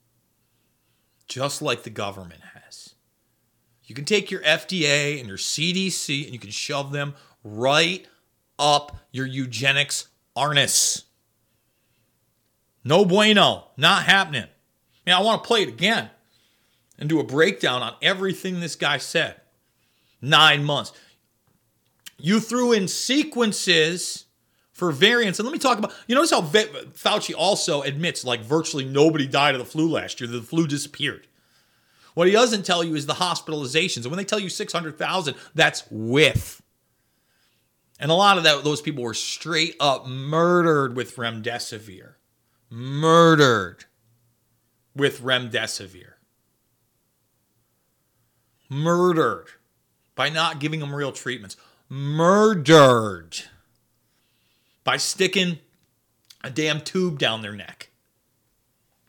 Just 1.28 1.60
like 1.60 1.82
the 1.82 1.90
government 1.90 2.40
has. 2.54 2.94
You 3.84 3.94
can 3.94 4.06
take 4.06 4.30
your 4.30 4.40
FDA 4.40 5.18
and 5.18 5.28
your 5.28 5.36
CDC 5.36 6.24
and 6.24 6.32
you 6.32 6.38
can 6.38 6.50
shove 6.50 6.92
them 6.92 7.14
right 7.42 8.06
up 8.58 8.96
your 9.12 9.26
eugenics 9.26 10.08
harness. 10.36 11.04
No 12.84 13.04
bueno. 13.04 13.68
Not 13.76 14.04
happening. 14.04 14.46
Now, 15.06 15.20
I 15.20 15.22
want 15.22 15.42
to 15.42 15.46
play 15.46 15.62
it 15.62 15.68
again 15.68 16.10
and 16.98 17.08
do 17.08 17.20
a 17.20 17.24
breakdown 17.24 17.82
on 17.82 17.94
everything 18.02 18.60
this 18.60 18.76
guy 18.76 18.98
said. 18.98 19.40
Nine 20.20 20.64
months. 20.64 20.92
You 22.18 22.40
threw 22.40 22.72
in 22.72 22.88
sequences 22.88 24.24
for 24.72 24.90
variants. 24.90 25.38
And 25.38 25.46
let 25.46 25.52
me 25.52 25.58
talk 25.58 25.78
about, 25.78 25.92
you 26.06 26.14
notice 26.14 26.30
how 26.30 26.42
Fauci 26.42 27.34
also 27.36 27.82
admits 27.82 28.24
like 28.24 28.40
virtually 28.42 28.84
nobody 28.84 29.26
died 29.26 29.54
of 29.54 29.60
the 29.60 29.64
flu 29.64 29.88
last 29.88 30.20
year, 30.20 30.28
the 30.28 30.42
flu 30.42 30.66
disappeared. 30.66 31.26
What 32.14 32.26
he 32.26 32.32
doesn't 32.32 32.64
tell 32.64 32.84
you 32.84 32.94
is 32.94 33.06
the 33.06 33.14
hospitalizations. 33.14 34.02
And 34.02 34.06
when 34.06 34.18
they 34.18 34.24
tell 34.24 34.38
you 34.38 34.48
600,000, 34.48 35.34
that's 35.54 35.84
with. 35.90 36.62
And 37.98 38.10
a 38.10 38.14
lot 38.14 38.38
of 38.38 38.44
that, 38.44 38.64
those 38.64 38.80
people 38.80 39.04
were 39.04 39.14
straight 39.14 39.76
up 39.78 40.06
murdered 40.06 40.96
with 40.96 41.16
remdesivir. 41.16 42.14
Murdered 42.68 43.84
with 44.96 45.20
remdesivir. 45.22 46.14
Murdered 48.68 49.48
by 50.14 50.28
not 50.28 50.58
giving 50.58 50.80
them 50.80 50.94
real 50.94 51.12
treatments. 51.12 51.56
Murdered 51.88 53.42
by 54.82 54.96
sticking 54.96 55.58
a 56.42 56.50
damn 56.50 56.80
tube 56.80 57.18
down 57.18 57.42
their 57.42 57.52
neck. 57.52 57.90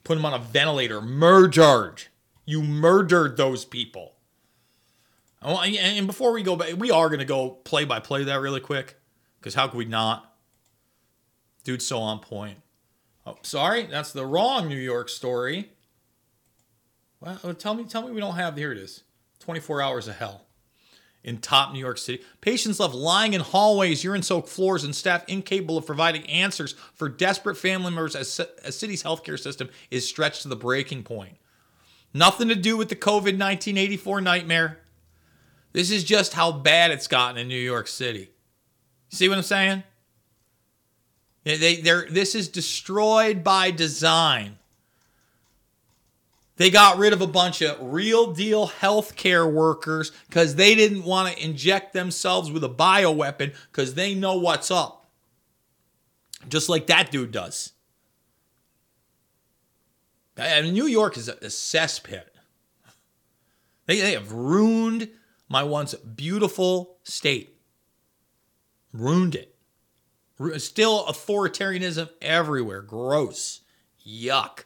Put 0.04 0.16
them 0.16 0.26
on 0.26 0.34
a 0.34 0.40
ventilator. 0.40 1.02
Murdered. 1.02 2.04
You 2.46 2.62
murdered 2.62 3.38
those 3.38 3.66
people. 3.66 4.15
And 5.46 6.08
before 6.08 6.32
we 6.32 6.42
go 6.42 6.56
back, 6.56 6.74
we 6.78 6.92
are 6.92 7.08
going 7.08 7.20
to 7.20 7.26
go 7.26 7.52
play 7.52 7.86
by 7.86 8.00
play 8.00 8.24
that 8.24 8.42
really 8.42 8.60
quick 8.60 8.96
because 9.40 9.54
how 9.54 9.68
could 9.68 9.78
we 9.78 9.86
not? 9.86 10.34
Dude's 11.64 11.86
so 11.86 12.00
on 12.00 12.20
point. 12.20 12.60
Oh, 13.28 13.38
sorry, 13.42 13.84
that's 13.84 14.12
the 14.12 14.26
wrong 14.26 14.68
New 14.68 14.76
York 14.76 15.10
story. 15.10 15.72
Well, 17.20 17.40
uh, 17.44 17.54
tell 17.54 17.74
me, 17.74 17.86
tell 17.86 18.04
me 18.08 18.12
we 18.12 18.20
don't 18.20 18.36
have. 18.36 18.56
Here 18.58 18.72
it 18.72 18.78
is. 18.78 19.04
24 19.40 19.82
hours 19.82 20.08
of 20.08 20.16
hell 20.16 20.46
in 21.24 21.40
top 21.40 21.74
New 21.74 21.80
York 21.80 21.98
City. 21.98 22.24
Patients 22.42 22.80
left 22.80 22.94
lying 22.94 23.34
in 23.34 23.42
hallways, 23.42 24.04
urine 24.04 24.22
soaked 24.22 24.48
floors, 24.48 24.84
and 24.84 24.96
staff 24.96 25.24
incapable 25.28 25.78
of 25.78 25.86
providing 25.86 26.24
answers 26.28 26.74
for 26.94 27.10
desperate 27.10 27.56
family 27.56 27.92
members 27.92 28.16
as 28.16 28.40
a 28.64 28.72
city's 28.72 29.04
healthcare 29.04 29.40
system 29.40 29.70
is 29.90 30.08
stretched 30.08 30.44
to 30.44 30.48
the 30.48 30.56
breaking 30.56 31.04
point. 31.04 31.38
Nothing 32.14 32.48
to 32.50 32.56
do 32.56 32.78
with 32.78 32.90
the 32.90 32.96
COVID 32.96 33.38
1984 33.38 34.22
nightmare. 34.22 34.80
This 35.76 35.92
is 35.92 36.06
just 36.06 36.32
how 36.32 36.54
bad 36.54 36.92
it's 36.92 37.06
gotten 37.06 37.38
in 37.38 37.50
New 37.50 37.60
York 37.60 37.90
City. 37.90 38.30
See 39.10 39.28
what 39.28 39.38
I'm 39.38 39.44
saying? 39.44 39.84
They, 41.44 41.82
they're, 41.82 42.08
this 42.10 42.34
is 42.34 42.48
destroyed 42.48 43.44
by 43.44 43.72
design. 43.72 44.58
They 46.56 46.70
got 46.70 46.98
rid 46.98 47.12
of 47.12 47.20
a 47.20 47.28
bunch 47.28 47.62
of 47.62 47.78
real 47.82 48.32
deal 48.32 48.70
healthcare 48.70 49.52
workers 49.52 50.14
because 50.30 50.56
they 50.56 50.76
didn't 50.76 51.04
want 51.04 51.36
to 51.36 51.44
inject 51.44 51.92
themselves 51.92 52.50
with 52.50 52.64
a 52.64 52.70
bioweapon 52.70 53.54
because 53.70 53.96
they 53.96 54.16
know 54.16 54.38
what's 54.38 54.72
up. 54.72 55.08
Just 56.48 56.70
like 56.70 56.88
that 56.88 57.12
dude 57.12 57.34
does. 57.34 57.74
I 60.38 60.62
mean, 60.62 60.74
New 60.74 60.88
York 60.88 61.18
is 61.18 61.28
a, 61.28 61.34
a 61.34 61.48
cesspit. 61.48 62.28
They, 63.88 64.00
they 64.00 64.14
have 64.14 64.32
ruined 64.32 65.10
my 65.50 65.64
once 65.64 65.94
beautiful 65.96 66.98
state. 67.04 67.58
Ruined 68.94 69.36
it. 69.36 69.56
Still 70.62 71.06
authoritarianism 71.06 72.10
everywhere. 72.22 72.82
Gross. 72.82 73.62
Yuck. 74.06 74.66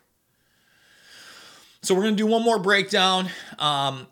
So 1.82 1.96
we're 1.96 2.02
going 2.04 2.16
to 2.16 2.24
do 2.24 2.28
one 2.28 2.44
more 2.44 2.60
breakdown 2.60 3.30
um, 3.58 4.08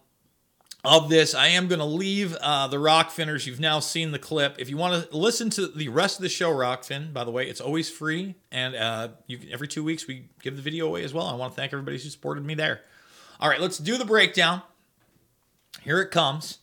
of 0.85 1.10
this. 1.10 1.35
I 1.35 1.48
am 1.48 1.68
going 1.68 1.80
to 1.80 1.85
leave 1.85 2.35
uh, 2.35 2.68
the 2.68 2.77
Rokfinners. 2.77 3.45
You've 3.45 3.60
now 3.60 3.80
seen 3.80 4.11
the 4.11 4.19
clip. 4.19 4.56
If 4.57 4.69
you 4.69 4.77
want 4.77 5.10
to 5.10 5.18
listen 5.18 5.49
to 5.52 5.68
the 5.68 5.89
rest 5.89 6.18
of 6.18 6.23
the 6.23 6.30
show, 6.30 6.52
Rokfin, 6.52 7.11
by 7.11 7.23
the 7.23 7.31
way, 7.31 7.48
it's 7.48 7.60
always 7.60 7.89
free. 7.89 8.35
And 8.52 8.76
uh, 8.76 9.10
you, 9.27 9.39
every 9.52 9.68
two 9.68 9.84
weeks, 9.84 10.07
we 10.07 10.30
give 10.41 10.56
the 10.56 10.61
video 10.61 10.88
away 10.88 11.03
as 11.03 11.14
well. 11.14 11.27
I 11.27 11.35
want 11.35 11.53
to 11.53 11.56
thank 11.56 11.73
everybody 11.73 11.98
who 11.98 12.10
supported 12.10 12.45
me 12.45 12.53
there. 12.53 12.81
All 13.39 13.49
right, 13.49 13.60
let's 13.60 13.77
do 13.77 13.98
the 13.98 14.06
breakdown. 14.06 14.61
Here 15.83 16.01
it 16.01 16.11
comes. 16.11 16.59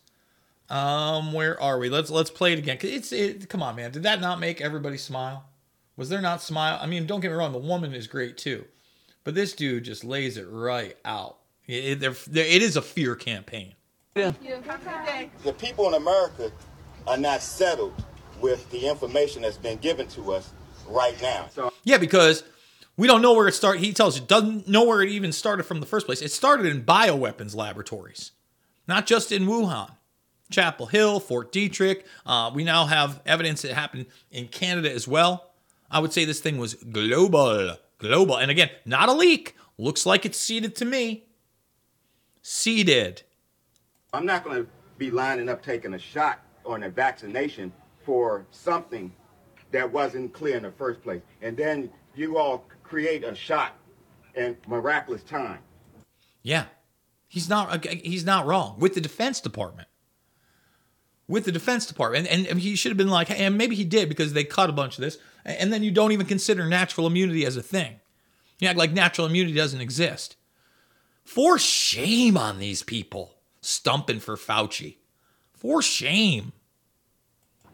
Um, 0.69 1.33
where 1.33 1.61
are 1.61 1.77
we? 1.77 1.89
Let's 1.89 2.09
let's 2.09 2.31
play 2.31 2.53
it 2.53 2.59
again. 2.59 2.77
It's 2.81 3.11
it, 3.11 3.49
come 3.49 3.61
on, 3.61 3.75
man. 3.75 3.91
Did 3.91 4.03
that 4.03 4.19
not 4.19 4.39
make 4.39 4.61
everybody 4.61 4.97
smile? 4.97 5.45
Was 5.95 6.09
there 6.09 6.21
not 6.21 6.41
smile? 6.41 6.79
I 6.81 6.87
mean, 6.87 7.05
don't 7.05 7.21
get 7.21 7.31
me 7.31 7.37
wrong. 7.37 7.51
The 7.51 7.59
woman 7.59 7.93
is 7.93 8.07
great 8.07 8.37
too. 8.37 8.65
But 9.23 9.35
this 9.35 9.53
dude 9.53 9.85
just 9.85 10.03
lays 10.03 10.37
it 10.37 10.47
right 10.49 10.97
out. 11.03 11.37
It, 11.67 12.03
it, 12.03 12.27
it 12.37 12.61
is 12.61 12.75
a 12.75 12.81
fear 12.81 13.15
campaign. 13.15 13.73
Yeah. 14.15 14.33
The 15.43 15.53
people 15.53 15.87
in 15.87 15.95
America 15.95 16.51
are 17.07 17.17
not 17.17 17.41
settled 17.41 17.93
with 18.39 18.69
the 18.69 18.87
information 18.87 19.41
that's 19.41 19.57
been 19.57 19.77
given 19.77 20.07
to 20.09 20.33
us 20.33 20.51
right 20.87 21.19
now. 21.21 21.47
So 21.51 21.73
yeah, 21.83 21.97
because 21.97 22.43
we 22.97 23.07
don't 23.07 23.21
know 23.21 23.33
where 23.33 23.47
it 23.47 23.53
started. 23.53 23.81
He 23.81 23.93
tells 23.93 24.19
you 24.19 24.25
doesn't 24.25 24.67
know 24.67 24.85
where 24.85 25.01
it 25.01 25.09
even 25.09 25.31
started 25.31 25.63
from 25.63 25.79
the 25.79 25.85
first 25.85 26.05
place. 26.05 26.21
It 26.21 26.31
started 26.31 26.67
in 26.67 26.83
bioweapons 26.83 27.55
laboratories, 27.55 28.31
not 28.87 29.05
just 29.05 29.31
in 29.31 29.45
Wuhan. 29.45 29.91
Chapel 30.51 30.85
Hill, 30.85 31.19
Fort 31.19 31.51
Detrick. 31.51 32.03
Uh, 32.25 32.51
we 32.53 32.63
now 32.63 32.85
have 32.85 33.21
evidence 33.25 33.63
that 33.63 33.73
happened 33.73 34.05
in 34.29 34.47
Canada 34.47 34.91
as 34.91 35.07
well. 35.07 35.51
I 35.89 35.99
would 35.99 36.13
say 36.13 36.23
this 36.23 36.39
thing 36.39 36.57
was 36.57 36.75
global 36.75 37.77
global. 37.97 38.37
And 38.37 38.51
again, 38.51 38.69
not 38.85 39.09
a 39.09 39.13
leak. 39.13 39.55
Looks 39.77 40.05
like 40.05 40.25
it's 40.25 40.37
seeded 40.37 40.75
to 40.77 40.85
me. 40.85 41.25
Seeded. 42.41 43.23
I'm 44.13 44.25
not 44.25 44.43
going 44.43 44.63
to 44.63 44.69
be 44.97 45.11
lining 45.11 45.49
up 45.49 45.61
taking 45.61 45.93
a 45.93 45.99
shot 45.99 46.39
or 46.63 46.81
a 46.81 46.89
vaccination 46.89 47.71
for 48.03 48.45
something 48.51 49.11
that 49.71 49.91
wasn't 49.91 50.33
clear 50.33 50.57
in 50.57 50.63
the 50.63 50.71
first 50.71 51.01
place. 51.01 51.21
And 51.41 51.57
then 51.57 51.89
you 52.15 52.37
all 52.37 52.65
create 52.83 53.23
a 53.23 53.35
shot 53.35 53.73
in 54.35 54.55
miraculous 54.67 55.23
time. 55.23 55.59
Yeah. 56.43 56.65
He's 57.35 57.49
not 57.49 57.85
he's 57.85 58.23
not 58.23 58.45
wrong 58.45 58.77
with 58.79 58.93
the 58.93 59.01
defense 59.01 59.41
department. 59.41 59.89
With 61.27 61.43
the 61.43 61.51
defense 61.51 61.85
department 61.85 62.29
and, 62.31 62.47
and 62.47 62.61
he 62.61 62.77
should 62.77 62.91
have 62.91 62.97
been 62.97 63.09
like 63.09 63.29
and 63.29 63.57
maybe 63.57 63.75
he 63.75 63.83
did 63.83 64.07
because 64.07 64.31
they 64.31 64.45
cut 64.45 64.69
a 64.69 64.71
bunch 64.71 64.97
of 64.97 65.03
this 65.03 65.17
and 65.43 65.73
then 65.73 65.83
you 65.83 65.91
don't 65.91 66.13
even 66.13 66.27
consider 66.27 66.65
natural 66.65 67.07
immunity 67.07 67.45
as 67.45 67.57
a 67.57 67.61
thing. 67.61 67.99
You 68.59 68.69
act 68.69 68.77
like 68.77 68.93
natural 68.93 69.27
immunity 69.27 69.53
doesn't 69.53 69.81
exist. 69.81 70.37
For 71.25 71.59
shame 71.59 72.37
on 72.37 72.57
these 72.57 72.83
people 72.83 73.35
stumping 73.59 74.21
for 74.21 74.37
Fauci. 74.37 74.95
For 75.51 75.81
shame. 75.81 76.53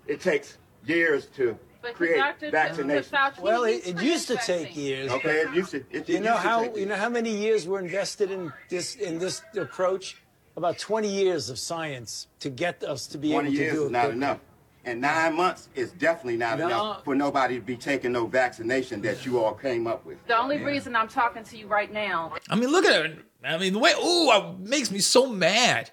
It 0.08 0.22
takes 0.22 0.58
years 0.88 1.28
to 1.36 1.56
but 1.82 1.96
create 1.96 2.22
vaccination. 2.52 3.18
Well, 3.42 3.64
it, 3.64 3.88
it 3.88 4.02
used 4.02 4.28
to 4.28 4.38
take 4.38 4.76
years. 4.76 5.12
Okay, 5.12 5.42
it 5.42 5.54
used 5.54 5.72
to. 5.72 5.78
It, 5.78 5.86
it 5.92 6.10
you 6.10 6.20
know 6.20 6.36
how 6.36 6.74
you 6.76 6.86
know 6.86 6.96
how 6.96 7.10
many 7.10 7.36
years 7.36 7.68
were 7.68 7.80
invested 7.80 8.32
in 8.32 8.52
this 8.70 8.96
in 8.96 9.20
this 9.20 9.42
approach? 9.56 10.18
About 10.58 10.78
20 10.78 11.08
years 11.08 11.50
of 11.50 11.58
science 11.58 12.28
to 12.40 12.50
get 12.50 12.84
us 12.84 13.08
to 13.08 13.18
be 13.18 13.32
able 13.32 13.44
to 13.44 13.50
do 13.52 13.54
it. 13.54 13.56
20 13.56 13.64
years 13.64 13.86
is 13.86 13.92
not 13.92 14.10
enough. 14.12 14.40
And 14.84 15.00
nine 15.00 15.36
months 15.36 15.70
is 15.76 15.92
definitely 15.92 16.38
not 16.38 16.58
No. 16.60 16.66
enough 16.66 17.04
for 17.06 17.16
nobody 17.16 17.56
to 17.56 17.62
be 17.62 17.78
taking 17.78 18.12
no 18.12 18.26
vaccination 18.26 19.02
that 19.04 19.26
you 19.26 19.42
all 19.42 19.54
came 19.54 19.88
up 19.88 20.06
with. 20.06 20.18
The 20.28 20.38
only 20.38 20.58
reason 20.58 20.96
I'm 20.96 21.08
talking 21.08 21.44
to 21.44 21.58
you 21.58 21.68
right 21.68 21.92
now 21.92 22.34
I 22.50 22.56
mean, 22.56 22.70
look 22.70 22.86
at 22.86 23.06
it. 23.06 23.20
I 23.44 23.58
mean, 23.58 23.74
the 23.74 23.80
way, 23.80 23.94
ooh, 23.94 24.32
it 24.32 24.60
makes 24.60 24.92
me 24.92 25.00
so 25.00 25.28
mad. 25.28 25.92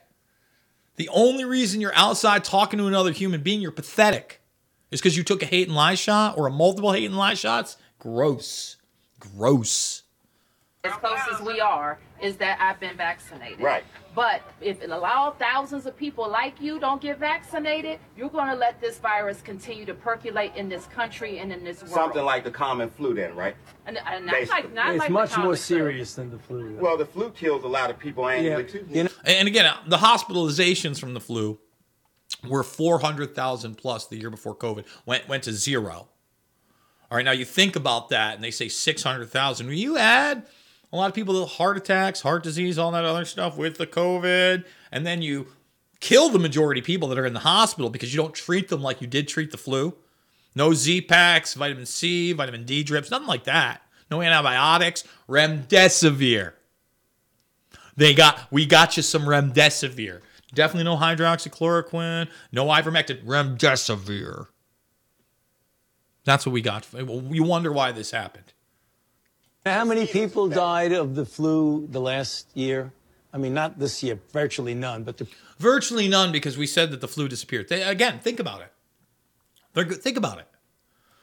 The 0.96 1.08
only 1.10 1.44
reason 1.44 1.80
you're 1.80 1.94
outside 1.94 2.44
talking 2.44 2.78
to 2.78 2.86
another 2.86 3.12
human 3.12 3.42
being, 3.42 3.60
you're 3.60 3.70
pathetic, 3.70 4.37
is 4.90 5.00
because 5.00 5.16
you 5.16 5.22
took 5.22 5.42
a 5.42 5.46
hate 5.46 5.68
and 5.68 5.76
lie 5.76 5.94
shot 5.94 6.38
or 6.38 6.46
a 6.46 6.50
multiple 6.50 6.92
hate 6.92 7.06
and 7.06 7.16
lie 7.16 7.34
shots. 7.34 7.76
Gross. 7.98 8.76
Gross. 9.18 10.02
as 10.84 10.92
close 10.92 11.18
as 11.32 11.40
we 11.40 11.60
are 11.60 11.98
is 12.22 12.36
that 12.36 12.58
I've 12.60 12.80
been 12.80 12.96
vaccinated. 12.96 13.60
Right. 13.60 13.84
But 14.14 14.42
if 14.60 14.82
it 14.82 14.90
allow 14.90 15.30
thousands 15.38 15.86
of 15.86 15.96
people 15.96 16.28
like 16.28 16.60
you 16.60 16.80
don't 16.80 17.00
get 17.00 17.18
vaccinated, 17.18 18.00
you're 18.16 18.30
going 18.30 18.48
to 18.48 18.56
let 18.56 18.80
this 18.80 18.98
virus 18.98 19.40
continue 19.40 19.84
to 19.84 19.94
percolate 19.94 20.52
in 20.56 20.68
this 20.68 20.86
country 20.86 21.38
and 21.38 21.52
in 21.52 21.62
this 21.62 21.82
world. 21.82 21.94
Something 21.94 22.24
like 22.24 22.42
the 22.42 22.50
common 22.50 22.90
flu, 22.90 23.14
then, 23.14 23.36
right? 23.36 23.54
And, 23.86 23.98
and 23.98 24.26
not 24.26 24.48
like, 24.48 24.74
not 24.74 24.90
it's 24.90 24.98
like 24.98 25.10
much 25.10 25.30
the 25.30 25.38
more 25.38 25.44
common 25.44 25.56
serious 25.56 26.14
than 26.14 26.30
the 26.30 26.38
flu. 26.38 26.76
Well, 26.80 26.96
the 26.96 27.06
flu 27.06 27.30
kills 27.30 27.62
a 27.62 27.68
lot 27.68 27.90
of 27.90 27.98
people 27.98 28.28
annually 28.28 28.64
too. 28.64 28.84
You 28.90 29.04
know, 29.04 29.10
And 29.24 29.46
again, 29.46 29.72
the 29.86 29.98
hospitalizations 29.98 30.98
from 30.98 31.14
the 31.14 31.20
flu 31.20 31.60
were 32.46 32.62
400,000 32.62 33.76
plus 33.76 34.06
the 34.06 34.16
year 34.16 34.30
before 34.30 34.54
COVID, 34.54 34.84
went, 35.06 35.28
went 35.28 35.44
to 35.44 35.52
zero. 35.52 36.08
All 37.10 37.16
right, 37.16 37.24
now 37.24 37.32
you 37.32 37.44
think 37.44 37.74
about 37.74 38.10
that 38.10 38.34
and 38.34 38.44
they 38.44 38.50
say 38.50 38.68
600,000. 38.68 39.66
When 39.66 39.76
you 39.76 39.96
add 39.96 40.46
a 40.92 40.96
lot 40.96 41.08
of 41.08 41.14
people 41.14 41.40
with 41.40 41.50
heart 41.52 41.76
attacks, 41.76 42.20
heart 42.20 42.42
disease, 42.42 42.78
all 42.78 42.90
that 42.92 43.04
other 43.04 43.24
stuff 43.24 43.56
with 43.56 43.78
the 43.78 43.86
COVID, 43.86 44.64
and 44.92 45.06
then 45.06 45.22
you 45.22 45.48
kill 46.00 46.28
the 46.28 46.38
majority 46.38 46.80
of 46.80 46.86
people 46.86 47.08
that 47.08 47.18
are 47.18 47.26
in 47.26 47.34
the 47.34 47.40
hospital 47.40 47.90
because 47.90 48.12
you 48.12 48.20
don't 48.20 48.34
treat 48.34 48.68
them 48.68 48.82
like 48.82 49.00
you 49.00 49.06
did 49.06 49.26
treat 49.26 49.50
the 49.50 49.58
flu. 49.58 49.94
No 50.54 50.74
Z 50.74 51.02
packs, 51.02 51.54
vitamin 51.54 51.86
C, 51.86 52.32
vitamin 52.32 52.64
D 52.64 52.82
drips, 52.82 53.10
nothing 53.10 53.28
like 53.28 53.44
that. 53.44 53.82
No 54.10 54.22
antibiotics, 54.22 55.04
remdesivir. 55.28 56.52
They 57.96 58.14
got 58.14 58.50
we 58.50 58.64
got 58.64 58.96
you 58.96 59.02
some 59.02 59.22
remdesivir. 59.22 60.20
Definitely 60.54 60.84
no 60.84 60.96
hydroxychloroquine, 60.96 62.28
no 62.52 62.66
ivermectin, 62.66 63.24
remdesivir. 63.24 64.46
That's 66.24 66.46
what 66.46 66.52
we 66.52 66.60
got. 66.62 66.86
You 66.92 67.42
wonder 67.42 67.72
why 67.72 67.92
this 67.92 68.10
happened. 68.10 68.52
how 69.64 69.84
many 69.84 70.06
people 70.06 70.48
died 70.48 70.92
of 70.92 71.14
the 71.14 71.26
flu 71.26 71.86
the 71.90 72.00
last 72.00 72.48
year? 72.54 72.92
I 73.32 73.36
mean, 73.36 73.52
not 73.52 73.78
this 73.78 74.02
year, 74.02 74.18
virtually 74.32 74.74
none, 74.74 75.04
but 75.04 75.18
the 75.18 75.26
Virtually 75.58 76.08
none 76.08 76.32
because 76.32 76.56
we 76.56 76.66
said 76.66 76.90
that 76.92 77.00
the 77.00 77.08
flu 77.08 77.28
disappeared. 77.28 77.68
They, 77.68 77.82
again, 77.82 78.20
think 78.20 78.40
about 78.40 78.62
it. 78.62 78.72
They're, 79.74 79.84
good- 79.84 80.02
think 80.02 80.16
about 80.16 80.38
it. 80.38 80.48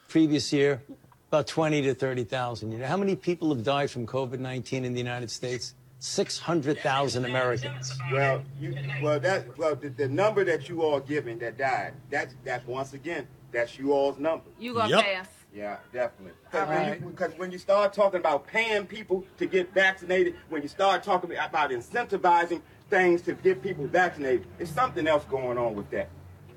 previous 0.08 0.52
year, 0.52 0.82
about 1.28 1.46
20 1.48 1.82
to 1.82 1.94
30,000. 1.94 2.70
You 2.70 2.78
know, 2.78 2.86
how 2.86 2.96
many 2.96 3.16
people 3.16 3.52
have 3.54 3.64
died 3.64 3.90
from 3.90 4.06
COVID-19 4.06 4.84
in 4.84 4.92
the 4.92 4.98
United 4.98 5.30
States? 5.30 5.74
600,000 6.06 7.24
Americans. 7.24 7.98
Well, 8.12 8.42
you, 8.60 8.76
well, 9.02 9.18
that 9.20 9.56
well, 9.58 9.74
the, 9.74 9.88
the 9.88 10.08
number 10.08 10.44
that 10.44 10.68
you 10.68 10.82
all 10.82 11.00
giving 11.00 11.38
that 11.40 11.58
died, 11.58 11.94
that's 12.10 12.34
that's 12.44 12.66
once 12.66 12.92
again, 12.92 13.26
that's 13.52 13.78
you 13.78 13.92
all's 13.92 14.18
number. 14.18 14.44
You 14.58 14.74
gonna 14.74 15.02
pass. 15.02 15.28
Yeah, 15.54 15.78
definitely. 15.92 16.32
Because 16.50 16.68
when, 16.68 17.02
you, 17.02 17.10
'cause 17.16 17.32
when 17.38 17.50
you 17.50 17.58
start 17.58 17.92
talking 17.92 18.20
about 18.20 18.46
paying 18.46 18.86
people 18.86 19.24
to 19.38 19.46
get 19.46 19.72
vaccinated, 19.72 20.36
when 20.48 20.62
you 20.62 20.68
start 20.68 21.02
talking 21.02 21.30
about 21.32 21.70
incentivizing 21.70 22.60
things 22.90 23.22
to 23.22 23.32
get 23.32 23.62
people 23.62 23.86
vaccinated, 23.86 24.46
it's 24.58 24.70
something 24.70 25.06
else 25.06 25.24
going 25.24 25.56
on 25.58 25.74
with 25.74 25.90
that. 25.90 26.08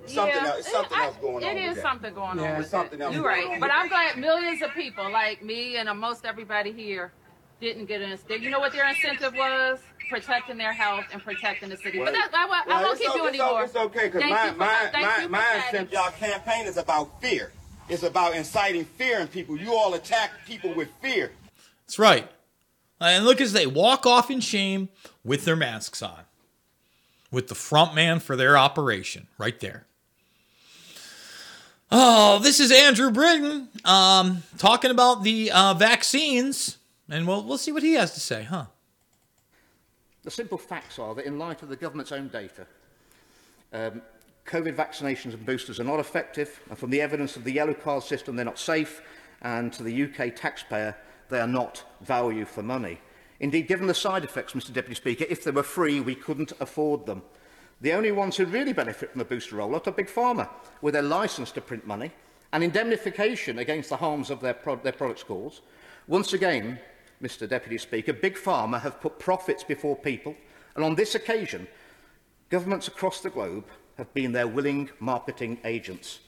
Something 0.06 0.36
Yeah, 0.36 0.48
else, 0.50 0.60
it's 0.60 0.72
something 0.72 0.98
I- 0.98 1.06
else 1.06 1.16
going 1.18 1.36
on. 1.38 1.44
It 1.44 1.54
with 1.56 1.64
is 1.70 1.76
that. 1.76 1.82
something 1.82 2.14
going 2.14 2.30
on. 2.32 2.38
Yeah, 2.40 2.58
with 2.58 2.68
something 2.68 3.00
it. 3.00 3.04
else 3.04 3.14
You're 3.16 3.24
going 3.24 3.46
right, 3.48 3.54
on 3.54 3.60
but 3.60 3.72
I'm 3.72 3.88
glad 3.88 4.18
millions 4.18 4.62
of 4.62 4.72
people 4.74 5.10
like 5.12 5.44
me 5.44 5.78
and 5.78 5.90
most 6.00 6.26
everybody 6.26 6.72
here 6.72 7.12
didn't 7.62 7.86
get 7.86 8.02
an 8.02 8.12
incentive. 8.12 8.44
You 8.44 8.50
know 8.50 8.60
what 8.60 8.72
their 8.74 8.88
incentive 8.88 9.34
was? 9.36 9.80
Protecting 10.10 10.58
their 10.58 10.74
health 10.74 11.06
and 11.14 11.22
protecting 11.24 11.70
the 11.70 11.78
city. 11.78 12.00
but 12.00 12.14
that, 12.14 12.32
I, 12.34 12.46
won't- 12.48 12.68
I 12.68 12.84
won't 12.84 13.00
keep 13.00 13.10
o- 13.12 13.16
you 13.16 13.28
it's 13.28 13.40
o- 13.40 13.44
anymore. 13.44 13.64
It's 13.66 13.76
okay, 13.76 14.06
because 14.08 14.22
Thank 14.22 14.34
my, 14.34 14.46
you 14.46 14.52
for- 14.54 14.58
my, 14.58 14.90
thank 14.92 15.06
my, 15.06 15.28
my 15.40 15.56
incentive, 15.58 15.92
y'all 15.94 16.12
campaign 16.12 16.66
is 16.66 16.78
about 16.78 17.22
fear. 17.22 17.52
It's 17.90 18.04
about 18.04 18.36
inciting 18.36 18.86
fear 18.86 19.20
in 19.20 19.28
people. 19.28 19.58
You 19.58 19.74
all 19.74 19.94
attack 19.94 20.32
people 20.48 20.74
with 20.74 20.90
fear. 21.02 21.32
That's 21.86 22.00
right. 22.00 22.30
And 23.02 23.24
look 23.26 23.40
as 23.40 23.54
they 23.54 23.66
walk 23.68 24.06
off 24.06 24.30
in 24.32 24.40
shame 24.42 24.90
with 25.24 25.46
their 25.46 25.56
masks 25.56 26.02
on, 26.02 26.24
with 27.32 27.48
the 27.48 27.56
front 27.56 27.94
man 27.96 28.20
for 28.20 28.36
their 28.36 28.58
operation 28.58 29.28
right 29.38 29.60
there. 29.60 29.86
Oh, 31.92 32.40
this 32.40 32.60
is 32.60 32.72
Andrew 32.72 33.10
Bridgen 33.10 33.68
um, 33.88 34.44
talking 34.60 34.92
about 34.92 35.24
the 35.24 35.50
uh, 35.52 35.74
vaccines, 35.74 36.78
And 37.10 37.28
we'll, 37.28 37.44
we'll 37.44 37.58
see 37.58 37.72
what 37.72 37.84
he 37.84 37.94
has 37.94 38.14
to 38.14 38.20
say, 38.20 38.44
huh? 38.44 38.66
The 40.24 40.32
simple 40.32 40.58
facts 40.58 41.00
are 41.00 41.16
that 41.16 41.26
in 41.26 41.40
light 41.40 41.64
of 41.64 41.70
the 41.70 41.76
government's 41.76 42.12
own 42.12 42.28
data, 42.28 42.68
um, 43.74 44.02
COVID 44.46 44.76
vaccinations 44.76 45.34
and 45.34 45.46
boosters 45.46 45.80
are 45.80 45.86
not 45.86 46.00
effective, 46.00 46.60
and 46.70 46.78
from 46.78 46.90
the 46.90 47.02
evidence 47.02 47.36
of 47.36 47.44
the 47.44 47.52
yellow 47.52 47.74
card 47.74 48.04
system, 48.04 48.36
they're 48.36 48.46
not 48.46 48.60
safe, 48.60 49.02
and 49.42 49.72
to 49.74 49.84
the 49.84 50.04
UK 50.04 50.36
taxpayer, 50.36 50.96
they 51.30 51.40
are 51.40 51.48
not 51.48 51.84
value 52.02 52.46
for 52.46 52.62
money. 52.64 53.00
Indeed, 53.40 53.68
given 53.68 53.88
the 53.88 53.94
side 53.94 54.24
effects, 54.24 54.54
Mr 54.54 54.74
Deputy 54.74 54.96
Speaker, 54.96 55.26
if 55.30 55.44
they 55.44 55.52
were 55.52 55.64
free, 55.64 56.02
we 56.02 56.16
couldn't 56.16 56.52
afford 56.60 57.06
them. 57.06 57.22
The 57.82 57.94
only 57.94 58.12
ones 58.12 58.36
who 58.36 58.46
really 58.46 58.74
benefit 58.74 59.12
from 59.12 59.20
the 59.20 59.26
booster 59.26 59.56
rollout 59.56 59.88
are 59.88 59.92
Big 59.92 60.08
Pharma, 60.08 60.50
with 60.82 60.94
their 60.94 61.04
licence 61.04 61.52
to 61.54 61.62
print 61.62 61.88
money 61.88 62.12
and 62.52 62.64
indemnification 62.64 63.60
against 63.60 63.90
the 63.90 63.98
harms 63.98 64.30
of 64.30 64.42
their, 64.42 64.54
pro 64.54 64.76
their 64.76 64.92
products' 64.92 65.24
cause. 65.24 65.62
Once 66.08 66.34
again, 66.34 66.80
Mr 67.22 67.48
Deputy 67.48 67.78
Speaker, 67.78 68.14
Big 68.14 68.36
Pharma 68.36 68.82
have 68.82 69.02
put 69.02 69.20
profits 69.20 69.64
before 69.64 69.96
people, 69.96 70.36
and 70.76 70.86
on 70.86 70.96
this 70.96 71.16
occasion, 71.16 71.68
governments 72.50 72.88
across 72.88 73.22
the 73.22 73.30
globe 73.30 73.66
have 73.98 74.14
been 74.14 74.32
their 74.32 74.48
willing 74.48 74.90
marketing 75.00 75.60
agents. 75.66 76.20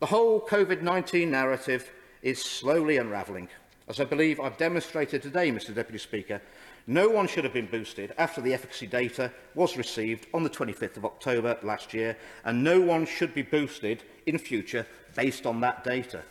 The 0.00 0.06
whole 0.06 0.40
COVID-19 0.40 1.28
narrative 1.28 1.90
is 2.22 2.42
slowly 2.42 2.96
unravelling. 2.96 3.48
As 3.88 4.00
I 4.00 4.04
believe 4.04 4.40
I've 4.40 4.56
demonstrated 4.56 5.22
today, 5.22 5.52
Mr 5.52 5.72
Deputy 5.72 5.98
Speaker, 5.98 6.42
no 6.88 7.08
one 7.08 7.28
should 7.28 7.44
have 7.44 7.52
been 7.52 7.66
boosted 7.66 8.12
after 8.18 8.40
the 8.40 8.52
efficacy 8.52 8.86
data 8.88 9.32
was 9.54 9.76
received 9.76 10.26
on 10.34 10.42
the 10.42 10.50
25th 10.50 10.96
of 10.96 11.04
October 11.04 11.56
last 11.62 11.94
year, 11.94 12.16
and 12.44 12.64
no 12.64 12.80
one 12.80 13.06
should 13.06 13.32
be 13.32 13.42
boosted 13.42 14.02
in 14.26 14.38
future 14.38 14.86
based 15.14 15.46
on 15.46 15.60
that 15.60 15.84
data. 15.84 16.22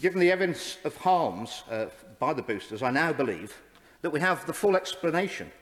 Given 0.00 0.18
the 0.18 0.32
evidence 0.32 0.78
of 0.84 0.96
harms 0.96 1.62
uh, 1.70 1.86
by 2.24 2.32
the 2.32 2.40
boosters, 2.40 2.82
I 2.82 2.90
now 2.90 3.12
believe 3.12 3.60
that 4.00 4.08
we 4.08 4.18
have 4.20 4.46
the 4.46 4.54
full 4.54 4.76
explanation 4.76 5.52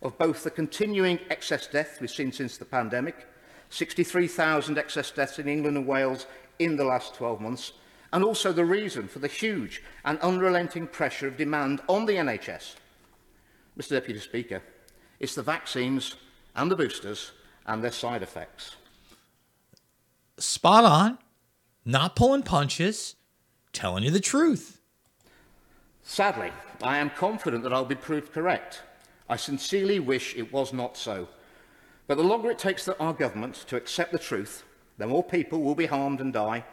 of 0.00 0.16
both 0.16 0.44
the 0.44 0.50
continuing 0.50 1.18
excess 1.28 1.66
death 1.66 1.98
we've 2.00 2.10
seen 2.10 2.32
since 2.32 2.56
the 2.56 2.64
pandemic, 2.64 3.26
63,000 3.68 4.78
excess 4.78 5.10
deaths 5.10 5.38
in 5.38 5.46
England 5.46 5.76
and 5.76 5.86
Wales 5.86 6.24
in 6.58 6.76
the 6.76 6.84
last 6.84 7.14
12 7.16 7.42
months, 7.42 7.72
and 8.14 8.24
also 8.24 8.50
the 8.50 8.64
reason 8.64 9.08
for 9.08 9.18
the 9.18 9.28
huge 9.28 9.82
and 10.06 10.18
unrelenting 10.20 10.86
pressure 10.86 11.28
of 11.28 11.36
demand 11.36 11.82
on 11.86 12.06
the 12.06 12.14
NHS. 12.14 12.76
Mr 13.78 13.90
Deputy 13.90 14.20
Speaker, 14.20 14.62
it's 15.20 15.34
the 15.34 15.42
vaccines 15.42 16.16
and 16.54 16.70
the 16.70 16.76
boosters 16.76 17.32
and 17.66 17.84
their 17.84 17.92
side 17.92 18.22
effects. 18.22 18.76
Spot 20.38 20.84
on, 20.84 21.18
not 21.84 22.16
pulling 22.16 22.42
punches, 22.42 23.16
telling 23.74 24.02
you 24.02 24.10
the 24.10 24.18
truth. 24.18 24.80
Sadly, 26.08 26.52
I 26.84 26.98
am 26.98 27.10
confident 27.10 27.64
that 27.64 27.72
I'll 27.72 27.84
be 27.84 27.96
proved 27.96 28.32
correct. 28.32 28.82
I 29.28 29.34
sincerely 29.34 29.98
wish 29.98 30.36
it 30.36 30.52
was 30.52 30.72
not 30.72 30.96
so. 30.96 31.26
But 32.06 32.16
the 32.16 32.22
longer 32.22 32.48
it 32.48 32.60
takes 32.60 32.88
our 32.88 33.12
government 33.12 33.56
to 33.66 33.76
accept 33.76 34.12
the 34.12 34.18
truth, 34.18 34.62
the 34.98 35.08
more 35.08 35.24
people 35.24 35.62
will 35.62 35.74
be 35.74 35.86
harmed 35.86 36.20
and 36.20 36.32
die. 36.32 36.64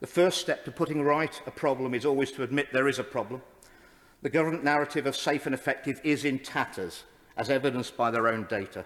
The 0.00 0.08
first 0.08 0.40
step 0.40 0.64
to 0.64 0.72
putting 0.72 1.00
right 1.00 1.40
a 1.46 1.52
problem 1.52 1.94
is 1.94 2.04
always 2.04 2.32
to 2.32 2.42
admit 2.42 2.72
there 2.72 2.88
is 2.88 2.98
a 2.98 3.04
problem. 3.04 3.40
The 4.20 4.30
government 4.30 4.64
narrative 4.64 5.06
of 5.06 5.14
safe 5.14 5.46
and 5.46 5.54
effective 5.54 6.00
is 6.02 6.24
in 6.24 6.40
tatters, 6.40 7.04
as 7.36 7.50
evidenced 7.50 7.96
by 7.96 8.10
their 8.10 8.26
own 8.26 8.46
data. 8.50 8.84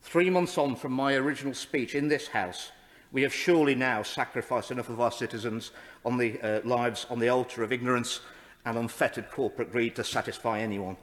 Three 0.00 0.30
months 0.30 0.56
on 0.56 0.74
from 0.74 0.92
my 0.92 1.14
original 1.16 1.52
speech 1.52 1.94
in 1.94 2.08
this 2.08 2.28
House, 2.28 2.72
we 3.12 3.20
have 3.22 3.34
surely 3.34 3.74
now 3.74 4.02
sacrificed 4.02 4.70
enough 4.70 4.88
of 4.88 5.02
our 5.02 5.12
citizens 5.12 5.70
on 6.02 6.16
the 6.16 6.40
uh, 6.40 6.66
lives 6.66 7.06
on 7.10 7.18
the 7.18 7.28
altar 7.28 7.62
of 7.62 7.72
ignorance 7.72 8.20
and 8.64 8.78
unfettered 8.78 9.30
corporate 9.30 9.72
greed 9.72 9.96
to 9.96 10.04
satisfy 10.04 10.60
anyone. 10.60 10.96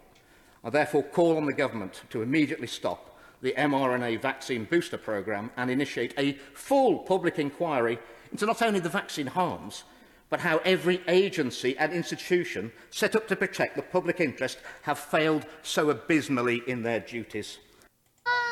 I 0.64 0.70
therefore 0.70 1.04
call 1.04 1.38
on 1.38 1.46
the 1.46 1.54
government 1.54 2.02
to 2.10 2.22
immediately 2.22 2.68
stop 2.68 3.18
the 3.42 3.54
mRNA 3.58 4.22
vaccine 4.22 4.66
booster 4.66 4.98
programme 4.98 5.52
and 5.56 5.70
initiate 5.70 6.14
a 6.18 6.34
full 6.54 7.00
public 7.00 7.40
inquiry 7.40 7.98
into 8.32 8.46
not 8.46 8.62
only 8.62 8.80
the 8.80 8.90
vaccine 8.90 9.28
harms, 9.28 9.84
but 10.30 10.42
how 10.42 10.58
every 10.64 11.02
agency 11.08 11.78
and 11.78 11.92
institution 11.92 12.72
set 12.92 13.16
up 13.16 13.28
to 13.28 13.36
protect 13.36 13.76
the 13.76 13.82
public 13.82 14.20
interest 14.20 14.60
have 14.84 15.00
failed 15.00 15.46
so 15.64 15.90
abysmally 15.90 16.62
in 16.68 16.84
their 16.84 17.00
duties. 17.00 17.58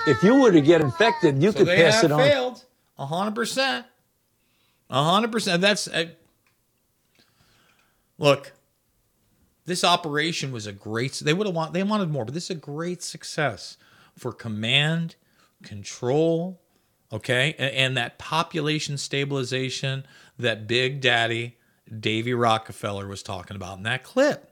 If 0.07 0.23
you 0.23 0.41
were 0.41 0.51
to 0.51 0.61
get 0.61 0.81
infected, 0.81 1.43
you 1.43 1.51
so 1.51 1.59
could 1.59 1.67
they 1.67 1.75
pass 1.75 2.01
have 2.01 2.05
it 2.05 2.11
on. 2.11 2.19
failed, 2.19 2.65
hundred 2.97 3.35
percent. 3.35 3.85
A 4.89 5.03
hundred 5.03 5.31
percent. 5.31 5.61
That's 5.61 5.87
uh, 5.87 6.05
look. 8.17 8.53
This 9.67 9.83
operation 9.83 10.53
was 10.53 10.65
a 10.65 10.71
great. 10.71 11.11
They 11.13 11.33
would 11.33 11.45
have 11.45 11.55
want. 11.55 11.73
They 11.73 11.83
wanted 11.83 12.09
more, 12.09 12.23
but 12.23 12.33
this 12.33 12.45
is 12.45 12.51
a 12.51 12.55
great 12.55 13.03
success 13.03 13.75
for 14.17 14.31
command, 14.31 15.17
control, 15.61 16.61
okay, 17.11 17.53
and, 17.59 17.73
and 17.73 17.97
that 17.97 18.17
population 18.17 18.97
stabilization 18.97 20.07
that 20.39 20.67
Big 20.67 21.01
Daddy 21.01 21.57
Davy 21.99 22.33
Rockefeller 22.33 23.07
was 23.07 23.21
talking 23.21 23.57
about 23.57 23.77
in 23.77 23.83
that 23.83 24.05
clip. 24.05 24.51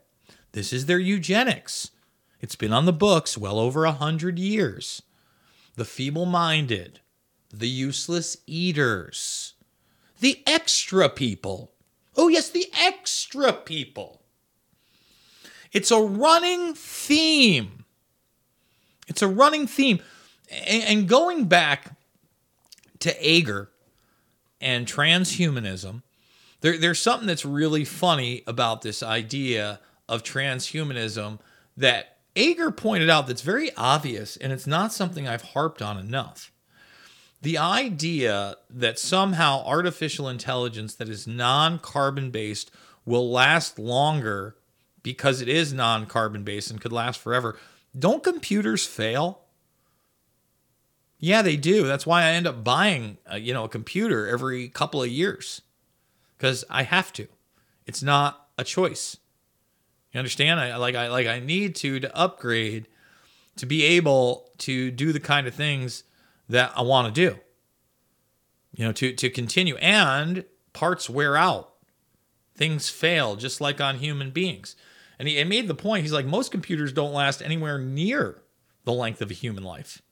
This 0.52 0.70
is 0.70 0.84
their 0.84 0.98
eugenics. 0.98 1.92
It's 2.40 2.56
been 2.56 2.74
on 2.74 2.84
the 2.84 2.92
books 2.92 3.38
well 3.38 3.58
over 3.58 3.86
a 3.86 3.92
hundred 3.92 4.38
years. 4.38 5.00
The 5.76 5.86
feeble-minded, 5.86 7.00
the 7.50 7.68
useless 7.68 8.36
eaters, 8.46 9.54
the 10.20 10.42
extra 10.46 11.08
people. 11.08 11.72
Oh, 12.16 12.28
yes, 12.28 12.50
the 12.50 12.66
extra 12.78 13.54
people. 13.54 14.22
It's 15.76 15.90
a 15.90 16.00
running 16.00 16.72
theme. 16.72 17.84
It's 19.08 19.20
a 19.20 19.28
running 19.28 19.66
theme. 19.66 20.00
And 20.66 21.06
going 21.06 21.44
back 21.44 21.98
to 23.00 23.14
Ager 23.20 23.68
and 24.58 24.86
transhumanism, 24.86 26.02
there, 26.62 26.78
there's 26.78 26.98
something 26.98 27.26
that's 27.26 27.44
really 27.44 27.84
funny 27.84 28.42
about 28.46 28.80
this 28.80 29.02
idea 29.02 29.80
of 30.08 30.22
transhumanism 30.22 31.40
that 31.76 32.16
Ager 32.36 32.70
pointed 32.70 33.10
out 33.10 33.26
that's 33.26 33.42
very 33.42 33.70
obvious, 33.76 34.38
and 34.38 34.54
it's 34.54 34.66
not 34.66 34.94
something 34.94 35.28
I've 35.28 35.42
harped 35.42 35.82
on 35.82 35.98
enough 35.98 36.52
the 37.42 37.58
idea 37.58 38.56
that 38.70 38.98
somehow 38.98 39.62
artificial 39.66 40.26
intelligence 40.26 40.94
that 40.94 41.08
is 41.08 41.26
non 41.26 41.78
carbon 41.78 42.30
based 42.30 42.70
will 43.04 43.30
last 43.30 43.78
longer 43.78 44.56
because 45.06 45.40
it 45.40 45.48
is 45.48 45.72
non 45.72 46.04
carbon 46.04 46.42
based 46.42 46.68
and 46.68 46.80
could 46.80 46.90
last 46.90 47.20
forever. 47.20 47.56
Don't 47.96 48.24
computers 48.24 48.84
fail? 48.84 49.42
Yeah, 51.20 51.42
they 51.42 51.56
do. 51.56 51.86
That's 51.86 52.04
why 52.04 52.24
I 52.24 52.30
end 52.30 52.48
up 52.48 52.64
buying, 52.64 53.18
a, 53.24 53.38
you 53.38 53.54
know, 53.54 53.62
a 53.62 53.68
computer 53.68 54.26
every 54.26 54.68
couple 54.68 55.00
of 55.00 55.08
years 55.08 55.62
because 56.36 56.64
I 56.68 56.82
have 56.82 57.12
to. 57.12 57.28
It's 57.86 58.02
not 58.02 58.48
a 58.58 58.64
choice. 58.64 59.18
You 60.10 60.18
understand? 60.18 60.58
I 60.58 60.76
like 60.76 60.96
I 60.96 61.06
like 61.06 61.28
I 61.28 61.38
need 61.38 61.76
to 61.76 62.00
to 62.00 62.16
upgrade 62.16 62.88
to 63.58 63.64
be 63.64 63.84
able 63.84 64.50
to 64.58 64.90
do 64.90 65.12
the 65.12 65.20
kind 65.20 65.46
of 65.46 65.54
things 65.54 66.02
that 66.48 66.72
I 66.74 66.82
want 66.82 67.14
to 67.14 67.30
do. 67.30 67.38
You 68.74 68.86
know, 68.86 68.92
to 68.92 69.12
to 69.12 69.30
continue 69.30 69.76
and 69.76 70.44
parts 70.72 71.08
wear 71.08 71.36
out. 71.36 71.74
Things 72.56 72.88
fail 72.88 73.36
just 73.36 73.60
like 73.60 73.80
on 73.80 73.98
human 73.98 74.32
beings. 74.32 74.74
And 75.18 75.28
he, 75.28 75.36
he 75.36 75.44
made 75.44 75.68
the 75.68 75.74
point, 75.74 76.02
he's 76.02 76.12
like 76.12 76.26
most 76.26 76.50
computers 76.50 76.92
don't 76.92 77.12
last 77.12 77.42
anywhere 77.42 77.78
near 77.78 78.42
the 78.84 78.92
length 78.92 79.20
of 79.20 79.30
a 79.30 79.34
human 79.34 79.64
life. 79.64 80.02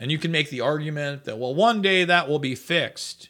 And 0.00 0.10
you 0.10 0.18
can 0.18 0.32
make 0.32 0.50
the 0.50 0.60
argument 0.60 1.24
that 1.24 1.38
well 1.38 1.54
one 1.54 1.80
day 1.80 2.04
that 2.04 2.28
will 2.28 2.38
be 2.38 2.54
fixed. 2.54 3.28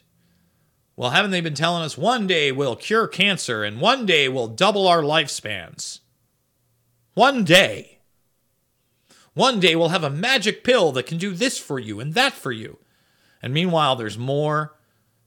Well, 0.95 1.11
haven't 1.11 1.31
they 1.31 1.41
been 1.41 1.55
telling 1.55 1.83
us 1.83 1.97
one 1.97 2.25
day 2.25 2.51
we'll 2.51 2.75
cure 2.75 3.07
cancer 3.07 3.63
and 3.63 3.81
one 3.81 4.05
day 4.05 4.29
we'll 4.29 4.47
double 4.47 4.87
our 4.87 5.01
lifespans? 5.01 5.99
One 7.13 7.43
day. 7.43 7.99
One 9.33 9.59
day 9.59 9.75
we'll 9.75 9.89
have 9.89 10.05
a 10.05 10.09
magic 10.09 10.63
pill 10.63 10.93
that 10.93 11.05
can 11.05 11.17
do 11.17 11.33
this 11.33 11.57
for 11.57 11.77
you 11.79 11.99
and 11.99 12.13
that 12.13 12.33
for 12.33 12.53
you. 12.53 12.79
And 13.41 13.53
meanwhile, 13.53 13.95
there's 13.95 14.17
more 14.17 14.77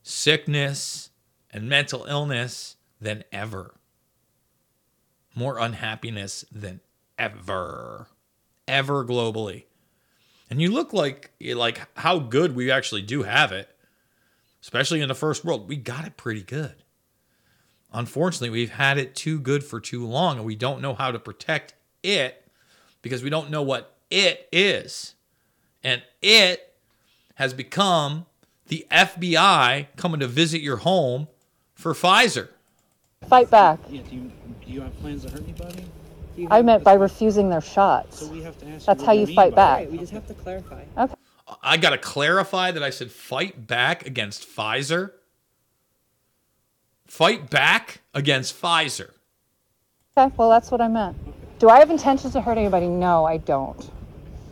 sickness 0.02 1.10
and 1.50 1.68
mental 1.68 2.04
illness 2.06 2.76
than 3.00 3.24
ever. 3.30 3.77
More 5.38 5.58
unhappiness 5.60 6.44
than 6.50 6.80
ever. 7.16 8.08
Ever 8.66 9.04
globally. 9.04 9.66
And 10.50 10.60
you 10.60 10.72
look 10.72 10.92
like 10.92 11.30
like 11.40 11.86
how 11.96 12.18
good 12.18 12.56
we 12.56 12.72
actually 12.72 13.02
do 13.02 13.22
have 13.22 13.52
it. 13.52 13.70
Especially 14.60 15.00
in 15.00 15.06
the 15.06 15.14
first 15.14 15.44
world. 15.44 15.68
We 15.68 15.76
got 15.76 16.04
it 16.04 16.16
pretty 16.16 16.42
good. 16.42 16.74
Unfortunately, 17.92 18.50
we've 18.50 18.72
had 18.72 18.98
it 18.98 19.14
too 19.14 19.38
good 19.38 19.62
for 19.62 19.78
too 19.78 20.04
long 20.04 20.38
and 20.38 20.44
we 20.44 20.56
don't 20.56 20.82
know 20.82 20.94
how 20.94 21.12
to 21.12 21.20
protect 21.20 21.74
it 22.02 22.44
because 23.00 23.22
we 23.22 23.30
don't 23.30 23.48
know 23.48 23.62
what 23.62 23.96
it 24.10 24.48
is. 24.50 25.14
And 25.84 26.02
it 26.20 26.74
has 27.36 27.54
become 27.54 28.26
the 28.66 28.88
FBI 28.90 29.86
coming 29.94 30.18
to 30.18 30.26
visit 30.26 30.62
your 30.62 30.78
home 30.78 31.28
for 31.74 31.94
Pfizer. 31.94 32.48
Fight 33.28 33.50
back. 33.50 33.78
Yeah, 33.90 34.02
do 34.08 34.16
you, 34.16 34.32
do 34.64 34.72
you 34.72 34.80
have 34.80 34.96
plans 35.00 35.24
to 35.24 35.30
hurt 35.30 35.42
anybody? 35.42 35.84
I 36.50 36.62
meant 36.62 36.84
by 36.84 36.94
refusing 36.94 37.50
their 37.50 37.60
shots. 37.60 38.20
So 38.20 38.26
we 38.28 38.42
have 38.42 38.58
to 38.60 38.66
ask 38.68 38.86
That's 38.86 39.00
you 39.00 39.06
how 39.06 39.12
you 39.12 39.26
mean 39.26 39.36
fight 39.36 39.50
by 39.50 39.56
back. 39.56 39.84
that. 39.84 39.92
We 39.92 39.98
just 39.98 40.12
have 40.12 40.26
to 40.28 40.34
clarify. 40.34 40.84
Okay. 40.96 41.14
I 41.62 41.76
got 41.76 41.90
to 41.90 41.98
clarify 41.98 42.70
that 42.70 42.82
I 42.82 42.90
said 42.90 43.10
fight 43.10 43.66
back 43.66 44.06
against 44.06 44.48
Pfizer. 44.48 45.12
Fight 47.06 47.50
back 47.50 48.02
against 48.14 48.60
Pfizer. 48.60 49.10
Okay, 50.16 50.32
well, 50.36 50.50
that's 50.50 50.70
what 50.70 50.80
I 50.80 50.88
meant. 50.88 51.16
Do 51.58 51.68
I 51.68 51.78
have 51.78 51.90
intentions 51.90 52.32
to 52.34 52.40
hurt 52.40 52.58
anybody? 52.58 52.86
No, 52.86 53.24
I 53.24 53.38
don't. 53.38 53.90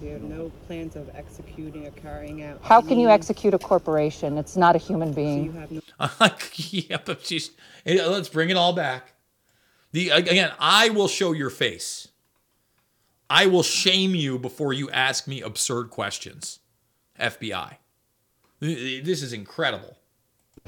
You 0.07 0.12
have 0.12 0.23
no 0.23 0.53
plans 0.69 0.95
of 0.95 1.11
executing 1.16 1.85
or 1.85 1.91
carrying 1.91 2.45
out. 2.45 2.61
How 2.62 2.81
can 2.81 3.01
you 3.01 3.09
any- 3.09 3.15
execute 3.15 3.55
a 3.55 3.59
corporation? 3.59 4.39
It's 4.39 4.57
not 4.57 4.77
a 4.77 4.78
human 4.78 5.12
being. 5.12 5.53
yeah, 6.55 6.99
but 7.05 7.27
she's. 7.27 7.51
eh, 7.85 8.01
Let's 8.07 8.28
bring 8.28 8.51
it 8.51 8.57
all 8.57 8.73
back. 8.73 9.15
The 9.91 10.11
again, 10.11 10.53
I 10.61 10.91
will 10.91 11.09
show 11.09 11.33
your 11.33 11.51
face. 11.51 12.07
I 13.28 13.47
will 13.47 13.65
shame 13.65 14.15
you 14.15 14.39
before 14.39 14.73
you 14.73 14.89
ask 14.91 15.27
me 15.27 15.41
absurd 15.43 15.91
questions. 15.91 16.61
FBI. 17.19 17.74
This 18.61 19.23
is 19.24 19.33
incredible. 19.33 19.97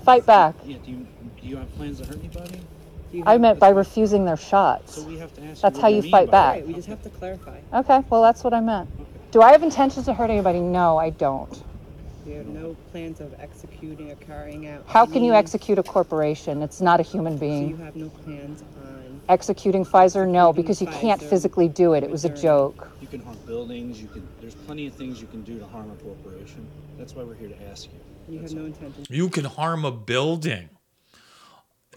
Fight 0.03 0.27
back. 0.27 0.57
Yeah, 0.65 0.79
do 0.85 0.91
you, 0.91 1.07
do 1.41 1.47
you 1.47 1.57
have 1.59 1.73
plans 1.77 2.01
to 2.01 2.07
hurt 2.07 2.19
anybody? 2.19 2.61
I 3.25 3.39
meant 3.39 3.61
by 3.61 3.69
refusing 3.69 4.25
their 4.25 4.37
shots. 4.37 4.97
So 4.97 5.03
we 5.05 5.17
have 5.19 5.33
to 5.35 5.43
ask 5.45 5.63
That's 5.63 5.77
you 5.77 5.83
how 5.83 5.89
you 5.89 6.03
mean 6.03 6.11
fight 6.11 6.27
by 6.27 6.33
back. 6.33 6.57
that. 6.59 6.67
We 6.67 6.75
just 6.75 6.89
have 6.89 7.03
to 7.05 7.11
clarify. 7.11 7.59
Okay, 7.73 8.03
well, 8.11 8.23
that's 8.23 8.43
what 8.43 8.53
I 8.53 8.61
meant. 8.61 8.91
Do 9.31 9.43
I 9.43 9.53
have 9.53 9.63
intentions 9.63 10.07
to 10.07 10.15
hurt 10.15 10.31
anybody? 10.31 10.61
No, 10.61 10.97
I 10.97 11.11
don't. 11.11 11.63
You 12.27 12.35
have 12.35 12.47
no 12.47 12.77
plans 12.91 13.21
of 13.21 13.35
executing 13.41 14.11
or 14.11 14.17
carrying 14.17 14.67
out. 14.69 14.85
How 14.87 15.07
can 15.07 15.23
you 15.25 15.33
any- 15.33 15.39
execute 15.39 15.79
a 15.79 15.83
corporation? 15.83 16.63
It's 16.63 16.81
not 16.81 17.01
a 17.01 17.03
human 17.03 17.37
being. 17.39 17.65
So 17.65 17.69
you 17.71 17.75
being. 17.77 17.85
have 17.87 17.97
no 17.97 18.09
plans 18.25 18.63
on. 18.63 19.21
Executing 19.29 19.85
Pfizer? 19.85 20.27
No, 20.29 20.53
because 20.53 20.81
you 20.81 20.87
can't 20.87 21.21
Pfizer, 21.21 21.29
physically 21.29 21.69
do 21.69 21.93
it. 21.95 22.03
It 22.03 22.11
was 22.11 22.25
a 22.25 22.31
joke. 22.31 22.91
You 23.01 23.07
can 23.09 23.21
harm 23.23 23.37
buildings. 23.47 24.01
You 24.01 24.09
can. 24.09 24.27
There's 24.41 24.55
plenty 24.55 24.87
of 24.87 24.95
things 24.95 25.21
you 25.21 25.27
can 25.27 25.43
do 25.43 25.59
to 25.59 25.67
harm 25.67 25.91
a 25.91 26.03
corporation. 26.03 26.67
That's 26.99 27.15
why 27.15 27.25
we're 27.25 27.35
here 27.35 27.49
to 27.49 27.63
ask 27.71 27.89
you. 27.93 28.35
You 28.35 28.41
have 28.43 28.53
no 28.53 28.65
intention. 28.67 29.05
You 29.11 29.29
can 29.29 29.45
harm 29.45 29.85
a 29.85 29.91
building. 29.93 30.71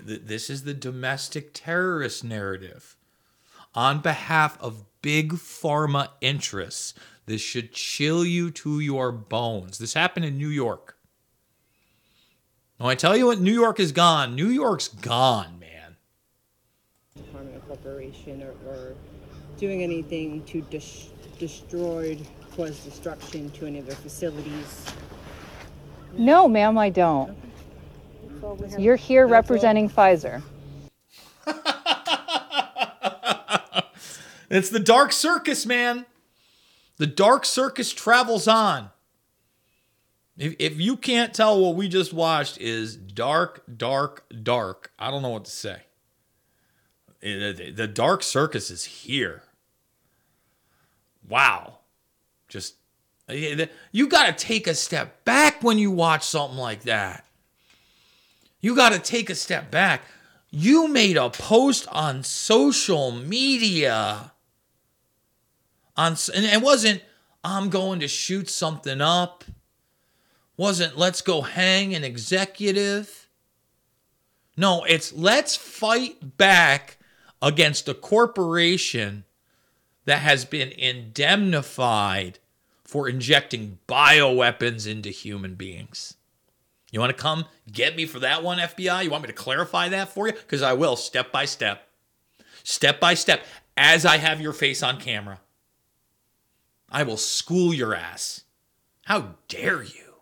Th- 0.05 0.21
This 0.23 0.49
is 0.49 0.63
the 0.63 0.73
domestic 0.73 1.53
terrorist 1.53 2.23
narrative. 2.23 2.97
On 3.75 3.99
behalf 4.01 4.57
of 4.61 4.83
big 5.01 5.33
pharma 5.33 6.09
interests, 6.19 6.93
this 7.31 7.41
should 7.41 7.71
chill 7.71 8.25
you 8.25 8.51
to 8.51 8.81
your 8.81 9.13
bones. 9.13 9.77
This 9.77 9.93
happened 9.93 10.25
in 10.25 10.37
New 10.37 10.49
York. 10.49 10.97
When 12.77 12.89
I 12.89 12.95
tell 12.95 13.15
you 13.15 13.27
what 13.27 13.39
New 13.39 13.53
York 13.53 13.79
is 13.79 13.93
gone, 13.93 14.35
New 14.35 14.49
York's 14.49 14.89
gone, 14.89 15.57
man. 15.57 15.95
harming 17.31 17.55
a 17.55 17.59
corporation 17.59 18.43
or, 18.43 18.69
or 18.69 18.95
doing 19.57 19.81
anything 19.81 20.43
to 20.43 20.59
dis- 20.63 21.11
destroy, 21.39 22.19
cause 22.57 22.83
destruction 22.83 23.49
to 23.51 23.65
any 23.65 23.79
of 23.79 23.85
their 23.85 23.95
facilities. 23.95 24.85
No, 26.17 26.49
ma'am, 26.49 26.77
I 26.77 26.89
don't. 26.89 27.37
You're 28.77 28.97
here 28.97 29.25
representing 29.25 29.89
Pfizer. 29.89 30.41
It's 34.49 34.69
the 34.69 34.81
dark 34.81 35.13
circus, 35.13 35.65
man. 35.65 36.05
The 37.01 37.07
dark 37.07 37.45
circus 37.45 37.91
travels 37.91 38.47
on. 38.47 38.91
If, 40.37 40.55
if 40.59 40.79
you 40.79 40.95
can't 40.95 41.33
tell 41.33 41.59
what 41.59 41.75
we 41.75 41.87
just 41.87 42.13
watched 42.13 42.59
is 42.59 42.95
dark, 42.95 43.63
dark, 43.75 44.23
dark, 44.43 44.91
I 44.99 45.09
don't 45.09 45.23
know 45.23 45.29
what 45.29 45.45
to 45.45 45.51
say. 45.51 45.81
Eh, 47.23 47.53
the- 47.53 47.71
the 47.71 47.87
dark 47.87 48.21
circus 48.21 48.69
is 48.69 48.83
here. 48.83 49.41
Wow. 51.27 51.79
Just, 52.47 52.75
eh, 53.27 53.55
eh, 53.57 53.65
you 53.91 54.07
got 54.07 54.27
to 54.27 54.33
take 54.45 54.67
a 54.67 54.75
step 54.75 55.25
back 55.25 55.63
when 55.63 55.79
you 55.79 55.89
watch 55.89 56.23
something 56.23 56.59
like 56.59 56.83
that. 56.83 57.25
You 58.59 58.75
got 58.75 58.89
to 58.91 58.99
take 58.99 59.31
a 59.31 59.35
step 59.35 59.71
back. 59.71 60.03
You 60.51 60.87
made 60.87 61.17
a 61.17 61.31
post 61.31 61.87
on 61.87 62.21
social 62.21 63.11
media. 63.11 64.30
On 65.97 66.15
and 66.33 66.45
it 66.45 66.61
wasn't 66.61 67.01
I'm 67.43 67.69
going 67.69 67.99
to 68.01 68.07
shoot 68.07 68.49
something 68.49 69.01
up. 69.01 69.43
Wasn't 70.57 70.97
let's 70.97 71.21
go 71.21 71.41
hang 71.41 71.95
an 71.95 72.03
executive. 72.03 73.29
No, 74.57 74.83
it's 74.83 75.13
let's 75.13 75.55
fight 75.55 76.37
back 76.37 76.97
against 77.41 77.89
a 77.89 77.93
corporation 77.93 79.23
that 80.05 80.19
has 80.19 80.45
been 80.45 80.69
indemnified 80.69 82.39
for 82.83 83.07
injecting 83.07 83.79
bioweapons 83.87 84.85
into 84.85 85.09
human 85.09 85.55
beings. 85.55 86.15
You 86.91 86.99
want 86.99 87.15
to 87.15 87.21
come 87.21 87.45
get 87.71 87.95
me 87.95 88.05
for 88.05 88.19
that 88.19 88.43
one, 88.43 88.57
FBI? 88.57 89.03
You 89.03 89.09
want 89.09 89.23
me 89.23 89.27
to 89.27 89.33
clarify 89.33 89.89
that 89.89 90.09
for 90.09 90.27
you? 90.27 90.33
Because 90.33 90.61
I 90.61 90.73
will, 90.73 90.97
step 90.97 91.31
by 91.31 91.45
step. 91.45 91.87
Step 92.63 92.99
by 92.99 93.13
step, 93.13 93.45
as 93.77 94.05
I 94.05 94.17
have 94.17 94.41
your 94.41 94.53
face 94.53 94.83
on 94.83 94.99
camera. 94.99 95.39
I 96.91 97.03
will 97.03 97.17
school 97.17 97.73
your 97.73 97.95
ass. 97.95 98.41
How 99.05 99.35
dare 99.47 99.81
you? 99.81 100.15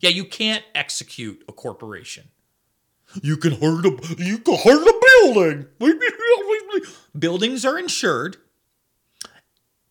Yeah, 0.00 0.10
you 0.10 0.24
can't 0.24 0.64
execute 0.74 1.42
a 1.48 1.52
corporation. 1.52 2.28
You 3.22 3.36
can 3.36 3.52
hurt 3.52 3.84
a 3.84 4.22
you 4.22 4.38
can 4.38 4.56
hurt 4.56 4.86
a 4.86 5.00
building. 5.22 5.66
Buildings 7.18 7.64
are 7.64 7.78
insured. 7.78 8.36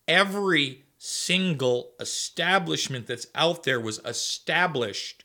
Every 0.06 0.84
single 0.98 1.92
establishment 2.00 3.06
that's 3.06 3.26
out 3.34 3.62
there 3.62 3.80
was 3.80 4.00
established 4.04 5.24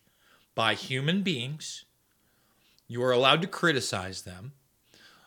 by 0.56 0.74
human 0.74 1.22
beings. 1.24 1.86
You 2.88 3.04
are 3.04 3.12
allowed 3.12 3.42
to 3.44 3.48
criticize 3.48 4.24
them. 4.24 4.54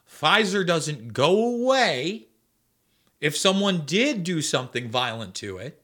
Pfizer 0.08 0.66
doesn't 0.66 1.12
go 1.12 1.54
away 1.54 2.28
if 3.22 3.36
someone 3.36 3.84
did 3.86 4.24
do 4.24 4.42
something 4.42 4.90
violent 4.90 5.34
to 5.36 5.56
it. 5.56 5.80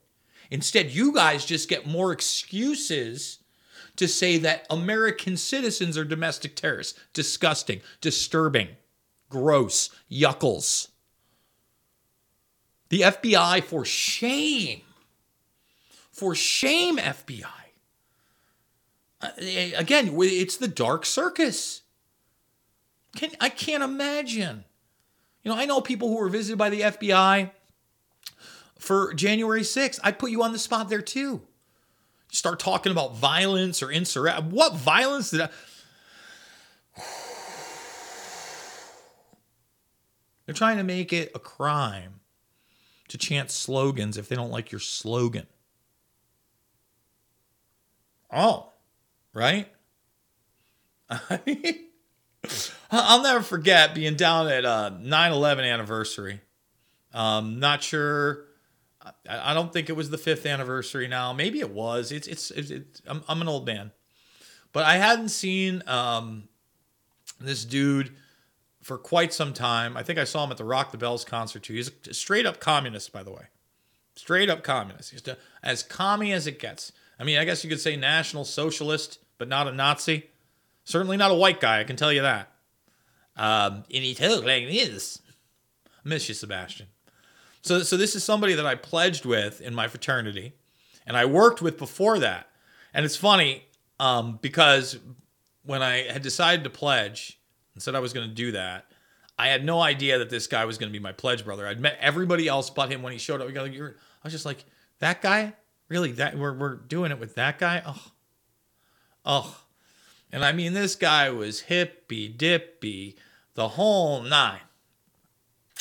Instead, 0.50 0.90
you 0.90 1.14
guys 1.14 1.46
just 1.46 1.68
get 1.68 1.86
more 1.86 2.10
excuses 2.10 3.38
to 3.96 4.08
say 4.08 4.38
that 4.38 4.66
American 4.68 5.36
citizens 5.36 5.96
are 5.96 6.04
domestic 6.04 6.56
terrorists. 6.56 6.98
Disgusting, 7.12 7.80
disturbing, 8.00 8.68
gross, 9.30 9.90
yuckles. 10.10 10.88
The 12.88 13.02
FBI, 13.02 13.62
for 13.62 13.84
shame, 13.84 14.80
for 16.10 16.34
shame, 16.34 16.96
FBI. 16.96 17.46
Uh, 19.20 19.28
again, 19.76 20.16
it's 20.20 20.56
the 20.56 20.68
dark 20.68 21.06
circus. 21.06 21.82
Can, 23.14 23.30
I 23.40 23.48
can't 23.48 23.82
imagine. 23.82 24.64
You 25.42 25.50
know, 25.50 25.56
I 25.56 25.66
know 25.66 25.80
people 25.80 26.08
who 26.08 26.16
were 26.16 26.28
visited 26.28 26.58
by 26.58 26.70
the 26.70 26.80
FBI 26.82 27.50
for 28.78 29.14
January 29.14 29.62
6th. 29.62 30.00
I'd 30.02 30.18
put 30.18 30.30
you 30.30 30.42
on 30.42 30.52
the 30.52 30.58
spot 30.58 30.88
there 30.88 31.02
too. 31.02 31.42
Start 32.30 32.60
talking 32.60 32.92
about 32.92 33.16
violence 33.16 33.82
or 33.82 33.90
insurrection. 33.90 34.50
What 34.50 34.74
violence 34.74 35.30
did 35.30 35.42
I. 35.42 35.48
They're 40.46 40.54
trying 40.54 40.78
to 40.78 40.84
make 40.84 41.12
it 41.12 41.30
a 41.34 41.38
crime 41.38 42.20
to 43.08 43.18
chant 43.18 43.50
slogans 43.50 44.16
if 44.16 44.28
they 44.28 44.36
don't 44.36 44.50
like 44.50 44.72
your 44.72 44.80
slogan. 44.80 45.46
Oh, 48.30 48.72
right? 49.32 49.68
I'll 52.90 53.22
never 53.22 53.42
forget 53.42 53.94
being 53.94 54.14
down 54.14 54.48
at 54.48 54.64
uh, 54.64 54.90
9 55.00 55.32
11 55.32 55.64
anniversary. 55.64 56.40
Um, 57.12 57.60
not 57.60 57.82
sure. 57.82 58.44
I, 59.28 59.50
I 59.50 59.54
don't 59.54 59.72
think 59.72 59.88
it 59.88 59.96
was 59.96 60.10
the 60.10 60.18
fifth 60.18 60.46
anniversary 60.46 61.08
now. 61.08 61.32
Maybe 61.32 61.60
it 61.60 61.70
was. 61.70 62.12
It's, 62.12 62.26
it's, 62.26 62.50
it's, 62.50 62.70
it's 62.70 63.02
I'm, 63.06 63.22
I'm 63.28 63.42
an 63.42 63.48
old 63.48 63.66
man. 63.66 63.92
But 64.72 64.84
I 64.84 64.96
hadn't 64.96 65.30
seen 65.30 65.82
um, 65.86 66.48
this 67.40 67.64
dude 67.64 68.14
for 68.82 68.98
quite 68.98 69.32
some 69.32 69.52
time. 69.52 69.96
I 69.96 70.02
think 70.02 70.18
I 70.18 70.24
saw 70.24 70.44
him 70.44 70.50
at 70.50 70.56
the 70.56 70.64
Rock 70.64 70.92
the 70.92 70.98
Bells 70.98 71.24
concert 71.24 71.62
too. 71.62 71.74
He's 71.74 71.90
a 72.08 72.14
straight 72.14 72.46
up 72.46 72.60
communist, 72.60 73.12
by 73.12 73.22
the 73.22 73.30
way. 73.30 73.46
Straight 74.14 74.50
up 74.50 74.62
communist. 74.62 75.10
He's 75.10 75.22
as 75.62 75.82
commie 75.82 76.32
as 76.32 76.46
it 76.46 76.58
gets. 76.58 76.92
I 77.18 77.24
mean, 77.24 77.38
I 77.38 77.44
guess 77.44 77.64
you 77.64 77.70
could 77.70 77.80
say 77.80 77.96
national 77.96 78.44
socialist, 78.44 79.18
but 79.38 79.48
not 79.48 79.68
a 79.68 79.72
Nazi. 79.72 80.30
Certainly 80.88 81.18
not 81.18 81.30
a 81.30 81.34
white 81.34 81.60
guy, 81.60 81.80
I 81.80 81.84
can 81.84 81.96
tell 81.96 82.10
you 82.10 82.22
that. 82.22 82.50
Um, 83.36 83.84
and 83.92 84.02
he 84.02 84.14
talked 84.14 84.46
like 84.46 84.66
this. 84.68 85.20
Miss 86.02 86.26
you, 86.30 86.34
Sebastian. 86.34 86.86
So, 87.60 87.82
so 87.82 87.98
this 87.98 88.16
is 88.16 88.24
somebody 88.24 88.54
that 88.54 88.64
I 88.64 88.74
pledged 88.74 89.26
with 89.26 89.60
in 89.60 89.74
my 89.74 89.86
fraternity, 89.86 90.54
and 91.06 91.14
I 91.14 91.26
worked 91.26 91.60
with 91.60 91.76
before 91.76 92.18
that. 92.20 92.48
And 92.94 93.04
it's 93.04 93.16
funny 93.16 93.64
um, 94.00 94.38
because 94.40 94.98
when 95.62 95.82
I 95.82 96.10
had 96.10 96.22
decided 96.22 96.64
to 96.64 96.70
pledge 96.70 97.38
and 97.74 97.82
said 97.82 97.94
I 97.94 98.00
was 98.00 98.14
going 98.14 98.26
to 98.26 98.34
do 98.34 98.52
that, 98.52 98.86
I 99.38 99.48
had 99.48 99.66
no 99.66 99.82
idea 99.82 100.18
that 100.18 100.30
this 100.30 100.46
guy 100.46 100.64
was 100.64 100.78
going 100.78 100.90
to 100.90 100.98
be 100.98 101.02
my 101.02 101.12
pledge 101.12 101.44
brother. 101.44 101.66
I'd 101.66 101.80
met 101.80 101.98
everybody 102.00 102.48
else 102.48 102.70
but 102.70 102.90
him 102.90 103.02
when 103.02 103.12
he 103.12 103.18
showed 103.18 103.42
up. 103.42 103.54
I 103.54 103.90
was 104.24 104.32
just 104.32 104.46
like, 104.46 104.64
that 105.00 105.20
guy? 105.20 105.52
Really? 105.90 106.12
That 106.12 106.38
we're 106.38 106.56
we're 106.56 106.76
doing 106.76 107.10
it 107.10 107.20
with 107.20 107.34
that 107.34 107.58
guy? 107.58 107.82
Oh, 107.84 108.04
oh. 109.26 109.60
And 110.30 110.44
I 110.44 110.52
mean, 110.52 110.74
this 110.74 110.94
guy 110.94 111.30
was 111.30 111.60
hippy 111.60 112.28
dippy, 112.28 113.16
the 113.54 113.68
whole 113.68 114.22
nine. 114.22 114.60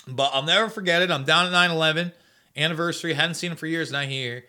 But 0.08 0.32
I'll 0.34 0.44
never 0.44 0.70
forget 0.70 1.02
it. 1.02 1.12
I'm 1.12 1.26
down 1.26 1.48
at 1.48 1.52
9 1.52 1.72
11 1.72 2.14
anniversary. 2.56 3.14
Hadn't 3.14 3.36
seen 3.36 3.52
him 3.52 3.58
for 3.58 3.68
years, 3.68 3.90
and 3.90 3.98
I 3.98 4.06
hear 4.06 4.46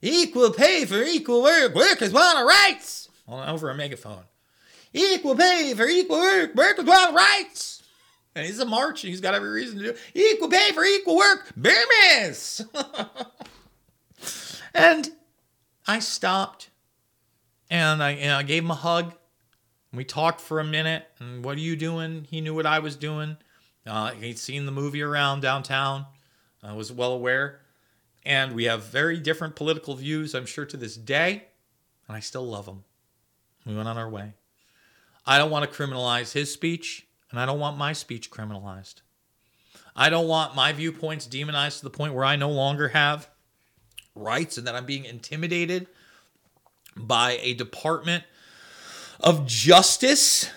equal 0.00 0.50
pay 0.50 0.84
for 0.84 1.02
equal 1.02 1.42
work. 1.42 1.74
Workers 1.74 2.12
want 2.12 2.46
rights. 2.46 3.08
over 3.28 3.70
a 3.70 3.74
megaphone. 3.74 4.24
Equal 4.92 5.34
pay 5.34 5.74
for 5.74 5.86
equal 5.86 6.20
work. 6.20 6.54
Workers 6.54 6.84
want 6.84 7.14
rights. 7.14 7.82
And 8.34 8.46
he's 8.46 8.60
a 8.60 8.66
march, 8.66 9.04
and 9.04 9.10
he's 9.10 9.20
got 9.20 9.34
every 9.34 9.50
reason 9.50 9.78
to 9.78 9.92
do 9.92 9.98
equal 10.14 10.48
pay 10.48 10.72
for 10.72 10.82
equal 10.84 11.16
work. 11.16 11.52
Bear 11.56 11.82
and 14.74 15.10
I 15.86 15.98
stopped, 15.98 16.70
and 17.70 18.02
I, 18.02 18.12
and 18.12 18.32
I 18.32 18.42
gave 18.42 18.64
him 18.64 18.70
a 18.70 18.76
hug. 18.76 19.12
We 19.92 20.04
talked 20.04 20.40
for 20.40 20.58
a 20.60 20.64
minute. 20.64 21.06
And 21.18 21.44
what 21.44 21.56
are 21.56 21.60
you 21.60 21.76
doing? 21.76 22.26
He 22.30 22.40
knew 22.40 22.54
what 22.54 22.66
I 22.66 22.78
was 22.78 22.96
doing. 22.96 23.36
Uh, 23.86 24.12
he'd 24.12 24.38
seen 24.38 24.66
the 24.66 24.72
movie 24.72 25.02
around 25.02 25.40
downtown. 25.40 26.06
I 26.62 26.72
was 26.72 26.92
well 26.92 27.12
aware. 27.12 27.60
And 28.24 28.54
we 28.54 28.64
have 28.64 28.84
very 28.84 29.18
different 29.18 29.56
political 29.56 29.94
views, 29.94 30.34
I'm 30.34 30.46
sure, 30.46 30.64
to 30.66 30.76
this 30.76 30.96
day. 30.96 31.44
And 32.06 32.16
I 32.16 32.20
still 32.20 32.46
love 32.46 32.66
him. 32.66 32.84
We 33.66 33.74
went 33.74 33.88
on 33.88 33.98
our 33.98 34.08
way. 34.08 34.34
I 35.26 35.38
don't 35.38 35.50
want 35.50 35.70
to 35.70 35.76
criminalize 35.76 36.32
his 36.32 36.52
speech, 36.52 37.06
and 37.30 37.38
I 37.38 37.46
don't 37.46 37.60
want 37.60 37.78
my 37.78 37.92
speech 37.92 38.30
criminalized. 38.30 39.02
I 39.94 40.08
don't 40.08 40.26
want 40.26 40.56
my 40.56 40.72
viewpoints 40.72 41.26
demonized 41.26 41.78
to 41.78 41.84
the 41.84 41.90
point 41.90 42.14
where 42.14 42.24
I 42.24 42.36
no 42.36 42.50
longer 42.50 42.88
have 42.88 43.28
rights 44.14 44.58
and 44.58 44.66
that 44.66 44.74
I'm 44.74 44.86
being 44.86 45.04
intimidated 45.04 45.86
by 46.96 47.38
a 47.40 47.54
department 47.54 48.24
of 49.22 49.46
justice 49.46 50.50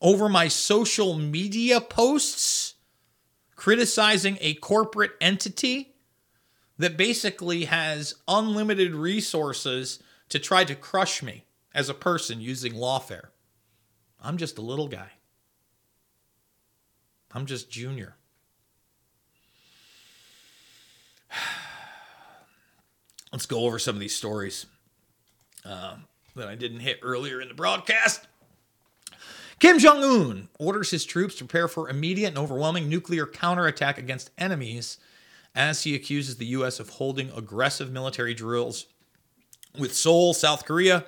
over 0.00 0.28
my 0.28 0.48
social 0.48 1.16
media 1.16 1.80
posts 1.80 2.74
criticizing 3.56 4.36
a 4.40 4.54
corporate 4.54 5.12
entity 5.20 5.94
that 6.78 6.96
basically 6.96 7.64
has 7.64 8.14
unlimited 8.28 8.94
resources 8.94 10.00
to 10.28 10.38
try 10.38 10.64
to 10.64 10.74
crush 10.74 11.22
me 11.22 11.44
as 11.74 11.88
a 11.88 11.94
person 11.94 12.40
using 12.40 12.74
lawfare. 12.74 13.28
I'm 14.20 14.36
just 14.36 14.58
a 14.58 14.62
little 14.62 14.88
guy. 14.88 15.12
I'm 17.32 17.46
just 17.46 17.70
junior. 17.70 18.16
Let's 23.32 23.46
go 23.46 23.60
over 23.60 23.78
some 23.78 23.96
of 23.96 24.00
these 24.00 24.14
stories 24.14 24.66
uh, 25.64 25.96
that 26.36 26.48
I 26.48 26.54
didn't 26.54 26.80
hit 26.80 26.98
earlier 27.02 27.40
in 27.40 27.48
the 27.48 27.54
broadcast. 27.54 28.26
Kim 29.60 29.78
Jong 29.78 30.02
un 30.02 30.48
orders 30.58 30.90
his 30.90 31.04
troops 31.04 31.36
to 31.36 31.44
prepare 31.44 31.68
for 31.68 31.88
immediate 31.88 32.28
and 32.28 32.38
overwhelming 32.38 32.88
nuclear 32.88 33.26
counterattack 33.26 33.98
against 33.98 34.30
enemies 34.36 34.98
as 35.54 35.84
he 35.84 35.94
accuses 35.94 36.36
the 36.36 36.46
U.S. 36.46 36.80
of 36.80 36.90
holding 36.90 37.30
aggressive 37.30 37.90
military 37.90 38.34
drills 38.34 38.86
with 39.78 39.94
Seoul, 39.94 40.34
South 40.34 40.64
Korea, 40.64 41.04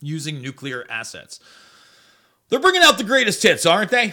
using 0.00 0.42
nuclear 0.42 0.86
assets. 0.90 1.40
They're 2.48 2.60
bringing 2.60 2.82
out 2.82 2.98
the 2.98 3.04
greatest 3.04 3.42
hits, 3.42 3.66
aren't 3.66 3.90
they? 3.90 4.12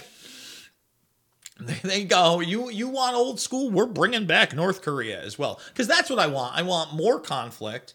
They 1.60 2.04
go, 2.04 2.40
you 2.40 2.68
you 2.70 2.88
want 2.88 3.14
old 3.14 3.38
school? 3.38 3.70
We're 3.70 3.86
bringing 3.86 4.26
back 4.26 4.54
North 4.54 4.82
Korea 4.82 5.22
as 5.22 5.38
well, 5.38 5.60
because 5.68 5.86
that's 5.86 6.10
what 6.10 6.18
I 6.18 6.26
want. 6.26 6.56
I 6.56 6.62
want 6.62 6.94
more 6.94 7.20
conflict. 7.20 7.94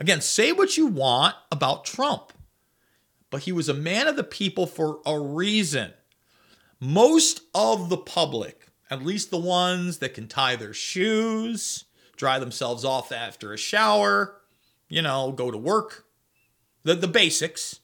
Again, 0.00 0.20
say 0.20 0.50
what 0.50 0.76
you 0.76 0.86
want 0.86 1.36
about 1.52 1.84
Trump 1.84 2.32
but 3.30 3.44
he 3.44 3.52
was 3.52 3.68
a 3.68 3.74
man 3.74 4.08
of 4.08 4.16
the 4.16 4.24
people 4.24 4.66
for 4.66 5.00
a 5.06 5.18
reason. 5.18 5.92
Most 6.80 7.42
of 7.54 7.88
the 7.88 7.96
public, 7.96 8.66
at 8.90 9.04
least 9.04 9.30
the 9.30 9.38
ones 9.38 9.98
that 9.98 10.14
can 10.14 10.26
tie 10.26 10.56
their 10.56 10.74
shoes, 10.74 11.84
dry 12.16 12.38
themselves 12.38 12.84
off 12.84 13.12
after 13.12 13.52
a 13.52 13.58
shower, 13.58 14.40
you 14.88 15.00
know, 15.00 15.32
go 15.32 15.50
to 15.50 15.58
work, 15.58 16.06
the, 16.82 16.94
the 16.94 17.08
basics, 17.08 17.80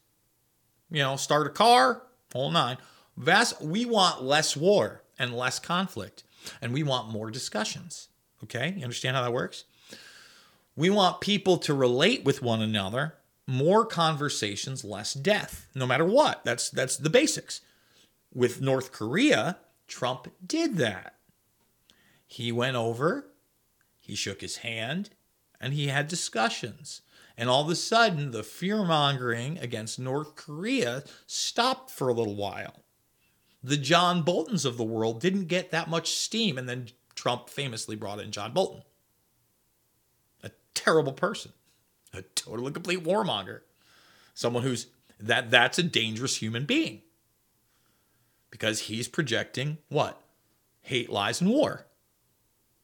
you 0.91 1.03
know, 1.03 1.17
start 1.17 1.47
a 1.47 1.51
car, 1.51 2.03
whole 2.33 2.51
nine. 2.51 2.79
Vast, 3.17 3.63
we 3.63 3.85
want 3.85 4.23
less 4.23 4.57
war 4.57 5.03
and 5.19 5.35
less 5.35 5.59
conflict, 5.59 6.25
and 6.61 6.73
we 6.73 6.83
want 6.83 7.09
more 7.09 7.31
discussions. 7.31 8.09
Okay, 8.45 8.75
you 8.77 8.83
understand 8.83 9.17
how 9.17 9.23
that 9.23 9.33
works? 9.33 9.65
We 10.77 10.91
want 10.91 11.23
people 11.23 11.57
to 11.59 11.73
relate 11.73 12.25
with 12.25 12.43
one 12.43 12.61
another, 12.61 13.15
more 13.47 13.87
conversations, 13.87 14.85
less 14.85 15.15
death, 15.15 15.67
no 15.75 15.87
matter 15.87 16.05
what. 16.05 16.45
That's 16.45 16.69
that's 16.69 16.97
the 16.99 17.11
basics. 17.11 17.63
With 18.35 18.61
North 18.61 18.93
Korea, 18.93 19.57
Trump 19.89 20.29
did 20.47 20.77
that. 20.77 21.15
He 22.27 22.53
went 22.53 22.77
over, 22.77 23.29
he 24.01 24.15
shook 24.15 24.43
his 24.43 24.59
hand, 24.59 25.11
and 25.61 25.73
he 25.73 25.87
had 25.87 26.09
discussions. 26.09 27.01
And 27.39 27.49
all 27.49 27.63
of 27.63 27.71
a 27.71 27.77
sudden, 27.77 28.31
the 28.31 28.43
fear 28.43 28.85
mongering 28.85 29.59
against 29.59 29.99
North 29.99 30.37
Korea 30.37 31.05
stopped 31.27 31.91
for 31.91 32.09
a 32.09 32.15
little 32.15 32.37
while. 32.37 32.83
The 33.63 33.77
John 33.77 34.23
Boltons 34.23 34.65
of 34.65 34.77
the 34.77 34.85
world 34.85 35.21
didn't 35.21 35.47
get 35.47 35.71
that 35.71 35.89
much 35.89 36.11
steam, 36.13 36.59
and 36.59 36.69
then 36.69 36.89
Trump 37.15 37.49
famously 37.49 37.97
brought 37.97 38.21
in 38.21 38.31
John 38.31 38.53
Bolton. 38.53 38.83
Terrible 40.77 41.13
person, 41.13 41.53
a 42.13 42.23
total 42.23 42.67
and 42.67 42.75
complete 42.75 43.03
warmonger. 43.03 43.63
Someone 44.35 44.63
who's 44.63 44.87
that 45.19 45.51
that's 45.51 45.79
a 45.79 45.83
dangerous 45.83 46.37
human 46.37 46.67
being. 46.67 47.01
Because 48.51 48.83
he's 48.83 49.09
projecting 49.09 49.79
what? 49.89 50.21
Hate, 50.83 51.11
lies, 51.11 51.41
and 51.41 51.51
war. 51.51 51.87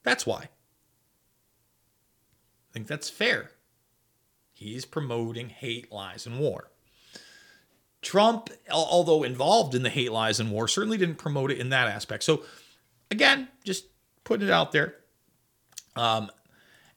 That's 0.03 0.27
why. 0.27 0.49
I 2.71 2.73
think 2.73 2.87
that's 2.89 3.09
fair. 3.11 3.51
He's 4.53 4.85
promoting 4.85 5.51
hate, 5.51 5.93
lies, 5.93 6.27
and 6.27 6.41
war. 6.41 6.71
Trump, 8.01 8.49
although 8.71 9.23
involved 9.23 9.75
in 9.75 9.83
the 9.83 9.91
hate, 9.91 10.11
lies, 10.11 10.41
and 10.41 10.51
war, 10.51 10.67
certainly 10.67 10.99
didn't 10.99 11.19
promote 11.19 11.51
it 11.51 11.59
in 11.59 11.69
that 11.69 11.87
aspect. 11.87 12.25
So, 12.25 12.45
again, 13.11 13.49
just 13.65 13.85
putting 14.25 14.49
it 14.49 14.53
out 14.53 14.73
there. 14.73 14.97
Um, 15.95 16.31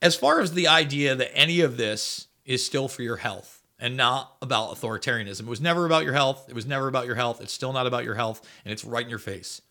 as 0.05 0.15
far 0.15 0.39
as 0.39 0.53
the 0.53 0.67
idea 0.67 1.15
that 1.15 1.35
any 1.35 1.61
of 1.61 1.77
this 1.77 2.27
is 2.45 2.63
still 2.63 2.87
for 2.87 3.01
your 3.01 3.15
health 3.15 3.63
and 3.79 3.97
not 3.97 4.37
about 4.39 4.69
authoritarianism, 4.69 5.41
it 5.41 5.47
was 5.47 5.59
never 5.59 5.83
about 5.87 6.03
your 6.03 6.13
health. 6.13 6.45
It 6.47 6.53
was 6.53 6.67
never 6.67 6.87
about 6.87 7.07
your 7.07 7.15
health. 7.15 7.41
It's 7.41 7.51
still 7.51 7.73
not 7.73 7.87
about 7.87 8.03
your 8.03 8.13
health, 8.13 8.47
and 8.63 8.71
it's 8.71 8.85
right 8.85 9.03
in 9.03 9.09
your 9.09 9.17
face. 9.17 9.63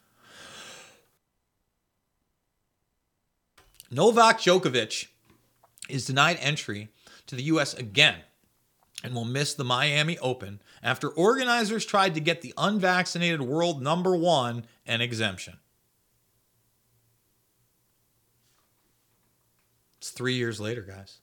Novak 3.92 4.40
Djokovic 4.40 5.06
is 5.88 6.04
denied 6.04 6.38
entry 6.40 6.88
to 7.28 7.36
the 7.36 7.44
U.S. 7.44 7.72
again 7.72 8.16
and 9.04 9.14
will 9.14 9.24
miss 9.24 9.54
the 9.54 9.62
Miami 9.62 10.18
Open 10.18 10.60
after 10.82 11.10
organizers 11.10 11.86
tried 11.86 12.12
to 12.14 12.20
get 12.20 12.42
the 12.42 12.54
unvaccinated 12.58 13.42
world 13.42 13.80
number 13.80 14.16
one 14.16 14.64
an 14.84 15.00
exemption. 15.00 15.58
It's 20.04 20.10
three 20.10 20.34
years 20.34 20.60
later, 20.60 20.82
guys. 20.82 21.20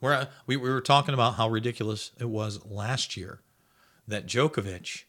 We're, 0.00 0.12
uh, 0.12 0.26
we, 0.44 0.56
we 0.56 0.68
were 0.68 0.80
talking 0.80 1.14
about 1.14 1.34
how 1.34 1.48
ridiculous 1.48 2.10
it 2.18 2.28
was 2.28 2.66
last 2.66 3.16
year 3.16 3.42
that 4.08 4.26
Djokovic, 4.26 5.04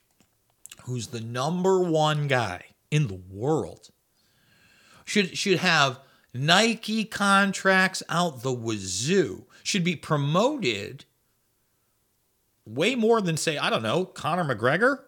who's 0.83 1.07
the 1.07 1.19
number 1.19 1.79
one 1.79 2.27
guy 2.27 2.65
in 2.91 3.07
the 3.07 3.19
world, 3.31 3.89
should 5.05 5.35
should 5.35 5.57
have 5.57 5.99
Nike 6.35 7.03
contracts 7.03 8.03
out 8.09 8.43
the 8.43 8.53
wazoo, 8.53 9.47
should 9.63 9.83
be 9.83 9.95
promoted 9.95 11.05
way 12.63 12.93
more 12.93 13.21
than 13.21 13.37
say, 13.37 13.57
I 13.57 13.71
don't 13.71 13.81
know, 13.81 14.05
Conor 14.05 14.43
McGregor. 14.43 14.99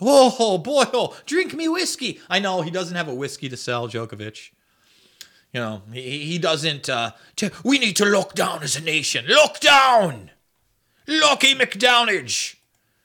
Oh 0.00 0.58
boy, 0.58 0.86
oh, 0.92 1.16
drink 1.24 1.54
me 1.54 1.68
whiskey. 1.68 2.18
I 2.28 2.40
know 2.40 2.62
he 2.62 2.72
doesn't 2.72 2.96
have 2.96 3.06
a 3.06 3.14
whiskey 3.14 3.48
to 3.48 3.56
sell, 3.56 3.86
Djokovic. 3.86 4.50
You 5.52 5.60
know, 5.60 5.82
he, 5.92 6.26
he 6.26 6.38
doesn't. 6.38 6.88
Uh, 6.88 7.12
t- 7.36 7.50
we 7.64 7.78
need 7.78 7.96
to 7.96 8.04
lock 8.04 8.34
down 8.34 8.62
as 8.62 8.76
a 8.76 8.80
nation. 8.80 9.24
Lock 9.28 9.60
down, 9.60 10.30
Lockie 11.06 11.54
McDownage. 11.54 12.56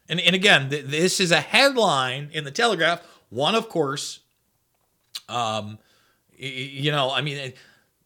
And 0.10 0.20
and 0.20 0.36
again, 0.36 0.70
th- 0.70 0.86
this 0.86 1.20
is 1.20 1.32
a 1.32 1.40
headline 1.40 2.30
in 2.34 2.44
the 2.44 2.52
Telegraph. 2.52 3.02
One, 3.30 3.56
of 3.56 3.70
course, 3.70 4.20
um, 5.30 5.80
you 6.36 6.92
know, 6.92 7.12
I 7.12 7.22
mean, 7.22 7.54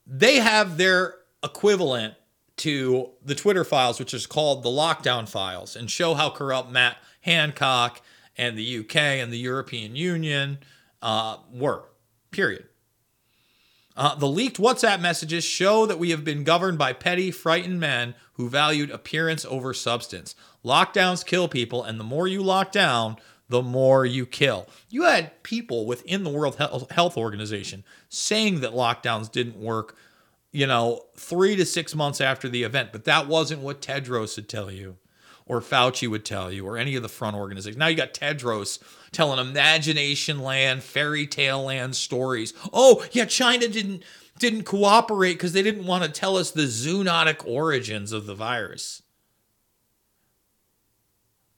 they 0.06 0.36
have 0.36 0.78
their 0.78 1.16
equivalent 1.44 2.14
to 2.58 3.10
the 3.24 3.36
Twitter 3.36 3.64
files, 3.64 4.00
which 4.00 4.14
is 4.14 4.26
called 4.26 4.64
the 4.64 4.70
lockdown 4.70 5.28
files, 5.28 5.76
and 5.76 5.90
show 5.90 6.14
how 6.14 6.30
corrupt 6.30 6.72
Matt 6.72 6.98
Hancock 7.22 8.02
and 8.38 8.58
the 8.58 8.80
UK 8.80 8.96
and 8.96 9.32
the 9.32 9.38
European 9.38 9.96
Union 9.96 10.60
uh, 11.02 11.38
were. 11.52 11.84
Period. 12.32 12.68
Uh, 13.98 14.14
the 14.14 14.28
leaked 14.28 14.58
WhatsApp 14.58 15.02
messages 15.02 15.44
show 15.44 15.88
that 15.88 15.98
we 15.98 16.12
have 16.12 16.24
been 16.24 16.44
governed 16.44 16.78
by 16.78 16.94
petty, 16.94 17.32
frightened 17.32 17.80
men 17.80 18.14
who 18.34 18.48
valued 18.48 18.92
appearance 18.92 19.44
over 19.46 19.74
substance. 19.74 20.36
Lockdowns 20.64 21.26
kill 21.26 21.48
people, 21.48 21.84
and 21.84 22.00
the 22.00 22.04
more 22.04 22.28
you 22.28 22.44
lock 22.44 22.72
down, 22.72 23.18
the 23.50 23.64
more 23.64 24.06
you 24.06 24.28
kill. 24.28 24.68
You 24.90 25.04
had 25.04 25.42
people 25.42 25.88
within 25.88 26.24
the 26.24 26.30
World 26.30 26.58
Health 26.92 27.18
Organization 27.18 27.84
saying 28.08 28.60
that 28.60 28.74
lockdowns 28.74 29.32
didn't 29.32 29.58
work, 29.58 29.96
you 30.52 30.68
know, 30.68 31.06
three 31.16 31.56
to 31.56 31.66
six 31.66 31.96
months 31.96 32.22
after 32.22 32.48
the 32.48 32.62
event, 32.62 32.92
but 32.92 33.06
that 33.06 33.28
wasn't 33.28 33.62
what 33.62 33.82
Tedros 33.82 34.36
would 34.36 34.48
tell 34.48 34.70
you, 34.70 34.98
or 35.48 35.62
Fauci 35.62 36.08
would 36.08 36.26
tell 36.26 36.52
you, 36.52 36.66
or 36.68 36.78
any 36.78 36.96
of 36.96 37.04
the 37.04 37.10
front 37.10 37.36
organizations. 37.36 37.78
Now 37.78 37.88
you 37.88 37.96
got 37.96 38.14
Tedros 38.14 38.80
telling 39.12 39.40
imagination 39.40 40.40
land, 40.40 40.84
fairy 40.84 41.26
tale 41.26 41.64
land 41.64 41.96
stories. 41.96 42.54
Oh, 42.74 43.06
yeah, 43.12 43.26
China 43.26 43.68
didn't 43.68 44.04
didn't 44.40 44.64
cooperate 44.64 45.34
because 45.34 45.54
they 45.54 45.64
didn't 45.64 45.88
want 45.88 46.04
to 46.04 46.10
tell 46.10 46.38
us 46.38 46.52
the 46.52 46.64
zoonotic 46.64 47.46
origins 47.48 48.12
of 48.12 48.28
the 48.28 48.36
virus. 48.36 49.02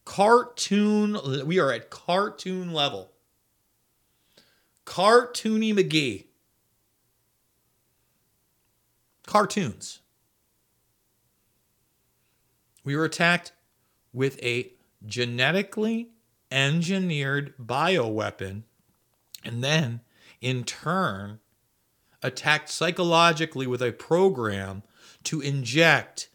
Cartoon, 0.05 1.45
we 1.45 1.59
are 1.59 1.71
at 1.71 1.89
cartoon 1.89 2.71
level. 2.73 3.11
Cartoony 4.85 5.73
McGee. 5.73 6.25
Cartoons. 9.27 9.99
We 12.83 12.95
were 12.95 13.05
attacked 13.05 13.51
with 14.13 14.41
a 14.43 14.71
genetically 15.05 16.09
engineered 16.51 17.53
bioweapon 17.57 18.63
and 19.43 19.63
then, 19.63 20.01
in 20.41 20.63
turn, 20.63 21.39
attacked 22.21 22.69
psychologically 22.69 23.67
with 23.67 23.81
a 23.81 23.91
program 23.91 24.83
to 25.23 25.41
inject 25.41 26.29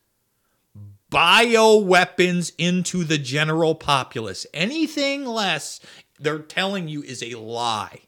bioweapons 1.11 2.53
into 2.59 3.05
the 3.05 3.19
general 3.19 3.75
populace. 3.75 4.47
Anything 4.55 5.25
less, 5.25 5.81
they're 6.19 6.39
telling 6.39 6.89
you, 6.89 7.03
is 7.03 7.23
a 7.23 7.35
lie. 7.35 8.01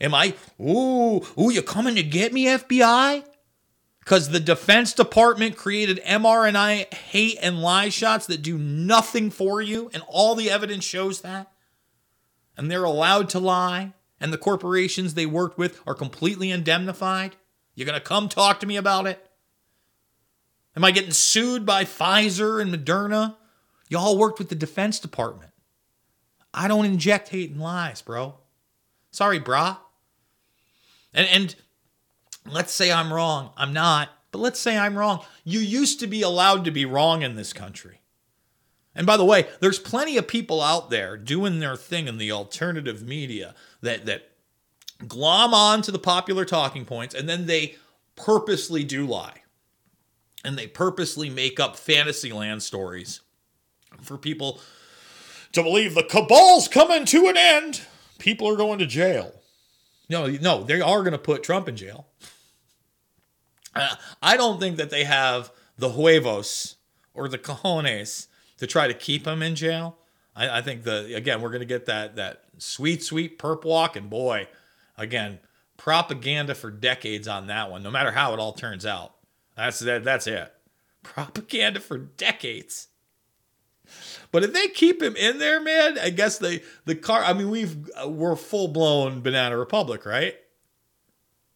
Am 0.00 0.14
I, 0.14 0.34
ooh, 0.60 1.20
ooh, 1.38 1.50
you 1.50 1.62
coming 1.62 1.94
to 1.94 2.02
get 2.02 2.32
me, 2.32 2.46
FBI? 2.46 3.24
Because 4.10 4.30
the 4.30 4.40
Defense 4.40 4.92
Department 4.92 5.56
created 5.56 6.02
mRNA 6.04 6.92
hate 6.92 7.38
and 7.40 7.62
lie 7.62 7.90
shots 7.90 8.26
that 8.26 8.42
do 8.42 8.58
nothing 8.58 9.30
for 9.30 9.62
you, 9.62 9.88
and 9.94 10.02
all 10.08 10.34
the 10.34 10.50
evidence 10.50 10.82
shows 10.84 11.20
that. 11.20 11.52
And 12.56 12.68
they're 12.68 12.82
allowed 12.82 13.28
to 13.28 13.38
lie, 13.38 13.92
and 14.18 14.32
the 14.32 14.36
corporations 14.36 15.14
they 15.14 15.26
worked 15.26 15.58
with 15.58 15.80
are 15.86 15.94
completely 15.94 16.50
indemnified. 16.50 17.36
You're 17.76 17.86
going 17.86 18.00
to 18.00 18.04
come 18.04 18.28
talk 18.28 18.58
to 18.58 18.66
me 18.66 18.76
about 18.76 19.06
it? 19.06 19.24
Am 20.74 20.82
I 20.82 20.90
getting 20.90 21.12
sued 21.12 21.64
by 21.64 21.84
Pfizer 21.84 22.60
and 22.60 22.74
Moderna? 22.74 23.36
Y'all 23.88 24.18
worked 24.18 24.40
with 24.40 24.48
the 24.48 24.56
Defense 24.56 24.98
Department. 24.98 25.52
I 26.52 26.66
don't 26.66 26.84
inject 26.84 27.28
hate 27.28 27.52
and 27.52 27.60
lies, 27.60 28.02
bro. 28.02 28.38
Sorry, 29.12 29.38
brah. 29.38 29.78
And 31.14 31.28
and 31.28 31.54
let's 32.46 32.72
say 32.72 32.92
I'm 32.92 33.12
wrong. 33.12 33.50
I'm 33.56 33.72
not, 33.72 34.10
but 34.32 34.38
let's 34.38 34.60
say 34.60 34.78
I'm 34.78 34.96
wrong. 34.96 35.24
You 35.44 35.60
used 35.60 36.00
to 36.00 36.06
be 36.06 36.22
allowed 36.22 36.64
to 36.64 36.70
be 36.70 36.84
wrong 36.84 37.22
in 37.22 37.36
this 37.36 37.52
country. 37.52 38.00
And 38.94 39.06
by 39.06 39.16
the 39.16 39.24
way, 39.24 39.46
there's 39.60 39.78
plenty 39.78 40.16
of 40.16 40.26
people 40.26 40.60
out 40.60 40.90
there 40.90 41.16
doing 41.16 41.58
their 41.58 41.76
thing 41.76 42.08
in 42.08 42.18
the 42.18 42.32
alternative 42.32 43.06
media 43.06 43.54
that 43.82 44.06
that 44.06 44.30
glom 45.06 45.54
on 45.54 45.82
to 45.82 45.92
the 45.92 45.98
popular 45.98 46.44
talking 46.44 46.84
points 46.84 47.14
and 47.14 47.28
then 47.28 47.46
they 47.46 47.76
purposely 48.16 48.84
do 48.84 49.06
lie. 49.06 49.42
And 50.44 50.56
they 50.56 50.66
purposely 50.66 51.28
make 51.28 51.60
up 51.60 51.76
fantasy 51.76 52.32
land 52.32 52.62
stories 52.62 53.20
for 54.00 54.16
people 54.16 54.60
to 55.52 55.62
believe 55.62 55.94
the 55.94 56.02
cabal's 56.02 56.66
coming 56.66 57.04
to 57.06 57.28
an 57.28 57.36
end. 57.36 57.82
People 58.18 58.48
are 58.48 58.56
going 58.56 58.78
to 58.78 58.86
jail. 58.86 59.39
No, 60.10 60.26
no, 60.26 60.64
they 60.64 60.80
are 60.80 61.00
going 61.00 61.12
to 61.12 61.18
put 61.18 61.42
Trump 61.42 61.68
in 61.68 61.76
jail. 61.76 62.08
Uh, 63.74 63.94
I 64.20 64.36
don't 64.36 64.58
think 64.60 64.76
that 64.76 64.90
they 64.90 65.04
have 65.04 65.52
the 65.78 65.90
huevos 65.90 66.76
or 67.14 67.28
the 67.28 67.38
cojones 67.38 68.26
to 68.58 68.66
try 68.66 68.88
to 68.88 68.94
keep 68.94 69.26
him 69.26 69.42
in 69.42 69.54
jail. 69.54 69.96
I, 70.34 70.58
I 70.58 70.62
think 70.62 70.82
the 70.82 71.14
again 71.14 71.40
we're 71.40 71.50
gonna 71.50 71.64
get 71.64 71.86
that 71.86 72.16
that 72.16 72.42
sweet 72.58 73.02
sweet 73.02 73.38
perp 73.38 73.64
walk, 73.64 73.96
and 73.96 74.10
boy, 74.10 74.48
again 74.98 75.38
propaganda 75.76 76.54
for 76.54 76.70
decades 76.70 77.26
on 77.26 77.46
that 77.46 77.70
one. 77.70 77.82
No 77.82 77.90
matter 77.90 78.10
how 78.10 78.34
it 78.34 78.40
all 78.40 78.52
turns 78.52 78.84
out, 78.84 79.14
that's 79.56 79.78
that. 79.80 80.04
That's 80.04 80.26
it. 80.26 80.52
Propaganda 81.02 81.80
for 81.80 81.96
decades. 81.96 82.88
But 84.32 84.44
if 84.44 84.52
they 84.52 84.68
keep 84.68 85.02
him 85.02 85.16
in 85.16 85.38
there, 85.38 85.60
man, 85.60 85.98
I 85.98 86.10
guess 86.10 86.38
they 86.38 86.62
the 86.84 86.94
car. 86.94 87.22
I 87.24 87.32
mean, 87.32 87.50
we've 87.50 87.76
we're 88.06 88.36
full 88.36 88.68
blown 88.68 89.22
banana 89.22 89.56
republic, 89.56 90.06
right? 90.06 90.34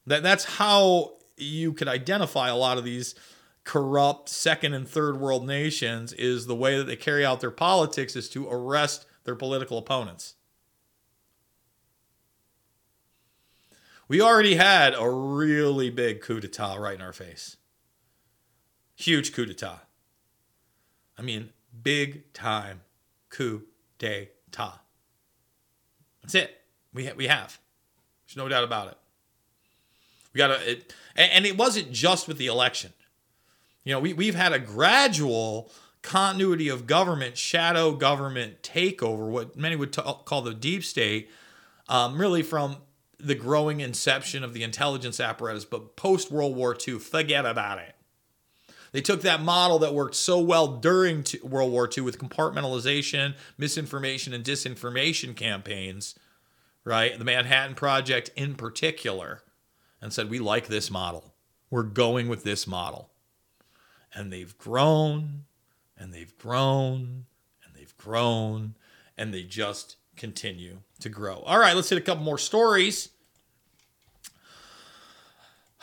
That 0.06 0.22
that's 0.22 0.44
how 0.44 1.14
you 1.36 1.72
could 1.72 1.88
identify 1.88 2.48
a 2.48 2.56
lot 2.56 2.78
of 2.78 2.84
these 2.84 3.14
corrupt 3.64 4.28
second 4.28 4.74
and 4.74 4.86
third 4.86 5.18
world 5.18 5.46
nations 5.46 6.12
is 6.12 6.46
the 6.46 6.54
way 6.54 6.76
that 6.76 6.84
they 6.84 6.96
carry 6.96 7.24
out 7.24 7.40
their 7.40 7.50
politics 7.50 8.14
is 8.14 8.28
to 8.28 8.48
arrest 8.48 9.06
their 9.24 9.34
political 9.34 9.78
opponents. 9.78 10.34
We 14.06 14.20
already 14.20 14.56
had 14.56 14.94
a 14.94 15.08
really 15.08 15.88
big 15.88 16.20
coup 16.20 16.40
d'etat 16.40 16.74
right 16.74 16.94
in 16.94 17.00
our 17.00 17.14
face. 17.14 17.56
Huge 18.96 19.32
coup 19.32 19.46
d'etat. 19.46 19.80
I 21.16 21.22
mean, 21.22 21.53
big 21.82 22.32
time 22.32 22.80
coup 23.30 23.62
d'etat. 23.98 24.80
That's 26.22 26.34
it. 26.34 26.60
We, 26.92 27.06
ha- 27.06 27.14
we 27.16 27.26
have. 27.26 27.58
There's 28.26 28.36
no 28.36 28.48
doubt 28.48 28.64
about 28.64 28.88
it. 28.88 28.98
We 30.32 30.38
got 30.38 30.50
it, 30.50 30.92
and, 31.14 31.30
and 31.32 31.46
it 31.46 31.56
wasn't 31.56 31.92
just 31.92 32.26
with 32.26 32.38
the 32.38 32.46
election. 32.46 32.92
You 33.84 33.92
know, 33.92 34.00
we, 34.00 34.12
we've 34.12 34.34
had 34.34 34.52
a 34.52 34.58
gradual 34.58 35.70
continuity 36.02 36.68
of 36.68 36.86
government, 36.86 37.36
shadow 37.36 37.92
government 37.92 38.62
takeover, 38.62 39.28
what 39.28 39.56
many 39.56 39.76
would 39.76 39.92
t- 39.92 40.02
call 40.24 40.42
the 40.42 40.54
deep 40.54 40.84
state, 40.84 41.30
um, 41.88 42.18
really 42.18 42.42
from 42.42 42.76
the 43.18 43.34
growing 43.34 43.80
inception 43.80 44.44
of 44.44 44.52
the 44.52 44.62
intelligence 44.62 45.20
apparatus. 45.20 45.64
But 45.64 45.96
post 45.96 46.30
World 46.30 46.56
War 46.56 46.76
II, 46.76 46.98
forget 46.98 47.46
about 47.46 47.78
it. 47.78 47.93
They 48.94 49.00
took 49.00 49.22
that 49.22 49.42
model 49.42 49.80
that 49.80 49.92
worked 49.92 50.14
so 50.14 50.38
well 50.38 50.68
during 50.68 51.24
World 51.42 51.72
War 51.72 51.90
II 51.94 52.04
with 52.04 52.16
compartmentalization, 52.16 53.34
misinformation, 53.58 54.32
and 54.32 54.44
disinformation 54.44 55.34
campaigns, 55.34 56.14
right? 56.84 57.18
The 57.18 57.24
Manhattan 57.24 57.74
Project 57.74 58.30
in 58.36 58.54
particular, 58.54 59.42
and 60.00 60.12
said, 60.12 60.30
We 60.30 60.38
like 60.38 60.68
this 60.68 60.92
model. 60.92 61.34
We're 61.70 61.82
going 61.82 62.28
with 62.28 62.44
this 62.44 62.68
model. 62.68 63.10
And 64.14 64.32
they've 64.32 64.56
grown 64.58 65.46
and 65.98 66.14
they've 66.14 66.38
grown 66.38 67.24
and 67.64 67.74
they've 67.74 67.96
grown 67.96 68.76
and 69.18 69.34
they 69.34 69.42
just 69.42 69.96
continue 70.16 70.82
to 71.00 71.08
grow. 71.08 71.38
All 71.38 71.58
right, 71.58 71.74
let's 71.74 71.88
hit 71.88 71.98
a 71.98 72.00
couple 72.00 72.22
more 72.22 72.38
stories. 72.38 73.08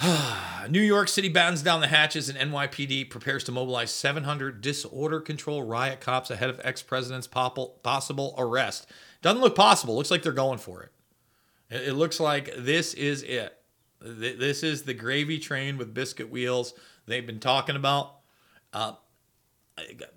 New 0.70 0.82
York 0.82 1.08
City 1.08 1.30
battens 1.30 1.62
down 1.62 1.82
the 1.82 1.88
hatches 1.88 2.30
and 2.30 2.52
NYPD 2.52 3.10
prepares 3.10 3.44
to 3.44 3.52
mobilize 3.52 3.92
700 3.92 4.62
disorder 4.62 5.20
control 5.20 5.64
riot 5.64 6.00
cops 6.00 6.32
ahead 6.32 6.50
of 6.50 6.60
ex 6.64 6.82
president's 6.82 7.28
possible 7.28 8.36
arrest. 8.38 8.88
Doesn't 9.22 9.42
look 9.42 9.56
possible. 9.56 9.96
Looks 9.96 10.12
like 10.12 10.24
they're 10.24 10.32
going 10.32 10.58
for 10.58 10.84
it. 10.84 10.92
It 11.70 11.94
looks 11.94 12.20
like 12.20 12.52
this 12.58 12.94
is 12.94 13.24
it. 13.24 13.56
This 14.02 14.64
is 14.64 14.84
the 14.84 14.94
gravy 14.94 15.38
train 15.38 15.78
with 15.78 15.94
biscuit 15.94 16.30
wheels 16.30 16.74
they've 17.06 17.26
been 17.26 17.40
talking 17.40 17.76
about. 17.76 18.16
Uh, 18.74 18.94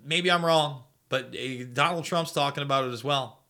maybe 0.03 0.31
I'm 0.31 0.43
wrong, 0.43 0.83
but 1.07 1.35
uh, 1.35 1.65
Donald 1.71 2.05
Trump's 2.05 2.31
talking 2.31 2.63
about 2.63 2.85
it 2.85 2.91
as 2.91 3.03
well. 3.03 3.43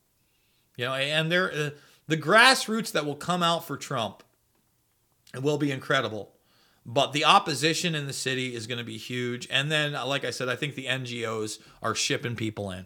You 0.76 0.86
know, 0.86 0.94
and 0.94 1.32
there, 1.32 1.52
uh, 1.52 1.70
the 2.08 2.18
grassroots 2.18 2.92
that 2.92 3.06
will 3.06 3.16
come 3.16 3.42
out 3.42 3.66
for 3.66 3.78
Trump 3.78 4.24
will 5.44 5.58
be 5.58 5.72
incredible. 5.72 6.32
But 6.86 7.14
the 7.14 7.26
opposition 7.26 7.96
in 7.96 8.06
the 8.06 8.14
city 8.14 8.54
is 8.54 8.68
going 8.68 8.78
to 8.78 8.84
be 8.84 8.98
huge. 8.98 9.48
And 9.50 9.72
then, 9.72 9.94
like 9.94 10.24
I 10.24 10.30
said, 10.30 10.50
I 10.50 10.56
think 10.56 10.76
the 10.76 10.86
NGOs 10.86 11.60
are 11.82 11.96
shipping 11.96 12.36
people 12.36 12.70
in. 12.70 12.86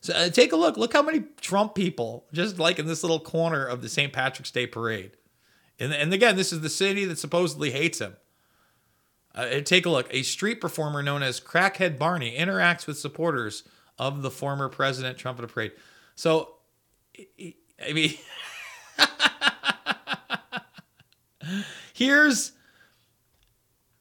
So 0.00 0.12
uh, 0.12 0.28
take 0.28 0.52
a 0.52 0.56
look. 0.56 0.76
Look 0.76 0.92
how 0.92 1.02
many 1.02 1.24
Trump 1.40 1.74
people, 1.74 2.26
just 2.32 2.58
like 2.58 2.78
in 2.78 2.86
this 2.86 3.02
little 3.02 3.20
corner 3.20 3.64
of 3.64 3.82
the 3.82 3.88
St. 3.88 4.12
Patrick's 4.12 4.50
Day 4.50 4.66
parade. 4.66 5.12
And, 5.78 5.92
and 5.92 6.12
again, 6.12 6.36
this 6.36 6.52
is 6.52 6.60
the 6.60 6.68
city 6.68 7.04
that 7.04 7.18
supposedly 7.18 7.70
hates 7.70 8.00
him. 8.00 8.16
Uh, 9.34 9.60
take 9.60 9.86
a 9.86 9.90
look. 9.90 10.08
A 10.10 10.22
street 10.22 10.60
performer 10.60 11.02
known 11.02 11.22
as 11.22 11.40
Crackhead 11.40 11.98
Barney 11.98 12.36
interacts 12.36 12.86
with 12.86 12.98
supporters 12.98 13.62
of 13.98 14.22
the 14.22 14.30
former 14.30 14.68
President 14.68 15.18
Trump 15.18 15.38
at 15.38 15.44
a 15.44 15.48
parade. 15.48 15.72
So, 16.16 16.54
I 17.16 17.92
mean, 17.92 18.14
here's 21.92 22.52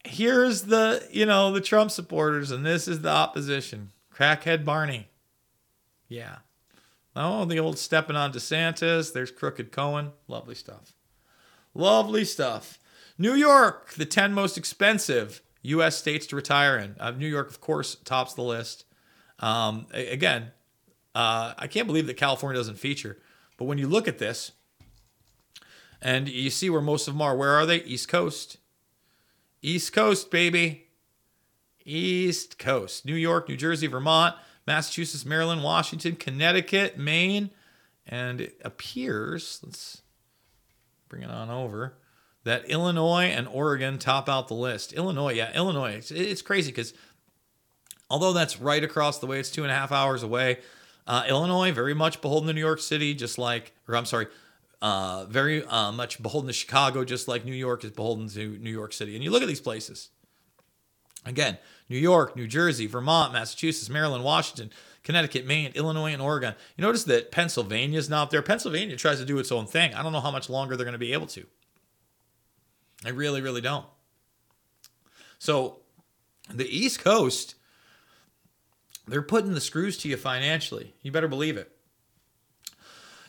here's 0.03 0.63
the 0.63 1.07
you 1.11 1.25
know 1.25 1.51
the 1.51 1.61
Trump 1.61 1.91
supporters, 1.91 2.51
and 2.51 2.65
this 2.65 2.87
is 2.87 3.01
the 3.01 3.09
opposition. 3.09 3.91
Crackhead 4.13 4.65
Barney. 4.65 5.09
Yeah. 6.07 6.37
Oh, 7.15 7.45
the 7.45 7.59
old 7.59 7.77
stepping 7.77 8.15
on 8.15 8.31
DeSantis. 8.31 9.11
There's 9.11 9.31
Crooked 9.31 9.71
Cohen. 9.71 10.11
Lovely 10.27 10.55
stuff. 10.55 10.93
Lovely 11.73 12.23
stuff. 12.23 12.79
New 13.17 13.33
York, 13.33 13.93
the 13.93 14.05
10 14.05 14.33
most 14.33 14.57
expensive 14.57 15.41
U.S. 15.63 15.97
states 15.97 16.27
to 16.27 16.35
retire 16.35 16.77
in. 16.77 16.95
Uh, 16.99 17.11
New 17.11 17.27
York, 17.27 17.49
of 17.49 17.59
course, 17.59 17.95
tops 18.05 18.35
the 18.35 18.43
list. 18.43 18.85
Um, 19.39 19.87
again, 19.91 20.51
uh, 21.15 21.53
I 21.57 21.67
can't 21.67 21.87
believe 21.87 22.07
that 22.07 22.17
California 22.17 22.59
doesn't 22.59 22.77
feature. 22.77 23.17
But 23.57 23.65
when 23.65 23.79
you 23.79 23.87
look 23.87 24.07
at 24.07 24.19
this, 24.19 24.51
and 26.01 26.27
you 26.27 26.49
see 26.49 26.69
where 26.69 26.81
most 26.81 27.07
of 27.07 27.13
them 27.13 27.21
are, 27.21 27.35
where 27.35 27.51
are 27.51 27.65
they? 27.65 27.83
East 27.83 28.07
Coast. 28.07 28.57
East 29.61 29.93
Coast, 29.93 30.31
baby. 30.31 30.87
East 31.85 32.59
Coast. 32.59 33.05
New 33.05 33.15
York, 33.15 33.49
New 33.49 33.57
Jersey, 33.57 33.87
Vermont, 33.87 34.35
Massachusetts, 34.65 35.25
Maryland, 35.25 35.63
Washington, 35.63 36.15
Connecticut, 36.15 36.97
Maine, 36.97 37.49
and 38.05 38.41
it 38.41 38.59
appears, 38.63 39.61
let's 39.63 40.01
bring 41.09 41.23
it 41.23 41.31
on 41.31 41.49
over, 41.49 41.97
that 42.43 42.69
Illinois 42.69 43.25
and 43.25 43.47
Oregon 43.47 43.97
top 43.97 44.29
out 44.29 44.47
the 44.47 44.53
list. 44.53 44.93
Illinois, 44.93 45.33
yeah, 45.33 45.53
Illinois. 45.53 45.93
It's, 45.93 46.11
it's 46.11 46.41
crazy 46.41 46.71
because 46.71 46.93
although 48.09 48.33
that's 48.33 48.59
right 48.59 48.83
across 48.83 49.19
the 49.19 49.27
way, 49.27 49.39
it's 49.39 49.51
two 49.51 49.63
and 49.63 49.71
a 49.71 49.75
half 49.75 49.91
hours 49.91 50.23
away. 50.23 50.59
Uh, 51.05 51.23
Illinois, 51.27 51.71
very 51.71 51.93
much 51.93 52.21
beholden 52.21 52.47
to 52.47 52.53
New 52.53 52.59
York 52.59 52.79
City, 52.79 53.13
just 53.13 53.37
like, 53.37 53.73
or 53.87 53.95
I'm 53.95 54.05
sorry, 54.05 54.27
uh, 54.81 55.25
very 55.25 55.63
uh, 55.65 55.91
much 55.91 56.21
beholden 56.21 56.47
to 56.47 56.53
Chicago, 56.53 57.03
just 57.03 57.27
like 57.27 57.45
New 57.45 57.53
York 57.53 57.83
is 57.83 57.91
beholden 57.91 58.29
to 58.29 58.57
New 58.59 58.71
York 58.71 58.93
City. 58.93 59.15
And 59.15 59.23
you 59.23 59.31
look 59.31 59.41
at 59.41 59.47
these 59.47 59.61
places. 59.61 60.09
Again, 61.25 61.57
New 61.89 61.97
York, 61.97 62.35
New 62.35 62.47
Jersey, 62.47 62.87
Vermont, 62.87 63.33
Massachusetts, 63.33 63.89
Maryland, 63.89 64.23
Washington, 64.23 64.71
Connecticut, 65.03 65.45
Maine, 65.45 65.71
Illinois, 65.73 66.13
and 66.13 66.21
Oregon. 66.21 66.53
You 66.75 66.83
notice 66.83 67.03
that 67.05 67.31
Pennsylvania 67.31 67.97
is 67.97 68.09
not 68.09 68.29
there. 68.29 68.41
Pennsylvania 68.41 68.95
tries 68.95 69.19
to 69.19 69.25
do 69.25 69.39
its 69.39 69.51
own 69.51 69.65
thing. 69.65 69.93
I 69.93 70.03
don't 70.03 70.13
know 70.13 70.19
how 70.19 70.31
much 70.31 70.49
longer 70.49 70.75
they're 70.75 70.85
going 70.85 70.93
to 70.93 70.99
be 70.99 71.13
able 71.13 71.27
to. 71.27 71.45
I 73.05 73.09
really, 73.09 73.41
really 73.41 73.61
don't. 73.61 73.85
So 75.39 75.79
the 76.53 76.67
East 76.67 76.99
Coast, 76.99 77.55
they're 79.07 79.21
putting 79.21 79.53
the 79.53 79.61
screws 79.61 79.97
to 79.99 80.09
you 80.09 80.17
financially. 80.17 80.93
You 81.01 81.11
better 81.11 81.27
believe 81.27 81.57
it. 81.57 81.76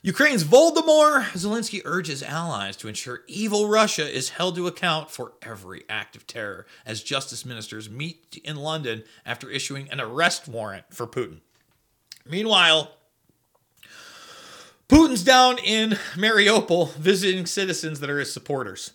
Ukraine's 0.02 0.44
Volodymyr 0.44 1.24
Zelensky 1.32 1.82
urges 1.84 2.22
allies 2.22 2.76
to 2.76 2.88
ensure 2.88 3.22
evil 3.26 3.68
Russia 3.68 4.08
is 4.08 4.28
held 4.30 4.54
to 4.54 4.68
account 4.68 5.10
for 5.10 5.32
every 5.42 5.82
act 5.88 6.14
of 6.14 6.26
terror 6.26 6.66
as 6.86 7.02
justice 7.02 7.44
ministers 7.44 7.90
meet 7.90 8.40
in 8.44 8.56
London 8.56 9.02
after 9.26 9.50
issuing 9.50 9.90
an 9.90 10.00
arrest 10.00 10.46
warrant 10.46 10.84
for 10.90 11.06
Putin. 11.06 11.40
Meanwhile, 12.24 12.92
Putin's 14.88 15.24
down 15.24 15.58
in 15.58 15.90
Mariupol 16.14 16.94
visiting 16.94 17.44
citizens 17.44 17.98
that 17.98 18.08
are 18.08 18.20
his 18.20 18.32
supporters. 18.32 18.92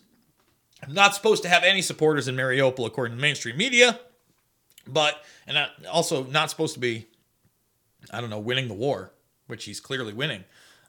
I'm 0.81 0.93
Not 0.93 1.15
supposed 1.15 1.43
to 1.43 1.49
have 1.49 1.63
any 1.63 1.81
supporters 1.81 2.27
in 2.29 2.35
Mariupol, 2.35 2.85
according 2.85 3.17
to 3.17 3.21
mainstream 3.21 3.57
media, 3.57 3.99
but, 4.87 5.21
and 5.47 5.57
also 5.91 6.23
not 6.25 6.49
supposed 6.49 6.73
to 6.75 6.79
be, 6.79 7.07
I 8.09 8.21
don't 8.21 8.29
know, 8.29 8.39
winning 8.39 8.69
the 8.69 8.73
war, 8.73 9.11
which 9.47 9.65
he's 9.65 9.79
clearly 9.79 10.13
winning. 10.13 10.45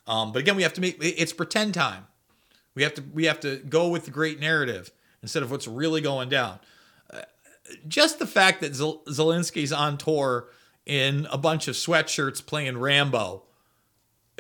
Um, 0.07 0.33
but 0.33 0.41
again, 0.41 0.57
we 0.57 0.63
have 0.63 0.75
to 0.75 0.81
make 0.81 0.97
it's 1.01 1.33
pretend 1.33 1.75
time. 1.75 2.07
We 2.75 2.83
have 2.83 2.95
to 2.95 3.03
we 3.13 3.25
have 3.25 3.41
to 3.41 3.57
go 3.57 3.89
with 3.89 4.05
the 4.05 4.11
great 4.11 4.41
narrative 4.41 4.91
instead 5.23 5.43
of 5.43 5.51
what's 5.51 5.67
really 5.67 6.01
going 6.01 6.29
down. 6.29 6.59
Uh, 7.11 7.23
just 7.89 8.19
the 8.19 8.27
fact 8.27 8.61
that 8.61 8.73
Zelensky's 8.73 9.73
on 9.73 9.97
tour 9.97 10.49
in 10.87 11.27
a 11.31 11.39
bunch 11.39 11.69
of 11.69 11.75
sweatshirts 11.75 12.45
playing 12.45 12.79
Rambo 12.79 13.43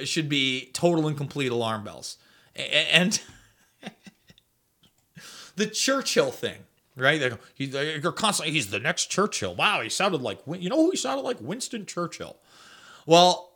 should 0.04 0.28
be 0.28 0.70
total 0.72 1.06
and 1.06 1.16
complete 1.16 1.52
alarm 1.52 1.84
bells. 1.84 2.18
And 2.56 3.20
the 5.56 5.66
Churchill 5.66 6.30
thing, 6.30 6.58
right? 6.96 7.18
They 7.20 7.30
go, 7.30 7.38
he, 7.54 7.66
they're 7.66 8.12
constantly, 8.12 8.52
he's 8.52 8.70
the 8.70 8.80
next 8.80 9.06
Churchill. 9.06 9.54
Wow, 9.54 9.80
he 9.80 9.88
sounded 9.88 10.20
like, 10.20 10.40
you 10.46 10.68
know 10.68 10.76
who 10.76 10.90
he 10.90 10.96
sounded 10.96 11.22
like? 11.22 11.38
Winston 11.40 11.86
Churchill. 11.86 12.36
Well, 13.06 13.53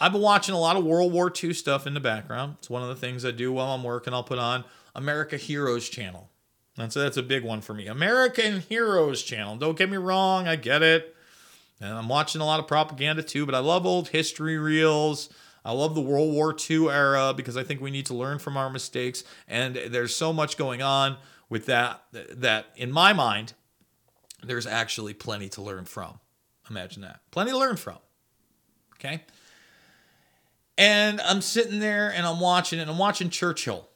I've 0.00 0.12
been 0.12 0.20
watching 0.20 0.54
a 0.54 0.60
lot 0.60 0.76
of 0.76 0.84
World 0.84 1.12
War 1.12 1.32
II 1.42 1.52
stuff 1.52 1.86
in 1.86 1.94
the 1.94 2.00
background. 2.00 2.56
It's 2.58 2.70
one 2.70 2.82
of 2.82 2.88
the 2.88 2.94
things 2.94 3.24
I 3.24 3.32
do 3.32 3.52
while 3.52 3.74
I'm 3.74 3.82
working. 3.82 4.14
I'll 4.14 4.22
put 4.22 4.38
on 4.38 4.64
America 4.94 5.36
Heroes 5.36 5.88
channel. 5.88 6.30
And 6.76 6.92
so 6.92 7.00
that's 7.00 7.16
a 7.16 7.22
big 7.22 7.44
one 7.44 7.60
for 7.60 7.74
me. 7.74 7.88
American 7.88 8.60
Heroes 8.60 9.22
channel. 9.22 9.56
Don't 9.56 9.76
get 9.76 9.90
me 9.90 9.96
wrong, 9.96 10.46
I 10.46 10.56
get 10.56 10.82
it. 10.82 11.16
And 11.80 11.92
I'm 11.92 12.08
watching 12.08 12.40
a 12.40 12.46
lot 12.46 12.60
of 12.60 12.66
propaganda 12.66 13.22
too, 13.22 13.44
but 13.46 13.54
I 13.54 13.58
love 13.58 13.86
old 13.86 14.08
history 14.08 14.58
reels. 14.58 15.28
I 15.64 15.72
love 15.72 15.94
the 15.94 16.00
World 16.00 16.32
War 16.32 16.56
II 16.68 16.88
era 16.88 17.34
because 17.36 17.56
I 17.56 17.64
think 17.64 17.80
we 17.80 17.90
need 17.90 18.06
to 18.06 18.14
learn 18.14 18.38
from 18.38 18.56
our 18.56 18.70
mistakes. 18.70 19.24
And 19.48 19.74
there's 19.74 20.14
so 20.14 20.32
much 20.32 20.56
going 20.56 20.82
on 20.82 21.16
with 21.48 21.66
that 21.66 22.04
that 22.12 22.66
in 22.76 22.92
my 22.92 23.12
mind, 23.12 23.54
there's 24.42 24.66
actually 24.66 25.14
plenty 25.14 25.48
to 25.50 25.62
learn 25.62 25.84
from. 25.84 26.20
Imagine 26.70 27.02
that. 27.02 27.20
Plenty 27.30 27.50
to 27.50 27.58
learn 27.58 27.76
from. 27.76 27.98
Okay. 28.94 29.22
And 30.78 31.20
I'm 31.20 31.42
sitting 31.42 31.80
there 31.80 32.10
and 32.10 32.24
I'm 32.24 32.38
watching 32.38 32.78
and 32.78 32.88
I'm 32.88 32.98
watching 32.98 33.30
Churchill 33.30 33.88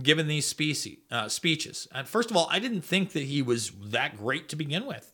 giving 0.00 0.28
these 0.28 0.46
species, 0.46 0.98
uh, 1.10 1.28
speeches. 1.28 1.88
And 1.92 2.08
first 2.08 2.30
of 2.30 2.36
all, 2.36 2.46
I 2.48 2.60
didn't 2.60 2.82
think 2.82 3.12
that 3.12 3.24
he 3.24 3.42
was 3.42 3.72
that 3.82 4.16
great 4.16 4.48
to 4.50 4.56
begin 4.56 4.86
with. 4.86 5.12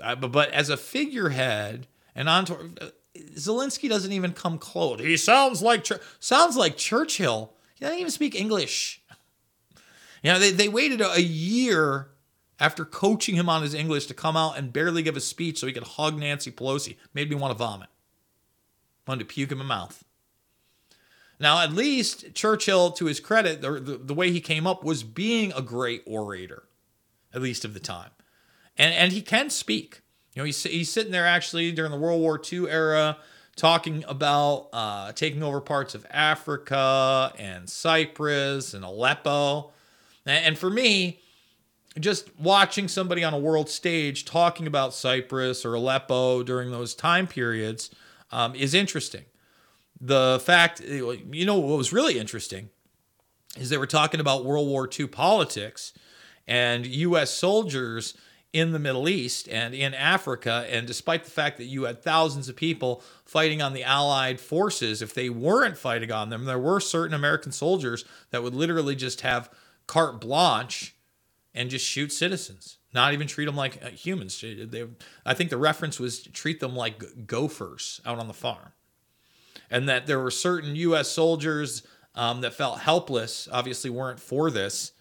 Uh, 0.00 0.16
but, 0.16 0.32
but 0.32 0.50
as 0.50 0.68
a 0.68 0.76
figurehead 0.76 1.86
and 2.14 2.28
on 2.28 2.44
to, 2.46 2.54
uh, 2.54 2.88
Zelensky 3.36 3.88
doesn't 3.88 4.12
even 4.12 4.32
come 4.32 4.58
close. 4.58 5.00
He 5.00 5.16
sounds 5.16 5.62
like 5.62 5.86
sounds 6.18 6.56
like 6.56 6.76
Churchill. 6.76 7.54
He 7.74 7.84
doesn't 7.84 7.98
even 7.98 8.10
speak 8.10 8.34
English. 8.34 9.02
You 10.22 10.32
know, 10.32 10.38
they, 10.38 10.50
they 10.50 10.68
waited 10.68 11.00
a 11.00 11.22
year 11.22 12.08
after 12.58 12.84
coaching 12.84 13.36
him 13.36 13.48
on 13.48 13.62
his 13.62 13.74
English 13.74 14.06
to 14.06 14.14
come 14.14 14.36
out 14.36 14.58
and 14.58 14.72
barely 14.72 15.02
give 15.02 15.16
a 15.16 15.20
speech 15.20 15.58
so 15.60 15.66
he 15.66 15.72
could 15.72 15.84
hug 15.84 16.18
Nancy 16.18 16.50
Pelosi. 16.50 16.96
Made 17.14 17.30
me 17.30 17.36
want 17.36 17.52
to 17.52 17.58
vomit. 17.58 17.88
Wanted 19.06 19.20
to 19.20 19.32
puke 19.32 19.52
in 19.52 19.58
my 19.58 19.64
mouth. 19.64 20.04
Now, 21.38 21.60
at 21.62 21.72
least 21.72 22.34
Churchill, 22.34 22.92
to 22.92 23.06
his 23.06 23.20
credit, 23.20 23.60
the, 23.60 23.72
the, 23.72 23.96
the, 23.98 24.14
way 24.14 24.30
he 24.30 24.40
came 24.40 24.66
up 24.66 24.82
was 24.82 25.02
being 25.02 25.52
a 25.52 25.60
great 25.60 26.02
orator, 26.06 26.64
at 27.34 27.42
least 27.42 27.64
of 27.64 27.74
the 27.74 27.80
time. 27.80 28.10
And, 28.78 28.94
and 28.94 29.12
he 29.12 29.20
can 29.20 29.50
speak. 29.50 30.00
You 30.34 30.42
know, 30.42 30.46
he's, 30.46 30.62
he's 30.62 30.90
sitting 30.90 31.12
there 31.12 31.26
actually 31.26 31.72
during 31.72 31.90
the 31.90 31.98
World 31.98 32.20
War 32.20 32.40
II 32.40 32.70
era 32.70 33.18
talking 33.54 34.04
about 34.08 34.68
uh, 34.72 35.12
taking 35.12 35.42
over 35.42 35.60
parts 35.60 35.94
of 35.94 36.06
Africa 36.10 37.32
and 37.38 37.68
Cyprus 37.68 38.74
and 38.74 38.84
Aleppo. 38.84 39.72
And, 40.24 40.44
and 40.44 40.58
for 40.58 40.70
me, 40.70 41.20
just 41.98 42.38
watching 42.38 42.88
somebody 42.88 43.24
on 43.24 43.34
a 43.34 43.38
world 43.38 43.68
stage 43.68 44.24
talking 44.24 44.66
about 44.66 44.94
Cyprus 44.94 45.64
or 45.64 45.74
Aleppo 45.74 46.42
during 46.42 46.70
those 46.70 46.94
time 46.94 47.26
periods 47.26 47.90
um, 48.30 48.54
is 48.54 48.74
interesting 48.74 49.24
the 50.00 50.40
fact, 50.44 50.80
you 50.80 51.46
know, 51.46 51.58
what 51.58 51.78
was 51.78 51.92
really 51.92 52.18
interesting 52.18 52.70
is 53.56 53.70
they 53.70 53.78
were 53.78 53.86
talking 53.86 54.20
about 54.20 54.44
World 54.44 54.68
War 54.68 54.88
II 54.88 55.06
politics 55.06 55.92
and 56.46 56.86
U.S. 56.86 57.30
soldiers 57.30 58.14
in 58.52 58.72
the 58.72 58.78
Middle 58.78 59.08
East 59.08 59.48
and 59.48 59.74
in 59.74 59.94
Africa. 59.94 60.66
And 60.70 60.86
despite 60.86 61.24
the 61.24 61.30
fact 61.30 61.58
that 61.58 61.64
you 61.64 61.84
had 61.84 62.02
thousands 62.02 62.48
of 62.48 62.56
people 62.56 63.02
fighting 63.24 63.60
on 63.60 63.72
the 63.72 63.84
Allied 63.84 64.40
forces, 64.40 65.02
if 65.02 65.14
they 65.14 65.28
weren't 65.28 65.76
fighting 65.76 66.12
on 66.12 66.30
them, 66.30 66.44
there 66.44 66.58
were 66.58 66.80
certain 66.80 67.14
American 67.14 67.52
soldiers 67.52 68.04
that 68.30 68.42
would 68.42 68.54
literally 68.54 68.96
just 68.96 69.22
have 69.22 69.50
carte 69.86 70.20
blanche 70.20 70.94
and 71.54 71.70
just 71.70 71.86
shoot 71.86 72.12
citizens, 72.12 72.78
not 72.92 73.12
even 73.12 73.26
treat 73.26 73.46
them 73.46 73.56
like 73.56 73.82
uh, 73.82 73.88
humans. 73.88 74.40
They, 74.40 74.86
I 75.24 75.34
think 75.34 75.50
the 75.50 75.56
reference 75.56 75.98
was 75.98 76.22
treat 76.22 76.60
them 76.60 76.76
like 76.76 77.26
gophers 77.26 78.00
out 78.04 78.18
on 78.18 78.28
the 78.28 78.34
farm 78.34 78.72
and 79.70 79.88
that 79.88 80.06
there 80.06 80.20
were 80.20 80.30
certain 80.30 80.76
U.S. 80.76 81.08
soldiers 81.08 81.82
um, 82.14 82.40
that 82.40 82.54
felt 82.54 82.80
helpless, 82.80 83.48
obviously 83.52 83.90
weren't 83.90 84.20
for 84.20 84.50
this, 84.50 84.92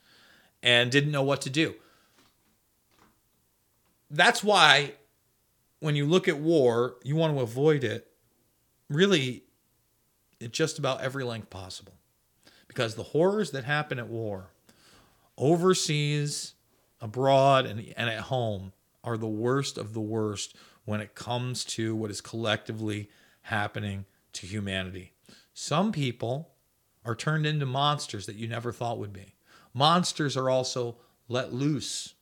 and 0.61 0.91
didn't 0.91 1.11
know 1.11 1.23
what 1.23 1.41
to 1.41 1.49
do. 1.49 1.75
That's 4.09 4.43
why 4.43 4.93
when 5.79 5.95
you 5.95 6.05
look 6.05 6.27
at 6.27 6.37
war, 6.37 6.95
you 7.03 7.15
want 7.15 7.35
to 7.35 7.41
avoid 7.41 7.83
it 7.83 8.07
really 8.89 9.43
at 10.41 10.51
just 10.51 10.79
about 10.79 11.01
every 11.01 11.23
length 11.23 11.49
possible. 11.49 11.93
Because 12.67 12.95
the 12.95 13.03
horrors 13.03 13.51
that 13.51 13.63
happen 13.63 13.99
at 13.99 14.07
war, 14.07 14.49
overseas, 15.37 16.53
abroad, 16.99 17.65
and, 17.65 17.93
and 17.95 18.09
at 18.09 18.21
home, 18.21 18.73
are 19.03 19.17
the 19.17 19.27
worst 19.27 19.77
of 19.77 19.93
the 19.93 20.01
worst 20.01 20.55
when 20.83 20.99
it 20.99 21.15
comes 21.15 21.63
to 21.63 21.95
what 21.95 22.09
is 22.11 22.21
collectively 22.21 23.09
happening 23.43 24.05
to 24.35 24.47
humanity. 24.47 25.13
Some 25.53 25.91
people 25.91 26.51
are 27.03 27.15
turned 27.15 27.45
into 27.45 27.65
monsters 27.65 28.25
that 28.25 28.35
you 28.35 28.47
never 28.47 28.71
thought 28.71 28.97
would 28.97 29.13
be. 29.13 29.35
Monsters 29.73 30.35
are 30.35 30.49
also 30.49 30.97
let 31.27 31.53
loose 31.53 32.15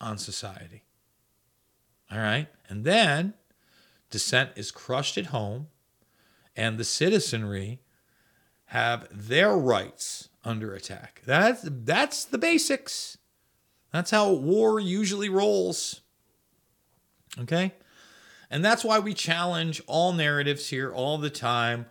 on 0.00 0.18
society. 0.18 0.84
All 2.10 2.18
right? 2.18 2.48
And 2.68 2.84
then 2.84 3.34
dissent 4.10 4.50
is 4.56 4.70
crushed 4.70 5.18
at 5.18 5.26
home, 5.26 5.68
and 6.54 6.78
the 6.78 6.84
citizenry 6.84 7.80
have 8.66 9.06
their 9.10 9.56
rights 9.56 10.28
under 10.44 10.74
attack. 10.74 11.22
That's, 11.24 11.60
that's 11.64 12.24
the 12.24 12.38
basics. 12.38 13.18
That's 13.92 14.10
how 14.10 14.32
war 14.32 14.80
usually 14.80 15.28
rolls. 15.28 16.00
Okay? 17.38 17.72
And 18.50 18.64
that's 18.64 18.84
why 18.84 18.98
we 18.98 19.14
challenge 19.14 19.82
all 19.86 20.12
narratives 20.12 20.68
here 20.68 20.92
all 20.92 21.18
the 21.18 21.30
time. 21.30 21.86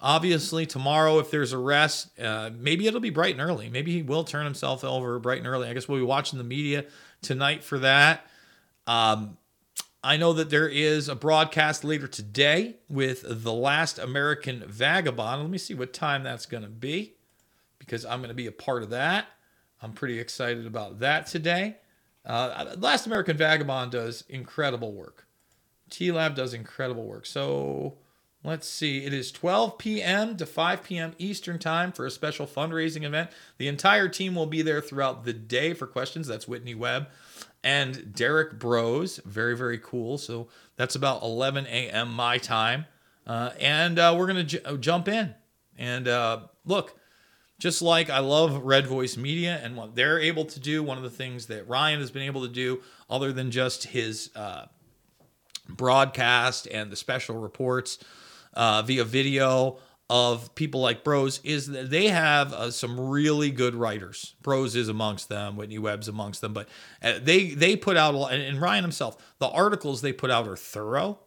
Obviously, 0.00 0.64
tomorrow, 0.66 1.18
if 1.18 1.30
there's 1.30 1.52
a 1.52 1.58
rest, 1.58 2.18
uh, 2.18 2.50
maybe 2.56 2.86
it'll 2.86 3.00
be 3.00 3.10
bright 3.10 3.34
and 3.34 3.42
early. 3.42 3.68
Maybe 3.68 3.92
he 3.92 4.02
will 4.02 4.24
turn 4.24 4.44
himself 4.44 4.82
over 4.82 5.18
bright 5.18 5.38
and 5.38 5.46
early. 5.46 5.68
I 5.68 5.74
guess 5.74 5.88
we'll 5.88 5.98
be 5.98 6.04
watching 6.04 6.38
the 6.38 6.44
media 6.44 6.86
tonight 7.20 7.62
for 7.62 7.78
that. 7.80 8.26
Um, 8.86 9.36
I 10.02 10.16
know 10.16 10.32
that 10.32 10.48
there 10.48 10.68
is 10.68 11.10
a 11.10 11.14
broadcast 11.14 11.84
later 11.84 12.08
today 12.08 12.76
with 12.88 13.22
The 13.26 13.52
Last 13.52 13.98
American 13.98 14.64
Vagabond. 14.66 15.42
Let 15.42 15.50
me 15.50 15.58
see 15.58 15.74
what 15.74 15.92
time 15.92 16.22
that's 16.22 16.46
going 16.46 16.62
to 16.62 16.70
be 16.70 17.14
because 17.78 18.06
I'm 18.06 18.20
going 18.20 18.30
to 18.30 18.34
be 18.34 18.46
a 18.46 18.52
part 18.52 18.82
of 18.82 18.90
that. 18.90 19.26
I'm 19.82 19.92
pretty 19.92 20.18
excited 20.18 20.66
about 20.66 21.00
that 21.00 21.26
today. 21.26 21.76
Uh, 22.24 22.76
Last 22.78 23.06
American 23.06 23.36
Vagabond 23.36 23.92
does 23.92 24.24
incredible 24.28 24.92
work. 24.92 25.26
TLAV 25.90 26.34
does 26.34 26.54
incredible 26.54 27.04
work. 27.04 27.26
So 27.26 27.98
let's 28.44 28.68
see. 28.68 29.04
It 29.04 29.12
is 29.12 29.32
12 29.32 29.78
p.m. 29.78 30.36
to 30.36 30.46
5 30.46 30.82
p.m. 30.82 31.14
Eastern 31.18 31.58
Time 31.58 31.92
for 31.92 32.06
a 32.06 32.10
special 32.10 32.46
fundraising 32.46 33.04
event. 33.04 33.30
The 33.58 33.68
entire 33.68 34.08
team 34.08 34.34
will 34.34 34.46
be 34.46 34.62
there 34.62 34.80
throughout 34.80 35.24
the 35.24 35.32
day 35.32 35.74
for 35.74 35.86
questions. 35.86 36.26
That's 36.26 36.48
Whitney 36.48 36.74
Webb 36.74 37.08
and 37.62 38.14
Derrick 38.14 38.58
Broze. 38.58 39.18
Very, 39.24 39.56
very 39.56 39.78
cool. 39.78 40.18
So 40.18 40.48
that's 40.76 40.94
about 40.94 41.22
11 41.22 41.66
a.m. 41.66 42.12
my 42.12 42.38
time. 42.38 42.86
Uh, 43.26 43.50
and 43.60 43.98
uh, 43.98 44.14
we're 44.16 44.26
going 44.26 44.46
to 44.46 44.58
j- 44.58 44.76
jump 44.78 45.08
in. 45.08 45.34
And 45.76 46.08
uh, 46.08 46.40
look, 46.64 46.98
just 47.58 47.82
like 47.82 48.08
I 48.08 48.20
love 48.20 48.64
Red 48.64 48.86
Voice 48.86 49.16
Media 49.16 49.60
and 49.62 49.76
what 49.76 49.94
they're 49.94 50.18
able 50.18 50.46
to 50.46 50.58
do, 50.58 50.82
one 50.82 50.96
of 50.96 51.02
the 51.02 51.10
things 51.10 51.46
that 51.46 51.68
Ryan 51.68 52.00
has 52.00 52.10
been 52.10 52.22
able 52.22 52.42
to 52.42 52.48
do, 52.48 52.80
other 53.08 53.32
than 53.32 53.50
just 53.50 53.84
his 53.84 54.30
uh, 54.34 54.66
broadcast 55.76 56.66
and 56.66 56.90
the 56.90 56.96
special 56.96 57.36
reports 57.36 57.98
uh, 58.54 58.82
via 58.82 59.04
video 59.04 59.78
of 60.10 60.54
people 60.56 60.80
like 60.80 61.04
Broze 61.04 61.40
is 61.44 61.68
that 61.68 61.88
they 61.88 62.08
have 62.08 62.52
uh, 62.52 62.70
some 62.72 62.98
really 62.98 63.50
good 63.50 63.76
writers. 63.76 64.34
Broze 64.42 64.74
is 64.74 64.88
amongst 64.88 65.28
them, 65.28 65.56
Whitney 65.56 65.78
Webb's 65.78 66.08
amongst 66.08 66.40
them, 66.40 66.52
but 66.52 66.68
uh, 67.00 67.20
they 67.22 67.50
they 67.50 67.76
put 67.76 67.96
out 67.96 68.14
a 68.14 68.16
lot, 68.18 68.32
and 68.32 68.60
Ryan 68.60 68.82
himself, 68.82 69.16
the 69.38 69.48
articles 69.48 70.02
they 70.02 70.12
put 70.12 70.30
out 70.30 70.48
are 70.48 70.56
thorough, 70.56 71.20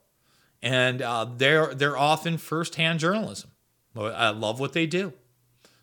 and 0.62 1.02
uh, 1.02 1.26
they're 1.38 1.74
they're 1.74 1.98
often 1.98 2.38
firsthand 2.38 3.00
journalism. 3.00 3.52
I 3.96 4.32
love 4.32 4.60
what 4.60 4.74
they 4.74 4.86
do. 4.86 5.14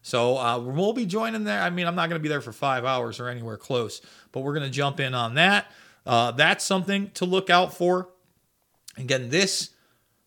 So 0.03 0.37
uh, 0.39 0.59
we'll 0.59 0.93
be 0.93 1.07
joining 1.07 1.45
there. 1.45 1.61
I 1.61 1.70
mean, 1.70 1.87
I'm 1.87 1.95
not 1.95 2.09
going 2.09 2.19
to 2.19 2.23
be 2.23 2.28
there 2.28 2.41
for 2.41 2.53
five 2.53 2.85
hours 2.85 3.20
or 3.20 3.28
anywhere 3.28 3.57
close, 3.57 4.01
but 4.32 4.41
we're 4.41 4.55
going 4.55 4.66
to 4.66 4.70
jump 4.70 4.99
in 4.99 5.15
on 5.15 5.35
that. 5.35 5.70
Uh, 6.07 6.31
that's 6.32 6.65
something 6.65 7.11
to 7.12 7.24
look 7.24 7.51
out 7.51 7.74
for. 7.74 8.09
Again, 8.96 9.30
this 9.30 9.70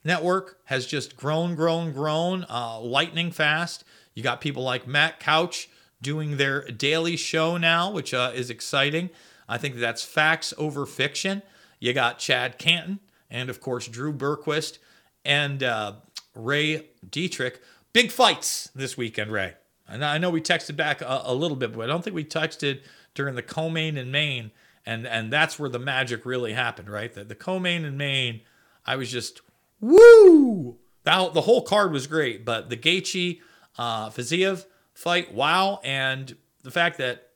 network 0.03 0.59
has 0.65 0.85
just 0.85 1.15
grown, 1.15 1.55
grown, 1.55 1.91
grown, 1.91 2.45
uh, 2.49 2.79
lightning 2.79 3.31
fast. 3.31 3.83
You 4.13 4.23
got 4.23 4.41
people 4.41 4.63
like 4.63 4.87
Matt 4.87 5.19
Couch 5.19 5.69
doing 6.01 6.37
their 6.37 6.65
daily 6.65 7.15
show 7.15 7.57
now, 7.57 7.91
which 7.91 8.13
uh, 8.13 8.31
is 8.33 8.49
exciting. 8.49 9.09
I 9.47 9.57
think 9.57 9.75
that's 9.75 10.03
facts 10.03 10.53
over 10.57 10.85
fiction. 10.85 11.41
You 11.79 11.93
got 11.93 12.19
Chad 12.19 12.57
Caton 12.57 12.99
and, 13.29 13.49
of 13.49 13.59
course, 13.59 13.87
Drew 13.87 14.13
Berquist 14.13 14.79
and 15.25 15.63
uh, 15.63 15.93
Ray 16.35 16.87
Dietrich. 17.09 17.61
Big 17.91 18.11
fights 18.11 18.69
this 18.73 18.97
weekend, 18.97 19.31
Ray. 19.31 19.53
And 19.87 20.03
I 20.03 20.17
know 20.17 20.29
we 20.29 20.41
texted 20.41 20.75
back 20.75 21.01
a, 21.01 21.21
a 21.25 21.33
little 21.33 21.57
bit, 21.57 21.73
but 21.73 21.83
I 21.83 21.87
don't 21.87 22.03
think 22.03 22.15
we 22.15 22.23
texted 22.23 22.81
during 23.13 23.35
the 23.35 23.43
co-main 23.43 23.97
in 23.97 24.11
Maine, 24.11 24.51
and 24.85 25.05
and 25.05 25.31
that's 25.31 25.59
where 25.59 25.69
the 25.69 25.77
magic 25.77 26.25
really 26.25 26.53
happened, 26.53 26.89
right? 26.89 27.13
The, 27.13 27.23
the 27.23 27.35
co-main 27.35 27.85
in 27.85 27.97
Maine– 27.97 28.41
I 28.85 28.95
was 28.95 29.11
just, 29.11 29.41
woo! 29.79 30.77
that 31.03 31.33
the 31.33 31.41
whole 31.41 31.61
card 31.61 31.91
was 31.91 32.07
great, 32.07 32.45
but 32.45 32.69
the 32.69 32.77
Gaethje 32.77 33.41
uh, 33.77 34.09
Fiziev 34.09 34.65
fight, 34.93 35.33
wow, 35.33 35.79
and 35.83 36.35
the 36.63 36.71
fact 36.71 36.97
that 36.97 37.29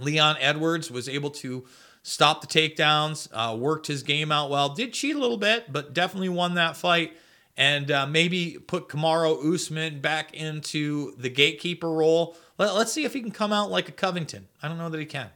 Leon 0.00 0.36
Edwards 0.40 0.90
was 0.90 1.08
able 1.08 1.30
to 1.30 1.66
stop 2.02 2.40
the 2.40 2.46
takedowns, 2.46 3.28
uh, 3.32 3.54
worked 3.56 3.86
his 3.86 4.02
game 4.02 4.32
out 4.32 4.50
well, 4.50 4.70
did 4.70 4.92
cheat 4.92 5.16
a 5.16 5.18
little 5.18 5.36
bit, 5.36 5.70
but 5.72 5.92
definitely 5.92 6.28
won 6.28 6.54
that 6.54 6.76
fight. 6.76 7.16
And 7.56 7.90
uh, 7.90 8.06
maybe 8.06 8.56
put 8.68 8.88
Kamaru 8.88 9.52
Usman 9.52 10.00
back 10.00 10.32
into 10.32 11.16
the 11.16 11.28
gatekeeper 11.28 11.90
role. 11.90 12.36
Let, 12.56 12.70
us 12.70 12.92
see 12.92 13.04
if 13.04 13.12
he 13.12 13.20
can 13.20 13.32
come 13.32 13.52
out 13.52 13.68
like 13.68 13.88
a 13.88 13.92
Covington. 13.92 14.46
I 14.62 14.68
don't 14.68 14.78
know 14.78 14.88
that 14.88 15.00
he 15.00 15.06
can. 15.06 15.28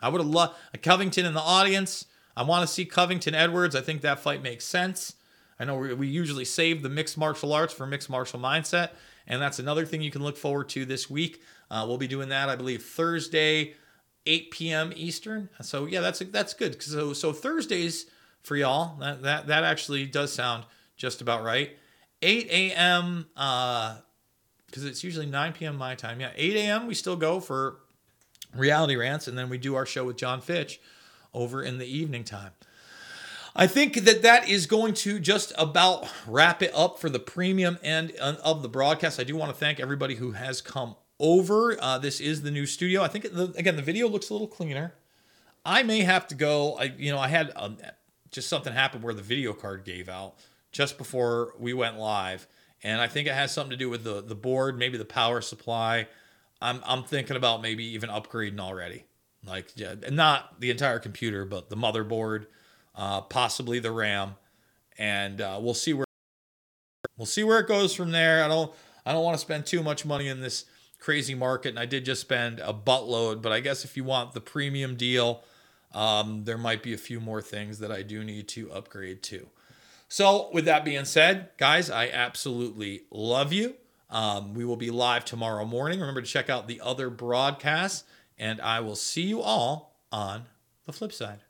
I 0.00 0.08
would 0.08 0.20
have 0.20 0.30
loved 0.30 0.54
a 0.72 0.78
Covington 0.78 1.26
in 1.26 1.34
the 1.34 1.40
audience. 1.40 2.06
I 2.36 2.42
want 2.42 2.66
to 2.66 2.72
see 2.72 2.84
Covington 2.84 3.34
Edwards. 3.34 3.76
I 3.76 3.80
think 3.80 4.02
that 4.02 4.18
fight 4.18 4.42
makes 4.42 4.64
sense. 4.64 5.14
I 5.58 5.64
know 5.64 5.76
we, 5.76 6.08
usually 6.08 6.44
save 6.44 6.82
the 6.82 6.88
mixed 6.88 7.16
martial 7.16 7.52
arts 7.52 7.72
for 7.72 7.86
mixed 7.86 8.10
martial 8.10 8.40
mindset, 8.40 8.90
and 9.26 9.40
that's 9.40 9.60
another 9.60 9.86
thing 9.86 10.02
you 10.02 10.10
can 10.10 10.22
look 10.22 10.36
forward 10.36 10.68
to 10.70 10.84
this 10.84 11.08
week. 11.08 11.42
Uh, 11.70 11.84
we'll 11.86 11.98
be 11.98 12.08
doing 12.08 12.28
that, 12.30 12.48
I 12.48 12.56
believe, 12.56 12.82
Thursday, 12.82 13.74
8 14.26 14.50
p.m. 14.50 14.92
Eastern. 14.96 15.48
So 15.62 15.86
yeah, 15.86 16.00
that's 16.00 16.18
that's 16.18 16.54
good. 16.54 16.82
So 16.82 17.12
so 17.12 17.32
Thursdays 17.32 18.06
for 18.42 18.56
y'all. 18.56 18.96
That 18.98 19.22
that 19.22 19.46
that 19.46 19.64
actually 19.64 20.06
does 20.06 20.32
sound 20.32 20.64
just 20.96 21.20
about 21.20 21.44
right. 21.44 21.76
8 22.22 22.48
a.m. 22.50 23.26
Uh, 23.36 23.98
because 24.66 24.84
it's 24.84 25.04
usually 25.04 25.26
9 25.26 25.52
p.m. 25.52 25.76
my 25.76 25.94
time. 25.94 26.20
Yeah, 26.20 26.30
8 26.34 26.56
a.m. 26.56 26.86
we 26.88 26.94
still 26.94 27.16
go 27.16 27.38
for 27.38 27.76
reality 28.56 28.96
rants, 28.96 29.28
and 29.28 29.38
then 29.38 29.48
we 29.48 29.58
do 29.58 29.76
our 29.76 29.86
show 29.86 30.04
with 30.04 30.16
John 30.16 30.40
Fitch 30.40 30.80
over 31.34 31.62
in 31.62 31.78
the 31.78 31.86
evening 31.86 32.24
time. 32.24 32.52
I 33.56 33.66
think 33.68 34.04
that 34.04 34.22
that 34.22 34.48
is 34.48 34.66
going 34.66 34.94
to 34.94 35.20
just 35.20 35.52
about 35.56 36.08
wrap 36.26 36.60
it 36.62 36.72
up 36.74 36.98
for 36.98 37.08
the 37.08 37.20
premium 37.20 37.78
end 37.82 38.12
of 38.12 38.62
the 38.62 38.68
broadcast. 38.68 39.20
I 39.20 39.24
do 39.24 39.36
want 39.36 39.52
to 39.52 39.56
thank 39.56 39.78
everybody 39.78 40.16
who 40.16 40.32
has 40.32 40.60
come 40.60 40.96
over. 41.20 41.76
Uh, 41.80 41.98
this 41.98 42.20
is 42.20 42.42
the 42.42 42.50
new 42.50 42.66
studio. 42.66 43.02
I 43.02 43.08
think 43.08 43.32
the, 43.32 43.54
again 43.56 43.76
the 43.76 43.82
video 43.82 44.08
looks 44.08 44.30
a 44.30 44.32
little 44.32 44.48
cleaner. 44.48 44.94
I 45.64 45.82
may 45.82 46.00
have 46.00 46.26
to 46.28 46.34
go. 46.34 46.76
I 46.78 46.94
you 46.98 47.12
know 47.12 47.18
I 47.18 47.28
had 47.28 47.52
um, 47.54 47.78
just 48.30 48.48
something 48.48 48.72
happen 48.72 49.02
where 49.02 49.14
the 49.14 49.22
video 49.22 49.52
card 49.52 49.84
gave 49.84 50.08
out 50.08 50.34
just 50.72 50.98
before 50.98 51.54
we 51.58 51.72
went 51.72 51.96
live, 51.96 52.48
and 52.82 53.00
I 53.00 53.06
think 53.06 53.28
it 53.28 53.34
has 53.34 53.52
something 53.52 53.70
to 53.70 53.76
do 53.76 53.88
with 53.88 54.02
the 54.02 54.20
the 54.20 54.34
board, 54.34 54.76
maybe 54.76 54.98
the 54.98 55.04
power 55.04 55.40
supply. 55.40 56.08
I'm 56.60 56.80
I'm 56.84 57.04
thinking 57.04 57.36
about 57.36 57.62
maybe 57.62 57.84
even 57.84 58.10
upgrading 58.10 58.58
already, 58.58 59.04
like 59.46 59.72
yeah, 59.76 59.94
not 60.10 60.60
the 60.60 60.70
entire 60.70 60.98
computer, 60.98 61.44
but 61.44 61.70
the 61.70 61.76
motherboard, 61.76 62.46
uh, 62.94 63.20
possibly 63.22 63.78
the 63.78 63.92
RAM, 63.92 64.36
and 64.98 65.40
uh, 65.40 65.58
we'll 65.60 65.74
see 65.74 65.92
where 65.92 66.06
we'll 67.16 67.26
see 67.26 67.44
where 67.44 67.60
it 67.60 67.68
goes 67.68 67.94
from 67.94 68.10
there. 68.12 68.44
I 68.44 68.48
don't 68.48 68.72
I 69.04 69.12
don't 69.12 69.24
want 69.24 69.34
to 69.34 69.40
spend 69.40 69.66
too 69.66 69.82
much 69.82 70.04
money 70.04 70.28
in 70.28 70.40
this 70.40 70.64
crazy 70.98 71.34
market, 71.34 71.70
and 71.70 71.78
I 71.78 71.86
did 71.86 72.04
just 72.04 72.20
spend 72.20 72.60
a 72.60 72.72
buttload. 72.72 73.42
But 73.42 73.52
I 73.52 73.60
guess 73.60 73.84
if 73.84 73.96
you 73.96 74.04
want 74.04 74.32
the 74.32 74.40
premium 74.40 74.96
deal, 74.96 75.42
um, 75.92 76.44
there 76.44 76.58
might 76.58 76.82
be 76.82 76.94
a 76.94 76.98
few 76.98 77.20
more 77.20 77.42
things 77.42 77.78
that 77.78 77.92
I 77.92 78.02
do 78.02 78.24
need 78.24 78.48
to 78.48 78.72
upgrade 78.72 79.22
to. 79.24 79.48
So, 80.08 80.50
with 80.52 80.64
that 80.66 80.84
being 80.84 81.04
said, 81.04 81.48
guys, 81.56 81.90
I 81.90 82.08
absolutely 82.08 83.02
love 83.10 83.52
you. 83.52 83.74
Um, 84.10 84.54
we 84.54 84.64
will 84.64 84.76
be 84.76 84.90
live 84.90 85.24
tomorrow 85.24 85.64
morning. 85.64 85.98
Remember 85.98 86.20
to 86.20 86.26
check 86.26 86.48
out 86.48 86.68
the 86.68 86.80
other 86.80 87.10
broadcasts, 87.10 88.04
and 88.38 88.60
I 88.60 88.80
will 88.80 88.96
see 88.96 89.22
you 89.22 89.40
all 89.40 90.00
on 90.10 90.46
the 90.86 90.92
flip 90.92 91.12
side. 91.12 91.40